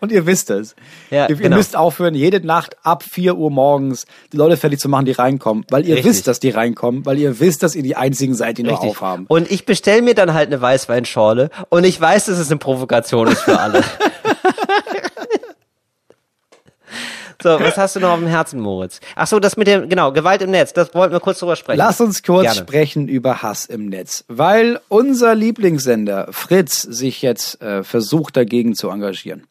Und 0.00 0.12
ihr 0.12 0.26
wisst 0.26 0.50
es. 0.50 0.74
Ja, 1.10 1.24
ihr, 1.24 1.30
ihr 1.30 1.36
genau. 1.36 1.56
müsst 1.56 1.76
aufhören, 1.76 2.14
jede 2.14 2.44
Nacht 2.44 2.76
ab 2.82 3.02
4 3.02 3.36
Uhr 3.36 3.50
morgens 3.50 4.06
die 4.32 4.36
Leute 4.36 4.56
fertig 4.56 4.80
zu 4.80 4.88
machen, 4.88 5.04
die 5.04 5.12
reinkommen. 5.12 5.64
Weil 5.70 5.86
ihr 5.86 5.96
Richtig. 5.96 6.10
wisst, 6.10 6.26
dass 6.28 6.40
die 6.40 6.50
reinkommen, 6.50 7.04
weil 7.06 7.18
ihr 7.18 7.40
wisst, 7.40 7.62
dass 7.62 7.74
ihr 7.74 7.82
die 7.82 7.96
einzigen 7.96 8.34
seid, 8.34 8.58
die 8.58 8.62
noch 8.62 8.80
aufhaben. 8.80 9.26
Und 9.28 9.50
ich 9.50 9.66
bestell 9.66 10.02
mir 10.02 10.14
dann 10.14 10.34
halt 10.34 10.48
eine 10.48 10.60
Weißweinschorle 10.60 11.50
und 11.68 11.84
ich 11.84 12.00
weiß, 12.00 12.26
dass 12.26 12.38
es 12.38 12.50
eine 12.50 12.58
Provokation 12.58 13.28
ist 13.28 13.40
für 13.40 13.58
alle. 13.58 13.82
so, 17.42 17.60
was 17.60 17.76
hast 17.76 17.96
du 17.96 18.00
noch 18.00 18.10
auf 18.10 18.18
dem 18.18 18.26
Herzen, 18.26 18.60
Moritz? 18.60 19.00
Ach 19.14 19.26
so, 19.26 19.38
das 19.38 19.56
mit 19.56 19.68
dem, 19.68 19.88
genau, 19.88 20.12
Gewalt 20.12 20.42
im 20.42 20.50
Netz, 20.50 20.72
das 20.72 20.94
wollten 20.94 21.12
wir 21.12 21.20
kurz 21.20 21.38
drüber 21.38 21.56
sprechen. 21.56 21.78
Lass 21.78 22.00
uns 22.00 22.22
kurz 22.22 22.42
Gerne. 22.42 22.58
sprechen 22.58 23.08
über 23.08 23.42
Hass 23.42 23.66
im 23.66 23.86
Netz, 23.86 24.24
weil 24.28 24.80
unser 24.88 25.34
Lieblingssender 25.34 26.28
Fritz 26.32 26.82
sich 26.82 27.22
jetzt 27.22 27.62
äh, 27.62 27.84
versucht 27.84 28.36
dagegen 28.36 28.74
zu 28.74 28.90
engagieren. 28.90 29.46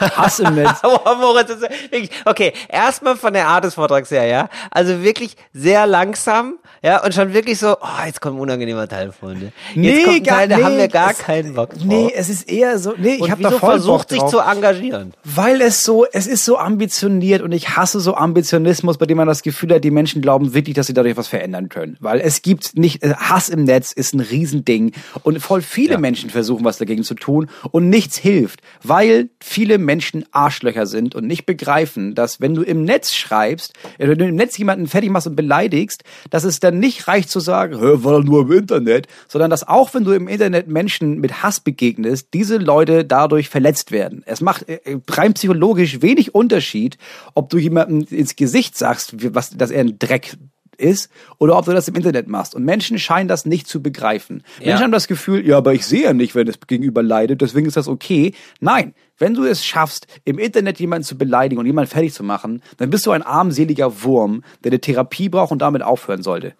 Hass 0.00 0.40
im 0.40 0.54
Netz. 0.54 0.80
Oh, 0.82 1.14
Moritz, 1.16 1.48
wirklich, 1.90 2.10
okay, 2.24 2.52
erstmal 2.68 3.16
von 3.16 3.32
der 3.32 3.48
Art 3.48 3.64
des 3.64 3.74
Vortrags 3.74 4.10
her, 4.10 4.26
ja. 4.26 4.48
Also 4.70 5.02
wirklich 5.02 5.36
sehr 5.52 5.86
langsam, 5.86 6.58
ja, 6.82 7.04
und 7.04 7.14
schon 7.14 7.32
wirklich 7.32 7.58
so, 7.58 7.76
oh, 7.80 8.04
jetzt 8.06 8.20
kommt 8.20 8.36
ein 8.36 8.40
unangenehmer 8.40 8.88
Teil, 8.88 9.12
Freunde. 9.12 9.52
Jetzt 9.74 10.04
kommt 10.04 10.16
ein 10.16 10.24
Teil, 10.24 10.48
da 10.48 10.56
haben 10.62 10.76
wir 10.76 10.88
gar 10.88 11.12
es- 11.12 11.18
keinen 11.18 11.54
Bock 11.54 11.70
drauf. 11.70 11.84
Nee, 11.84 12.12
es 12.14 12.28
ist 12.28 12.48
eher 12.50 12.78
so, 12.78 12.94
nee, 12.96 13.18
ich 13.22 13.30
habe 13.30 13.42
da 13.42 13.50
voll 13.50 13.70
versucht 13.74 14.08
sich 14.10 14.22
zu 14.26 14.40
engagieren? 14.40 15.14
Weil 15.24 15.60
es 15.60 15.84
so, 15.84 16.04
es 16.12 16.26
ist 16.26 16.44
so 16.44 16.58
ambitioniert 16.58 17.42
und 17.42 17.52
ich 17.52 17.76
hasse 17.76 18.00
so 18.00 18.14
Ambitionismus, 18.14 18.98
bei 18.98 19.06
dem 19.06 19.16
man 19.16 19.28
das 19.28 19.42
Gefühl 19.42 19.72
hat, 19.74 19.84
die 19.84 19.90
Menschen 19.92 20.20
glauben 20.22 20.54
wirklich, 20.54 20.74
dass 20.74 20.86
sie 20.88 20.94
dadurch 20.94 21.16
was 21.16 21.28
verändern 21.28 21.68
können. 21.68 21.96
Weil 22.00 22.20
es 22.20 22.42
gibt 22.42 22.76
nicht, 22.76 23.02
äh, 23.04 23.14
Hass 23.14 23.48
im 23.48 23.64
Netz 23.64 23.92
ist 23.92 24.14
ein 24.14 24.20
Riesending 24.20 24.92
und 25.22 25.40
voll 25.40 25.62
viele 25.62 25.92
Ja. 25.94 25.98
Menschen 25.98 26.30
versuchen, 26.30 26.64
was 26.64 26.78
dagegen 26.78 27.04
zu 27.04 27.14
tun 27.14 27.48
und 27.70 27.88
nichts 27.88 28.16
hilft, 28.16 28.60
weil 28.82 29.28
viele 29.40 29.78
Menschen 29.78 30.24
Arschlöcher 30.32 30.86
sind 30.86 31.14
und 31.14 31.26
nicht 31.26 31.46
begreifen, 31.46 32.14
dass 32.16 32.40
wenn 32.40 32.54
du 32.54 32.62
im 32.62 32.84
Netz 32.84 33.12
schreibst, 33.14 33.74
äh, 33.98 34.08
wenn 34.08 34.18
du 34.18 34.26
im 34.26 34.34
Netz 34.34 34.58
jemanden 34.58 34.88
fertig 34.88 35.10
machst 35.10 35.26
und 35.28 35.36
beleidigst, 35.36 36.02
dass 36.30 36.42
es 36.44 36.58
dann 36.58 36.71
nicht 36.78 37.08
reicht 37.08 37.30
zu 37.30 37.40
sagen, 37.40 37.80
war 38.04 38.22
nur 38.22 38.42
im 38.42 38.52
Internet, 38.52 39.06
sondern 39.28 39.50
dass 39.50 39.66
auch 39.66 39.94
wenn 39.94 40.04
du 40.04 40.12
im 40.12 40.28
Internet 40.28 40.68
Menschen 40.68 41.18
mit 41.20 41.42
Hass 41.42 41.60
begegnest, 41.60 42.28
diese 42.34 42.58
Leute 42.58 43.04
dadurch 43.04 43.48
verletzt 43.48 43.92
werden. 43.92 44.22
Es 44.26 44.40
macht 44.40 44.68
äh, 44.68 44.98
rein 45.08 45.34
psychologisch 45.34 46.02
wenig 46.02 46.34
Unterschied, 46.34 46.98
ob 47.34 47.50
du 47.50 47.58
jemandem 47.58 48.06
ins 48.10 48.36
Gesicht 48.36 48.76
sagst, 48.76 49.34
was, 49.34 49.50
dass 49.50 49.70
er 49.70 49.80
ein 49.80 49.98
Dreck 49.98 50.36
ist 50.82 51.10
oder 51.38 51.56
ob 51.56 51.64
du 51.64 51.72
das 51.72 51.88
im 51.88 51.94
Internet 51.94 52.28
machst. 52.28 52.54
Und 52.54 52.64
Menschen 52.64 52.98
scheinen 52.98 53.28
das 53.28 53.46
nicht 53.46 53.66
zu 53.68 53.82
begreifen. 53.82 54.42
Ja. 54.60 54.68
Menschen 54.68 54.84
haben 54.84 54.92
das 54.92 55.08
Gefühl, 55.08 55.46
ja, 55.46 55.56
aber 55.56 55.72
ich 55.72 55.86
sehe 55.86 56.02
ja 56.02 56.12
nicht, 56.12 56.34
wenn 56.34 56.46
das 56.46 56.60
Gegenüber 56.66 57.02
leidet, 57.02 57.40
deswegen 57.40 57.66
ist 57.66 57.76
das 57.76 57.88
okay. 57.88 58.34
Nein, 58.60 58.94
wenn 59.18 59.34
du 59.34 59.44
es 59.44 59.64
schaffst, 59.64 60.06
im 60.24 60.38
Internet 60.38 60.80
jemanden 60.80 61.04
zu 61.04 61.16
beleidigen 61.16 61.60
und 61.60 61.66
jemanden 61.66 61.90
fertig 61.90 62.12
zu 62.12 62.24
machen, 62.24 62.62
dann 62.78 62.90
bist 62.90 63.06
du 63.06 63.12
ein 63.12 63.22
armseliger 63.22 64.02
Wurm, 64.02 64.42
der 64.64 64.72
eine 64.72 64.80
Therapie 64.80 65.28
braucht 65.28 65.52
und 65.52 65.62
damit 65.62 65.82
aufhören 65.82 66.22
sollte. 66.22 66.54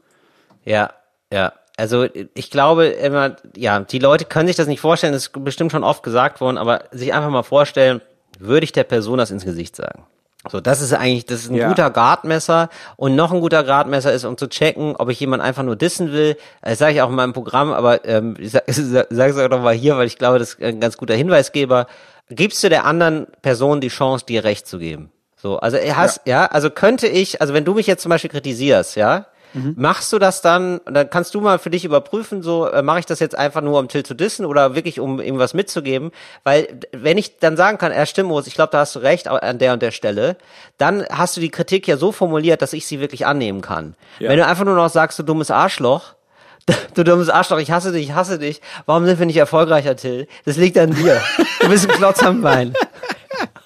Ja, 0.65 0.93
ja. 1.33 1.53
Also 1.77 2.07
ich 2.35 2.51
glaube 2.51 2.87
immer, 2.87 3.37
ja, 3.57 3.81
die 3.81 3.99
Leute 3.99 4.27
können 4.27 4.47
sich 4.47 4.57
das 4.57 4.69
nicht 4.69 4.81
vorstellen, 4.81 5.15
das 5.15 5.29
ist 5.29 5.45
bestimmt 5.45 5.73
schon 5.73 5.85
oft 5.85 6.03
gesagt 6.03 6.41
worden, 6.41 6.59
aber 6.59 6.85
sich 6.93 7.15
einfach 7.15 7.31
mal 7.31 7.43
vorstellen, 7.43 8.03
würde 8.39 8.65
ich 8.65 8.73
der 8.73 8.85
Person 8.85 9.19
das 9.19 9.31
ins 9.31 9.45
Gesicht 9.45 9.75
sagen? 9.75 10.05
So, 10.51 10.61
das 10.61 10.81
ist 10.81 10.93
eigentlich, 10.93 11.25
das 11.27 11.41
ist 11.41 11.51
ein 11.51 11.55
Ja. 11.57 11.69
guter 11.69 11.91
Gradmesser 11.91 12.69
und 12.97 13.15
noch 13.15 13.33
ein 13.33 13.41
guter 13.41 13.63
Gradmesser 13.63 14.13
ist, 14.13 14.25
um 14.25 14.37
zu 14.37 14.49
checken, 14.49 14.97
ob 14.97 15.09
ich 15.09 15.21
jemand 15.21 15.43
einfach 15.43 15.63
nur 15.63 15.77
dissen 15.77 16.13
will. 16.13 16.37
Das 16.63 16.79
sage 16.79 16.95
ich 16.95 17.03
auch 17.03 17.11
in 17.11 17.15
meinem 17.15 17.33
Programm, 17.33 17.73
aber 17.73 18.05
ähm, 18.05 18.35
ich 18.39 18.51
sage 18.67 18.67
es 18.69 19.39
auch 19.39 19.49
noch 19.49 19.63
mal 19.63 19.75
hier, 19.75 19.97
weil 19.97 20.07
ich 20.07 20.19
glaube, 20.19 20.39
das 20.39 20.55
ist 20.55 20.63
ein 20.63 20.81
ganz 20.81 20.97
guter 20.97 21.15
Hinweisgeber. 21.15 21.87
Gibst 22.29 22.63
du 22.65 22.69
der 22.69 22.85
anderen 22.87 23.27
Person 23.43 23.81
die 23.81 23.89
Chance, 23.89 24.25
dir 24.27 24.43
Recht 24.43 24.67
zu 24.67 24.79
geben? 24.79 25.13
So, 25.37 25.59
also 25.59 25.77
er 25.77 25.97
hast, 25.97 26.21
ja. 26.25 26.47
also 26.47 26.71
könnte 26.71 27.09
ich, 27.09 27.41
also 27.41 27.53
wenn 27.53 27.65
du 27.65 27.75
mich 27.75 27.87
jetzt 27.87 28.03
zum 28.03 28.11
Beispiel 28.11 28.31
kritisierst, 28.31 28.97
ja, 28.97 29.27
Machst 29.55 30.13
du 30.13 30.19
das 30.19 30.41
dann, 30.41 30.81
dann 30.87 31.11
kannst 31.11 31.35
du 31.35 31.41
mal 31.41 31.59
für 31.59 31.71
dich 31.71 31.85
überprüfen, 31.85 32.43
so 32.43 32.67
äh, 32.67 32.83
mache 32.83 33.01
ich 33.01 33.07
das 33.07 33.21
jetzt 33.21 33.37
einfach 33.37 33.61
nur, 33.61 33.79
um 33.79 33.89
Till 33.89 34.03
zu 34.03 34.15
dissen 34.15 34.47
oder 34.47 34.75
wirklich, 34.75 35.01
um 35.01 35.21
ihm 35.21 35.39
was 35.39 35.55
mitzugeben? 35.55 36.11
Weil 36.45 36.81
wenn 36.93 37.19
ich 37.19 37.39
dann 37.39 37.57
sagen 37.57 37.79
kann, 37.79 37.93
er 37.93 38.07
stimmt, 38.07 38.33
ich 38.47 38.55
glaube, 38.55 38.71
da 38.73 38.81
hast 38.81 38.97
du 38.97 39.01
recht 39.01 39.29
an 39.29 39.59
der 39.59 39.75
und 39.75 39.83
der 39.83 39.91
Stelle, 39.91 40.37
dann 40.79 41.05
hast 41.11 41.37
du 41.37 41.41
die 41.41 41.51
Kritik 41.51 41.87
ja 41.87 41.97
so 41.97 42.13
formuliert, 42.13 42.63
dass 42.63 42.73
ich 42.73 42.87
sie 42.87 43.01
wirklich 43.01 43.27
annehmen 43.27 43.61
kann. 43.61 43.95
Ja. 44.19 44.31
Wenn 44.31 44.39
du 44.39 44.47
einfach 44.47 44.65
nur 44.65 44.77
noch 44.77 44.89
sagst, 44.89 45.19
du 45.19 45.23
dummes 45.23 45.51
Arschloch, 45.51 46.15
du 46.95 47.05
dummes 47.05 47.29
Arschloch, 47.29 47.59
ich 47.59 47.71
hasse 47.71 47.93
dich, 47.93 48.09
ich 48.09 48.15
hasse 48.15 48.39
dich, 48.39 48.61
warum 48.87 49.05
sind 49.05 49.19
wir 49.19 49.27
nicht 49.27 49.37
erfolgreicher, 49.37 49.97
Till? 49.97 50.29
Das 50.45 50.57
liegt 50.57 50.79
an 50.79 50.95
dir. 50.95 51.21
Du 51.61 51.69
bist 51.69 51.89
ein 51.89 51.97
Klotz 51.97 52.23
am 52.23 52.41
Bein. 52.43 52.75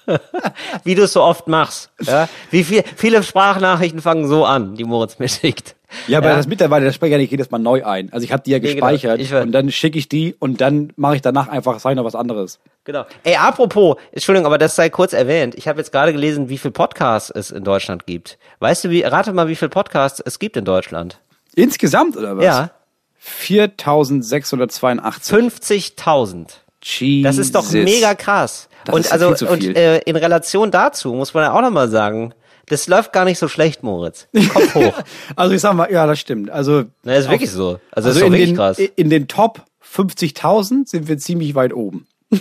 Wie 0.83 0.95
du 0.95 1.03
es 1.03 1.13
so 1.13 1.21
oft 1.21 1.47
machst. 1.47 1.89
Ja? 2.01 2.27
Wie 2.51 2.63
viel, 2.63 2.83
viele 2.95 3.23
Sprachnachrichten 3.23 4.01
fangen 4.01 4.27
so 4.27 4.45
an, 4.45 4.75
die 4.75 4.83
Moritz 4.83 5.19
mir 5.19 5.27
schickt. 5.27 5.75
Ja, 6.07 6.17
aber 6.17 6.35
das 6.35 6.47
mittlerweile, 6.47 6.85
das 6.85 6.95
spreche 6.95 7.09
ich 7.09 7.13
ja 7.13 7.17
nicht 7.19 7.31
jedes 7.31 7.49
Mal 7.49 7.59
neu 7.59 7.85
ein. 7.85 8.11
Also 8.11 8.25
ich 8.25 8.33
habe 8.33 8.43
die 8.43 8.51
ja 8.51 8.59
Nee, 8.59 8.73
genau. 8.73 8.87
gespeichert 8.87 9.21
Ich 9.21 9.31
weiß. 9.31 9.43
und 9.45 9.51
dann 9.53 9.71
schicke 9.71 9.97
ich 9.97 10.09
die 10.09 10.35
und 10.37 10.59
dann 10.59 10.91
mache 10.97 11.15
ich 11.15 11.21
danach 11.21 11.47
einfach, 11.47 11.79
sag 11.79 11.91
ich 11.91 11.95
noch 11.95 12.03
was 12.03 12.15
anderes. 12.15 12.59
Genau. 12.83 13.05
Ey, 13.23 13.37
apropos, 13.37 13.95
Entschuldigung, 14.11 14.45
aber 14.45 14.57
das 14.57 14.75
sei 14.75 14.89
kurz 14.89 15.13
erwähnt. 15.13 15.55
Ich 15.55 15.67
habe 15.67 15.79
jetzt 15.79 15.91
gerade 15.93 16.11
gelesen, 16.11 16.49
wie 16.49 16.57
viel 16.57 16.71
Podcasts 16.71 17.29
es 17.29 17.51
in 17.51 17.63
Deutschland 17.63 18.05
gibt. 18.05 18.37
Weißt 18.59 18.83
du, 18.83 18.89
wie, 18.89 19.03
rate 19.03 19.31
mal, 19.31 19.47
wie 19.47 19.55
viel 19.55 19.69
Podcasts 19.69 20.21
es 20.25 20.39
gibt 20.39 20.57
in 20.57 20.65
Deutschland? 20.65 21.19
Insgesamt 21.55 22.17
oder 22.17 22.35
was? 22.37 22.43
Ja. 22.43 22.71
4682. 23.19 25.93
50.000. 25.97 26.47
Jesus. 26.83 27.23
Das 27.23 27.37
ist 27.37 27.55
doch 27.55 27.71
mega 27.71 28.15
krass. 28.15 28.69
Das 28.87 28.95
und 28.95 29.05
ist 29.05 29.11
also, 29.11 29.27
viel 29.29 29.37
zu 29.37 29.47
und 29.47 29.63
äh, 29.63 29.99
in 29.99 30.15
Relation 30.15 30.71
dazu 30.71 31.13
muss 31.13 31.33
man 31.33 31.43
ja 31.43 31.53
auch 31.53 31.61
nochmal 31.61 31.89
sagen, 31.89 32.33
das 32.67 32.87
läuft 32.87 33.13
gar 33.13 33.23
nicht 33.25 33.39
so 33.39 33.47
schlecht, 33.47 33.83
Moritz. 33.83 34.27
Kopf 34.53 34.75
hoch. 34.75 34.93
Also 35.35 35.53
ich 35.55 35.61
sag 35.61 35.73
mal, 35.73 35.91
ja, 35.91 36.05
das 36.05 36.19
stimmt. 36.19 36.49
Also 36.49 36.83
Na, 37.03 37.15
ist 37.15 37.29
wirklich 37.29 37.51
so. 37.51 37.79
Also, 37.91 38.09
Also 38.09 38.09
ist 38.09 38.19
doch 38.21 38.27
in 38.27 38.33
wirklich 38.33 38.49
den, 38.49 38.55
krass. 38.57 38.79
in 38.79 39.09
den 39.09 39.27
Top 39.27 39.61
50.000 39.95 40.87
sind 40.87 41.07
wir 41.07 41.17
ziemlich 41.17 41.55
weit 41.55 41.73
oben. 41.73 42.07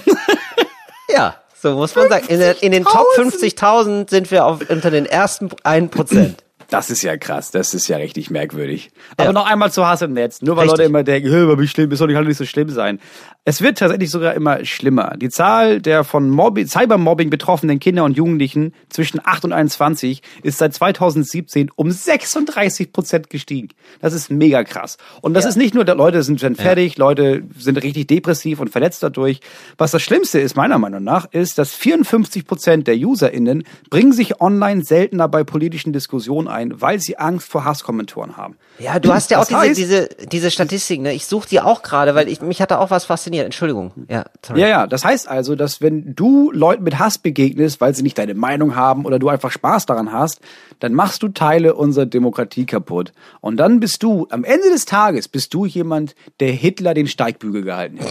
Ja, 1.08 1.36
so 1.60 1.74
muss 1.74 1.94
man 1.94 2.08
sagen. 2.08 2.26
In, 2.28 2.40
in 2.40 2.72
den 2.72 2.84
Top 2.84 3.06
50.000 3.16 4.10
sind 4.10 4.30
wir 4.30 4.44
auf, 4.44 4.68
unter 4.68 4.90
den 4.90 5.06
ersten 5.06 5.48
1%. 5.48 6.34
Das 6.70 6.90
ist 6.90 7.02
ja 7.02 7.16
krass, 7.16 7.50
das 7.50 7.74
ist 7.74 7.88
ja 7.88 7.96
richtig 7.96 8.30
merkwürdig. 8.30 8.90
Ja. 9.18 9.24
Aber 9.26 9.32
noch 9.32 9.46
einmal 9.46 9.70
zu 9.72 9.86
Hass 9.86 10.02
im 10.02 10.12
Netz, 10.12 10.42
nur 10.42 10.56
weil 10.56 10.64
Richtig. 10.64 10.78
Leute 10.78 10.88
immer 10.88 11.02
denken, 11.04 11.28
"Hö, 11.28 11.58
wie 11.58 11.68
schlimm, 11.68 11.90
es 11.92 11.98
soll 11.98 12.08
nicht, 12.08 12.16
halt 12.16 12.26
nicht 12.26 12.36
so 12.38 12.44
schlimm 12.44 12.68
sein. 12.70 12.98
Es 13.44 13.60
wird 13.62 13.78
tatsächlich 13.78 14.10
sogar 14.10 14.34
immer 14.34 14.64
schlimmer. 14.64 15.14
Die 15.16 15.28
Zahl 15.28 15.80
der 15.80 16.02
von 16.02 16.28
Mobbing, 16.30 16.66
Cybermobbing 16.66 17.30
betroffenen 17.30 17.78
Kinder 17.78 18.02
und 18.02 18.16
Jugendlichen 18.16 18.74
zwischen 18.88 19.20
8 19.24 19.44
und 19.44 19.52
21 19.52 20.20
ist 20.42 20.58
seit 20.58 20.74
2017 20.74 21.70
um 21.76 21.92
36 21.92 22.92
Prozent 22.92 23.30
gestiegen. 23.30 23.68
Das 24.00 24.12
ist 24.14 24.30
mega 24.30 24.64
krass. 24.64 24.96
Und 25.20 25.34
das 25.34 25.44
Ja. 25.44 25.50
ist 25.50 25.56
nicht 25.56 25.74
nur, 25.74 25.84
Leute 25.84 26.24
sind 26.24 26.40
schon 26.40 26.56
fertig, 26.56 26.98
Leute 26.98 27.44
sind 27.56 27.80
richtig 27.82 28.08
depressiv 28.08 28.58
und 28.58 28.70
verletzt 28.70 29.02
dadurch. 29.04 29.40
Was 29.78 29.92
das 29.92 30.02
Schlimmste 30.02 30.40
ist, 30.40 30.56
meiner 30.56 30.78
Meinung 30.78 31.04
nach, 31.04 31.26
ist, 31.30 31.58
dass 31.58 31.72
54 31.72 32.46
Prozent 32.46 32.88
der 32.88 32.96
UserInnen 32.96 33.62
bringen 33.90 34.12
sich 34.12 34.40
online 34.40 34.82
seltener 34.82 35.28
bei 35.28 35.44
politischen 35.44 35.92
Diskussionen 35.92 36.48
ein, 36.48 36.55
weil 36.76 36.98
sie 37.00 37.18
Angst 37.18 37.48
vor 37.48 37.64
Hasskommentaren 37.64 38.36
haben. 38.36 38.56
Ja, 38.78 38.98
du 38.98 39.12
hast 39.12 39.30
ja 39.30 39.38
auch 39.38 39.46
Das 39.46 39.48
diese, 39.48 39.60
heißt- 39.60 39.74
diese, 39.74 40.08
diese 40.30 40.50
Statistik, 40.50 41.00
ne? 41.00 41.12
Ich 41.14 41.26
suche 41.26 41.48
die 41.48 41.60
auch 41.60 41.82
gerade, 41.82 42.14
weil 42.14 42.28
ich, 42.28 42.40
mich 42.42 42.60
hat 42.60 42.70
da 42.70 42.78
auch 42.78 42.90
was 42.90 43.04
fasziniert. 43.06 43.44
Entschuldigung. 43.46 43.92
Ja, 44.08 44.24
sorry. 44.44 44.60
Ja, 44.60 44.68
ja, 44.68 44.86
das 44.86 45.04
heißt 45.04 45.28
also, 45.28 45.54
dass 45.56 45.80
wenn 45.80 46.14
du 46.14 46.50
Leuten 46.52 46.82
mit 46.84 46.98
Hass 46.98 47.18
begegnest, 47.18 47.80
weil 47.80 47.94
sie 47.94 48.02
nicht 48.02 48.18
deine 48.18 48.34
Meinung 48.34 48.76
haben 48.76 49.04
oder 49.06 49.18
du 49.18 49.28
einfach 49.28 49.50
Spaß 49.50 49.86
daran 49.86 50.12
hast, 50.12 50.40
dann 50.80 50.92
machst 50.92 51.22
du 51.22 51.28
Teile 51.28 51.74
unserer 51.74 52.06
Demokratie 52.06 52.66
kaputt. 52.66 53.12
Und 53.40 53.56
dann 53.56 53.80
bist 53.80 54.02
du, 54.02 54.26
am 54.30 54.44
Ende 54.44 54.68
des 54.70 54.84
Tages, 54.84 55.28
bist 55.28 55.54
du 55.54 55.64
jemand, 55.64 56.14
der 56.40 56.50
Hitler 56.52 56.92
den 56.92 57.06
Steigbügel 57.06 57.62
gehalten 57.62 58.00
hat. 58.00 58.08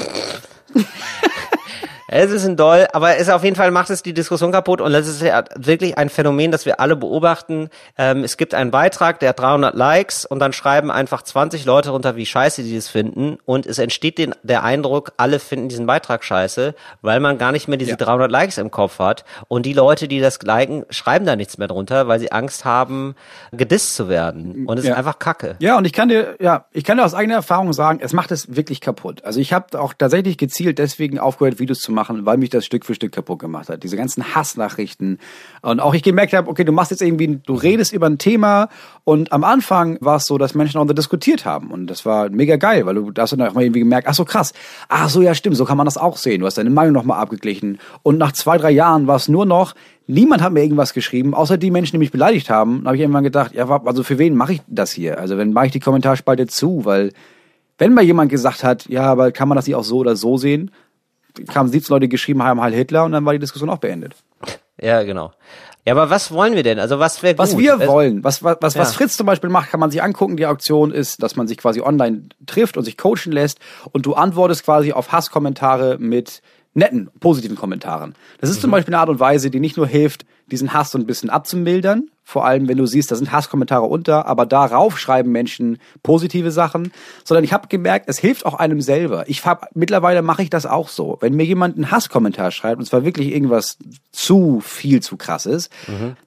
Es 2.17 2.31
ist 2.31 2.45
ein 2.45 2.55
Doll, 2.55 2.87
aber 2.93 3.17
es 3.17 3.27
auf 3.27 3.43
jeden 3.43 3.57
Fall 3.57 3.71
macht 3.71 3.89
es 3.89 4.01
die 4.01 4.13
Diskussion 4.13 4.53
kaputt 4.53 4.79
und 4.79 4.93
das 4.93 5.05
ist 5.05 5.21
ja 5.21 5.43
wirklich 5.57 5.97
ein 5.97 6.07
Phänomen, 6.07 6.49
das 6.49 6.65
wir 6.65 6.79
alle 6.79 6.95
beobachten. 6.95 7.67
Ähm, 7.97 8.23
es 8.23 8.37
gibt 8.37 8.53
einen 8.53 8.71
Beitrag, 8.71 9.19
der 9.19 9.29
hat 9.29 9.39
300 9.39 9.75
Likes 9.75 10.25
und 10.25 10.39
dann 10.39 10.53
schreiben 10.53 10.91
einfach 10.91 11.23
20 11.23 11.65
Leute 11.65 11.89
runter, 11.89 12.15
wie 12.15 12.25
scheiße 12.25 12.63
die 12.63 12.73
das 12.73 12.87
finden 12.87 13.37
und 13.43 13.65
es 13.65 13.79
entsteht 13.79 14.17
den, 14.17 14.33
der 14.43 14.63
Eindruck, 14.63 15.11
alle 15.17 15.39
finden 15.39 15.67
diesen 15.67 15.87
Beitrag 15.87 16.23
scheiße, 16.23 16.73
weil 17.01 17.19
man 17.19 17.37
gar 17.37 17.51
nicht 17.51 17.67
mehr 17.67 17.77
diese 17.77 17.91
Ja. 17.91 17.97
300 17.97 18.31
Likes 18.31 18.57
im 18.59 18.71
Kopf 18.71 18.97
hat 18.99 19.25
und 19.49 19.65
die 19.65 19.73
Leute, 19.73 20.07
die 20.07 20.21
das 20.21 20.39
liken, 20.41 20.85
schreiben 20.91 21.25
da 21.25 21.35
nichts 21.35 21.57
mehr 21.57 21.67
drunter, 21.67 22.07
weil 22.07 22.21
sie 22.21 22.31
Angst 22.31 22.63
haben, 22.63 23.15
gedisst 23.51 23.93
zu 23.93 24.07
werden 24.07 24.65
und 24.67 24.77
es 24.79 24.85
Ja. 24.85 24.91
ist 24.93 24.97
einfach 24.97 25.19
Kacke. 25.19 25.57
Ja, 25.59 25.77
und 25.77 25.83
ich 25.83 25.91
kann 25.91 26.07
dir, 26.07 26.35
ja, 26.39 26.63
ich 26.71 26.85
kann 26.85 26.95
dir 26.97 27.03
aus 27.03 27.13
eigener 27.13 27.35
Erfahrung 27.35 27.73
sagen, 27.73 27.99
es 28.01 28.13
macht 28.13 28.31
es 28.31 28.55
wirklich 28.55 28.79
kaputt. 28.79 29.25
Also 29.25 29.41
ich 29.41 29.51
habe 29.51 29.77
auch 29.81 29.93
tatsächlich 29.93 30.37
gezielt 30.37 30.79
deswegen 30.79 31.19
aufgehört, 31.19 31.59
Videos 31.59 31.81
zu 31.81 31.91
machen, 31.91 32.04
weil 32.09 32.37
mich 32.37 32.49
das 32.49 32.65
Stück 32.65 32.85
für 32.85 32.95
Stück 32.95 33.11
kaputt 33.11 33.39
gemacht 33.39 33.69
hat. 33.69 33.83
Diese 33.83 33.97
ganzen 33.97 34.35
Hassnachrichten. 34.35 35.19
Und 35.61 35.79
auch 35.79 35.93
ich 35.93 36.03
gemerkt 36.03 36.33
habe, 36.33 36.49
okay, 36.49 36.63
du 36.63 36.71
machst 36.71 36.91
jetzt 36.91 37.01
irgendwie, 37.01 37.39
du 37.45 37.53
redest 37.53 37.93
über 37.93 38.07
ein 38.07 38.17
Thema 38.17 38.69
und 39.03 39.31
am 39.31 39.43
Anfang 39.43 39.97
war 40.01 40.17
es 40.17 40.25
so, 40.25 40.37
dass 40.37 40.55
Menschen 40.55 40.79
auch 40.79 40.85
diskutiert 40.85 41.45
haben. 41.45 41.71
Und 41.71 41.87
das 41.87 42.05
war 42.05 42.29
mega 42.29 42.55
geil, 42.55 42.85
weil 42.85 42.95
du 42.95 43.11
da 43.11 43.23
hast 43.23 43.31
dann 43.31 43.41
auch 43.41 43.53
mal 43.53 43.63
irgendwie 43.63 43.79
gemerkt, 43.79 44.07
ach 44.07 44.13
so 44.13 44.25
krass, 44.25 44.53
ach 44.89 45.09
so, 45.09 45.21
ja 45.21 45.35
stimmt, 45.35 45.57
so 45.57 45.65
kann 45.65 45.77
man 45.77 45.85
das 45.85 45.97
auch 45.97 46.17
sehen. 46.17 46.41
Du 46.41 46.45
hast 46.45 46.57
deine 46.57 46.69
Meinung 46.69 46.93
nochmal 46.93 47.19
abgeglichen. 47.19 47.79
Und 48.03 48.17
nach 48.17 48.31
zwei, 48.31 48.57
drei 48.57 48.71
Jahren 48.71 49.07
war 49.07 49.15
es 49.15 49.27
nur 49.27 49.45
noch, 49.45 49.73
Niemand 50.07 50.43
hat 50.43 50.53
mir 50.53 50.61
irgendwas 50.61 50.93
geschrieben, 50.93 51.33
außer 51.33 51.57
die 51.57 51.71
Menschen, 51.71 51.93
die 51.93 51.97
mich 51.97 52.11
beleidigt 52.11 52.49
haben. 52.51 52.81
Da 52.83 52.89
habe 52.89 52.95
ich 52.95 53.01
irgendwann 53.01 53.23
gedacht, 53.23 53.55
ja, 53.55 53.67
also 53.67 54.03
für 54.03 54.19
wen 54.19 54.35
mache 54.35 54.53
ich 54.53 54.61
das 54.67 54.91
hier? 54.91 55.17
Also 55.17 55.37
wenn 55.37 55.51
mache 55.51 55.65
ich 55.65 55.71
die 55.71 55.79
Kommentarspalte 55.79 56.45
zu, 56.45 56.85
weil 56.85 57.11
wenn 57.77 57.93
mal 57.93 58.03
jemand 58.03 58.29
gesagt 58.29 58.63
hat, 58.63 58.87
ja, 58.87 59.03
aber 59.03 59.31
kann 59.31 59.49
man 59.49 59.55
das 59.55 59.65
nicht 59.65 59.75
auch 59.75 59.83
so 59.83 59.97
oder 59.97 60.15
so 60.15 60.37
sehen, 60.37 60.71
kamen 61.47 61.69
17 61.71 61.93
Leute 61.93 62.07
geschrieben 62.07 62.43
haben, 62.43 62.61
Heil 62.61 62.73
Hitler 62.73 63.05
und 63.05 63.11
dann 63.11 63.25
war 63.25 63.33
die 63.33 63.39
Diskussion 63.39 63.69
auch 63.69 63.77
beendet. 63.79 64.13
Ja, 64.81 65.03
genau. 65.03 65.31
Ja, 65.85 65.93
aber 65.93 66.09
was 66.09 66.31
wollen 66.31 66.55
wir 66.55 66.63
denn? 66.63 66.79
Also 66.79 66.97
was 66.99 67.21
wäre? 67.21 67.37
Was 67.37 67.57
wir 67.57 67.73
Also- 67.79 67.87
wollen, 67.87 68.23
was, 68.23 68.43
was, 68.43 68.57
was, 68.61 68.75
was 68.75 68.91
Ja. 68.91 68.97
Fritz 68.97 69.15
zum 69.17 69.25
Beispiel 69.27 69.49
macht, 69.49 69.69
kann 69.69 69.79
man 69.79 69.91
sich 69.91 70.01
angucken. 70.01 70.35
Die 70.35 70.47
Auktion 70.47 70.91
ist, 70.91 71.21
dass 71.21 71.35
man 71.35 71.47
sich 71.47 71.57
quasi 71.57 71.81
online 71.81 72.23
trifft 72.47 72.75
und 72.75 72.83
sich 72.83 72.97
coachen 72.97 73.31
lässt 73.31 73.59
und 73.91 74.05
du 74.05 74.15
antwortest 74.15 74.63
quasi 74.65 74.91
auf 74.93 75.11
Hasskommentare 75.11 75.97
mit 75.99 76.41
netten, 76.73 77.09
positiven 77.19 77.55
Kommentaren. 77.55 78.15
Das 78.41 78.49
ist 78.49 78.61
zum 78.61 78.71
Beispiel 78.71 78.93
eine 78.93 78.99
Art 79.01 79.09
und 79.09 79.19
Weise, 79.19 79.49
die 79.49 79.59
nicht 79.61 79.77
nur 79.77 79.87
hilft, 79.87 80.25
diesen 80.51 80.73
Hass 80.73 80.91
so 80.91 80.97
ein 80.97 81.05
bisschen 81.05 81.29
abzumildern, 81.29 82.09
vor 82.27 82.43
allem 82.43 82.67
wenn 82.67 82.77
du 82.77 82.87
siehst, 82.87 83.11
da 83.11 83.15
sind 83.15 83.31
Hasskommentare 83.31 83.85
unter, 83.85 84.25
aber 84.25 84.47
darauf 84.47 84.97
schreiben 84.99 85.31
Menschen 85.31 85.77
positive 86.01 86.49
Sachen, 86.51 86.91
sondern 87.23 87.43
ich 87.43 87.53
habe 87.53 87.67
gemerkt, 87.67 88.09
es 88.09 88.17
hilft 88.17 88.47
auch 88.47 88.55
einem 88.55 88.81
selber. 88.81 89.29
Ich 89.29 89.45
hab, 89.45 89.73
mittlerweile 89.75 90.23
mache 90.23 90.41
ich 90.41 90.49
das 90.49 90.65
auch 90.65 90.89
so. 90.89 91.17
Wenn 91.21 91.35
mir 91.35 91.45
jemand 91.45 91.75
einen 91.75 91.91
Hasskommentar 91.91 92.49
schreibt, 92.49 92.79
und 92.79 92.85
zwar 92.85 93.05
wirklich 93.05 93.31
irgendwas 93.31 93.77
zu 94.11 94.59
viel 94.59 95.01
zu 95.01 95.17
krasses, 95.17 95.69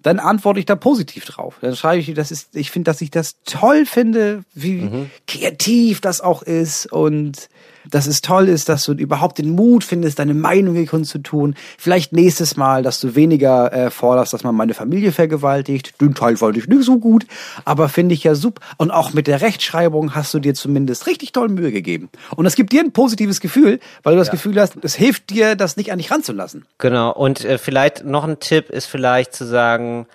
dann 0.03 0.21
antworte 0.21 0.61
ich 0.61 0.67
da 0.67 0.77
positiv 0.77 1.25
drauf. 1.25 1.57
Dann 1.61 1.75
schreibe 1.75 1.99
ich, 2.01 2.15
das 2.15 2.31
ist, 2.31 2.55
ich 2.55 2.71
finde, 2.71 2.91
dass 2.91 3.01
ich 3.01 3.11
das 3.11 3.43
toll 3.45 3.85
finde, 3.85 4.45
wie 4.55 5.09
kreativ 5.27 6.01
das 6.01 6.21
auch 6.21 6.43
ist 6.43 6.91
und 6.93 7.49
dass 7.91 8.07
es 8.07 8.21
toll 8.21 8.49
ist, 8.49 8.69
dass 8.69 8.85
du 8.85 8.93
überhaupt 8.93 9.39
den 9.39 9.51
Mut 9.51 9.85
findest, 9.85 10.19
deine 10.19 10.35
Meinung 10.35 10.75
hier 10.75 10.87
kundzutun. 10.87 11.55
Vielleicht 11.79 12.13
nächstes 12.13 12.57
Mal, 12.57 12.83
dass 12.83 13.01
du 13.01 13.15
weniger 13.15 13.73
äh, 13.73 13.91
forderst, 13.91 14.33
dass 14.33 14.45
man 14.45 14.55
meine 14.55 14.75
Familie 14.75 15.13
vergewaltigt. 15.13 16.01
Den 16.01 16.15
Teil 16.15 16.37
fand 16.37 16.57
ich 16.57 16.67
nicht 16.67 16.85
so 16.85 16.99
gut, 16.99 17.27
aber 17.65 17.89
finde 17.89 18.15
ich 18.15 18.25
ja 18.25 18.35
super. 18.35 18.61
Und 18.77 18.91
auch 18.91 19.13
mit 19.13 19.27
der 19.27 19.41
Rechtschreibung 19.41 20.15
hast 20.15 20.35
du 20.35 20.39
dir 20.39 20.55
zumindest 20.55 21.07
richtig 21.07 21.33
toll 21.33 21.49
Mühe 21.49 21.73
gegeben. 21.73 22.09
Und 22.37 22.45
das 22.45 22.55
gibt 22.55 22.73
dir 22.73 22.81
ein 22.81 22.93
positives 22.93 23.41
Gefühl, 23.41 23.81
weil 24.03 24.15
du 24.15 24.19
das 24.19 24.31
Gefühl 24.31 24.61
hast, 24.61 24.77
es 24.83 24.95
hilft 24.95 25.31
dir, 25.31 25.57
das 25.57 25.77
nicht 25.77 25.93
an 25.93 25.99
dich 25.99 26.11
ranzulassen. 26.11 26.65
Genau, 26.79 27.13
und 27.13 27.45
äh, 27.45 27.59
vielleicht 27.59 28.05
noch 28.05 28.25
ein 28.25 28.41
Tipp 28.41 28.71
ist 28.71 28.87
vielleicht 28.87 29.35
zu 29.35 29.47
sagen, 29.47 30.07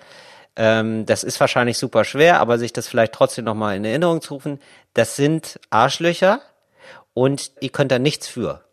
ähm, 0.56 1.06
das 1.06 1.24
ist 1.24 1.40
wahrscheinlich 1.40 1.78
super 1.78 2.04
schwer, 2.04 2.40
aber 2.40 2.58
sich 2.58 2.72
das 2.72 2.86
vielleicht 2.86 3.12
trotzdem 3.12 3.44
nochmal 3.44 3.76
in 3.76 3.84
Erinnerung 3.84 4.20
zu 4.20 4.34
rufen, 4.34 4.60
das 4.94 5.16
sind 5.16 5.58
Arschlöcher 5.70 6.40
und 7.14 7.52
ihr 7.60 7.70
könnt 7.70 7.92
da 7.92 7.98
nichts 7.98 8.28
für. 8.28 8.64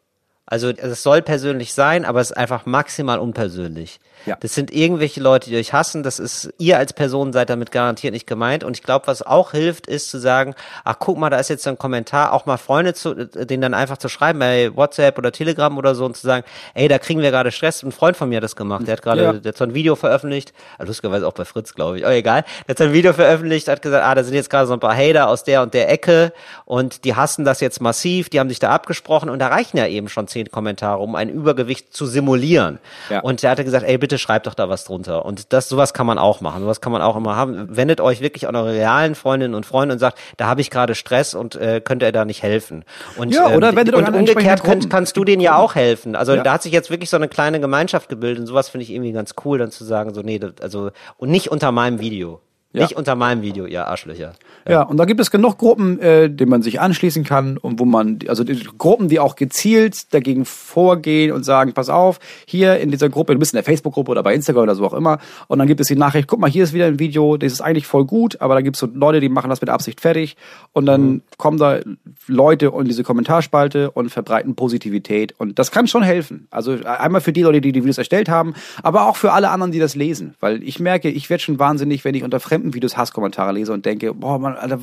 Also 0.45 0.69
es 0.69 1.03
soll 1.03 1.21
persönlich 1.21 1.73
sein, 1.73 2.03
aber 2.03 2.19
es 2.19 2.31
ist 2.31 2.37
einfach 2.37 2.65
maximal 2.65 3.19
unpersönlich. 3.19 3.99
Ja. 4.25 4.37
Das 4.39 4.53
sind 4.53 4.71
irgendwelche 4.73 5.19
Leute, 5.21 5.49
die 5.49 5.57
euch 5.57 5.73
hassen. 5.73 6.03
Das 6.03 6.19
ist, 6.19 6.53
ihr 6.57 6.77
als 6.77 6.93
Person 6.93 7.33
seid 7.33 7.49
damit 7.49 7.71
garantiert 7.71 8.13
nicht 8.13 8.27
gemeint. 8.27 8.63
Und 8.63 8.77
ich 8.77 8.83
glaube, 8.83 9.07
was 9.07 9.21
auch 9.21 9.51
hilft, 9.51 9.87
ist 9.87 10.09
zu 10.09 10.19
sagen, 10.19 10.53
ach 10.83 10.95
guck 10.99 11.17
mal, 11.17 11.29
da 11.29 11.37
ist 11.37 11.49
jetzt 11.49 11.67
ein 11.67 11.77
Kommentar, 11.77 12.33
auch 12.33 12.45
mal 12.45 12.57
Freunde 12.57 12.93
zu, 12.93 13.13
den 13.15 13.61
dann 13.61 13.73
einfach 13.73 13.97
zu 13.97 14.09
schreiben 14.09 14.39
bei 14.39 14.75
WhatsApp 14.75 15.17
oder 15.17 15.31
Telegram 15.31 15.77
oder 15.77 15.95
so 15.95 16.05
und 16.05 16.15
zu 16.17 16.25
sagen, 16.27 16.45
ey, 16.73 16.87
da 16.87 16.99
kriegen 16.99 17.21
wir 17.21 17.31
gerade 17.31 17.51
Stress. 17.51 17.83
Ein 17.83 17.91
Freund 17.91 18.15
von 18.17 18.29
mir 18.29 18.37
hat 18.37 18.43
das 18.43 18.55
gemacht. 18.55 18.87
Der 18.87 18.93
hat 18.93 19.01
gerade, 19.01 19.23
Ja. 19.23 19.33
der 19.33 19.49
hat 19.51 19.57
so 19.57 19.63
ein 19.63 19.73
Video 19.73 19.95
veröffentlicht, 19.95 20.53
also 20.77 20.89
lustigerweise 20.91 21.27
auch 21.27 21.33
bei 21.33 21.45
Fritz, 21.45 21.73
glaube 21.73 21.97
ich, 21.99 22.05
aber 22.05 22.13
egal. 22.15 22.43
Der 22.67 22.73
hat 22.73 22.77
so 22.77 22.83
ein 22.83 22.93
Video 22.93 23.13
veröffentlicht, 23.13 23.67
hat 23.67 23.81
gesagt, 23.81 24.03
ah, 24.05 24.15
da 24.15 24.23
sind 24.23 24.33
jetzt 24.35 24.49
gerade 24.49 24.67
so 24.67 24.73
ein 24.73 24.79
paar 24.79 24.95
Hater 24.95 25.27
aus 25.29 25.43
der 25.43 25.61
und 25.61 25.73
der 25.73 25.89
Ecke 25.89 26.33
und 26.65 27.05
die 27.05 27.15
hassen 27.15 27.45
das 27.45 27.59
jetzt 27.59 27.81
massiv, 27.81 28.29
die 28.29 28.39
haben 28.39 28.49
sich 28.49 28.59
da 28.59 28.69
abgesprochen 28.69 29.29
und 29.29 29.39
da 29.39 29.47
reichen 29.47 29.77
ja 29.77 29.87
eben 29.87 30.09
schon 30.09 30.27
zehn 30.27 30.49
Kommentare, 30.51 30.99
um 30.99 31.15
ein 31.15 31.29
Übergewicht 31.29 31.93
zu 31.93 32.05
simulieren. 32.05 32.79
Ja. 33.09 33.19
Und 33.21 33.41
der 33.43 33.51
hatte 33.51 33.63
gesagt, 33.63 33.85
ey, 33.85 33.97
bitte 33.97 34.10
schreibt 34.17 34.47
doch 34.47 34.53
da 34.53 34.69
was 34.69 34.83
drunter. 34.83 35.25
Und 35.25 35.53
das, 35.53 35.69
sowas 35.69 35.93
kann 35.93 36.05
man 36.05 36.17
auch 36.17 36.41
machen. 36.41 36.61
Sowas 36.61 36.81
kann 36.81 36.91
man 36.91 37.01
auch 37.01 37.15
immer 37.15 37.35
haben. 37.35 37.75
Wendet 37.75 38.01
euch 38.01 38.21
wirklich 38.21 38.47
an 38.47 38.55
eure 38.55 38.73
realen 38.73 39.15
Freundinnen 39.15 39.55
und 39.55 39.65
Freunde 39.65 39.93
und 39.93 39.99
sagt, 39.99 40.17
da 40.37 40.47
habe 40.47 40.61
ich 40.61 40.69
gerade 40.69 40.95
Stress 40.95 41.33
und 41.33 41.55
äh, 41.55 41.81
könnt 41.83 42.03
ihr 42.03 42.11
da 42.11 42.25
nicht 42.25 42.43
helfen. 42.43 42.83
Und, 43.17 43.33
Ja, 43.33 43.47
oder 43.55 43.75
wendet 43.75 43.95
euch 43.95 44.01
und 44.01 44.07
an 44.07 44.15
umgekehrt 44.15 44.63
könnt, 44.63 44.89
kannst 44.89 45.17
du 45.17 45.23
denen 45.23 45.41
ja 45.41 45.57
auch 45.57 45.75
helfen. 45.75 46.15
Also 46.15 46.33
Ja. 46.33 46.43
da 46.43 46.53
hat 46.53 46.63
sich 46.63 46.71
jetzt 46.73 46.89
wirklich 46.89 47.09
so 47.09 47.17
eine 47.17 47.27
kleine 47.27 47.59
Gemeinschaft 47.59 48.09
gebildet 48.09 48.39
und 48.41 48.47
sowas 48.47 48.69
finde 48.69 48.83
ich 48.83 48.91
irgendwie 48.91 49.11
ganz 49.11 49.35
cool, 49.45 49.57
dann 49.57 49.71
zu 49.71 49.83
sagen, 49.83 50.13
so, 50.13 50.21
nee, 50.21 50.39
das, 50.39 50.53
also, 50.61 50.91
und 51.17 51.29
nicht 51.29 51.49
unter 51.51 51.71
meinem 51.71 51.99
Video. 51.99 52.41
Ja. 52.73 52.83
Nicht 52.83 52.95
unter 52.95 53.15
meinem 53.15 53.41
Video, 53.41 53.65
ihr 53.65 53.85
Arschlöcher. 53.85 54.33
Ja, 54.65 54.83
und 54.83 54.95
da 54.95 55.03
gibt 55.03 55.19
es 55.19 55.29
genug 55.29 55.57
Gruppen, 55.57 55.99
äh, 55.99 56.29
denen 56.29 56.49
man 56.49 56.61
sich 56.61 56.79
anschließen 56.79 57.25
kann 57.25 57.57
und 57.57 57.79
wo 57.79 57.85
man, 57.85 58.19
also 58.27 58.45
die 58.45 58.63
Gruppen, 58.77 59.09
die 59.09 59.19
auch 59.19 59.35
gezielt 59.35 60.13
dagegen 60.13 60.45
vorgehen 60.45 61.33
und 61.33 61.43
sagen, 61.43 61.73
pass 61.73 61.89
auf, 61.89 62.19
hier 62.45 62.79
in 62.79 62.89
dieser 62.89 63.09
Gruppe, 63.09 63.33
du 63.33 63.39
bist 63.39 63.53
in 63.53 63.57
der 63.57 63.65
Facebook-Gruppe 63.65 64.11
oder 64.11 64.23
bei 64.23 64.33
Instagram 64.33 64.63
oder 64.63 64.75
so 64.75 64.85
auch 64.85 64.93
immer, 64.93 65.17
und 65.47 65.59
dann 65.59 65.67
gibt 65.67 65.81
es 65.81 65.87
die 65.87 65.97
Nachricht, 65.97 66.29
guck 66.29 66.39
mal, 66.39 66.49
hier 66.49 66.63
ist 66.63 66.71
wieder 66.71 66.85
ein 66.85 66.97
Video, 66.97 67.35
das 67.35 67.51
ist 67.51 67.59
eigentlich 67.59 67.87
voll 67.87 68.05
gut, 68.05 68.39
aber 68.39 68.53
da 68.53 68.61
gibt 68.61 68.77
es 68.77 68.79
so 68.79 68.87
Leute, 68.93 69.19
die 69.19 69.27
machen 69.27 69.49
das 69.49 69.59
mit 69.59 69.69
Absicht 69.69 69.99
fertig 69.99 70.37
und 70.71 70.85
dann 70.85 71.23
kommen 71.37 71.57
da 71.57 71.79
Leute 72.27 72.71
in 72.77 72.85
diese 72.85 73.03
Kommentarspalte 73.03 73.91
und 73.91 74.11
verbreiten 74.11 74.55
Positivität 74.55 75.33
und 75.37 75.59
das 75.59 75.71
kann 75.71 75.87
schon 75.87 76.03
helfen. 76.03 76.47
Also 76.51 76.77
einmal 76.85 77.19
für 77.19 77.33
die 77.33 77.41
Leute, 77.41 77.59
die 77.59 77.73
die 77.73 77.81
Videos 77.81 77.97
erstellt 77.97 78.29
haben, 78.29 78.53
aber 78.81 79.07
auch 79.07 79.17
für 79.17 79.33
alle 79.33 79.49
anderen, 79.49 79.73
die 79.73 79.79
das 79.79 79.95
lesen, 79.95 80.35
weil 80.39 80.63
ich 80.63 80.79
merke, 80.79 81.09
ich 81.09 81.29
werde 81.29 81.43
schon 81.43 81.59
wahnsinnig, 81.59 82.05
wenn 82.05 82.15
ich 82.15 82.23
unter 82.23 82.39
fremden 82.39 82.60
Videos 82.73 82.97
Hasskommentare 82.97 83.51
lese 83.51 83.73
und 83.73 83.85
denke, 83.85 84.13
boah, 84.13 84.39
man, 84.39 84.55
Alter, 84.55 84.79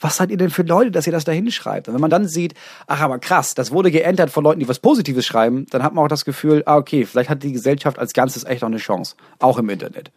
was 0.00 0.16
seid 0.16 0.30
ihr 0.30 0.36
denn 0.36 0.50
für 0.50 0.62
Leute, 0.62 0.90
dass 0.90 1.06
ihr 1.06 1.12
das 1.12 1.24
da 1.24 1.32
hinschreibt? 1.32 1.88
Und 1.88 1.94
wenn 1.94 2.00
man 2.00 2.10
dann 2.10 2.26
sieht, 2.26 2.54
ach, 2.86 3.00
aber 3.00 3.18
krass, 3.18 3.54
das 3.54 3.70
wurde 3.70 3.90
geändert 3.90 4.30
von 4.30 4.44
Leuten, 4.44 4.60
die 4.60 4.68
was 4.68 4.78
Positives 4.78 5.26
schreiben, 5.26 5.66
dann 5.70 5.82
hat 5.82 5.94
man 5.94 6.04
auch 6.04 6.08
das 6.08 6.24
Gefühl, 6.24 6.62
ah, 6.66 6.76
okay, 6.76 7.04
vielleicht 7.04 7.30
hat 7.30 7.42
die 7.42 7.52
Gesellschaft 7.52 7.98
als 7.98 8.12
Ganzes 8.12 8.44
echt 8.44 8.62
noch 8.62 8.68
eine 8.68 8.78
Chance. 8.78 9.14
Auch 9.38 9.58
im 9.58 9.68
Internet. 9.68 10.10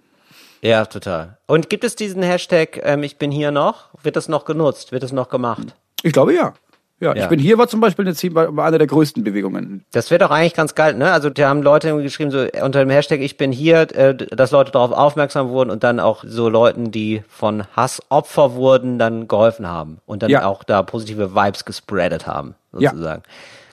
Ja, 0.62 0.86
total. 0.86 1.38
Und 1.46 1.70
gibt 1.70 1.84
es 1.84 1.96
diesen 1.96 2.24
Hashtag, 2.24 2.80
ähm, 2.84 3.04
ich 3.04 3.18
bin 3.18 3.30
hier 3.30 3.52
noch? 3.52 3.89
Wird 4.02 4.16
das 4.16 4.28
noch 4.28 4.46
genutzt? 4.46 4.91
Wird 4.91 5.04
das 5.04 5.12
noch 5.12 5.30
gemacht? 5.30 5.76
Ich 6.02 6.14
glaube, 6.14 6.34
ja. 6.34 6.54
Ja, 7.02 7.14
Ja. 7.14 7.24
ich 7.24 7.28
bin 7.30 7.39
hier 7.39 7.58
war 7.58 7.68
zum 7.68 7.82
Beispiel 7.82 8.08
eine, 8.08 8.56
war 8.56 8.66
eine 8.66 8.78
der 8.78 8.88
größten 8.88 9.24
Bewegungen. 9.24 9.86
Das 9.91 10.12
wäre 10.12 10.20
doch 10.20 10.32
eigentlich 10.32 10.54
ganz 10.54 10.76
geil, 10.76 10.93
ne? 10.93 11.12
Also 11.12 11.30
da 11.30 11.50
haben 11.50 11.62
Leute 11.62 11.89
irgendwie 11.89 12.06
geschrieben, 12.06 12.32
so 12.32 12.46
unter 12.64 12.80
dem 12.80 12.89
Hashtag 12.89 13.20
ich 13.20 13.36
bin 13.36 13.52
hier, 13.52 13.82
äh, 13.96 14.16
dass 14.16 14.52
Leute 14.52 14.72
darauf 14.72 14.91
aufmerksam 14.93 15.50
wurden 15.50 15.72
und 15.72 15.84
dann 15.84 16.00
auch 16.00 16.24
so 16.26 16.48
Leuten, 16.48 16.91
die 16.91 17.22
von 17.28 17.66
Hass 17.76 18.02
Opfer 18.10 18.54
wurden, 18.54 18.98
dann 18.98 19.28
geholfen 19.28 19.68
haben 19.68 19.98
und 20.06 20.24
dann 20.24 20.30
Ja. 20.30 20.46
auch 20.46 20.64
da 20.64 20.84
positive 20.84 21.36
Vibes 21.36 21.66
gespreadet 21.66 22.28
haben, 22.28 22.56
Ja. 22.78 22.91
sozusagen. 22.91 23.24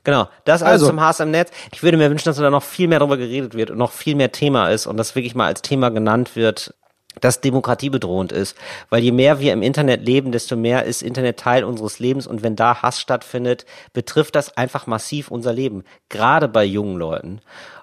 Genau, 0.05 0.27
das 0.45 0.63
alles 0.65 0.81
Also- 0.83 0.87
zum 0.89 1.01
Hass 1.01 1.21
im 1.21 1.31
Netz. 1.31 1.53
Ich 1.73 1.85
würde 1.85 1.97
mir 1.97 2.11
wünschen, 2.11 2.25
dass 2.29 2.37
da 2.37 2.51
noch 2.51 2.65
viel 2.65 2.89
mehr 2.89 2.99
darüber 2.99 3.17
geredet 3.17 3.55
wird 3.55 3.71
und 3.71 3.79
noch 3.79 3.93
viel 3.93 4.17
mehr 4.17 4.33
Thema 4.33 4.69
ist 4.71 4.89
und 4.89 4.97
das 4.97 5.15
wirklich 5.15 5.37
mal 5.37 5.47
als 5.47 5.63
Thema 5.63 5.91
genannt 5.91 6.35
wird, 6.35 6.75
das 7.21 7.41
demokratiebedrohend 7.41 8.33
ist. 8.33 8.57
Weil 8.91 9.03
je 9.03 9.13
mehr 9.13 9.41
wir 9.41 9.53
im 9.53 9.63
Internet 9.63 10.05
leben, 10.05 10.33
desto 10.33 10.57
mehr 10.57 10.85
ist 10.85 11.03
Internet 11.03 11.39
Teil 11.39 11.65
unseres 11.65 11.99
Lebens 11.99 12.27
und 12.27 12.43
wenn 12.43 12.57
da 12.57 12.83
Hass 12.83 13.01
stattfindet, 13.01 13.67
betrifft 13.93 14.35
das 14.35 14.57
einfach 14.57 14.87
massiv 14.87 15.31
unser 15.31 15.53
Leben. 15.53 15.85
Gerade 16.09 16.49
bei 16.49 16.65
jungen 16.65 16.97
Leuten. 16.97 17.41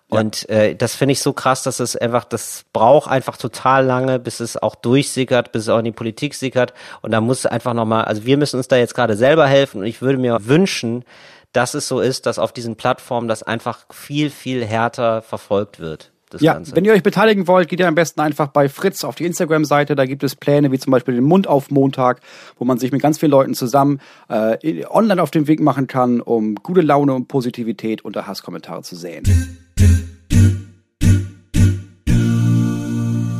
Und 0.09 0.49
äh, 0.49 0.75
das 0.75 0.95
finde 0.95 1.11
ich 1.13 1.21
so 1.21 1.33
krass, 1.33 1.61
dass 1.61 1.79
es 1.79 1.95
einfach, 1.95 2.23
das 2.25 2.65
braucht 2.73 3.09
einfach 3.09 3.37
total 3.37 3.85
lange, 3.85 4.17
bis 4.17 4.39
es 4.39 4.57
auch 4.57 4.73
durchsickert, 4.73 5.51
bis 5.51 5.63
es 5.63 5.69
auch 5.69 5.77
in 5.77 5.85
die 5.85 5.91
Politik 5.91 6.33
sickert. 6.33 6.73
Und 7.01 7.11
da 7.11 7.21
muss 7.21 7.45
einfach 7.45 7.75
nochmal, 7.75 8.05
also 8.05 8.25
wir 8.25 8.37
müssen 8.37 8.57
uns 8.57 8.67
da 8.67 8.75
jetzt 8.75 8.95
gerade 8.95 9.15
selber 9.15 9.45
helfen 9.45 9.81
und 9.81 9.85
ich 9.85 10.01
würde 10.01 10.17
mir 10.17 10.47
wünschen, 10.47 11.05
dass 11.53 11.75
es 11.75 11.87
so 11.87 11.99
ist, 11.99 12.25
dass 12.25 12.39
auf 12.39 12.51
diesen 12.51 12.75
Plattformen 12.75 13.27
das 13.27 13.43
einfach 13.43 13.85
viel, 13.91 14.31
viel 14.31 14.65
härter 14.65 15.21
verfolgt 15.21 15.79
wird. 15.79 16.11
Das 16.29 16.41
Ja, 16.41 16.53
Ganze. 16.53 16.75
wenn 16.75 16.85
ihr 16.85 16.93
euch 16.93 17.01
beteiligen 17.01 17.47
wollt, 17.47 17.69
geht 17.69 17.79
ihr 17.79 17.87
am 17.87 17.95
besten 17.95 18.21
einfach 18.21 18.49
bei 18.49 18.69
Fritz 18.69 19.03
auf 19.03 19.15
die 19.15 19.25
Instagram-Seite. 19.25 19.95
Da 19.95 20.05
gibt 20.05 20.23
es 20.23 20.35
Pläne 20.35 20.71
wie 20.71 20.77
zum 20.77 20.91
Beispiel 20.91 21.15
den 21.15 21.23
Mund 21.23 21.47
auf 21.47 21.71
Montag, 21.71 22.21
wo 22.57 22.65
man 22.65 22.77
sich 22.77 22.91
mit 22.91 23.01
ganz 23.01 23.17
vielen 23.17 23.31
Leuten 23.31 23.55
zusammen 23.55 23.99
äh, 24.29 24.85
online 24.89 25.21
auf 25.23 25.31
den 25.31 25.47
Weg 25.47 25.59
machen 25.59 25.87
kann, 25.87 26.21
um 26.21 26.55
gute 26.55 26.81
Laune 26.81 27.13
und 27.15 27.27
Positivität 27.27 28.05
unter 28.05 28.27
Hasskommentare 28.27 28.83
zu 28.83 28.95
säen. 28.95 29.23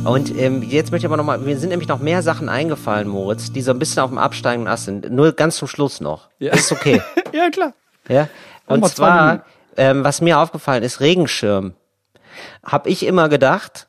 Und 0.04 0.36
ähm, 0.36 0.62
jetzt 0.62 0.90
möchte 0.90 1.06
ich 1.06 1.10
aber 1.10 1.16
nochmal, 1.18 1.38
mir 1.38 1.56
sind 1.58 1.68
nämlich 1.68 1.88
noch 1.88 2.00
mehr 2.00 2.22
Sachen 2.22 2.48
eingefallen, 2.48 3.06
Moritz, 3.06 3.52
die 3.52 3.60
so 3.60 3.70
ein 3.70 3.78
bisschen 3.78 4.02
auf 4.02 4.10
dem 4.10 4.18
absteigenden 4.18 4.66
Ast 4.72 4.86
sind. 4.86 5.10
Nur 5.12 5.32
ganz 5.32 5.56
zum 5.56 5.68
Schluss 5.68 6.00
noch. 6.00 6.28
Ja. 6.38 6.54
Ist 6.54 6.72
okay. 6.72 7.00
ja, 7.32 7.50
klar. 7.50 7.74
Ja. 8.08 8.28
Und 8.66 8.84
zwar, 8.88 9.44
ähm, 9.76 10.02
was 10.02 10.20
mir 10.20 10.38
aufgefallen 10.40 10.82
ist, 10.82 11.00
Regenschirm. 11.00 11.74
Hab 12.64 12.86
ich 12.86 13.04
immer 13.06 13.28
gedacht, 13.28 13.88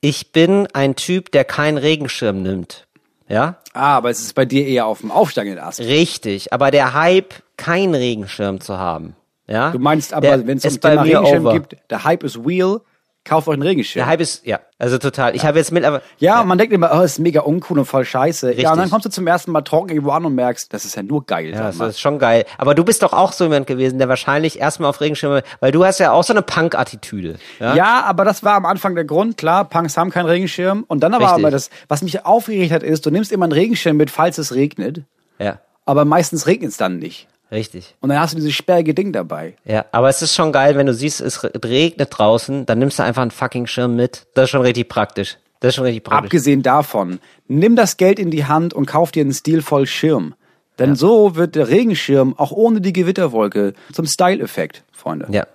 ich 0.00 0.32
bin 0.32 0.66
ein 0.72 0.96
Typ, 0.96 1.30
der 1.32 1.44
keinen 1.44 1.78
Regenschirm 1.78 2.42
nimmt. 2.42 2.86
Ja? 3.28 3.56
Ah, 3.74 3.96
aber 3.96 4.10
es 4.10 4.20
ist 4.20 4.34
bei 4.34 4.44
dir 4.44 4.66
eher 4.66 4.86
auf 4.86 5.00
dem 5.00 5.10
aufsteigenden 5.10 5.62
Ast. 5.62 5.80
Richtig. 5.80 6.52
Aber 6.52 6.70
der 6.70 6.94
Hype, 6.94 7.34
keinen 7.56 7.94
Regenschirm 7.94 8.60
zu 8.60 8.78
haben. 8.78 9.14
Ja? 9.46 9.70
Du 9.70 9.78
meinst 9.78 10.12
aber, 10.12 10.46
wenn 10.46 10.58
es 10.58 10.64
um 10.64 10.80
Thema 10.80 11.02
Regenschirm 11.02 11.46
over. 11.46 11.52
gibt, 11.54 11.76
der 11.90 12.04
Hype 12.04 12.24
ist 12.24 12.38
real, 12.44 12.80
kauft 13.24 13.48
euch 13.48 13.54
einen 13.54 13.62
Regenschirm. 13.62 14.00
Der 14.00 14.06
Hype 14.06 14.20
ist, 14.20 14.46
ja, 14.46 14.60
also 14.78 14.98
total. 14.98 15.36
Ich 15.36 15.44
habe 15.44 15.58
jetzt 15.58 15.72
mit, 15.72 15.84
aber 15.84 16.02
ja, 16.18 16.42
man 16.44 16.58
denkt 16.58 16.72
immer, 16.72 16.90
oh, 16.94 17.02
ist 17.02 17.18
mega 17.18 17.42
uncool 17.42 17.78
und 17.78 17.84
voll 17.84 18.04
scheiße. 18.04 18.52
Ja, 18.54 18.56
und 18.56 18.64
dann 18.64 18.78
Richtig. 18.78 18.90
kommst 18.92 19.06
du 19.06 19.10
zum 19.10 19.26
ersten 19.26 19.52
Mal 19.52 19.62
trocken 19.62 19.90
irgendwo 19.90 20.10
an 20.10 20.24
und 20.24 20.34
merkst, 20.34 20.72
das 20.72 20.84
ist 20.84 20.96
ja 20.96 21.02
nur 21.02 21.26
geil. 21.26 21.50
Ja, 21.50 21.62
das 21.64 21.76
mal. 21.76 21.90
ist 21.90 22.00
schon 22.00 22.18
geil. 22.18 22.44
Aber 22.58 22.74
du 22.74 22.84
bist 22.84 23.02
doch 23.02 23.12
auch 23.12 23.32
so 23.32 23.44
jemand 23.44 23.66
gewesen, 23.66 23.98
der 23.98 24.08
wahrscheinlich 24.08 24.58
erstmal 24.58 24.88
auf 24.90 25.00
Regenschirme, 25.00 25.42
weil 25.60 25.72
du 25.72 25.84
hast 25.84 25.98
ja 25.98 26.12
auch 26.12 26.24
so 26.24 26.32
eine 26.32 26.42
Punk-Attitüde. 26.42 27.36
Ja? 27.58 27.74
Ja, 27.74 28.04
aber 28.04 28.24
das 28.24 28.42
war 28.42 28.54
am 28.54 28.66
Anfang 28.66 28.94
der 28.94 29.04
Grund. 29.04 29.36
Klar, 29.36 29.66
Punks 29.66 29.96
haben 29.96 30.10
keinen 30.10 30.26
Regenschirm. 30.26 30.84
Und 30.88 31.00
dann 31.02 31.14
aber, 31.14 31.26
Richtig. 31.26 31.44
aber 31.44 31.50
das, 31.50 31.70
was 31.88 32.02
mich 32.02 32.24
aufgeregt 32.24 32.72
hat, 32.72 32.82
ist, 32.82 33.04
du 33.04 33.10
nimmst 33.10 33.32
immer 33.32 33.44
einen 33.44 33.52
Regenschirm 33.52 33.96
mit, 33.96 34.10
falls 34.10 34.38
es 34.38 34.54
regnet. 34.54 35.02
ja, 35.38 35.60
Aber 35.84 36.04
meistens 36.04 36.46
regnet 36.46 36.70
es 36.70 36.76
dann 36.76 36.98
nicht. 36.98 37.28
Richtig. 37.50 37.94
Und 38.00 38.10
dann 38.10 38.20
hast 38.20 38.32
du 38.32 38.36
dieses 38.36 38.54
sperrige 38.54 38.94
Ding 38.94 39.12
dabei. 39.12 39.56
Ja, 39.64 39.84
aber 39.92 40.08
es 40.08 40.22
ist 40.22 40.34
schon 40.34 40.52
geil, 40.52 40.76
wenn 40.76 40.86
du 40.86 40.94
siehst, 40.94 41.20
es 41.20 41.42
re- 41.42 41.52
regnet 41.64 42.08
draußen, 42.16 42.66
dann 42.66 42.78
nimmst 42.78 42.98
du 42.98 43.02
einfach 43.02 43.22
einen 43.22 43.30
fucking 43.30 43.66
Schirm 43.66 43.96
mit. 43.96 44.26
Das 44.34 44.44
ist 44.44 44.50
schon 44.50 44.62
richtig 44.62 44.88
praktisch. 44.88 45.38
Das 45.60 45.70
ist 45.70 45.74
schon 45.76 45.84
richtig 45.84 46.04
praktisch. 46.04 46.26
Abgesehen 46.26 46.62
davon, 46.62 47.20
nimm 47.46 47.76
das 47.76 47.96
Geld 47.96 48.18
in 48.18 48.30
die 48.30 48.46
Hand 48.46 48.72
und 48.72 48.86
kauf 48.86 49.12
dir 49.12 49.22
einen 49.22 49.34
stilvoll 49.34 49.86
Schirm. 49.86 50.34
Denn 50.78 50.96
so 50.96 51.36
wird 51.36 51.56
der 51.56 51.68
Regenschirm 51.68 52.38
auch 52.38 52.52
ohne 52.52 52.80
die 52.80 52.94
Gewitterwolke 52.94 53.74
zum 53.92 54.06
Style-Effekt, 54.06 54.82
Freunde. 54.92 55.26
Ja. 55.30 55.46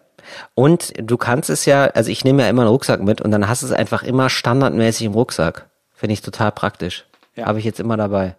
Und 0.53 0.93
du 0.97 1.17
kannst 1.17 1.49
es 1.49 1.65
ja, 1.65 1.85
also 1.85 2.11
ich 2.11 2.23
nehme 2.23 2.43
ja 2.43 2.49
immer 2.49 2.61
einen 2.61 2.69
Rucksack 2.69 3.01
mit 3.01 3.21
und 3.21 3.31
dann 3.31 3.47
hast 3.47 3.63
du 3.63 3.65
es 3.65 3.71
einfach 3.71 4.03
immer 4.03 4.29
standardmäßig 4.29 5.07
im 5.07 5.13
Rucksack. 5.13 5.67
Finde 5.93 6.13
ich 6.13 6.21
total 6.21 6.51
praktisch. 6.51 7.05
Ja. 7.35 7.47
Habe 7.47 7.57
ich 7.57 7.65
jetzt 7.65 7.79
immer 7.79 7.97
dabei. 7.97 8.35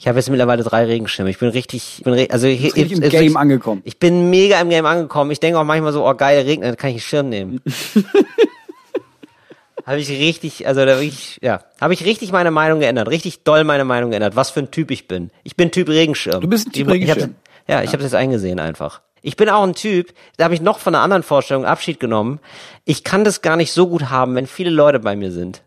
Ich 0.00 0.08
habe 0.08 0.18
jetzt 0.18 0.30
mittlerweile 0.30 0.62
drei 0.64 0.86
Regenschirme. 0.86 1.28
Ich 1.28 1.38
bin 1.38 1.50
richtig, 1.50 1.98
ich 1.98 2.04
bin 2.04 2.14
re 2.14 2.26
also 2.30 2.46
ich, 2.46 2.62
richtig 2.74 2.92
im 2.92 3.02
ich- 3.02 3.10
Game 3.10 3.32
ich, 3.32 3.36
angekommen. 3.36 3.82
Ich 3.84 3.98
bin 3.98 4.30
mega 4.30 4.58
im 4.58 4.70
Game 4.70 4.86
angekommen. 4.86 5.30
Ich 5.30 5.40
denke 5.40 5.58
auch 5.58 5.64
manchmal 5.64 5.92
so, 5.92 6.08
oh 6.08 6.14
geil, 6.14 6.40
regnet, 6.40 6.70
dann 6.70 6.76
kann 6.78 6.88
ich 6.88 6.94
einen 6.94 7.00
Schirm 7.02 7.28
nehmen. 7.28 7.60
habe 9.84 9.98
ich 9.98 10.08
richtig, 10.08 10.66
also 10.66 10.86
da 10.86 10.94
hab 10.94 11.02
ich, 11.02 11.38
ja, 11.42 11.60
habe 11.82 11.92
ich 11.92 12.02
richtig 12.06 12.32
meine 12.32 12.50
Meinung 12.50 12.80
geändert, 12.80 13.10
richtig 13.10 13.42
doll 13.44 13.62
meine 13.64 13.84
Meinung 13.84 14.08
geändert, 14.08 14.36
was 14.36 14.48
für 14.48 14.60
ein 14.60 14.70
Typ 14.70 14.90
ich 14.90 15.06
bin. 15.06 15.30
Ich 15.42 15.54
bin 15.56 15.70
Typ 15.70 15.90
Regenschirm. 15.90 16.40
Du 16.40 16.48
bist 16.48 16.68
ein 16.68 16.72
Typ 16.72 16.88
Ich- 16.88 17.02
ich 17.02 17.08
Regenschirm. 17.10 17.34
Ja, 17.68 17.82
ich 17.82 17.92
habe 17.92 18.02
das 18.02 18.14
eingesehen 18.14 18.58
einfach. 18.58 19.02
Ich 19.20 19.36
bin 19.36 19.50
auch 19.50 19.64
ein 19.64 19.74
Typ, 19.74 20.14
da 20.38 20.44
habe 20.44 20.54
ich 20.54 20.62
noch 20.62 20.78
von 20.78 20.94
einer 20.94 21.04
anderen 21.04 21.22
Vorstellung 21.22 21.66
Abschied 21.66 22.00
genommen. 22.00 22.40
Ich 22.86 23.04
kann 23.04 23.22
das 23.22 23.42
gar 23.42 23.56
nicht 23.56 23.72
so 23.72 23.86
gut 23.86 24.08
haben, 24.08 24.34
wenn 24.34 24.46
viele 24.46 24.70
Leute 24.70 24.98
bei 24.98 25.14
mir 25.14 25.30
sind. 25.30 25.60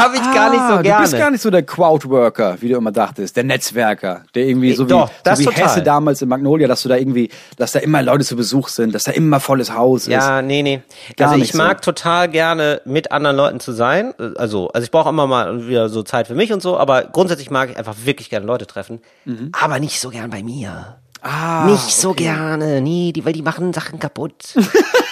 Habe 0.00 0.16
ich 0.16 0.22
gar 0.34 0.50
nicht 0.50 0.60
Ah, 0.60 0.76
so 0.76 0.82
gerne. 0.82 0.96
Du 0.96 1.00
bist 1.10 1.16
gar 1.18 1.30
nicht 1.30 1.40
so 1.42 1.50
der 1.50 1.62
Crowdworker, 1.62 2.56
wie 2.60 2.68
du 2.68 2.76
immer 2.76 2.92
dachtest, 2.92 3.36
der 3.36 3.44
Netzwerker, 3.44 4.22
der 4.34 4.44
irgendwie 4.46 4.72
so 4.72 4.86
wie, 4.86 4.90
Doch, 4.90 5.10
das 5.22 5.38
so 5.38 5.44
wie 5.44 5.48
total. 5.54 5.64
Hesse 5.64 5.82
damals 5.82 6.22
in 6.22 6.28
Magnolia, 6.28 6.66
dass 6.68 6.82
du 6.82 6.88
da 6.88 6.96
irgendwie, 6.96 7.30
dass 7.56 7.72
da 7.72 7.78
immer 7.80 8.02
Leute 8.02 8.24
zu 8.24 8.36
Besuch 8.36 8.68
sind, 8.68 8.94
dass 8.94 9.04
da 9.04 9.12
immer 9.12 9.40
volles 9.40 9.72
Haus 9.74 10.02
ist. 10.02 10.08
Ja, 10.12 10.42
nee, 10.42 10.62
nee. 10.62 10.82
Gar 11.16 11.28
also 11.28 11.36
ich 11.36 11.42
nicht 11.42 11.52
so. 11.52 11.58
mag 11.58 11.82
total 11.82 12.28
gerne 12.28 12.80
mit 12.84 13.12
anderen 13.12 13.36
Leuten 13.36 13.60
zu 13.60 13.72
sein. 13.72 14.12
Also, 14.36 14.68
also 14.68 14.84
ich 14.84 14.90
brauche 14.90 15.08
immer 15.08 15.26
mal 15.26 15.66
wieder 15.68 15.88
so 15.88 16.02
Zeit 16.02 16.26
für 16.26 16.34
mich 16.34 16.52
und 16.52 16.62
so, 16.62 16.76
aber 16.78 17.02
grundsätzlich 17.04 17.50
mag 17.50 17.70
ich 17.70 17.76
einfach 17.76 17.94
wirklich 18.04 18.30
gerne 18.30 18.46
Leute 18.46 18.66
treffen. 18.66 19.00
Mhm. 19.24 19.52
Aber 19.60 19.78
nicht 19.78 20.00
so 20.00 20.10
gern 20.10 20.30
bei 20.30 20.42
mir. 20.42 20.96
Ah, 21.22 21.66
Nicht 21.66 21.94
so 21.94 22.14
gerne, 22.14 22.80
nie, 22.80 23.12
die, 23.12 23.26
weil 23.26 23.34
die 23.34 23.42
machen 23.42 23.74
Sachen 23.74 23.98
kaputt. 23.98 24.54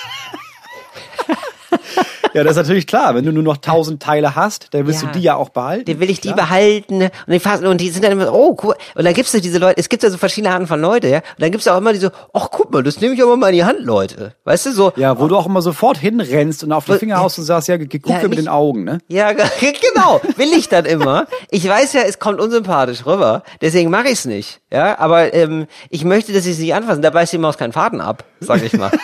Ja, 2.35 2.43
das 2.45 2.53
ist 2.53 2.57
natürlich 2.59 2.87
klar. 2.87 3.14
Wenn 3.14 3.24
du 3.24 3.33
nur 3.33 3.43
noch 3.43 3.57
tausend 3.59 4.03
Teile 4.03 4.35
hast, 4.37 4.68
dann 4.72 4.87
willst 4.87 5.03
Ja. 5.03 5.09
du 5.11 5.18
die 5.18 5.24
ja 5.24 5.37
auch 5.37 5.49
behalten. 5.49 5.85
Den 5.87 6.01
will 6.01 6.11
ich 6.11 6.20
die 6.20 6.29
Klar. 6.33 6.47
behalten. 6.47 7.03
Und 7.03 7.11
die, 7.33 7.41
fassen, 7.41 7.66
und 7.66 7.81
die 7.81 7.91
sind 7.91 8.05
dann 8.05 8.12
immer, 8.12 8.33
oh, 8.33 8.57
cool. 8.62 8.74
Und 8.95 9.05
dann 9.05 9.14
gibt's 9.14 9.33
ja 9.33 9.41
diese 9.41 9.59
Leute, 9.59 9.79
es 9.79 9.89
gibt 9.89 10.03
ja 10.03 10.11
so 10.11 10.16
verschiedene 10.18 10.53
Arten 10.53 10.66
von 10.66 10.81
Leute, 10.81 11.09
ja. 11.09 11.18
Und 11.18 11.24
dann 11.41 11.51
gibt's 11.51 11.66
auch 11.68 11.76
immer 11.79 11.93
diese, 11.93 12.12
ach 12.33 12.49
guck 12.51 12.72
mal, 12.72 12.83
das 12.83 13.01
nehme 13.01 13.14
ich 13.14 13.22
aber 13.22 13.37
mal 13.37 13.49
in 13.49 13.55
die 13.57 13.64
Hand, 13.64 13.81
Leute. 13.81 14.35
Weißt 14.45 14.66
du, 14.66 14.72
so. 14.72 14.93
Ja, 14.97 15.18
wo 15.18 15.29
du 15.29 15.37
auch 15.37 15.47
immer 15.47 15.62
sofort 15.62 15.99
hinrennst 15.99 16.64
und 16.64 16.72
auf 16.72 16.85
die 16.85 16.95
Finger 16.99 17.18
haust 17.18 17.39
und 17.39 17.45
sagst, 17.45 17.68
ja, 17.68 17.76
ge- 17.76 17.99
guck 17.99 18.20
Ja, 18.22 18.29
mit 18.29 18.39
den 18.39 18.49
Augen, 18.49 18.85
ne? 18.85 18.99
Ja, 19.09 19.33
ge- 19.33 19.45
genau, 19.95 20.20
will 20.37 20.53
ich 20.53 20.68
dann 20.68 20.85
immer. 20.85 21.26
Ich 21.51 21.66
weiß 21.68 21.93
ja, 21.95 22.03
es 22.03 22.18
kommt 22.18 22.41
unsympathisch 22.41 23.07
rüber, 23.07 23.43
deswegen 23.61 23.91
mache 23.91 24.09
ich's 24.09 24.24
nicht. 24.24 24.61
Ja, 24.72 24.99
aber 24.99 25.33
ähm, 25.35 25.66
ich 25.91 26.05
möchte, 26.05 26.33
dass 26.33 26.45
sie 26.45 26.51
es 26.53 26.59
nicht 26.59 26.74
anfassen. 26.74 27.03
Da 27.03 27.11
beißt 27.11 27.33
die 27.33 27.39
Maus 27.39 27.57
keinen 27.57 27.72
Faden 27.72 28.01
ab, 28.01 28.24
sag 28.41 28.62
ich 28.62 28.72
mal. 28.74 28.91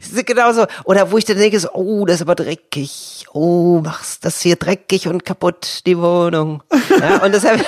Es 0.00 0.12
ist 0.12 0.26
Genauso. 0.26 0.66
Oder 0.84 1.10
wo 1.10 1.18
ich 1.18 1.24
dann 1.24 1.38
denke, 1.38 1.58
so, 1.58 1.70
oh, 1.72 2.06
das 2.06 2.16
ist 2.16 2.22
aber 2.22 2.34
dreckig. 2.34 3.26
Oh, 3.32 3.80
machst 3.82 4.24
das 4.24 4.40
hier 4.40 4.56
dreckig 4.56 5.08
und 5.08 5.24
kaputt, 5.24 5.82
die 5.86 5.98
Wohnung. 5.98 6.62
Ja, 7.00 7.22
und 7.24 7.32
deshalb. 7.32 7.64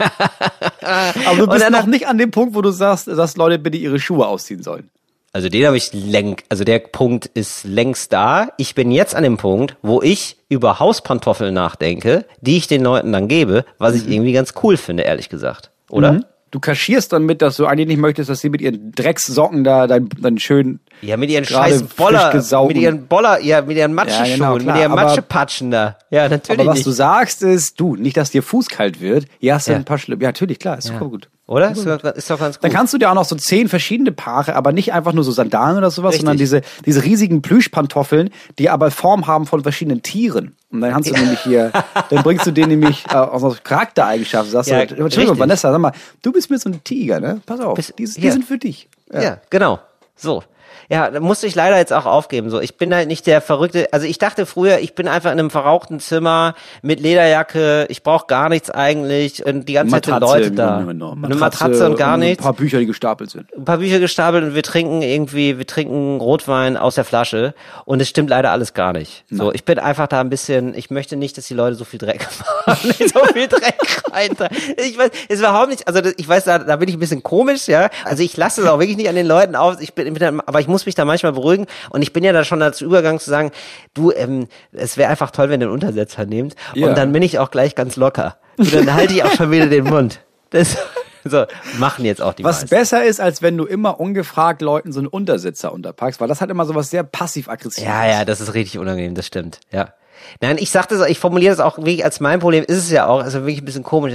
Aber 0.80 1.36
du 1.36 1.46
bist 1.46 1.70
noch 1.70 1.86
nicht 1.86 2.06
an 2.06 2.16
dem 2.16 2.30
Punkt, 2.30 2.54
wo 2.54 2.62
du 2.62 2.70
sagst, 2.70 3.06
dass 3.06 3.36
Leute 3.36 3.58
bitte 3.58 3.76
ihre 3.76 4.00
Schuhe 4.00 4.26
ausziehen 4.26 4.62
sollen. 4.62 4.88
Also 5.32 5.48
den 5.48 5.64
habe 5.66 5.76
ich 5.76 5.92
längst, 5.92 6.44
also 6.48 6.64
der 6.64 6.80
Punkt 6.80 7.26
ist 7.26 7.64
längst 7.64 8.12
da. 8.12 8.48
Ich 8.56 8.74
bin 8.74 8.90
jetzt 8.90 9.14
an 9.14 9.22
dem 9.22 9.36
Punkt, 9.36 9.76
wo 9.82 10.02
ich 10.02 10.38
über 10.48 10.80
Hauspantoffeln 10.80 11.54
nachdenke, 11.54 12.24
die 12.40 12.56
ich 12.56 12.66
den 12.66 12.82
Leuten 12.82 13.12
dann 13.12 13.28
gebe, 13.28 13.64
was 13.78 13.94
ich 13.94 14.08
irgendwie 14.08 14.32
ganz 14.32 14.54
cool 14.62 14.76
finde, 14.76 15.04
ehrlich 15.04 15.28
gesagt. 15.28 15.70
Oder? 15.88 16.12
Mhm. 16.12 16.24
Du 16.52 16.58
kaschierst 16.58 17.12
dann 17.12 17.24
mit, 17.26 17.42
dass 17.42 17.56
du 17.56 17.66
eigentlich 17.66 17.86
nicht 17.86 18.00
möchtest, 18.00 18.28
dass 18.28 18.40
sie 18.40 18.48
mit 18.50 18.60
ihren 18.60 18.90
Dreckssocken 18.92 19.62
da 19.62 19.86
dein, 19.86 20.08
dein 20.20 20.38
schön 20.38 20.80
Ja, 21.00 21.16
mit 21.16 21.30
ihren 21.30 21.44
scheiß 21.44 21.84
Boller, 21.96 22.34
mit 22.66 22.76
ihren 22.76 23.06
Boller, 23.06 23.40
ja, 23.40 23.62
mit 23.62 23.76
ihren 23.76 23.94
Matscheschuhen, 23.94 24.40
Ja, 24.40 24.52
genau, 24.56 24.72
mit 24.72 24.76
ihren 24.82 24.92
aber- 24.92 25.02
Matschepatschen 25.04 25.70
da. 25.70 25.96
Ja, 26.10 26.28
natürlich 26.28 26.58
Aber 26.60 26.70
was 26.70 26.74
nicht. 26.78 26.86
du 26.86 26.90
sagst 26.90 27.42
ist, 27.44 27.78
du, 27.78 27.94
nicht, 27.94 28.16
dass 28.16 28.30
dir 28.30 28.42
fußkalt 28.42 29.00
wird. 29.00 29.26
Ja, 29.38 29.54
hast 29.54 29.68
Ja. 29.68 29.76
ein 29.76 29.84
paar 29.84 29.98
Schlimm. 29.98 30.20
Ja, 30.20 30.28
natürlich, 30.28 30.58
klar, 30.58 30.76
ist 30.78 30.88
super 30.88 31.06
gut. 31.08 31.28
Oder? 31.50 31.72
Ist 31.72 31.84
doch, 31.84 32.04
ist 32.04 32.30
doch 32.30 32.38
ganz 32.38 32.56
gut. 32.58 32.64
Dann 32.64 32.70
kannst 32.72 32.94
du 32.94 32.98
dir 32.98 33.10
auch 33.10 33.14
noch 33.14 33.24
so 33.24 33.34
zehn 33.34 33.68
verschiedene 33.68 34.12
Paare, 34.12 34.54
aber 34.54 34.70
nicht 34.70 34.92
einfach 34.92 35.12
nur 35.12 35.24
so 35.24 35.32
Sandalen 35.32 35.76
oder 35.78 35.90
sowas, 35.90 36.10
Richtig. 36.10 36.20
sondern 36.20 36.36
diese, 36.36 36.60
diese 36.86 37.02
riesigen 37.02 37.42
Plüschpantoffeln, 37.42 38.30
die 38.60 38.70
aber 38.70 38.92
Form 38.92 39.26
haben 39.26 39.46
von 39.46 39.60
verschiedenen 39.64 40.00
Tieren. 40.02 40.54
Und 40.70 40.80
dann 40.80 40.92
kannst 40.92 41.10
du 41.10 41.14
nämlich 41.14 41.40
hier, 41.40 41.72
dann 42.08 42.22
bringst 42.22 42.46
du 42.46 42.52
denen 42.52 42.68
nämlich 42.68 43.04
äh, 43.10 43.16
auch 43.16 43.40
so 43.40 43.56
Charaktereigenschaften. 43.64 44.52
Sagst 44.52 44.70
Ja, 44.70 44.86
du, 44.86 44.94
Entschuldigung. 44.94 45.40
Vanessa, 45.40 45.72
sag 45.72 45.80
mal, 45.80 45.90
du 46.22 46.30
bist 46.30 46.50
mir 46.50 46.58
so 46.60 46.70
ein 46.70 46.84
Tiger, 46.84 47.18
ne? 47.18 47.40
Pass 47.44 47.58
auf, 47.58 47.74
Bist- 47.74 47.94
die, 47.98 48.04
die 48.04 48.26
ja. 48.26 48.30
sind 48.30 48.44
für 48.44 48.56
dich. 48.56 48.88
Ja. 49.12 49.38
genau. 49.50 49.80
So. 50.14 50.44
Ja, 50.90 51.08
da 51.10 51.20
musste 51.20 51.46
ich 51.46 51.54
leider 51.54 51.78
jetzt 51.78 51.92
auch 51.92 52.04
aufgeben. 52.04 52.50
So, 52.50 52.60
ich 52.60 52.76
bin 52.76 52.92
halt 52.92 53.06
nicht 53.06 53.26
der 53.28 53.40
verrückte. 53.40 53.88
Also 53.92 54.06
ich 54.06 54.18
dachte 54.18 54.44
früher, 54.44 54.80
ich 54.80 54.94
bin 54.96 55.06
einfach 55.06 55.30
in 55.32 55.38
einem 55.38 55.50
verrauchten 55.50 56.00
Zimmer 56.00 56.54
mit 56.82 56.98
Lederjacke. 56.98 57.86
Ich 57.88 58.02
brauche 58.02 58.26
gar 58.26 58.48
nichts 58.48 58.70
eigentlich 58.70 59.46
und 59.46 59.68
die 59.68 59.74
ganze 59.74 59.92
Zeit 59.92 60.06
sind 60.06 60.20
Leute 60.20 60.50
da. 60.50 60.80
Genommen. 60.82 61.24
Eine 61.24 61.36
Matratze 61.36 61.86
und 61.88 61.96
gar 61.96 62.14
Ein 62.14 62.20
nichts. 62.20 62.42
paar 62.42 62.54
Bücher, 62.54 62.78
die 62.80 62.86
gestapelt 62.86 63.30
sind. 63.30 63.46
ein 63.56 63.64
paar 63.64 63.78
Bücher 63.78 64.00
gestapelt 64.00 64.42
und 64.42 64.54
wir 64.56 64.64
trinken 64.64 65.02
irgendwie, 65.02 65.58
wir 65.58 65.66
trinken 65.66 66.18
Rotwein 66.20 66.76
aus 66.76 66.96
der 66.96 67.04
Flasche 67.04 67.54
und 67.84 68.00
es 68.02 68.08
stimmt 68.08 68.28
leider 68.30 68.50
alles 68.50 68.74
gar 68.74 68.92
nicht. 68.92 69.24
So, 69.30 69.52
ich 69.52 69.64
bin 69.64 69.78
einfach 69.78 70.08
da 70.08 70.20
ein 70.20 70.28
bisschen, 70.28 70.74
ich 70.74 70.90
möchte 70.90 71.14
nicht, 71.16 71.38
dass 71.38 71.46
die 71.46 71.54
Leute 71.54 71.76
so 71.76 71.84
viel 71.84 72.00
Dreck 72.00 72.26
machen, 72.66 72.90
so 72.98 73.24
viel 73.32 73.46
Dreck 73.46 74.02
rein. 74.12 74.30
Ich 74.76 74.98
weiß, 74.98 75.10
es 75.28 75.34
ist 75.36 75.38
überhaupt 75.38 75.68
nicht, 75.70 75.86
also 75.86 76.00
ich 76.16 76.28
weiß, 76.28 76.44
da, 76.44 76.58
da 76.58 76.74
bin 76.76 76.88
ich 76.88 76.96
ein 76.96 77.00
bisschen 77.00 77.22
komisch, 77.22 77.68
ja. 77.68 77.90
Also 78.04 78.24
ich 78.24 78.36
lasse 78.36 78.62
es 78.62 78.66
auch 78.66 78.80
wirklich 78.80 78.96
nicht 78.96 79.08
an 79.08 79.14
den 79.14 79.26
Leuten 79.26 79.54
auf, 79.54 79.80
ich 79.80 79.94
bin, 79.94 80.40
aber 80.46 80.60
ich 80.60 80.66
muss 80.66 80.79
mich 80.86 80.94
da 80.94 81.04
manchmal 81.04 81.32
beruhigen 81.32 81.66
und 81.90 82.02
ich 82.02 82.12
bin 82.12 82.24
ja 82.24 82.32
da 82.32 82.44
schon 82.44 82.60
dazu 82.60 82.84
übergegangen 82.84 83.20
zu 83.20 83.30
sagen, 83.30 83.50
du, 83.94 84.12
ähm, 84.12 84.48
es 84.72 84.96
wäre 84.96 85.10
einfach 85.10 85.30
toll, 85.30 85.48
wenn 85.50 85.60
ihr 85.60 85.66
einen 85.66 85.74
Untersetzer 85.74 86.26
nehmt 86.26 86.54
Ja. 86.74 86.88
und 86.88 86.96
dann 86.98 87.12
bin 87.12 87.22
ich 87.22 87.38
auch 87.38 87.50
gleich 87.50 87.74
ganz 87.74 87.96
locker. 87.96 88.36
Und 88.56 88.72
dann 88.74 88.92
halte 88.94 89.14
ich 89.14 89.24
auch 89.24 89.32
schon 89.32 89.50
wieder 89.50 89.66
den 89.66 89.84
Mund. 89.84 90.20
Das, 90.50 90.76
so, 91.24 91.44
machen 91.78 92.04
jetzt 92.04 92.20
auch 92.20 92.32
die 92.34 92.44
Was 92.44 92.62
meisten. 92.62 92.68
besser 92.76 93.04
ist, 93.04 93.20
als 93.20 93.40
wenn 93.42 93.56
du 93.56 93.64
immer 93.64 94.00
ungefragt 94.00 94.62
Leuten 94.62 94.92
so 94.92 94.98
einen 95.00 95.06
Untersitzer 95.06 95.72
unterpackst, 95.72 96.20
weil 96.20 96.28
das 96.28 96.40
hat 96.40 96.50
immer 96.50 96.64
so 96.66 96.74
was 96.74 96.90
sehr 96.90 97.04
passiv-aggressives. 97.04 97.84
Ja, 97.86 98.06
ja, 98.06 98.24
das 98.24 98.40
ist 98.40 98.52
richtig 98.54 98.78
unangenehm, 98.80 99.14
das 99.14 99.26
stimmt, 99.26 99.60
ja. 99.70 99.94
Nein, 100.42 100.58
ich 100.58 100.70
sag 100.70 100.86
das, 100.88 101.06
ich 101.08 101.18
formuliere 101.18 101.54
das 101.56 101.60
auch 101.64 101.78
wirklich 101.78 102.04
als 102.04 102.20
mein 102.20 102.40
Problem, 102.40 102.64
ist 102.64 102.76
es 102.76 102.90
ja 102.90 103.06
auch, 103.06 103.22
also 103.22 103.40
wirklich 103.40 103.62
ein 103.62 103.64
bisschen 103.64 103.82
komisch. 103.84 104.12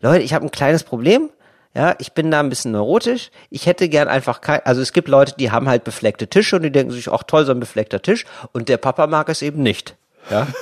Leute, 0.00 0.22
ich 0.24 0.32
habe 0.32 0.46
ein 0.46 0.50
kleines 0.50 0.82
Problem, 0.84 1.28
ja, 1.74 1.94
ich 1.98 2.12
bin 2.12 2.30
da 2.30 2.40
ein 2.40 2.48
bisschen 2.48 2.72
neurotisch, 2.72 3.30
ich 3.50 3.66
hätte 3.66 3.88
gern 3.88 4.08
einfach 4.08 4.40
kein, 4.40 4.60
also 4.64 4.80
es 4.82 4.92
gibt 4.92 5.08
Leute, 5.08 5.34
die 5.38 5.50
haben 5.50 5.68
halt 5.68 5.84
befleckte 5.84 6.26
Tische 6.28 6.56
und 6.56 6.62
die 6.62 6.70
denken 6.72 6.92
sich, 6.92 7.10
ach 7.10 7.22
toll, 7.24 7.44
so 7.46 7.52
ein 7.52 7.60
befleckter 7.60 8.02
Tisch 8.02 8.24
und 8.52 8.68
der 8.68 8.76
Papa 8.76 9.06
mag 9.06 9.28
es 9.28 9.42
eben 9.42 9.62
nicht, 9.62 9.96
ja. 10.30 10.46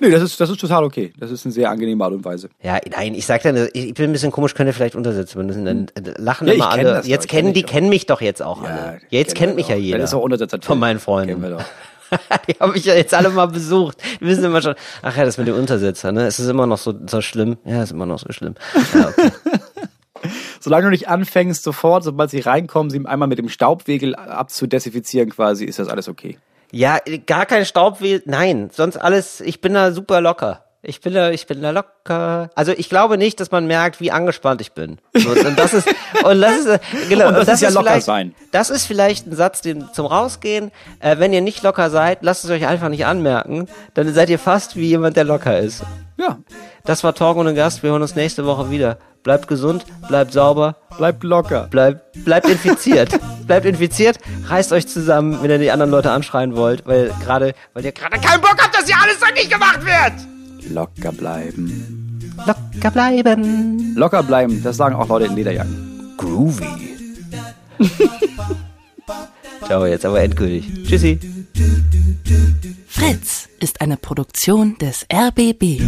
Nee, 0.00 0.10
das 0.10 0.22
ist, 0.22 0.40
das 0.40 0.48
ist 0.48 0.60
total 0.60 0.84
okay. 0.84 1.12
Das 1.18 1.32
ist 1.32 1.44
eine 1.44 1.52
sehr 1.52 1.68
angenehme 1.70 2.04
Art 2.04 2.12
und 2.12 2.24
Weise. 2.24 2.50
Ja, 2.62 2.78
nein, 2.88 3.16
ich 3.16 3.26
sag 3.26 3.42
dann, 3.42 3.68
ich 3.72 3.94
bin 3.94 4.04
ein 4.10 4.12
bisschen 4.12 4.30
komisch, 4.30 4.54
könnt 4.54 4.68
ihr 4.68 4.72
vielleicht 4.72 4.94
untersetzen, 4.94 5.48
dann, 5.48 5.64
dann 5.64 5.88
äh, 6.04 6.14
lachen 6.18 6.46
Ja, 6.46 6.54
immer 6.54 6.70
kenn 6.70 6.86
alle. 6.86 6.98
doch, 7.00 7.04
Jetzt 7.04 7.26
kennen 7.26 7.46
kenn 7.48 7.54
die 7.54 7.62
doch. 7.62 7.68
kennen 7.70 7.88
mich 7.88 8.06
doch 8.06 8.20
jetzt 8.20 8.40
auch 8.40 8.62
alle. 8.62 9.00
Jetzt 9.08 9.34
kennen 9.34 9.56
kennt 9.56 9.56
mich 9.56 9.66
wir 9.68 9.74
ja 9.74 9.80
doch. 9.80 9.84
jeder. 9.84 9.98
Das 9.98 10.10
ist 10.10 10.14
auch 10.14 10.22
Untersetzer 10.22 10.60
Von 10.62 10.78
meinen 10.78 11.00
Freunden. 11.00 11.30
Kennen 11.30 11.42
wir 11.42 11.50
doch. 11.58 11.64
die 12.48 12.54
habe 12.58 12.76
ich 12.76 12.84
ja 12.84 12.94
jetzt 12.94 13.14
alle 13.14 13.30
mal 13.30 13.46
besucht. 13.46 13.98
Die 14.20 14.26
wissen 14.26 14.44
immer 14.44 14.62
schon, 14.62 14.74
ach 15.02 15.16
ja, 15.16 15.24
das 15.24 15.38
mit 15.38 15.48
dem 15.48 15.56
Untersetzer, 15.56 16.12
ne? 16.12 16.26
Es 16.26 16.38
ist 16.38 16.48
immer 16.48 16.66
noch 16.66 16.78
so, 16.78 16.94
so 17.06 17.20
schlimm. 17.20 17.58
Ja, 17.64 17.82
ist 17.82 17.92
immer 17.92 18.06
noch 18.06 18.18
so 18.18 18.32
schlimm. 18.32 18.54
Ja, 18.94 19.08
okay. 19.08 19.30
Solange 20.60 20.84
du 20.84 20.90
nicht 20.90 21.08
anfängst, 21.08 21.62
sofort, 21.62 22.04
sobald 22.04 22.30
sie 22.30 22.40
reinkommen, 22.40 22.90
sie 22.90 23.04
einmal 23.06 23.28
mit 23.28 23.38
dem 23.38 23.48
Staubwegel 23.48 24.14
abzudesinfizieren 24.16 25.30
quasi, 25.30 25.64
ist 25.64 25.78
das 25.78 25.88
alles 25.88 26.08
okay. 26.08 26.38
ja 26.72 26.98
gar 27.26 27.46
kein 27.46 27.64
Staubweh, 27.64 28.20
nein, 28.24 28.70
sonst 28.72 28.96
alles, 28.96 29.40
ich 29.40 29.60
bin 29.60 29.74
da 29.74 29.92
super 29.92 30.20
locker. 30.20 30.64
Ich 30.80 31.00
bin 31.00 31.12
da, 31.12 31.30
ich 31.30 31.46
bin 31.48 31.60
da 31.60 31.70
locker. 31.70 32.50
Also 32.54 32.70
ich 32.70 32.88
glaube 32.88 33.18
nicht, 33.18 33.40
dass 33.40 33.50
man 33.50 33.66
merkt, 33.66 34.00
wie 34.00 34.12
angespannt 34.12 34.60
ich 34.60 34.72
bin. 34.72 34.98
So, 35.12 35.30
und 35.30 35.58
das 35.58 35.74
ist, 35.74 35.88
und 36.22 36.40
das 36.40 36.56
ist, 36.56 36.80
genau, 37.08 37.28
Und 37.28 37.34
das 37.34 37.48
ist 37.48 37.62
ja 37.62 37.70
locker 37.70 37.90
vielleicht, 37.90 38.06
sein. 38.06 38.34
Das 38.52 38.70
ist 38.70 38.86
vielleicht 38.86 39.26
ein 39.26 39.34
Satz, 39.34 39.60
den 39.60 39.88
zum 39.92 40.06
Rausgehen. 40.06 40.70
Äh, 41.00 41.18
wenn 41.18 41.32
ihr 41.32 41.40
nicht 41.40 41.64
locker 41.64 41.90
seid, 41.90 42.18
lasst 42.22 42.44
es 42.44 42.50
euch 42.50 42.64
einfach 42.66 42.90
nicht 42.90 43.06
anmerken. 43.06 43.66
Dann 43.94 44.14
seid 44.14 44.30
ihr 44.30 44.38
fast 44.38 44.76
wie 44.76 44.86
jemand, 44.86 45.16
der 45.16 45.24
locker 45.24 45.58
ist. 45.58 45.82
Ja, 46.16 46.38
Das 46.84 47.02
war 47.02 47.12
Talk 47.12 47.36
ohne 47.36 47.54
Gast. 47.54 47.82
Wir 47.82 47.90
hören 47.90 48.02
uns 48.02 48.14
nächste 48.14 48.46
Woche 48.46 48.70
wieder. 48.70 48.98
Bleibt 49.24 49.48
gesund, 49.48 49.84
bleibt 50.06 50.32
sauber, 50.32 50.76
bleibt 50.96 51.24
locker. 51.24 51.66
bleibt, 51.70 52.24
bleibt 52.24 52.48
infiziert. 52.48 53.18
bleibt 53.48 53.66
infiziert, 53.66 54.18
reißt 54.46 54.72
euch 54.72 54.86
zusammen, 54.86 55.42
wenn 55.42 55.50
ihr 55.50 55.58
die 55.58 55.72
anderen 55.72 55.90
Leute 55.90 56.12
anschreien 56.12 56.54
wollt, 56.54 56.86
weil 56.86 57.12
gerade, 57.24 57.54
weil 57.74 57.84
ihr 57.84 57.92
gerade 57.92 58.18
keinen 58.20 58.40
Bock 58.40 58.56
habt, 58.62 58.76
dass 58.76 58.86
hier 58.86 58.96
alles 59.02 59.20
richtig 59.20 59.50
gemacht 59.50 59.84
wird. 59.84 60.37
Locker 60.70 61.12
bleiben. 61.12 62.32
Locker 62.46 62.90
bleiben. 62.90 63.94
Locker 63.96 64.22
bleiben, 64.22 64.62
das 64.62 64.76
sagen 64.76 64.94
auch 64.94 65.08
Leute 65.08 65.26
in 65.26 65.34
Lederjacken. 65.36 66.14
Groovy. 66.16 66.66
Ciao, 69.66 69.86
jetzt 69.86 70.04
aber 70.04 70.20
endgültig. 70.22 70.84
Tschüssi. 70.84 71.18
Fritz 72.86 73.48
ist 73.60 73.80
eine 73.80 73.96
Produktion 73.96 74.76
des 74.78 75.06
RBB. 75.12 75.80